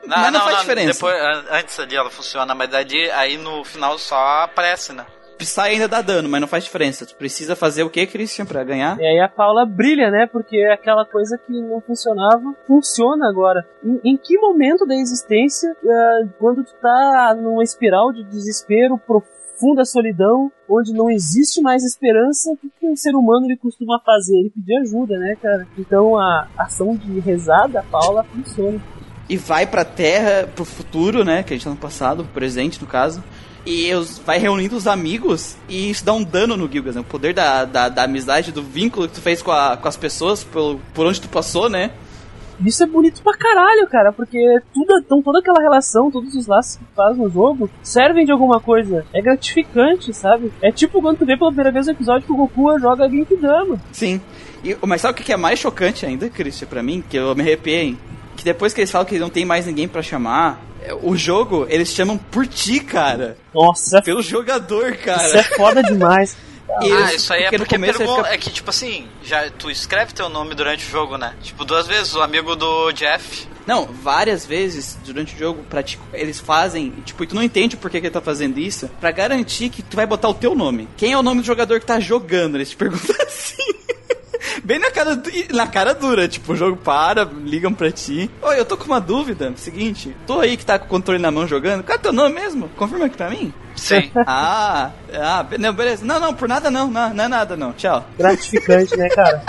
Não, 0.06 0.16
mas 0.16 0.32
não, 0.32 0.32
não 0.32 0.40
faz 0.40 0.52
não, 0.52 0.60
diferença. 0.60 0.92
Depois, 0.92 1.44
antes 1.50 1.80
ali 1.80 1.96
ela 1.96 2.10
funciona, 2.10 2.54
mas 2.54 2.70
daí 2.70 3.10
aí 3.10 3.38
no 3.38 3.64
final 3.64 3.98
só 3.98 4.42
aparece, 4.42 4.92
né? 4.92 5.04
Psy 5.38 5.60
ainda 5.60 5.88
dá 5.88 6.00
dano, 6.00 6.28
mas 6.28 6.40
não 6.40 6.48
faz 6.48 6.64
diferença. 6.64 7.06
Tu 7.06 7.16
precisa 7.16 7.56
fazer 7.56 7.82
o 7.82 7.90
que, 7.90 8.06
Christian, 8.06 8.46
pra 8.46 8.64
ganhar? 8.64 8.98
E 9.00 9.04
aí 9.04 9.20
a 9.20 9.28
Paula 9.28 9.66
brilha, 9.66 10.10
né? 10.10 10.28
Porque 10.30 10.56
é 10.56 10.72
aquela 10.72 11.04
coisa 11.04 11.36
que 11.38 11.52
não 11.52 11.80
funcionava, 11.80 12.54
funciona 12.66 13.28
agora. 13.28 13.66
Em, 13.82 14.12
em 14.12 14.16
que 14.16 14.38
momento 14.38 14.86
da 14.86 14.94
existência, 14.94 15.76
uh, 15.82 16.28
quando 16.38 16.64
tu 16.64 16.72
tá 16.80 17.36
numa 17.36 17.62
espiral 17.62 18.12
de 18.12 18.22
desespero 18.24 18.98
profunda 18.98 19.84
solidão, 19.84 20.52
onde 20.68 20.92
não 20.92 21.10
existe 21.10 21.60
mais 21.60 21.82
esperança, 21.82 22.52
o 22.52 22.56
que 22.56 22.86
um 22.86 22.96
ser 22.96 23.14
humano 23.14 23.46
ele 23.46 23.56
costuma 23.56 24.00
fazer? 24.00 24.38
Ele 24.38 24.50
pedir 24.50 24.76
ajuda, 24.76 25.18
né, 25.18 25.36
cara? 25.40 25.66
Então 25.76 26.16
a 26.16 26.48
ação 26.56 26.96
de 26.96 27.18
rezar 27.20 27.66
da 27.68 27.82
Paula 27.82 28.24
funciona 28.24 28.80
e 29.28 29.36
vai 29.36 29.66
pra 29.66 29.84
Terra, 29.84 30.48
pro 30.54 30.64
futuro, 30.64 31.24
né? 31.24 31.42
Que 31.42 31.54
a 31.54 31.56
gente 31.56 31.64
tá 31.64 31.70
no 31.70 31.76
passado, 31.76 32.26
presente 32.34 32.80
no 32.80 32.86
caso. 32.86 33.22
E 33.66 33.92
os, 33.94 34.18
vai 34.18 34.38
reunindo 34.38 34.76
os 34.76 34.86
amigos 34.86 35.56
e 35.68 35.88
isso 35.88 36.04
dá 36.04 36.12
um 36.12 36.22
dano 36.22 36.56
no 36.56 36.70
Gilgas, 36.70 36.94
né? 36.96 37.00
O 37.00 37.04
poder 37.04 37.32
da, 37.32 37.64
da, 37.64 37.88
da 37.88 38.02
amizade, 38.04 38.52
do 38.52 38.62
vínculo 38.62 39.08
que 39.08 39.14
tu 39.14 39.22
fez 39.22 39.40
com, 39.40 39.52
a, 39.52 39.76
com 39.76 39.88
as 39.88 39.96
pessoas, 39.96 40.44
por, 40.44 40.78
por 40.92 41.06
onde 41.06 41.20
tu 41.20 41.28
passou, 41.28 41.70
né? 41.70 41.90
Isso 42.64 42.84
é 42.84 42.86
bonito 42.86 43.22
pra 43.22 43.36
caralho, 43.36 43.88
cara, 43.88 44.12
porque 44.12 44.60
tudo, 44.72 44.98
então, 44.98 45.20
toda 45.22 45.40
aquela 45.40 45.60
relação, 45.60 46.10
todos 46.10 46.34
os 46.34 46.46
laços 46.46 46.76
que 46.76 46.84
tu 46.84 46.94
faz 46.94 47.16
no 47.16 47.28
jogo 47.28 47.68
servem 47.82 48.24
de 48.24 48.30
alguma 48.30 48.60
coisa. 48.60 49.04
É 49.12 49.20
gratificante, 49.20 50.12
sabe? 50.12 50.52
É 50.62 50.70
tipo 50.70 51.00
quando 51.00 51.18
tu 51.18 51.26
vê 51.26 51.36
pela 51.36 51.50
primeira 51.50 51.72
vez 51.72 51.88
o 51.88 51.90
episódio 51.90 52.26
que 52.26 52.32
o 52.32 52.36
Goku 52.36 52.78
joga 52.78 53.08
Genkidama. 53.08 53.80
Sim. 53.90 54.20
E, 54.62 54.76
mas 54.86 55.00
sabe 55.00 55.20
o 55.20 55.24
que 55.24 55.32
é 55.32 55.36
mais 55.36 55.58
chocante 55.58 56.06
ainda, 56.06 56.28
Christian, 56.28 56.68
pra 56.68 56.82
mim? 56.82 57.02
Que 57.08 57.16
eu 57.16 57.34
me 57.34 57.42
arrepiei, 57.42 57.96
que 58.36 58.44
depois 58.44 58.72
que 58.72 58.80
eles 58.80 58.90
falam 58.90 59.06
que 59.06 59.18
não 59.18 59.30
tem 59.30 59.44
mais 59.44 59.66
ninguém 59.66 59.88
para 59.88 60.02
chamar, 60.02 60.62
o 61.02 61.16
jogo, 61.16 61.66
eles 61.68 61.88
chamam 61.88 62.18
por 62.18 62.46
ti, 62.46 62.80
cara. 62.80 63.36
Nossa. 63.54 64.02
Pelo 64.02 64.22
jogador, 64.22 64.96
cara. 64.96 65.26
Isso 65.26 65.36
é 65.36 65.42
foda 65.42 65.82
demais. 65.82 66.36
ah, 66.68 67.14
isso 67.14 67.32
aí 67.32 67.44
é 67.44 67.50
porque, 67.50 67.78
porque 67.78 67.92
fica... 67.92 68.28
é 68.28 68.38
que, 68.38 68.50
tipo 68.50 68.70
assim, 68.70 69.06
já 69.22 69.48
tu 69.50 69.70
escreve 69.70 70.12
teu 70.12 70.28
nome 70.28 70.54
durante 70.54 70.86
o 70.86 70.90
jogo, 70.90 71.16
né? 71.16 71.34
Tipo, 71.42 71.64
duas 71.64 71.86
vezes, 71.86 72.14
o 72.14 72.20
amigo 72.20 72.54
do 72.56 72.92
Jeff. 72.92 73.46
Não, 73.66 73.86
várias 73.86 74.44
vezes 74.44 74.98
durante 75.04 75.34
o 75.34 75.38
jogo, 75.38 75.64
pra 75.70 75.82
ti, 75.82 75.98
eles 76.12 76.38
fazem, 76.38 76.90
tipo, 77.04 77.24
e 77.24 77.26
tu 77.26 77.34
não 77.34 77.42
entende 77.42 77.76
por 77.76 77.90
que, 77.90 77.98
que 77.98 78.06
ele 78.06 78.12
tá 78.12 78.20
fazendo 78.20 78.58
isso, 78.58 78.90
para 79.00 79.10
garantir 79.10 79.70
que 79.70 79.82
tu 79.82 79.96
vai 79.96 80.06
botar 80.06 80.28
o 80.28 80.34
teu 80.34 80.54
nome. 80.54 80.86
Quem 80.96 81.12
é 81.12 81.18
o 81.18 81.22
nome 81.22 81.40
do 81.40 81.46
jogador 81.46 81.80
que 81.80 81.86
tá 81.86 81.98
jogando? 81.98 82.56
Eles 82.56 82.70
te 82.70 82.76
perguntam 82.76 83.16
assim. 83.26 83.74
Bem 84.62 84.78
na 84.78 84.90
cara, 84.90 85.22
na 85.52 85.66
cara 85.66 85.94
dura, 85.94 86.28
tipo, 86.28 86.52
o 86.52 86.56
jogo 86.56 86.76
para, 86.76 87.24
ligam 87.24 87.72
pra 87.72 87.90
ti. 87.90 88.30
Oi, 88.42 88.58
eu 88.58 88.64
tô 88.64 88.76
com 88.76 88.84
uma 88.84 89.00
dúvida. 89.00 89.52
Seguinte, 89.56 90.14
tô 90.26 90.40
aí 90.40 90.56
que 90.56 90.64
tá 90.64 90.78
com 90.78 90.86
o 90.86 90.88
controle 90.88 91.20
na 91.20 91.30
mão 91.30 91.46
jogando. 91.46 91.82
Qual 91.82 91.96
é 91.96 91.98
teu 91.98 92.12
nome 92.12 92.34
mesmo? 92.34 92.68
Confirma 92.70 93.06
aqui 93.06 93.16
pra 93.16 93.30
mim. 93.30 93.52
Sim. 93.76 94.10
ah, 94.26 94.90
ah, 95.12 95.46
não, 95.58 95.72
beleza. 95.72 96.04
Não, 96.04 96.20
não, 96.20 96.34
por 96.34 96.48
nada 96.48 96.70
não, 96.70 96.90
não, 96.90 97.14
não 97.14 97.24
é 97.24 97.28
nada 97.28 97.56
não. 97.56 97.72
Tchau. 97.72 98.04
Gratificante, 98.18 98.96
né, 98.96 99.08
cara? 99.08 99.42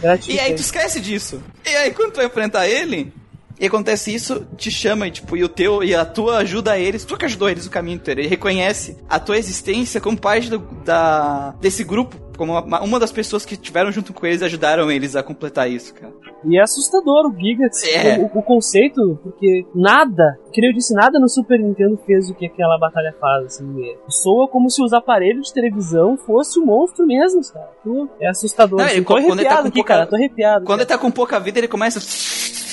Gratificante. 0.00 0.32
E 0.36 0.40
aí 0.40 0.54
tu 0.54 0.60
esquece 0.60 1.00
disso. 1.00 1.42
E 1.64 1.68
aí 1.70 1.90
quando 1.90 2.12
tu 2.12 2.16
vai 2.16 2.26
enfrentar 2.26 2.68
ele, 2.68 3.12
e 3.58 3.66
acontece 3.66 4.14
isso, 4.14 4.46
te 4.56 4.70
chama, 4.70 5.08
e, 5.08 5.10
tipo, 5.10 5.36
e 5.36 5.42
o 5.42 5.48
teu, 5.48 5.82
e 5.82 5.94
a 5.94 6.04
tua 6.04 6.38
ajuda 6.38 6.78
eles, 6.78 7.04
tu 7.04 7.16
que 7.16 7.24
ajudou 7.24 7.48
eles 7.48 7.66
o 7.66 7.70
caminho 7.70 7.96
inteiro. 7.96 8.20
Ele 8.20 8.28
reconhece 8.28 8.98
a 9.08 9.18
tua 9.18 9.38
existência 9.38 10.00
como 10.00 10.16
parte 10.16 10.50
do, 10.50 10.58
da, 10.84 11.54
desse 11.60 11.82
grupo, 11.82 12.16
como 12.36 12.58
uma, 12.58 12.80
uma 12.80 13.00
das 13.00 13.12
pessoas 13.12 13.44
que 13.44 13.56
tiveram 13.56 13.90
junto 13.90 14.12
com 14.12 14.26
eles 14.26 14.42
ajudaram 14.42 14.90
eles 14.90 15.16
a 15.16 15.22
completar 15.22 15.70
isso, 15.70 15.94
cara. 15.94 16.12
E 16.44 16.58
é 16.58 16.62
assustador 16.62 17.26
o 17.26 17.34
Gigax, 17.34 17.82
é. 17.84 18.18
o, 18.18 18.38
o, 18.38 18.42
conceito, 18.42 19.18
porque 19.22 19.66
nada, 19.74 20.38
que 20.52 20.64
eu 20.64 20.72
disse, 20.72 20.94
nada 20.94 21.18
no 21.18 21.28
Super 21.28 21.58
Nintendo 21.58 21.98
fez 22.06 22.30
o 22.30 22.34
que 22.34 22.46
aquela 22.46 22.78
batalha 22.78 23.14
faz, 23.20 23.46
assim. 23.46 23.84
É, 23.84 23.96
soa 24.08 24.46
como 24.48 24.70
se 24.70 24.82
os 24.82 24.92
aparelhos 24.92 25.48
de 25.48 25.54
televisão 25.54 26.16
fossem 26.16 26.62
um 26.62 26.66
monstro 26.66 27.06
mesmo, 27.06 27.40
cara. 27.52 27.70
É 28.20 28.28
assustador. 28.28 28.78
Não, 28.78 28.86
assim, 28.86 28.96
ele, 28.96 29.04
tô 29.04 29.16
arrepiado 29.16 29.40
ele 29.40 29.48
tá 29.48 29.56
com 29.56 29.68
aqui, 29.68 29.74
pouca, 29.74 29.94
cara, 29.94 30.06
tô 30.06 30.16
arrepiado. 30.16 30.64
Quando 30.64 30.78
cara. 30.78 30.82
ele 30.82 30.88
tá 30.88 30.98
com 30.98 31.10
pouca 31.10 31.40
vida, 31.40 31.58
ele 31.58 31.68
começa 31.68 32.00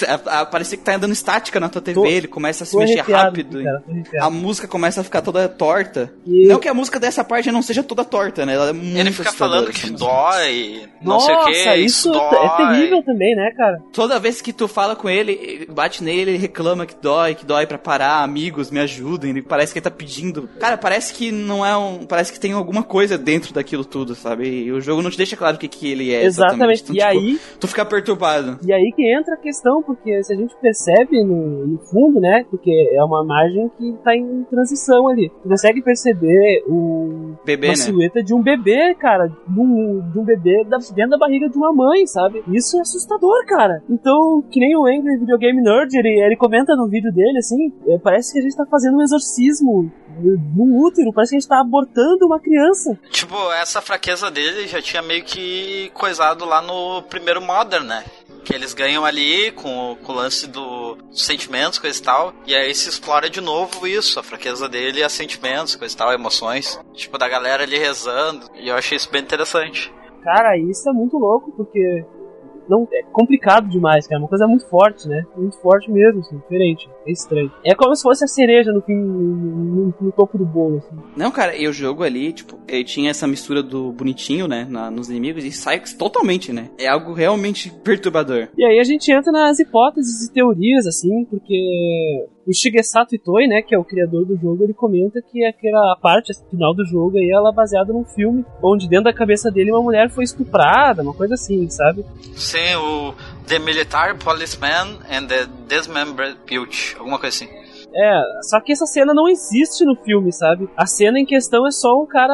a, 0.06 0.41
a 0.41 0.45
parecer 0.45 0.77
que 0.77 0.84
tá 0.84 0.95
andando 0.95 1.14
estática 1.14 1.60
na 1.60 1.69
tua 1.69 1.81
TV, 1.81 1.99
tô, 1.99 2.06
ele 2.06 2.27
começa 2.27 2.64
a 2.64 2.68
se 2.68 2.76
mexer 2.76 3.02
rápido. 3.02 3.60
Aqui, 3.60 4.03
cara, 4.11 4.26
a 4.26 4.30
música 4.30 4.68
começa 4.68 5.02
a 5.02 5.03
ficar 5.03 5.22
toda 5.22 5.48
torta. 5.48 6.11
E... 6.26 6.48
Não 6.48 6.60
que 6.60 6.68
a 6.68 6.73
música 6.73 6.99
dessa 6.99 7.23
parte 7.23 7.52
não 7.52 7.61
seja 7.61 7.84
toda 7.84 8.03
torta, 8.03 8.45
né? 8.45 8.53
Ela 8.53 8.69
é 8.69 8.73
muito 8.73 8.98
Ele 8.98 9.11
fica 9.11 9.31
falando 9.54 9.72
que 9.72 9.90
dói, 9.92 10.90
não 11.02 11.14
Nossa, 11.14 11.26
sei 11.26 11.36
o 11.36 11.46
que. 11.46 11.74
Isso, 11.86 12.10
isso 12.10 12.14
é 12.14 12.58
terrível 12.58 13.04
também, 13.04 13.36
né, 13.36 13.52
cara? 13.56 13.82
Toda 13.92 14.20
vez 14.20 14.42
que 14.42 14.54
tu 14.54 14.68
fala 14.68 14.96
com 14.96 15.10
ele, 15.10 15.68
bate 15.70 16.04
nele, 16.04 16.32
ele 16.32 16.38
reclama 16.38 16.86
que 16.86 16.96
dói, 16.96 17.36
que 17.36 17.46
dói 17.46 17.66
para 17.66 17.78
parar, 17.78 18.24
amigos, 18.24 18.72
me 18.72 18.80
ajudem. 18.80 19.32
Ele 19.32 19.42
parece 19.42 19.74
que 19.74 19.80
ele 19.80 19.84
tá 19.84 19.92
pedindo. 19.92 20.50
Cara, 20.60 20.78
parece 20.78 21.14
que 21.14 21.32
não 21.32 21.66
é 21.66 21.76
um. 21.76 22.06
Parece 22.06 22.32
que 22.32 22.40
tem 22.40 22.54
alguma 22.54 22.84
coisa 22.84 23.18
dentro 23.18 23.54
daquilo 23.54 23.86
tudo, 23.86 24.16
sabe? 24.16 24.48
E 24.48 24.72
o 24.72 24.82
jogo 24.82 25.02
não 25.02 25.12
te 25.12 25.18
deixa 25.18 25.36
claro 25.36 25.56
o 25.56 25.60
que, 25.60 25.68
que 25.68 25.92
ele 25.92 26.14
é. 26.14 26.24
Exatamente. 26.24 26.84
Então, 26.84 26.96
e 26.96 27.00
tipo, 27.00 27.10
aí. 27.10 27.40
Tu 27.60 27.68
fica 27.68 27.86
perturbado. 27.86 28.60
E 28.66 28.74
aí 28.74 28.92
que 28.96 29.14
entra 29.14 29.36
a 29.36 29.38
questão, 29.38 29.82
porque 29.84 30.24
se 30.24 30.34
a 30.34 30.36
gente 30.36 30.56
percebe 30.62 31.24
no, 31.24 31.68
no 31.68 31.80
fundo, 31.80 32.20
né? 32.20 32.46
Porque 32.50 32.72
é 32.94 33.04
uma 33.04 33.24
imagem 33.24 33.72
que 33.78 33.94
tá 34.04 34.16
em 34.16 34.44
transição 34.50 35.08
ali. 35.08 35.30
Tu 35.42 35.50
consegue 35.50 35.82
perceber 35.82 36.64
o, 36.68 37.34
Bebê, 37.46 37.68
uma 37.68 37.74
né? 37.74 37.76
silhueta 37.76 38.24
de 38.24 38.34
um 38.34 38.42
bebê, 38.42 38.96
cara. 38.96 39.32
Um, 39.49 39.99
de 40.11 40.20
um 40.20 40.24
bebê 40.24 40.64
dentro 40.65 41.10
da 41.10 41.18
barriga 41.18 41.49
de 41.49 41.57
uma 41.57 41.74
mãe, 41.74 42.06
sabe? 42.07 42.44
Isso 42.48 42.78
é 42.78 42.82
assustador, 42.82 43.45
cara. 43.45 43.84
Então, 43.90 44.41
que 44.49 44.60
nem 44.60 44.76
o 44.76 44.86
Angry 44.86 45.20
Video 45.20 45.38
Game 45.38 45.61
Nerd, 45.61 45.94
ele, 45.98 46.22
ele 46.22 46.36
comenta 46.38 46.76
no 46.76 46.88
vídeo 46.88 47.11
dele, 47.11 47.38
assim, 47.38 47.74
é, 47.88 47.98
parece 47.98 48.34
que 48.34 48.40
a 48.40 48.41
gente 48.41 48.56
tá 48.56 48.65
fazendo 48.65 48.98
um 48.98 49.02
exorcismo 49.02 49.91
no 50.56 50.86
útero, 50.86 51.11
parece 51.14 51.32
que 51.32 51.38
a 51.38 51.40
gente 51.40 51.49
tá 51.49 51.60
abortando 51.60 52.26
uma 52.26 52.40
criança. 52.40 52.98
Tipo, 53.10 53.36
essa 53.53 53.82
fraqueza 53.82 54.30
dele 54.30 54.68
já 54.68 54.82
tinha 54.82 55.02
meio 55.02 55.24
que 55.24 55.90
coisado 55.94 56.45
lá 56.45 56.61
no 56.61 57.02
primeiro 57.03 57.41
Modern, 57.41 57.86
né? 57.86 58.03
Que 58.44 58.53
eles 58.53 58.74
ganham 58.74 59.06
ali 59.06 59.52
com, 59.52 59.98
com 60.03 60.11
o 60.11 60.15
lance 60.15 60.48
do, 60.48 60.95
dos 60.95 61.26
sentimentos, 61.26 61.80
coisa 61.80 61.98
e 61.98 62.03
tal. 62.03 62.34
E 62.45 62.56
aí 62.56 62.74
se 62.76 62.90
explora 62.90 63.30
de 63.30 63.40
novo 63.40 63.88
isso, 63.88 64.20
a 64.20 64.24
fraqueza 64.24 64.68
dele 64.68 65.03
a 65.03 65.10
sentimentos, 65.10 65.76
coisa 65.76 65.94
e 65.94 65.98
tal, 65.98 66.11
emoções. 66.11 66.80
Tipo, 66.94 67.18
da 67.18 67.30
galera 67.30 67.64
ali 67.64 67.78
rezando. 67.78 68.48
E 68.56 68.68
eu 68.68 68.76
achei 68.76 68.98
isso 68.98 69.11
bem 69.11 69.22
interessante. 69.22 69.94
Cara, 70.24 70.57
isso 70.57 70.90
é 70.90 70.94
muito 70.94 71.18
louco, 71.18 71.52
porque 71.52 72.06
não 72.70 72.88
é 72.91 73.03
complicado 73.11 73.68
demais, 73.70 74.07
cara. 74.07 74.20
É 74.20 74.22
uma 74.22 74.30
coisa 74.30 74.48
muito 74.48 74.68
forte, 74.70 75.07
né? 75.07 75.26
Muito 75.36 75.57
forte 75.60 75.91
mesmo, 75.91 76.22
assim, 76.22 76.38
diferente. 76.38 76.90
É 77.06 77.12
estranho. 77.12 77.52
É 77.66 77.76
como 77.76 77.96
se 77.96 78.02
fosse 78.04 78.24
a 78.24 78.28
cereja 78.28 78.72
no 78.72 78.82
fim, 78.82 78.94
no, 78.96 79.86
no- 79.88 79.94
no 80.00 80.12
topo 80.12 80.38
do 80.38 80.46
bolo, 80.46 80.78
assim. 80.78 80.96
Não, 81.18 81.32
cara, 81.32 81.56
e 81.56 81.68
o 81.68 81.74
jogo 81.74 82.04
ali, 82.04 82.32
tipo, 82.34 82.58
ele 82.68 82.84
tinha 82.84 83.12
essa 83.12 83.28
mistura 83.28 83.62
do 83.62 83.92
bonitinho, 83.92 84.48
né, 84.48 84.66
na- 84.70 84.90
nos 84.90 85.10
inimigos 85.10 85.44
e 85.44 85.52
sai 85.52 85.82
totalmente, 85.98 86.52
né? 86.54 86.70
É 86.80 86.88
algo 86.88 87.14
realmente 87.14 87.70
perturbador. 87.84 88.48
E 88.58 88.64
aí 88.66 88.80
a 88.80 88.84
gente 88.84 89.12
entra 89.12 89.32
nas 89.32 89.60
hipóteses 89.60 90.28
e 90.28 90.34
teorias, 90.34 90.86
assim, 90.88 91.26
porque 91.26 92.26
o 92.46 92.54
Shigesato 92.54 93.16
Itoi, 93.16 93.48
né, 93.48 93.62
que 93.62 93.74
é 93.74 93.80
o 93.80 93.84
criador 93.86 94.26
do 94.26 94.38
jogo, 94.38 94.64
ele 94.64 94.74
comenta 94.74 95.22
que 95.22 95.46
aquela 95.46 95.96
parte 96.02 96.34
final 96.50 96.74
do 96.74 96.86
jogo 96.86 97.18
aí, 97.18 97.30
ela 97.32 97.50
é 97.52 97.54
baseada 97.54 97.94
num 97.94 98.04
filme 98.04 98.44
onde 98.62 98.88
dentro 98.90 99.06
da 99.06 99.14
cabeça 99.14 99.50
dele 99.50 99.72
uma 99.72 99.82
mulher 99.82 100.10
foi 100.10 100.24
estuprada, 100.26 101.02
uma 101.04 101.14
coisa 101.14 101.36
assim, 101.36 101.70
sabe? 101.70 102.04
Sim, 102.36 102.76
o 102.76 103.14
The 103.45 103.60
Military 103.60 104.15
Policeman 104.15 104.99
and 105.10 105.28
the 105.28 105.48
Dismembered 105.68 106.38
Beauty, 106.45 106.95
alguma 106.98 107.20
coisa 107.20 107.44
assim. 107.44 107.62
É, 107.95 108.22
só 108.41 108.60
que 108.60 108.72
essa 108.72 108.86
cena 108.86 109.14
não 109.14 109.28
existe 109.28 109.86
no 109.86 109.95
filme, 109.95 110.32
sabe? 110.32 110.68
A 110.76 110.86
cena 110.86 111.20
em 111.20 111.26
questão 111.26 111.68
é 111.68 111.72
só 111.72 112.02
um 112.02 112.06
cara 112.06 112.34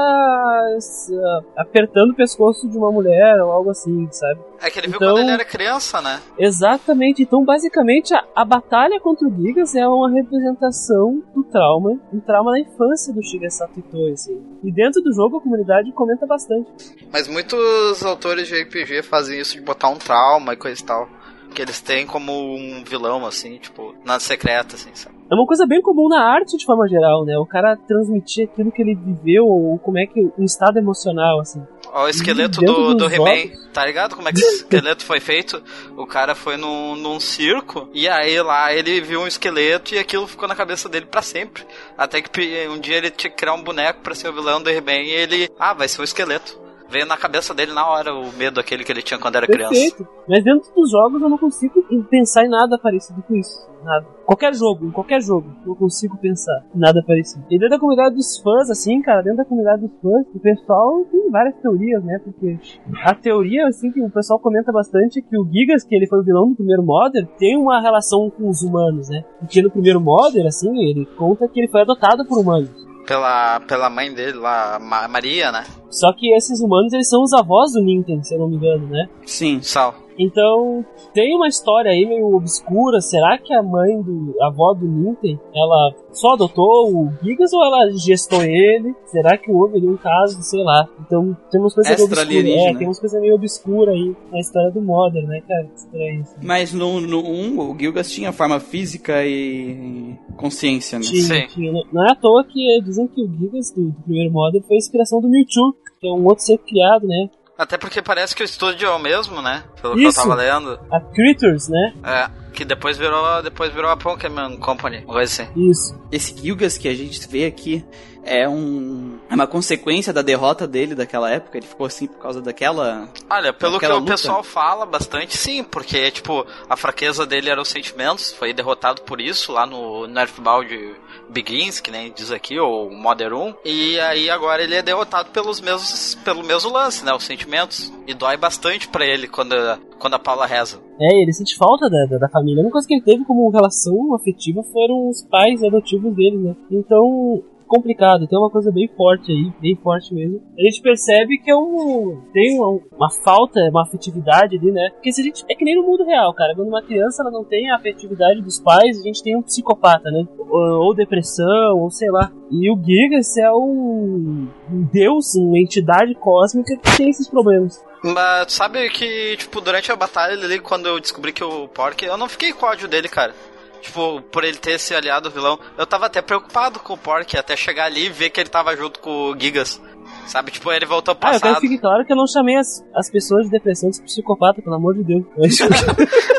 s- 0.77 1.13
apertando 1.57 2.11
o 2.11 2.15
pescoço 2.15 2.67
de 2.69 2.77
uma 2.77 2.91
mulher 2.91 3.41
ou 3.41 3.51
algo 3.51 3.69
assim, 3.69 4.07
sabe? 4.11 4.39
É 4.61 4.69
que 4.69 4.79
ele 4.79 4.87
viu 4.87 4.97
Então- 4.97 5.09
quando 5.13 5.19
ele 5.23 5.31
era 5.31 5.45
criança, 5.45 6.01
né? 6.01 6.19
Exatamente. 6.37 7.21
Então, 7.23 7.43
basicamente, 7.43 8.13
a, 8.13 8.23
a 8.35 8.43
batalha 8.45 8.99
contra 8.99 9.27
o 9.27 9.31
Gigas 9.35 9.75
é 9.75 9.87
uma 9.87 10.09
representação 10.09 11.21
do 11.33 11.43
trauma, 11.43 11.97
um 12.13 12.19
trauma 12.19 12.51
na 12.51 12.59
infância 12.59 13.13
do 13.13 13.23
Shigesato 13.23 13.79
Itoi, 13.79 14.11
assim. 14.11 14.41
E 14.63 14.71
dentro 14.71 15.01
do 15.01 15.13
jogo 15.13 15.37
a 15.37 15.41
comunidade 15.41 15.91
comenta 15.93 16.25
bastante. 16.25 16.69
Mas 17.11 17.27
muitos 17.27 18.03
autores 18.05 18.47
de 18.47 18.61
RPG 18.63 19.03
fazem 19.03 19.39
isso 19.39 19.55
de 19.55 19.61
botar 19.61 19.89
um 19.89 19.97
trauma 19.97 20.53
e 20.53 20.57
coisa 20.57 20.81
e 20.81 20.85
tal. 20.85 21.07
Que 21.53 21.61
eles 21.61 21.81
têm 21.81 22.05
como 22.05 22.31
um 22.31 22.83
vilão, 22.85 23.25
assim, 23.25 23.57
tipo, 23.57 23.95
nada 24.05 24.19
secreto, 24.19 24.75
assim, 24.75 24.91
sabe? 24.93 25.15
É 25.31 25.35
uma 25.35 25.45
coisa 25.45 25.67
bem 25.67 25.79
comum 25.79 26.07
na 26.09 26.23
arte 26.23 26.57
de 26.57 26.65
forma 26.65 26.87
geral, 26.87 27.23
né? 27.23 27.37
O 27.37 27.45
cara 27.45 27.77
transmitir 27.87 28.49
aquilo 28.49 28.71
que 28.71 28.81
ele 28.81 28.95
viveu 28.95 29.45
ou 29.45 29.77
como 29.77 29.99
é 29.99 30.07
que 30.07 30.19
um 30.35 30.43
estado 30.43 30.79
emocional, 30.79 31.39
assim. 31.39 31.61
Ó, 31.93 32.05
o 32.05 32.09
esqueleto 32.09 32.59
do, 32.61 32.95
do 32.95 33.05
He-Man, 33.05 33.55
tá 33.71 33.85
ligado 33.85 34.15
como 34.15 34.27
é 34.27 34.33
que 34.33 34.39
esse 34.39 34.55
esqueleto 34.65 35.05
foi 35.05 35.19
feito? 35.19 35.61
O 35.95 36.07
cara 36.07 36.33
foi 36.33 36.57
num, 36.57 36.95
num 36.95 37.19
circo 37.19 37.87
e 37.93 38.07
aí 38.07 38.41
lá 38.41 38.73
ele 38.73 39.01
viu 39.01 39.21
um 39.21 39.27
esqueleto 39.27 39.93
e 39.93 39.99
aquilo 39.99 40.25
ficou 40.25 40.47
na 40.47 40.55
cabeça 40.55 40.89
dele 40.89 41.05
pra 41.05 41.21
sempre. 41.21 41.63
Até 41.95 42.21
que 42.23 42.67
um 42.67 42.79
dia 42.79 42.97
ele 42.97 43.11
tinha 43.11 43.29
que 43.29 43.37
criar 43.37 43.53
um 43.53 43.63
boneco 43.63 44.01
pra 44.01 44.15
ser 44.15 44.29
o 44.29 44.33
vilão 44.33 44.61
do 44.61 44.69
He-Man 44.69 45.03
e 45.03 45.11
ele, 45.11 45.49
ah, 45.59 45.75
vai 45.75 45.87
ser 45.87 46.01
um 46.01 46.05
esqueleto. 46.05 46.68
Veio 46.89 47.05
na 47.05 47.15
cabeça 47.15 47.53
dele 47.53 47.71
na 47.71 47.87
hora 47.87 48.13
o 48.13 48.31
medo 48.33 48.59
aquele 48.59 48.83
que 48.83 48.91
ele 48.91 49.01
tinha 49.01 49.19
quando 49.19 49.35
era 49.35 49.45
criança. 49.45 49.69
Perfeito. 49.69 50.07
Mas 50.27 50.43
dentro 50.43 50.73
dos 50.73 50.91
jogos 50.91 51.21
eu 51.21 51.29
não 51.29 51.37
consigo 51.37 51.83
pensar 52.09 52.45
em 52.45 52.49
nada 52.49 52.79
parecido 52.79 53.21
com 53.21 53.35
isso. 53.35 53.69
Nada. 53.83 54.05
Qualquer 54.25 54.53
jogo, 54.53 54.87
em 54.87 54.91
qualquer 54.91 55.21
jogo, 55.21 55.49
eu 55.65 55.75
consigo 55.75 56.17
pensar 56.17 56.65
em 56.75 56.79
nada 56.79 57.01
parecido. 57.05 57.45
E 57.49 57.57
dentro 57.57 57.69
da 57.69 57.79
comunidade 57.79 58.15
dos 58.15 58.37
fãs, 58.39 58.69
assim, 58.69 59.01
cara, 59.01 59.21
dentro 59.21 59.37
da 59.37 59.45
comunidade 59.45 59.81
dos 59.83 59.91
fãs, 60.01 60.25
o 60.35 60.39
pessoal 60.39 61.05
tem 61.05 61.29
várias 61.31 61.55
teorias, 61.61 62.03
né? 62.03 62.19
Porque 62.23 62.59
a 63.03 63.15
teoria, 63.15 63.67
assim, 63.67 63.91
que 63.91 64.01
o 64.01 64.09
pessoal 64.09 64.39
comenta 64.39 64.71
bastante 64.71 65.19
é 65.19 65.21
que 65.21 65.37
o 65.37 65.47
Gigas, 65.49 65.83
que 65.83 65.95
ele 65.95 66.07
foi 66.07 66.19
o 66.19 66.23
vilão 66.23 66.49
do 66.49 66.55
primeiro 66.55 66.83
Modern, 66.83 67.25
tem 67.37 67.57
uma 67.57 67.81
relação 67.81 68.29
com 68.29 68.49
os 68.49 68.61
humanos, 68.61 69.09
né? 69.09 69.23
Porque 69.39 69.61
no 69.61 69.71
primeiro 69.71 70.01
Modern, 70.01 70.47
assim, 70.47 70.69
ele 70.89 71.05
conta 71.17 71.47
que 71.47 71.59
ele 71.59 71.69
foi 71.69 71.81
adotado 71.81 72.25
por 72.25 72.39
humanos. 72.39 72.69
Pela, 73.09 73.59
pela 73.61 73.89
mãe 73.89 74.13
dele 74.13 74.37
lá, 74.37 74.77
Ma- 74.79 75.07
Maria, 75.07 75.51
né? 75.51 75.65
Só 75.89 76.13
que 76.13 76.31
esses 76.35 76.61
humanos, 76.61 76.93
eles 76.93 77.09
são 77.09 77.23
os 77.23 77.33
avós 77.33 77.71
do 77.71 77.81
Nintendo, 77.81 78.23
se 78.23 78.35
eu 78.35 78.39
não 78.39 78.47
me 78.47 78.57
engano, 78.57 78.87
né? 78.87 79.09
Sim. 79.25 79.59
Sal. 79.63 79.95
Então, 80.19 80.85
tem 81.13 81.33
uma 81.33 81.47
história 81.47 81.89
aí 81.91 82.05
meio 82.05 82.35
obscura. 82.35 82.99
Será 82.99 83.37
que 83.37 83.53
a 83.53 83.63
mãe 83.63 84.01
do. 84.01 84.35
a 84.41 84.47
avó 84.47 84.73
do 84.73 84.85
Ninten, 84.85 85.39
ela 85.55 85.93
só 86.11 86.33
adotou 86.33 86.93
o 86.93 87.09
Gigas 87.23 87.53
ou 87.53 87.63
ela 87.63 87.89
gestou 87.97 88.43
ele? 88.43 88.93
Será 89.05 89.37
que 89.37 89.49
houve 89.49 89.77
ali 89.77 89.87
um 89.87 89.95
caso, 89.95 90.41
sei 90.43 90.61
lá. 90.61 90.85
Então, 90.99 91.35
tem 91.49 91.61
umas 91.61 91.73
coisas 91.73 91.95
meio 91.95 92.05
obscuras. 92.05 92.19
É, 92.19 92.33
Extra-alienígena. 92.33 92.77
tem 92.77 92.87
umas 92.87 92.99
coisas 92.99 93.21
meio 93.21 93.35
obscuras 93.35 93.95
aí 93.95 94.15
na 94.31 94.39
história 94.39 94.71
do 94.71 94.81
Modern, 94.81 95.25
né, 95.27 95.41
cara? 95.47 95.69
Estranho 95.73 96.21
isso. 96.21 96.35
Mas 96.43 96.73
no, 96.73 96.99
no 96.99 97.19
1, 97.19 97.59
o 97.71 97.77
Gilgas 97.79 98.11
tinha 98.11 98.33
forma 98.33 98.59
física 98.59 99.25
e 99.25 100.15
consciência, 100.35 100.99
né? 100.99 101.05
Tinha, 101.05 101.21
Sim. 101.23 101.47
tinha. 101.47 101.71
Não- 101.93 102.05
é 102.05 102.11
à 102.11 102.15
toa 102.15 102.43
que 102.43 102.81
dizem 102.81 103.07
que 103.07 103.21
o 103.23 103.31
Gigas 103.37 103.71
do, 103.71 103.89
do 103.89 104.01
primeiro 104.03 104.33
Modern 104.33 104.63
foi 104.65 104.75
a 104.75 104.79
inspiração 104.79 105.21
do 105.21 105.29
Mewtwo, 105.29 105.73
que 105.99 106.07
é 106.07 106.11
um 106.11 106.25
outro 106.25 106.43
ser 106.43 106.57
criado, 106.59 107.07
né? 107.07 107.29
Até 107.59 107.77
porque 107.77 108.01
parece 108.01 108.33
que 108.33 108.41
o 108.41 108.45
estúdio 108.45 108.87
é 108.87 108.89
o 108.89 108.97
mesmo, 108.97 109.41
né? 109.41 109.65
Pelo 109.81 109.99
Isso. 109.99 110.13
que 110.13 110.19
eu 110.19 110.23
tava 110.23 110.35
lendo. 110.35 110.79
A 110.89 111.01
Critters, 111.01 111.67
né? 111.67 111.93
É, 112.05 112.29
que 112.53 112.63
depois 112.63 112.97
virou, 112.97 113.43
depois 113.43 113.73
virou 113.73 113.91
a 113.91 113.97
Pokémon 113.97 114.55
Company, 114.55 114.99
uma 114.99 115.13
coisa 115.13 115.43
assim. 115.43 115.69
Isso. 115.69 115.93
Esse 116.09 116.41
Gilgas 116.41 116.77
que 116.77 116.87
a 116.87 116.95
gente 116.95 117.27
vê 117.27 117.45
aqui 117.45 117.85
é 118.29 118.47
um 118.47 119.17
é 119.27 119.33
uma 119.35 119.47
consequência 119.47 120.13
da 120.13 120.21
derrota 120.21 120.67
dele 120.67 120.93
daquela 120.93 121.29
época. 121.29 121.57
Ele 121.57 121.65
ficou 121.65 121.85
assim 121.87 122.07
por 122.07 122.19
causa 122.19 122.41
daquela. 122.41 123.09
Olha, 123.29 123.51
pelo 123.51 123.79
que 123.79 123.85
Aquela 123.85 123.95
o 123.95 123.99
luta. 124.01 124.11
pessoal 124.13 124.43
fala 124.43 124.85
bastante, 124.85 125.35
sim, 125.35 125.63
porque, 125.63 126.11
tipo, 126.11 126.45
a 126.69 126.75
fraqueza 126.77 127.25
dele 127.25 127.49
era 127.49 127.61
os 127.61 127.67
sentimentos, 127.69 128.31
foi 128.33 128.53
derrotado 128.53 129.01
por 129.01 129.19
isso 129.19 129.51
lá 129.51 129.65
no 129.65 130.07
Nerfball 130.07 130.63
de 130.63 130.93
Begins, 131.29 131.79
que 131.79 131.91
nem 131.91 132.11
diz 132.11 132.31
aqui, 132.31 132.59
ou 132.59 132.91
Modern 132.91 133.33
1, 133.33 133.53
e 133.65 133.99
aí 133.99 134.29
agora 134.29 134.63
ele 134.63 134.75
é 134.75 134.81
derrotado 134.81 135.29
pelos 135.31 135.61
mesmos, 135.61 136.15
pelo 136.23 136.43
mesmo 136.43 136.71
lance, 136.71 137.05
né, 137.05 137.13
os 137.13 137.23
sentimentos, 137.23 137.91
e 138.07 138.13
dói 138.13 138.35
bastante 138.37 138.87
pra 138.87 139.05
ele 139.05 139.27
quando, 139.27 139.55
quando 139.99 140.15
a 140.15 140.19
Paula 140.19 140.45
reza. 140.45 140.81
É, 140.99 141.21
ele 141.21 141.31
sente 141.33 141.55
falta 141.55 141.89
da, 141.89 142.05
da, 142.05 142.17
da 142.17 142.29
família. 142.29 142.59
A 142.59 142.61
única 142.61 142.73
coisa 142.73 142.87
que 142.87 142.93
ele 142.95 143.03
teve 143.03 143.23
como 143.25 143.49
relação 143.51 144.13
afetiva 144.15 144.61
foram 144.63 145.09
os 145.09 145.23
pais 145.23 145.63
adotivos 145.63 146.13
dele, 146.15 146.37
né? 146.37 146.55
Então, 146.71 147.41
complicado. 147.69 148.27
Tem 148.27 148.37
uma 148.37 148.49
coisa 148.49 148.71
bem 148.71 148.89
forte 148.97 149.31
aí, 149.31 149.53
bem 149.61 149.75
forte 149.75 150.13
mesmo. 150.13 150.41
A 150.57 150.61
gente 150.63 150.81
percebe 150.81 151.37
que 151.37 151.49
é 151.49 151.55
um, 151.55 152.21
tem 152.33 152.59
uma, 152.59 152.81
uma 152.97 153.09
falta, 153.23 153.61
uma 153.69 153.83
afetividade 153.83 154.57
ali, 154.57 154.71
né? 154.71 154.89
Porque 154.95 155.13
se 155.13 155.21
a 155.21 155.23
gente. 155.23 155.45
É 155.49 155.55
que 155.55 155.63
nem 155.63 155.75
no 155.75 155.83
mundo 155.83 156.03
real, 156.03 156.33
cara. 156.33 156.53
Quando 156.55 156.67
uma 156.67 156.81
criança 156.81 157.21
ela 157.21 157.31
não 157.31 157.45
tem 157.45 157.69
a 157.69 157.75
afetividade 157.75 158.41
dos 158.41 158.59
pais, 158.59 158.99
a 158.99 159.03
gente 159.03 159.23
tem 159.23 159.37
um 159.37 159.41
psicopata, 159.41 160.09
né? 160.11 160.27
Ou, 160.37 160.87
ou 160.87 160.95
depressão, 160.95 161.77
ou 161.77 161.89
sei 161.89 162.09
lá. 162.09 162.31
E 162.51 162.71
o 162.71 162.83
Gigas 162.83 163.37
é 163.37 163.51
um, 163.51 164.47
um 164.71 164.83
deus, 164.91 165.35
uma 165.35 165.59
entidade 165.59 166.15
cósmica 166.15 166.75
que 166.75 166.97
tem 166.97 167.09
esses 167.09 167.29
problemas. 167.29 167.79
Mas 168.03 168.53
sabe 168.53 168.89
que, 168.89 169.35
tipo, 169.37 169.59
durante 169.59 169.91
a 169.91 169.95
batalha 169.95 170.33
ali, 170.33 170.59
quando 170.59 170.87
eu 170.87 170.99
descobri 170.99 171.33
que 171.33 171.43
o 171.43 171.67
Pork, 171.67 172.03
eu 172.05 172.17
não 172.17 172.29
fiquei 172.29 172.53
com 172.53 172.65
ódio 172.65 172.87
dele, 172.87 173.09
cara. 173.09 173.33
Tipo, 173.81 174.21
por 174.23 174.43
ele 174.43 174.57
ter 174.57 174.79
se 174.79 174.93
aliado 174.93 175.27
ao 175.27 175.33
vilão. 175.33 175.59
Eu 175.77 175.85
tava 175.85 176.05
até 176.05 176.21
preocupado 176.21 176.79
com 176.79 176.93
o 176.93 176.97
Pork, 176.97 177.37
até 177.37 177.55
chegar 177.55 177.85
ali 177.85 178.05
e 178.05 178.09
ver 178.09 178.29
que 178.29 178.39
ele 178.39 178.49
tava 178.49 178.75
junto 178.75 178.99
com 178.99 179.31
o 179.31 179.39
Gigas. 179.39 179.81
Sabe, 180.29 180.51
tipo, 180.51 180.71
ele 180.71 180.85
voltou 180.85 181.15
pro 181.15 181.27
Ah, 181.27 181.33
eu 181.33 181.39
quero 181.39 181.53
passado. 181.55 181.61
que 181.61 181.67
fique 181.67 181.81
claro 181.81 182.05
que 182.05 182.13
eu 182.13 182.17
não 182.17 182.27
chamei 182.27 182.55
as, 182.55 182.85
as 182.95 183.09
pessoas 183.09 183.45
de 183.45 183.51
depressão 183.51 183.89
de 183.89 184.01
psicopata, 184.01 184.61
pelo 184.61 184.75
amor 184.75 184.93
de 184.95 185.03
Deus. 185.03 185.25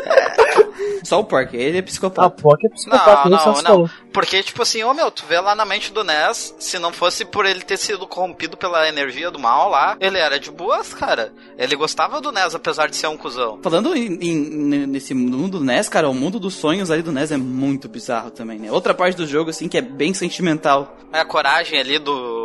Só 1.03 1.19
o 1.19 1.23
Pork, 1.23 1.57
ele 1.57 1.79
é 1.79 1.81
psicopata. 1.81 2.29
POC 2.29 2.67
é 2.67 2.69
psicopata, 2.69 3.27
Não, 3.27 3.39
só 3.39 3.45
não, 3.47 3.55
se 3.55 3.63
não. 3.63 3.71
falou. 3.71 3.89
Porque, 4.13 4.43
tipo 4.43 4.61
assim, 4.61 4.83
ô 4.83 4.93
meu, 4.93 5.09
tu 5.09 5.25
vê 5.27 5.39
lá 5.39 5.55
na 5.55 5.65
mente 5.65 5.91
do 5.91 6.03
Ness, 6.03 6.53
se 6.59 6.77
não 6.77 6.93
fosse 6.93 7.25
por 7.25 7.45
ele 7.45 7.61
ter 7.61 7.77
sido 7.77 8.05
corrompido 8.05 8.55
pela 8.55 8.87
energia 8.87 9.31
do 9.31 9.39
mal 9.39 9.67
lá, 9.69 9.97
ele 9.99 10.17
era 10.19 10.39
de 10.39 10.51
boas, 10.51 10.93
cara. 10.93 11.33
Ele 11.57 11.75
gostava 11.75 12.21
do 12.21 12.31
Ness, 12.31 12.53
apesar 12.53 12.87
de 12.87 12.95
ser 12.95 13.07
um 13.07 13.17
cuzão. 13.17 13.59
Falando 13.63 13.95
em, 13.95 14.13
em- 14.21 14.85
nesse 14.85 15.13
mundo 15.15 15.57
do 15.59 15.65
NES, 15.65 15.89
cara, 15.89 16.07
o 16.07 16.13
mundo 16.13 16.39
dos 16.39 16.53
sonhos 16.53 16.91
ali 16.91 17.01
do 17.01 17.11
NES 17.11 17.31
é 17.31 17.37
muito 17.37 17.89
bizarro 17.89 18.29
também, 18.29 18.59
né? 18.59 18.71
Outra 18.71 18.93
parte 18.93 19.17
do 19.17 19.25
jogo, 19.25 19.49
assim, 19.49 19.67
que 19.67 19.77
é 19.77 19.81
bem 19.81 20.13
sentimental. 20.13 20.95
É 21.11 21.19
a 21.19 21.25
coragem 21.25 21.79
ali 21.79 21.97
do. 21.97 22.40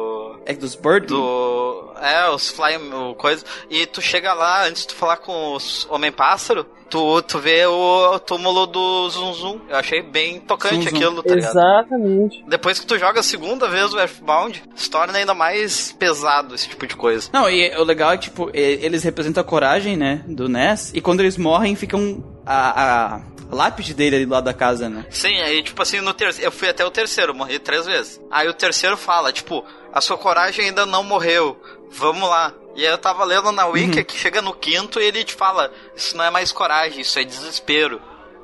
É 0.47 0.55
dos 0.55 0.75
Bird? 0.75 1.07
do. 1.09 1.91
É, 2.01 2.31
os 2.31 2.49
fly, 2.51 2.77
o 2.77 3.15
coisa. 3.15 3.45
E 3.69 3.85
tu 3.87 4.01
chega 4.01 4.33
lá, 4.33 4.67
antes 4.67 4.83
de 4.83 4.89
tu 4.89 4.95
falar 4.95 5.17
com 5.19 5.55
os 5.55 5.87
Homem-Pássaro, 5.91 6.65
tu, 6.89 7.21
tu 7.23 7.39
vê 7.39 7.67
o 7.67 8.19
túmulo 8.21 8.67
do 8.67 9.11
Zum 9.11 9.33
Zum. 9.35 9.61
Eu 9.69 9.77
achei 9.77 10.03
bem 10.03 10.39
tocante 10.41 10.89
Zum 10.89 10.97
aquilo, 10.97 11.23
tá 11.23 11.35
ligado? 11.35 11.51
Exatamente. 11.59 12.45
Depois 12.47 12.79
que 12.79 12.87
tu 12.87 12.97
joga 12.99 13.21
a 13.21 13.23
segunda 13.23 13.69
vez 13.69 13.93
o 13.93 13.99
Earthbound, 13.99 14.63
se 14.77 14.89
torna 14.91 15.19
ainda 15.19 15.35
mais 15.35 15.91
pesado 15.99 16.55
esse 16.55 16.69
tipo 16.69 16.87
de 16.87 16.95
coisa. 16.97 17.29
Não, 17.33 17.51
e 17.51 17.75
o 17.77 17.83
legal 17.83 18.13
é 18.13 18.17
que, 18.19 18.25
tipo, 18.25 18.49
e- 18.55 18.79
eles 18.83 19.03
representam 19.03 19.41
a 19.41 19.45
coragem, 19.45 19.97
né, 19.97 20.23
do 20.27 20.49
Ness, 20.49 20.93
e 20.95 21.01
quando 21.01 21.21
eles 21.21 21.37
morrem, 21.37 21.75
ficam 21.75 22.23
a, 22.47 23.15
a 23.17 23.21
lápide 23.51 23.95
dele 23.95 24.17
ali 24.17 24.27
do 24.27 24.33
lado 24.33 24.45
da 24.45 24.55
casa, 24.55 24.89
né? 24.89 25.07
Sim, 25.11 25.41
aí, 25.41 25.63
tipo 25.63 25.81
assim, 25.83 26.01
no 26.01 26.13
terceiro. 26.15 26.47
Eu 26.49 26.53
fui 26.53 26.69
até 26.69 26.85
o 26.85 26.91
terceiro, 26.91 27.35
morri 27.35 27.59
três 27.59 27.87
vezes. 27.87 28.21
Aí 28.31 28.49
o 28.49 28.55
terceiro 28.55 28.97
fala, 28.97 29.33
tipo, 29.33 29.65
a 29.97 30.01
sua 30.03 30.19
coragem 30.19 30.67
ainda 30.67 30.85
não 30.85 31.03
morreu. 31.03 31.57
Vamos 31.91 32.29
lá. 32.29 32.53
E 32.75 32.85
aí 32.85 32.93
eu 32.93 32.99
tava 32.99 33.25
lendo 33.25 33.51
na 33.51 33.67
Wiki 33.67 34.05
que 34.05 34.15
chega 34.15 34.43
no 34.43 34.53
quinto 34.53 35.01
e 35.01 35.05
ele 35.05 35.25
te 35.25 35.33
fala, 35.33 35.73
isso 35.97 36.15
não 36.15 36.23
é 36.23 36.31
mais 36.31 36.53
coragem, 36.53 37.01
isso 37.01 37.19
é 37.19 37.25
desespero. 37.25 37.99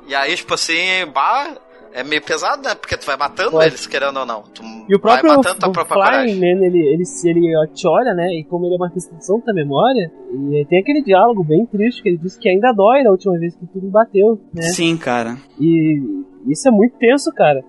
E 0.07 0.15
aí, 0.15 0.35
tipo 0.35 0.55
assim, 0.55 1.05
bah, 1.13 1.55
é 1.93 2.03
meio 2.03 2.23
pesado, 2.23 2.63
né? 2.63 2.73
Porque 2.73 2.97
tu 2.97 3.05
vai 3.05 3.15
matando 3.15 3.51
Pode. 3.51 3.67
eles, 3.67 3.85
querendo 3.85 4.17
ou 4.17 4.25
não. 4.25 4.41
Tu 4.51 4.63
E 4.89 4.95
o 4.95 4.99
próprio 4.99 5.27
vai 5.27 5.37
matando 5.37 5.59
tua 5.59 5.69
o 5.69 5.71
própria 5.71 5.95
Flying 5.95 6.11
coragem. 6.11 6.39
Man, 6.39 6.65
ele, 6.65 6.79
ele, 6.79 7.03
ele 7.23 7.67
te 7.71 7.87
olha, 7.87 8.15
né? 8.15 8.29
E 8.33 8.43
como 8.45 8.65
ele 8.65 8.73
é 8.73 8.77
uma 8.77 8.89
restrição 8.89 9.39
da 9.45 9.53
memória, 9.53 10.11
e 10.33 10.65
tem 10.65 10.79
aquele 10.79 11.03
diálogo 11.03 11.43
bem 11.43 11.67
triste 11.67 12.01
que 12.01 12.09
ele 12.09 12.17
diz 12.17 12.35
que 12.35 12.49
ainda 12.49 12.73
dói 12.73 13.03
da 13.03 13.11
última 13.11 13.37
vez 13.37 13.55
que 13.55 13.67
tu 13.67 13.79
me 13.79 13.91
bateu, 13.91 14.41
né? 14.51 14.63
Sim, 14.63 14.97
cara. 14.97 15.37
E 15.59 16.01
isso 16.47 16.67
é 16.67 16.71
muito 16.71 16.97
tenso, 16.97 17.31
cara. 17.31 17.63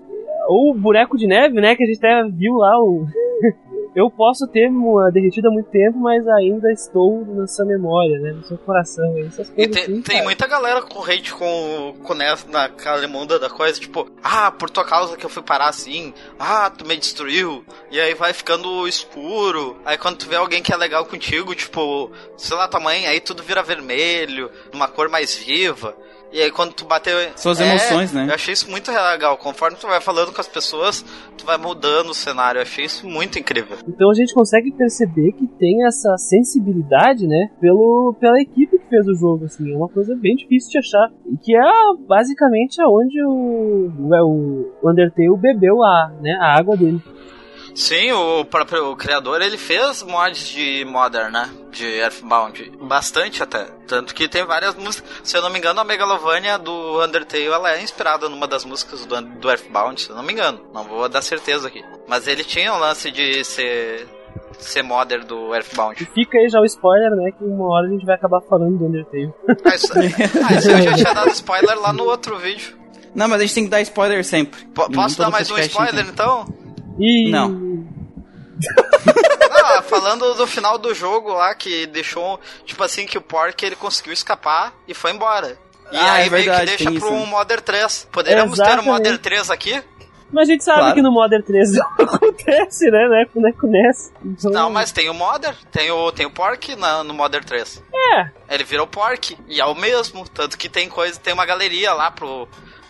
Ou 0.48 0.70
o 0.70 0.74
boneco 0.74 1.19
de 1.19 1.27
neve, 1.27 1.61
né? 1.61 1.77
Que 1.77 1.85
a 1.85 1.86
gente 1.86 1.98
até 1.98 2.27
viu 2.31 2.55
lá 2.55 2.81
o. 2.82 3.06
Eu 3.95 4.11
posso 4.11 4.47
ter 4.49 4.69
uma 4.69 5.11
derretido 5.11 5.49
há 5.49 5.51
muito 5.53 5.71
tempo, 5.71 5.99
mas 5.99 6.27
ainda 6.27 6.73
estou 6.73 7.25
na 7.27 7.47
sua 7.47 7.65
memória, 7.65 8.19
né? 8.19 8.33
No 8.33 8.45
seu 8.45 8.59
coração. 8.59 9.16
Essas 9.19 9.49
E 9.51 9.55
coisas 9.55 9.75
tem, 9.75 9.83
assim, 9.85 10.03
tem 10.03 10.23
muita 10.25 10.47
galera 10.49 10.83
com 10.83 11.03
hate 11.03 11.33
com, 11.33 11.95
com 12.03 12.15
Ness 12.15 12.45
na 12.47 12.69
cara 12.69 13.05
imunda 13.05 13.39
da 13.39 13.49
coisa, 13.49 13.79
tipo, 13.79 14.11
ah, 14.23 14.51
por 14.51 14.69
tua 14.69 14.85
causa 14.85 15.16
que 15.16 15.25
eu 15.25 15.31
fui 15.31 15.43
parar 15.43 15.69
assim, 15.69 16.12
ah, 16.39 16.71
tu 16.71 16.85
me 16.85 16.97
destruiu, 16.97 17.65
e 17.91 18.01
aí 18.01 18.15
vai 18.15 18.33
ficando 18.33 18.89
escuro, 18.89 19.77
aí 19.85 19.97
quando 19.97 20.19
tu 20.19 20.29
vê 20.29 20.37
alguém 20.37 20.62
que 20.62 20.73
é 20.73 20.77
legal 20.77 21.05
contigo, 21.05 21.55
tipo, 21.55 22.11
sei 22.37 22.57
lá, 22.57 22.66
tua 22.66 22.81
mãe, 22.81 23.07
aí 23.07 23.21
tudo 23.21 23.43
vira 23.43 23.62
vermelho, 23.62 24.51
numa 24.73 24.89
cor 24.89 25.09
mais 25.09 25.35
viva. 25.37 25.97
E 26.33 26.41
aí 26.41 26.51
quando 26.51 26.73
tu 26.73 26.85
bateu. 26.85 27.17
São 27.37 27.53
as 27.53 27.61
É, 27.61 27.71
emoções, 27.71 28.13
né? 28.13 28.27
Eu 28.29 28.35
achei 28.35 28.53
isso 28.53 28.69
muito 28.71 28.91
legal. 28.91 29.37
Conforme 29.37 29.77
tu 29.77 29.87
vai 29.87 30.01
falando 30.01 30.33
com 30.33 30.41
as 30.41 30.49
pessoas, 30.49 31.05
tu 31.39 31.47
vai 31.47 31.57
mudando 31.57 32.11
o 32.11 32.15
cenário. 32.15 32.59
Eu 32.59 32.63
achei 32.63 32.85
isso 32.85 33.07
muito 33.07 33.39
incrível. 33.39 33.77
Então 33.87 34.11
a 34.11 34.15
gente 34.15 34.35
consegue 34.35 34.73
perceber 34.73 35.33
que 35.33 35.47
tem 35.47 35.87
essa 35.87 36.17
sensibilidade, 36.19 37.27
né, 37.27 37.51
pelo, 37.61 38.15
pela 38.19 38.41
equipe 38.41 38.79
que 38.79 38.89
fez 38.89 39.07
o 39.07 39.15
jogo, 39.15 39.45
assim, 39.45 39.73
é 39.73 39.77
uma 39.77 39.89
coisa 39.89 40.15
bem 40.17 40.35
difícil 40.35 40.71
de 40.73 40.79
achar. 40.79 41.11
E 41.27 41.37
que 41.37 41.57
é 41.57 41.61
basicamente 42.07 42.81
aonde 42.83 43.23
o, 43.25 43.91
o, 43.99 44.73
o 44.83 44.91
Undertale 44.91 45.37
bebeu 45.37 45.83
a, 45.83 46.13
né, 46.21 46.33
a 46.41 46.59
água 46.59 46.77
dele. 46.77 47.01
Sim, 47.75 48.13
o 48.13 48.45
próprio 48.45 48.93
o 48.93 48.97
criador 48.97 49.43
ele 49.43 49.59
fez 49.59 50.03
mods 50.03 50.47
de 50.49 50.85
Modern, 50.85 51.33
né? 51.33 51.51
De 51.73 51.85
Earthbound. 51.99 52.73
Bastante 52.81 53.43
até. 53.43 53.65
Tanto 53.89 54.15
que 54.15 54.29
tem 54.29 54.45
várias 54.45 54.77
músicas. 54.77 55.11
Se 55.25 55.37
eu 55.37 55.43
não 55.43 55.51
me 55.51 55.59
engano, 55.59 55.81
a 55.81 55.85
Megalovania 55.85 56.57
do 56.57 57.03
Undertale 57.03 57.47
ela 57.47 57.73
é 57.73 57.83
inspirada 57.83 58.29
numa 58.29 58.47
das 58.47 58.65
músicas 58.65 59.05
do, 59.05 59.21
do 59.21 59.51
Earthbound, 59.51 60.01
se 60.01 60.09
eu 60.11 60.15
não 60.15 60.23
me 60.23 60.33
engano. 60.33 60.61
Não 60.73 60.85
vou 60.85 61.09
dar 61.09 61.21
certeza 61.21 61.67
aqui. 61.67 61.85
Mas 62.07 62.29
ele 62.29 62.45
tinha 62.45 62.73
o 62.73 62.79
lance 62.79 63.11
de 63.11 63.43
ser. 63.43 64.07
ser 64.61 64.83
modder 64.85 65.25
do 65.25 65.53
E 65.53 65.57
Earthbound. 65.57 66.05
fica 66.15 66.39
aí 66.39 66.49
já 66.49 66.61
o 66.61 66.65
spoiler, 66.65 67.11
né, 67.17 67.33
que 67.37 67.43
uma 67.43 67.67
hora 67.75 67.89
a 67.89 67.91
gente 67.91 68.07
vai 68.07 68.15
acabar 68.15 68.41
falando 68.43 68.79
do 68.79 68.85
Undertale. 68.87 69.33
Ah, 69.65 69.75
isso, 69.75 69.93
ah, 70.49 70.55
isso 70.55 70.71
eu 70.71 70.81
já 70.81 70.95
tinha 70.95 71.13
dado 71.13 71.31
spoiler 71.31 71.81
lá 71.81 71.93
no 71.93 72.05
outro 72.05 72.39
vídeo. 72.39 72.79
Não, 73.15 73.27
mas 73.29 73.41
a 73.41 73.45
gente 73.45 73.55
tem 73.55 73.65
que 73.65 73.71
dar 73.71 73.81
spoiler 73.81 74.25
sempre. 74.25 74.63
Em 74.63 74.93
posso 74.93 75.19
dar 75.19 75.31
mais 75.31 75.51
um 75.51 75.59
spoiler 75.59 76.07
então. 76.09 76.47
E... 76.99 77.31
Não. 77.31 77.85
Ah, 79.66 79.83
falando 79.83 80.35
do 80.35 80.47
final 80.47 80.77
do 80.79 80.93
jogo 80.95 81.33
lá, 81.33 81.55
que 81.55 81.87
deixou, 81.87 82.39
tipo 82.66 82.83
assim, 82.85 83.07
que 83.07 83.16
o 83.16 83.21
Pork 83.23 83.65
ele 83.65 83.75
conseguiu 83.77 84.12
escapar 84.12 84.75
e 84.87 84.93
foi 84.93 85.11
embora. 85.12 85.59
E 85.91 85.97
Ah, 85.97 86.12
aí 86.15 86.27
é 86.27 86.31
meio 86.31 86.45
verdade, 86.45 86.77
que 86.77 86.85
deixa 86.85 87.01
pro 87.01 87.15
isso. 87.16 87.27
Modern 87.27 87.62
3. 87.62 88.09
Poderíamos 88.12 88.59
ter 88.59 88.62
um 88.62 88.66
Exatamente. 88.66 88.87
Modern 88.93 89.19
3 89.19 89.51
aqui? 89.51 89.83
Mas 90.31 90.49
a 90.49 90.53
gente 90.53 90.65
sabe 90.65 90.81
Claro. 90.81 90.95
que 90.97 91.03
no 91.03 91.12
Modern 91.12 91.43
3 91.43 91.73
não 91.73 91.87
acontece, 91.99 92.91
né, 92.91 93.09
né, 93.09 93.27
com 93.31 93.41
o 93.41 93.71
NES. 93.71 94.12
Então, 94.25 94.51
Não, 94.51 94.71
mas 94.71 94.93
tem 94.93 95.09
o 95.09 95.15
Modern, 95.15 95.57
tem 95.73 95.91
o, 95.91 96.12
tem 96.12 96.27
o 96.27 96.31
Pork 96.31 96.77
na, 96.77 97.03
no 97.05 97.15
Modern 97.15 97.45
3. 97.45 97.83
É, 97.95 98.31
Ele 98.51 98.65
virou 98.65 98.87
Pork, 98.87 99.37
e 99.49 99.61
é 99.61 99.65
o 99.65 99.75
mesmo, 99.75 100.29
tanto 100.29 100.59
que 100.59 100.69
tem 100.69 100.89
coisa, 100.89 101.19
tem 101.19 101.33
uma 101.33 101.47
galeria 101.47 101.93
lá 101.95 102.11
pro, 102.11 102.47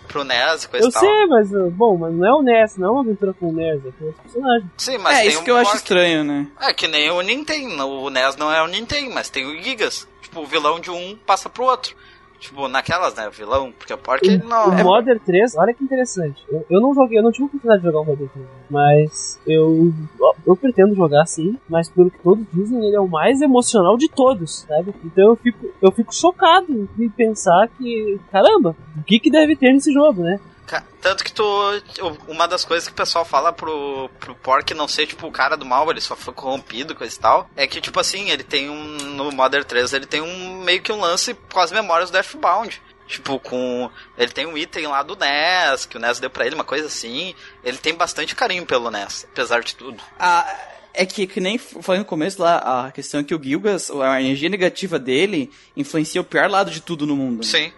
pro 0.06 0.24
NES 0.24 0.64
e 0.64 0.68
coisa 0.68 0.86
eu 0.86 0.92
tal. 0.92 1.02
sei, 1.02 1.26
mas, 1.26 1.52
uh, 1.52 1.70
bom, 1.70 1.96
mas 1.96 2.14
não 2.14 2.26
é 2.26 2.32
o 2.34 2.42
NES, 2.42 2.76
não 2.76 2.88
é 2.88 2.90
uma 2.90 3.00
aventura 3.00 3.32
com 3.34 3.48
o 3.48 3.52
NES, 3.52 3.86
é 3.86 3.90
com 3.98 4.04
outro 4.06 4.22
personagem. 4.22 4.70
Sim, 4.76 4.98
mas 4.98 5.16
é, 5.16 5.20
tem 5.20 5.30
isso 5.30 5.40
um 5.40 5.44
que 5.44 5.50
eu 5.50 5.56
acho 5.56 5.76
estranho, 5.76 6.24
né? 6.24 6.46
É 6.60 6.72
que 6.72 6.88
nem 6.88 7.10
o 7.10 7.20
Nintendo, 7.20 7.86
o 7.86 8.10
NES 8.10 8.36
não 8.36 8.52
é 8.52 8.62
o 8.62 8.66
Nintendo, 8.66 9.12
mas 9.12 9.28
tem 9.28 9.46
o 9.46 9.62
Gigas. 9.62 10.06
Tipo, 10.22 10.40
o 10.40 10.46
vilão 10.46 10.80
de 10.80 10.90
um 10.90 11.16
passa 11.26 11.48
pro 11.48 11.64
outro. 11.64 11.94
Tipo, 12.44 12.68
naquelas, 12.68 13.14
né, 13.14 13.26
o 13.26 13.30
vilão, 13.30 13.72
porque 13.72 13.94
o 13.94 13.96
Pork 13.96 14.28
ele 14.28 14.44
não... 14.44 14.68
O 14.68 14.84
Modern 14.84 15.18
3, 15.18 15.56
olha 15.56 15.72
que 15.72 15.82
interessante. 15.82 16.44
Eu, 16.46 16.66
eu 16.68 16.78
não 16.78 16.94
joguei, 16.94 17.18
eu 17.18 17.22
não 17.22 17.32
tive 17.32 17.46
oportunidade 17.46 17.80
de 17.80 17.86
jogar 17.86 18.00
o 18.00 18.04
Modern 18.04 18.28
3, 18.28 18.46
mas 18.68 19.40
eu, 19.46 19.90
eu 20.46 20.54
pretendo 20.54 20.94
jogar 20.94 21.24
sim, 21.24 21.58
mas 21.66 21.88
pelo 21.88 22.10
que 22.10 22.18
todos 22.18 22.44
dizem, 22.52 22.86
ele 22.86 22.96
é 22.96 23.00
o 23.00 23.08
mais 23.08 23.40
emocional 23.40 23.96
de 23.96 24.10
todos, 24.10 24.60
sabe? 24.68 24.94
Então 25.02 25.28
eu 25.30 25.36
fico, 25.36 25.70
eu 25.80 25.90
fico 25.90 26.14
chocado 26.14 26.86
em 26.98 27.08
pensar 27.08 27.66
que, 27.78 28.20
caramba, 28.30 28.76
o 28.98 29.02
que 29.04 29.18
que 29.18 29.30
deve 29.30 29.56
ter 29.56 29.72
nesse 29.72 29.90
jogo, 29.90 30.20
né? 30.20 30.38
Tanto 31.00 31.22
que 31.22 31.32
tu. 31.32 31.44
Uma 32.26 32.46
das 32.48 32.64
coisas 32.64 32.86
que 32.88 32.92
o 32.92 32.96
pessoal 32.96 33.24
fala 33.24 33.52
pro, 33.52 34.10
pro 34.18 34.34
Pork 34.36 34.72
não 34.74 34.88
ser, 34.88 35.06
tipo, 35.06 35.26
o 35.26 35.32
cara 35.32 35.56
do 35.56 35.66
mal, 35.66 35.90
ele 35.90 36.00
só 36.00 36.16
foi 36.16 36.32
corrompido, 36.32 36.94
coisa 36.94 37.14
e 37.14 37.18
tal. 37.18 37.50
É 37.56 37.66
que, 37.66 37.80
tipo 37.80 38.00
assim, 38.00 38.30
ele 38.30 38.42
tem 38.42 38.70
um. 38.70 38.84
No 39.14 39.30
Modern 39.32 39.64
3, 39.64 39.92
ele 39.92 40.06
tem 40.06 40.20
um 40.20 40.62
meio 40.62 40.80
que 40.82 40.92
um 40.92 41.00
lance 41.00 41.34
com 41.52 41.60
as 41.60 41.70
memórias 41.70 42.10
do 42.10 42.16
Earthbound. 42.16 42.80
Tipo, 43.06 43.38
com. 43.38 43.90
Ele 44.16 44.32
tem 44.32 44.46
um 44.46 44.56
item 44.56 44.86
lá 44.86 45.02
do 45.02 45.14
NES, 45.14 45.84
que 45.84 45.96
o 45.96 46.00
NES 46.00 46.18
deu 46.18 46.30
pra 46.30 46.46
ele, 46.46 46.54
uma 46.54 46.64
coisa 46.64 46.86
assim. 46.86 47.34
Ele 47.62 47.76
tem 47.76 47.94
bastante 47.94 48.34
carinho 48.34 48.64
pelo 48.64 48.90
NES, 48.90 49.26
apesar 49.30 49.62
de 49.62 49.74
tudo. 49.74 50.02
Ah, 50.18 50.46
é 50.94 51.04
que, 51.04 51.26
que 51.26 51.40
nem 51.40 51.58
falei 51.58 51.98
no 51.98 52.04
começo 52.04 52.40
lá, 52.40 52.86
a 52.86 52.92
questão 52.92 53.20
é 53.20 53.24
que 53.24 53.34
o 53.34 53.42
Gilgas, 53.42 53.90
a 53.90 54.20
energia 54.20 54.48
negativa 54.48 54.98
dele, 54.98 55.50
influencia 55.76 56.20
o 56.20 56.24
pior 56.24 56.48
lado 56.48 56.70
de 56.70 56.80
tudo 56.80 57.04
no 57.04 57.16
mundo. 57.16 57.38
né? 57.38 57.42
Sim. 57.42 57.72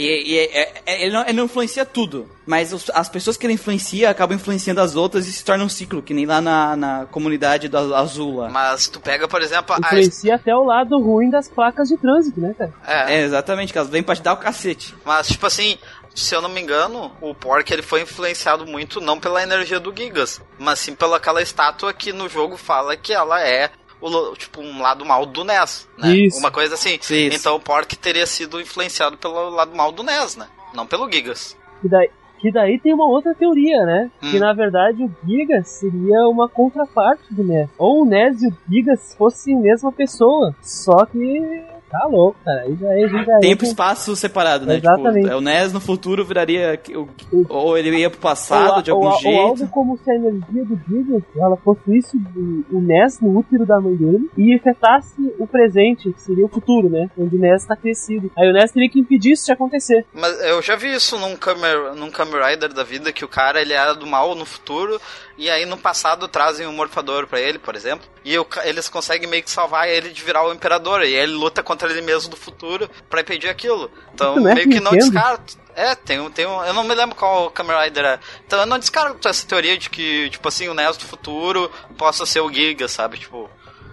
E, 0.00 0.32
e- 0.34 0.38
é- 0.38 0.72
é- 0.86 1.02
ele, 1.02 1.12
não, 1.12 1.22
ele 1.22 1.32
não 1.32 1.44
influencia 1.46 1.84
tudo, 1.84 2.28
mas 2.46 2.72
os- 2.72 2.88
as 2.94 3.08
pessoas 3.08 3.36
que 3.36 3.44
ele 3.44 3.54
influencia 3.54 4.08
acabam 4.08 4.36
influenciando 4.36 4.80
as 4.80 4.94
outras 4.94 5.26
e 5.26 5.32
se 5.32 5.44
torna 5.44 5.64
um 5.64 5.68
ciclo, 5.68 6.00
que 6.00 6.14
nem 6.14 6.24
lá 6.24 6.40
na, 6.40 6.76
na 6.76 7.06
comunidade 7.06 7.66
do 7.68 7.76
Azul 7.94 8.36
lá. 8.36 8.48
Mas 8.48 8.86
tu 8.88 9.00
pega, 9.00 9.26
por 9.26 9.42
exemplo, 9.42 9.74
a. 9.74 9.78
Influencia 9.78 10.36
até 10.36 10.54
o 10.54 10.62
lado 10.62 10.98
ruim 11.00 11.28
das 11.30 11.48
placas 11.48 11.88
de 11.88 11.96
trânsito, 11.96 12.40
né, 12.40 12.54
cara? 12.56 12.72
É, 12.86 13.14
É, 13.16 13.22
exatamente, 13.22 13.72
que 13.72 13.78
elas 13.78 13.90
vêm 13.90 14.02
pra 14.02 14.14
te 14.14 14.22
dar 14.22 14.34
o 14.34 14.36
cacete. 14.36 14.94
Mas, 15.04 15.26
tipo 15.28 15.44
assim, 15.46 15.76
se 16.14 16.32
eu 16.34 16.40
não 16.40 16.48
me 16.48 16.60
engano, 16.60 17.10
o 17.20 17.34
Pork 17.34 17.72
ele 17.72 17.82
foi 17.82 18.02
influenciado 18.02 18.64
muito 18.66 19.00
não 19.00 19.18
pela 19.18 19.42
energia 19.42 19.80
do 19.80 19.92
Gigas, 19.96 20.40
mas 20.58 20.78
sim 20.78 20.94
pela 20.94 21.16
aquela 21.16 21.42
estátua 21.42 21.92
que 21.92 22.12
no 22.12 22.28
jogo 22.28 22.56
fala 22.56 22.96
que 22.96 23.12
ela 23.12 23.42
é 23.44 23.70
o, 24.00 24.36
tipo 24.36 24.60
um 24.60 24.80
lado 24.80 25.04
mal 25.04 25.26
do 25.26 25.44
NES, 25.44 25.88
né? 25.96 26.14
Isso. 26.14 26.38
Uma 26.38 26.50
coisa 26.50 26.74
assim. 26.74 26.94
Isso. 26.94 27.14
Então 27.14 27.56
o 27.56 27.60
Pork 27.60 27.96
teria 27.96 28.26
sido 28.26 28.60
influenciado 28.60 29.16
pelo 29.16 29.50
lado 29.50 29.74
mal 29.74 29.92
do 29.92 30.02
NES, 30.02 30.36
né? 30.36 30.46
Não 30.74 30.86
pelo 30.86 31.10
Gigas. 31.10 31.56
Que 31.80 31.88
daí, 31.88 32.10
que 32.38 32.52
daí 32.52 32.78
tem 32.78 32.94
uma 32.94 33.06
outra 33.06 33.34
teoria, 33.34 33.84
né? 33.84 34.10
Hum. 34.22 34.30
Que 34.30 34.38
na 34.38 34.52
verdade 34.52 35.02
o 35.02 35.10
Gigas 35.26 35.68
seria 35.68 36.28
uma 36.28 36.48
contraparte 36.48 37.32
do 37.32 37.42
NES. 37.42 37.68
Ou 37.78 38.02
o 38.02 38.04
NES 38.04 38.42
e 38.42 38.48
o 38.48 38.56
Gigas 38.70 39.14
fossem 39.16 39.56
a 39.56 39.60
mesma 39.60 39.92
pessoa. 39.92 40.54
Só 40.62 41.04
que. 41.06 41.77
Tá 41.90 42.06
louco, 42.06 42.36
cara. 42.44 42.62
Aí 42.62 42.76
já, 42.76 42.88
aí 42.90 43.08
já 43.08 43.38
Tempo 43.40 43.64
e 43.64 43.68
espaço 43.68 44.14
separado, 44.14 44.66
né? 44.66 44.76
Exatamente. 44.76 45.22
Tipo, 45.22 45.32
é, 45.32 45.36
o 45.36 45.40
NES 45.40 45.72
no 45.72 45.80
futuro 45.80 46.24
viraria. 46.24 46.76
que 46.76 46.96
o- 46.96 47.08
Ou 47.48 47.78
ele 47.78 47.96
ia 47.96 48.10
pro 48.10 48.18
passado 48.20 48.76
ou, 48.76 48.82
de 48.82 48.90
algum 48.90 49.04
ou, 49.06 49.10
a- 49.10 49.14
ou 49.14 49.20
jeito. 49.20 49.40
algo 49.40 49.68
como 49.68 49.98
se 49.98 50.10
a 50.10 50.14
energia 50.14 50.64
do 50.64 50.78
Gigas 50.88 51.22
ela 51.36 51.56
possuísse 51.56 52.16
o, 52.16 52.64
o 52.76 52.80
NES 52.80 53.20
no 53.20 53.38
útero 53.38 53.64
da 53.64 53.80
mãe 53.80 53.94
dele 53.96 54.30
e 54.36 54.54
afetasse 54.54 55.14
o 55.38 55.46
presente, 55.46 56.12
que 56.12 56.20
seria 56.20 56.44
o 56.44 56.48
futuro, 56.48 56.88
né? 56.90 57.08
Onde 57.16 57.36
o 57.36 57.38
NES 57.38 57.64
tá 57.64 57.74
crescido. 57.76 58.30
Aí 58.36 58.48
o 58.48 58.52
NES 58.52 58.70
teria 58.72 58.88
que 58.90 58.98
impedir 59.00 59.32
isso 59.32 59.46
de 59.46 59.52
acontecer. 59.52 60.04
Mas 60.12 60.38
eu 60.44 60.60
já 60.60 60.76
vi 60.76 60.92
isso 60.94 61.18
num 61.18 61.36
Kamen, 61.36 61.94
num 61.96 62.10
Kamen 62.10 62.42
Rider 62.50 62.72
da 62.72 62.84
vida, 62.84 63.12
que 63.12 63.24
o 63.24 63.28
cara 63.28 63.60
ele 63.62 63.72
era 63.72 63.94
do 63.94 64.06
mal 64.06 64.34
no 64.34 64.44
futuro, 64.44 65.00
e 65.36 65.48
aí 65.48 65.64
no 65.64 65.76
passado 65.78 66.26
trazem 66.28 66.66
um 66.66 66.72
morfador 66.72 67.26
pra 67.26 67.40
ele, 67.40 67.58
por 67.58 67.74
exemplo, 67.76 68.06
e 68.24 68.36
ca- 68.44 68.66
eles 68.66 68.88
conseguem 68.88 69.28
meio 69.28 69.42
que 69.42 69.50
salvar 69.50 69.88
ele 69.88 70.10
de 70.10 70.22
virar 70.22 70.46
o 70.46 70.52
imperador, 70.52 71.00
e 71.02 71.04
aí 71.06 71.14
ele 71.14 71.32
luta 71.32 71.62
contra 71.62 71.77
ele 71.86 72.00
mesmo 72.00 72.30
do 72.30 72.36
futuro 72.36 72.90
pra 73.08 73.20
impedir 73.20 73.48
aquilo. 73.48 73.90
Então 74.14 74.36
é 74.48 74.54
meio 74.54 74.70
que 74.70 74.80
não 74.80 74.92
descarto. 74.92 75.56
É, 75.74 75.94
tem 75.94 76.18
um, 76.18 76.28
tem 76.28 76.44
um. 76.44 76.64
Eu 76.64 76.74
não 76.74 76.82
me 76.82 76.92
lembro 76.92 77.14
qual 77.14 77.50
Kamen 77.52 77.84
Rider 77.84 78.04
é. 78.04 78.20
Então 78.44 78.58
eu 78.58 78.66
não 78.66 78.80
descarto 78.80 79.28
essa 79.28 79.46
teoria 79.46 79.78
de 79.78 79.88
que, 79.88 80.28
tipo 80.30 80.48
assim, 80.48 80.68
o 80.68 80.74
NES 80.74 80.96
do 80.96 81.04
futuro 81.04 81.70
possa 81.96 82.26
ser 82.26 82.40
o 82.40 82.52
Giga, 82.52 82.88
sabe? 82.88 83.18
Tipo. 83.18 83.48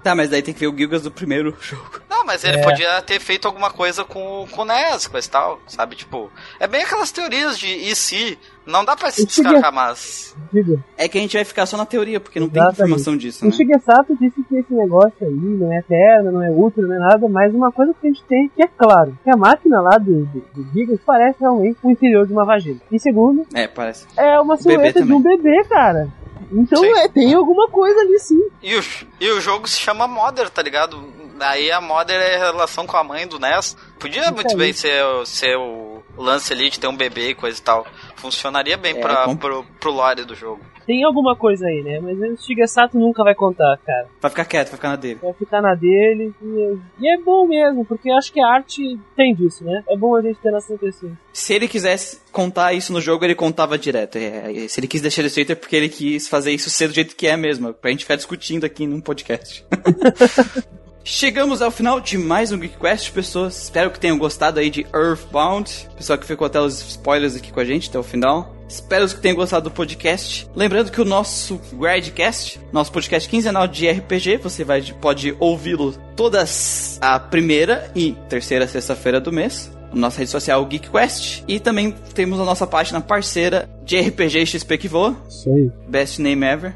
Tá, 0.06 0.14
mas 0.14 0.30
daí 0.30 0.44
tem 0.44 0.54
que 0.54 0.60
ver 0.60 0.68
o 0.68 0.78
Gilgas 0.78 1.02
do 1.02 1.10
primeiro 1.10 1.56
jogo. 1.60 2.00
Não, 2.08 2.24
mas 2.24 2.44
ele 2.44 2.58
É. 2.60 2.62
podia 2.64 3.02
ter 3.02 3.20
feito 3.20 3.48
alguma 3.48 3.72
coisa 3.72 4.04
com, 4.04 4.46
com 4.52 4.62
o 4.62 4.66
NES, 4.66 5.08
coisa 5.08 5.28
e 5.28 5.32
tal, 5.32 5.60
sabe? 5.68 5.96
Tipo, 5.96 6.30
é 6.60 6.68
bem 6.68 6.84
aquelas 6.84 7.12
teorias 7.12 7.58
de 7.58 7.66
e 7.68 7.96
se. 7.96 8.38
Não 8.68 8.86
dá 8.86 8.96
pra 8.96 9.10
se 9.12 9.26
descartar, 9.26 9.72
mas. 9.72 10.36
Diga. 10.54 10.78
É 10.96 11.08
que 11.08 11.18
a 11.18 11.22
gente 11.22 11.36
vai 11.36 11.44
ficar 11.44 11.66
só 11.66 11.76
na 11.76 11.86
teoria, 11.88 12.20
porque 12.20 12.40
não 12.40 12.48
tem 12.50 12.62
Exatamente. 12.62 12.82
informação 12.84 13.18
disso, 13.18 13.44
O 13.46 13.50
né? 13.50 13.54
Shigesato 13.56 14.16
disse 14.20 14.44
que 14.44 14.58
esse 14.58 14.74
negócio 14.74 15.14
aí 15.22 15.32
não 15.34 15.72
é 15.74 15.80
eterno, 15.80 16.32
não 16.32 16.44
é 16.44 16.52
útil, 16.52 16.84
não 16.88 16.96
é 16.96 17.00
nada, 17.00 17.28
mas 17.28 17.54
uma 17.54 17.72
coisa 17.72 17.92
que 18.00 18.08
a 18.08 18.10
gente 18.12 18.24
tem 18.26 18.48
que 18.56 18.62
é 18.64 18.68
claro, 18.68 19.18
que 19.24 19.30
a 19.32 19.36
máquina 19.38 19.82
lá 19.82 19.98
do, 19.98 20.26
do, 20.26 20.40
do 20.54 20.72
Gigas 20.74 21.00
parece 21.06 21.40
realmente 21.42 21.78
o 21.82 21.90
interior 21.90 22.28
de 22.28 22.34
uma 22.34 22.46
vagina. 22.46 22.80
E 22.92 23.00
segundo, 23.00 23.46
É, 23.56 23.68
parece. 23.68 24.06
é 24.18 24.40
uma 24.40 24.56
silhueta 24.58 25.04
de 25.04 25.12
um 25.14 25.22
bebê, 25.22 25.64
cara. 25.66 26.08
Então 26.52 26.80
Sim. 26.82 26.92
é, 26.98 27.08
tem 27.08 27.34
alguma 27.34 27.68
coisa 27.70 28.00
ali 28.02 28.20
sim. 28.20 28.40
E 28.62 28.76
o, 28.78 28.84
e 29.20 29.30
o 29.32 29.42
jogo 29.42 29.68
se 29.68 29.80
chama 29.80 30.08
Mother, 30.08 30.50
tá 30.50 30.62
ligado? 30.62 31.14
Daí 31.38 31.72
a 31.72 31.82
Mother 31.82 32.16
é 32.20 32.36
a 32.36 32.46
relação 32.52 32.86
com 32.88 32.96
a 32.98 33.04
mãe 33.04 33.28
do 33.28 33.40
NES. 33.40 33.76
Podia 34.00 34.22
Isso 34.24 34.34
muito 34.34 34.52
aí. 34.52 34.56
bem 34.58 34.74
ser, 34.74 35.04
o- 35.04 35.26
ser 35.26 35.58
o 35.58 36.02
lance 36.18 36.54
ali 36.54 36.70
de 36.70 36.80
ter 36.80 36.88
um 36.88 36.96
bebê 36.96 37.30
e 37.32 37.36
coisa 37.36 37.60
e 37.60 37.62
tal. 37.62 37.86
Funcionaria 38.16 38.78
bem 38.78 38.96
É, 38.98 39.02
pra, 39.02 39.26
com- 39.26 39.36
pro, 39.36 39.64
pro 39.80 39.92
lore 39.92 40.24
do 40.24 40.34
jogo. 40.36 40.62
Tem 40.86 41.04
alguma 41.04 41.36
coisa 41.36 41.66
aí, 41.66 41.82
né? 41.82 42.00
Mas 42.00 42.18
o 42.20 42.44
Shigesato 42.44 42.98
nunca 42.98 43.24
vai 43.24 43.34
contar, 43.34 43.78
cara. 43.86 44.08
Vai 44.22 44.30
ficar 44.30 44.46
quieto, 44.46 44.68
vai 44.68 44.76
ficar 44.76 44.90
na 44.90 44.96
dele. 44.96 45.20
Vai 45.22 45.34
ficar 45.34 45.62
na 45.62 45.76
dele. 45.76 46.34
E, 46.42 46.78
e 47.00 47.10
é 47.10 47.18
bom 47.18 47.48
mesmo, 47.48 47.84
porque 47.86 48.10
eu 48.10 48.16
acho 48.16 48.32
que 48.32 48.40
a 48.40 48.48
arte 48.48 49.00
tem 49.16 49.34
disso, 49.34 49.64
né? 49.64 49.84
É 49.90 49.98
bom 49.98 50.16
a 50.16 50.22
gente 50.22 50.40
ter 50.40 50.52
nossa 50.52 50.74
impressão. 50.74 51.12
Se 51.34 51.54
ele 51.54 51.68
quisesse 51.68 52.20
contar 52.32 52.74
isso 52.74 52.94
no 52.94 53.02
jogo, 53.02 53.26
ele 53.26 53.36
contava 53.36 53.78
direto. 53.78 54.18
É, 54.18 54.68
se 54.68 54.80
ele 54.80 54.88
quis 54.88 55.02
deixar 55.02 55.24
desse 55.24 55.36
jeito 55.36 55.52
é 55.52 55.56
porque 55.56 55.76
ele 55.76 55.90
quis 55.90 56.28
fazer 56.28 56.52
isso 56.52 56.70
ser 56.70 56.88
do 56.88 56.94
jeito 56.94 57.16
que 57.16 57.28
é 57.28 57.36
mesmo. 57.36 57.74
Pra 57.74 57.90
gente 57.90 58.04
ficar 58.04 58.16
discutindo 58.16 58.64
aqui 58.64 58.86
num 58.86 59.02
podcast. 59.02 59.66
Chegamos 61.08 61.62
ao 61.62 61.70
final 61.70 62.02
de 62.02 62.18
mais 62.18 62.52
um 62.52 62.58
Geek 62.58 62.80
Quest, 62.80 63.12
pessoas. 63.12 63.64
Espero 63.64 63.92
que 63.92 64.00
tenham 64.00 64.18
gostado 64.18 64.60
aí 64.60 64.72
de 64.72 64.88
Earthbound. 64.92 65.88
Pessoal 65.96 66.18
que 66.18 66.26
ficou 66.26 66.48
até 66.48 66.60
os 66.60 66.82
spoilers 66.82 67.36
aqui 67.36 67.54
com 67.54 67.60
a 67.60 67.66
gente 67.66 67.90
até 67.90 68.00
o 68.00 68.04
final. 68.04 68.55
Espero 68.68 69.08
que 69.08 69.20
tenham 69.20 69.36
gostado 69.36 69.70
do 69.70 69.72
podcast. 69.74 70.50
Lembrando 70.56 70.92
que 70.92 71.00
o 71.00 71.06
nosso 71.06 71.60
Gradcast, 71.74 72.60
nosso 72.72 72.92
podcast 72.92 73.30
quinzenal 73.30 73.68
de 73.68 73.90
RPG, 73.90 74.38
você 74.38 74.64
vai, 74.64 74.82
pode 75.00 75.36
ouvi-lo 75.40 75.94
todas 76.16 76.98
a 77.02 77.20
primeira 77.20 77.92
e 77.96 78.14
terceira 78.28 78.68
sexta-feira 78.68 79.22
do 79.22 79.32
mês. 79.32 79.72
Nossa 79.94 80.20
rede 80.20 80.32
social 80.32 80.68
GeekQuest. 80.70 81.44
E 81.48 81.60
também 81.60 81.92
temos 82.14 82.40
a 82.40 82.44
nossa 82.44 82.68
página 82.68 83.00
parceira 83.00 83.70
de 83.86 84.00
RPG 84.00 84.46
XP 84.46 84.78
que 84.78 84.88
voa. 84.88 85.16
Isso 85.30 85.50
aí. 85.50 85.72
Best 85.88 86.22
name 86.22 86.46
ever. 86.46 86.76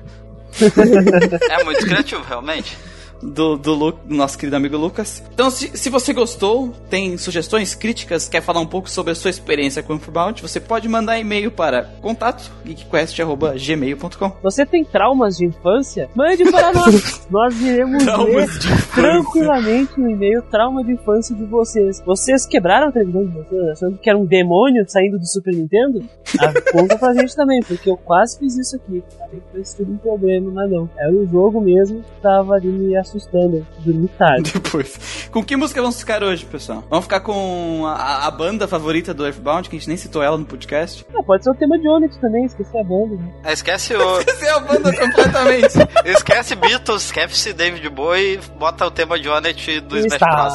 É 1.50 1.64
muito 1.64 1.86
criativo, 1.86 2.24
realmente. 2.24 2.78
Do, 3.22 3.58
do, 3.58 3.74
Lu- 3.74 3.92
do 3.92 4.16
nosso 4.16 4.38
querido 4.38 4.56
amigo 4.56 4.78
Lucas. 4.78 5.24
Então, 5.34 5.50
se, 5.50 5.76
se 5.78 5.90
você 5.90 6.14
gostou, 6.14 6.72
tem 6.90 7.18
sugestões, 7.18 7.76
críticas, 7.76 8.28
quer 8.30 8.42
falar 8.42 8.60
um 8.62 8.66
pouco 8.66 8.90
sobre 8.90 9.12
a 9.12 9.16
sua 9.16 9.30
experiência 9.30 9.84
com 9.84 9.94
o 9.94 9.96
Infobound, 9.98 10.42
você 10.42 10.60
pode 10.60 10.88
mandar 10.88 11.20
e-mail 11.20 11.52
para 11.52 11.84
contato 12.02 12.52
geekquest.gmail.com. 12.66 14.32
Você 14.42 14.66
tem 14.66 14.84
traumas 14.86 15.38
de 15.38 15.46
infância? 15.46 16.10
Mande 16.16 16.50
para 16.52 16.72
nós. 16.74 17.28
nós 17.30 17.62
iremos 17.62 18.06
ler 18.06 18.48
tranquilamente 18.94 20.00
no 20.00 20.10
e-mail 20.10 20.42
trauma 20.44 20.84
de 20.84 20.94
infância 20.94 21.36
de 21.36 21.46
vocês. 21.46 22.02
Vocês 22.06 22.46
quebraram 22.46 22.88
a 22.90 22.92
televisão 22.92 23.26
de 23.26 23.32
vocês 23.34 23.70
achando 23.72 23.98
que 23.98 24.10
era 24.10 24.18
um 24.18 24.26
demônio 24.26 24.84
saindo 24.88 25.18
do 25.18 25.26
Super 25.28 25.54
Nintendo? 25.54 26.04
Ah, 26.40 26.54
conta 26.72 26.98
pra 26.98 27.14
gente 27.14 27.36
também, 27.36 27.62
porque 27.62 27.90
eu 27.90 27.98
quase 27.98 28.38
fiz 28.40 28.58
isso 28.58 28.76
aqui. 28.76 29.04
Falei 29.18 29.42
que 29.42 29.64
foi 29.64 29.76
tudo 29.78 29.94
um 29.94 29.98
problema, 29.98 30.52
mas 30.52 30.72
não. 30.72 30.90
Era 30.98 31.12
o 31.14 31.26
jogo 31.28 31.62
mesmo 31.62 32.02
que 32.02 32.22
tava 32.22 32.56
ali 32.56 32.68
me 32.68 32.96
assustando. 33.10 33.66
Dormi 33.80 34.08
tarde. 34.10 34.52
Depois. 34.54 35.30
Com 35.32 35.44
que 35.44 35.56
música 35.56 35.82
vamos 35.82 36.00
ficar 36.00 36.24
hoje, 36.24 36.46
pessoal? 36.46 36.84
Vamos 36.90 37.06
ficar 37.06 37.20
com 37.20 37.84
a, 37.86 38.28
a 38.28 38.32
banda 38.32 38.68
favorita 38.68 39.14
do 39.14 39.26
Earthbound, 39.26 39.70
que 39.70 39.76
a 39.76 39.80
gente 39.80 39.88
nem 39.88 39.98
citou 39.98 40.22
ela 40.24 40.38
no 40.38 40.46
podcast. 40.46 41.06
Ah, 41.14 41.24
pode 41.24 41.44
ser 41.44 41.50
o 41.52 41.56
tema 41.56 41.78
de 41.78 41.88
Onyx 41.88 42.18
também, 42.18 42.46
esqueci 42.46 42.78
a 42.78 42.84
banda. 42.84 43.16
Né? 43.16 43.34
Ah, 43.44 43.54
Esquece 43.54 43.96
o. 43.96 44.20
É 44.40 44.50
a 44.52 44.60
banda 44.60 44.96
completamente. 44.96 45.78
esquece 46.06 46.56
Beatles, 46.56 47.04
esquece 47.06 47.52
David 47.54 47.90
Bowie, 47.90 48.40
bota 48.58 48.86
o 48.86 48.92
tema 48.92 49.20
de 49.20 49.28
Onet 49.28 49.80
do 49.82 49.98
Smash 49.98 50.20
Bros. 50.20 50.54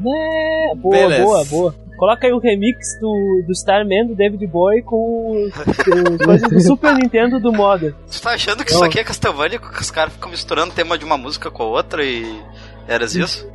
Né? 0.00 0.72
Boa, 0.76 0.96
Beleza. 0.96 1.24
boa, 1.24 1.44
boa. 1.44 1.74
Coloca 2.02 2.26
aí 2.26 2.32
o 2.32 2.40
remix 2.40 2.98
do, 3.00 3.44
do 3.46 3.52
Starman 3.52 4.08
do 4.08 4.16
David 4.16 4.44
Bowie 4.48 4.82
com, 4.82 5.48
com 5.84 6.18
coisas 6.24 6.50
do 6.50 6.60
Super 6.60 6.96
Nintendo 6.96 7.38
do 7.38 7.52
Modern. 7.52 7.94
Tu 8.10 8.20
tá 8.20 8.30
achando 8.30 8.64
que 8.64 8.72
Não. 8.72 8.78
isso 8.78 8.84
aqui 8.84 8.98
é 8.98 9.04
Castlevania, 9.04 9.60
que 9.60 9.80
os 9.80 9.88
caras 9.92 10.12
ficam 10.12 10.28
misturando 10.28 10.72
o 10.72 10.74
tema 10.74 10.98
de 10.98 11.04
uma 11.04 11.16
música 11.16 11.48
com 11.48 11.62
a 11.62 11.66
outra 11.66 12.04
e. 12.04 12.42
Eras 12.88 13.14
isso? 13.14 13.48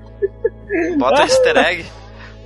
Bota 0.97 1.23
easter 1.23 1.57
egg. 1.57 1.85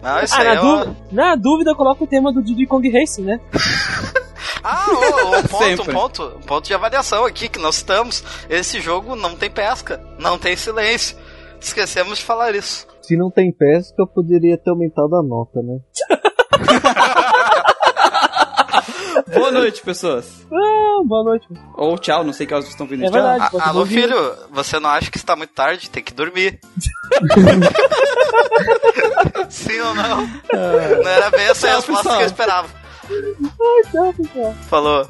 Não, 0.01 0.23
isso 0.23 0.33
Ah, 0.33 0.39
aí 0.39 0.43
na, 0.47 0.53
é 0.55 0.59
uma... 0.59 0.85
dúvida, 0.85 0.97
na 1.11 1.35
dúvida, 1.35 1.75
coloca 1.75 2.03
o 2.03 2.07
tema 2.07 2.33
do 2.33 2.41
Diddy 2.41 2.65
Kong 2.65 2.89
Racing, 2.89 3.21
né? 3.21 3.39
Ah, 4.63 4.85
ô, 4.89 5.37
um 5.37 5.43
ponto, 5.43 5.63
Sempre. 5.63 5.89
um 5.89 5.93
ponto, 5.93 6.23
um 6.37 6.41
ponto 6.41 6.67
de 6.67 6.73
avaliação 6.73 7.25
aqui 7.25 7.49
que 7.49 7.57
nós 7.57 7.77
estamos. 7.77 8.23
Esse 8.47 8.79
jogo 8.79 9.15
não 9.15 9.35
tem 9.35 9.49
pesca, 9.49 9.99
não 10.19 10.37
tem 10.37 10.55
silêncio. 10.55 11.17
Esquecemos 11.61 12.17
de 12.19 12.25
falar 12.25 12.53
isso. 12.55 12.85
Se 13.01 13.15
não 13.15 13.29
tem 13.31 13.51
pesca, 13.51 13.93
eu 13.99 14.07
poderia 14.07 14.57
ter 14.57 14.69
aumentado 14.71 15.15
a 15.15 15.23
nota, 15.23 15.61
né? 15.61 15.79
Boa 19.33 19.51
noite, 19.51 19.81
pessoas. 19.81 20.45
Ah, 20.51 21.01
boa 21.05 21.23
noite. 21.23 21.47
Ou 21.75 21.97
tchau, 21.97 22.23
não 22.23 22.33
sei 22.33 22.45
que 22.45 22.53
horas 22.53 22.65
vocês 22.65 22.73
estão 22.73 22.85
vindo. 22.87 23.03
É 23.03 23.09
Tchau. 23.09 23.13
verdade. 23.13 23.43
A- 23.45 23.49
pode 23.49 23.69
alô, 23.69 23.79
ouvir. 23.79 24.01
filho, 24.03 24.35
você 24.51 24.79
não 24.79 24.89
acha 24.89 25.09
que 25.09 25.17
está 25.17 25.35
muito 25.35 25.53
tarde? 25.53 25.89
Tem 25.89 26.03
que 26.03 26.13
dormir. 26.13 26.59
Sim 29.49 29.79
ou 29.79 29.95
não? 29.95 30.21
Não 30.23 31.09
era 31.09 31.29
bem 31.31 31.45
essa 31.45 31.67
a 31.67 31.71
Tchau, 31.71 31.79
resposta 31.79 32.03
pessoal. 32.03 32.17
que 32.17 32.23
eu 32.23 32.27
esperava. 32.27 32.67
Tchau, 33.91 34.13
pessoal. 34.13 34.53
Falou. 34.69 35.07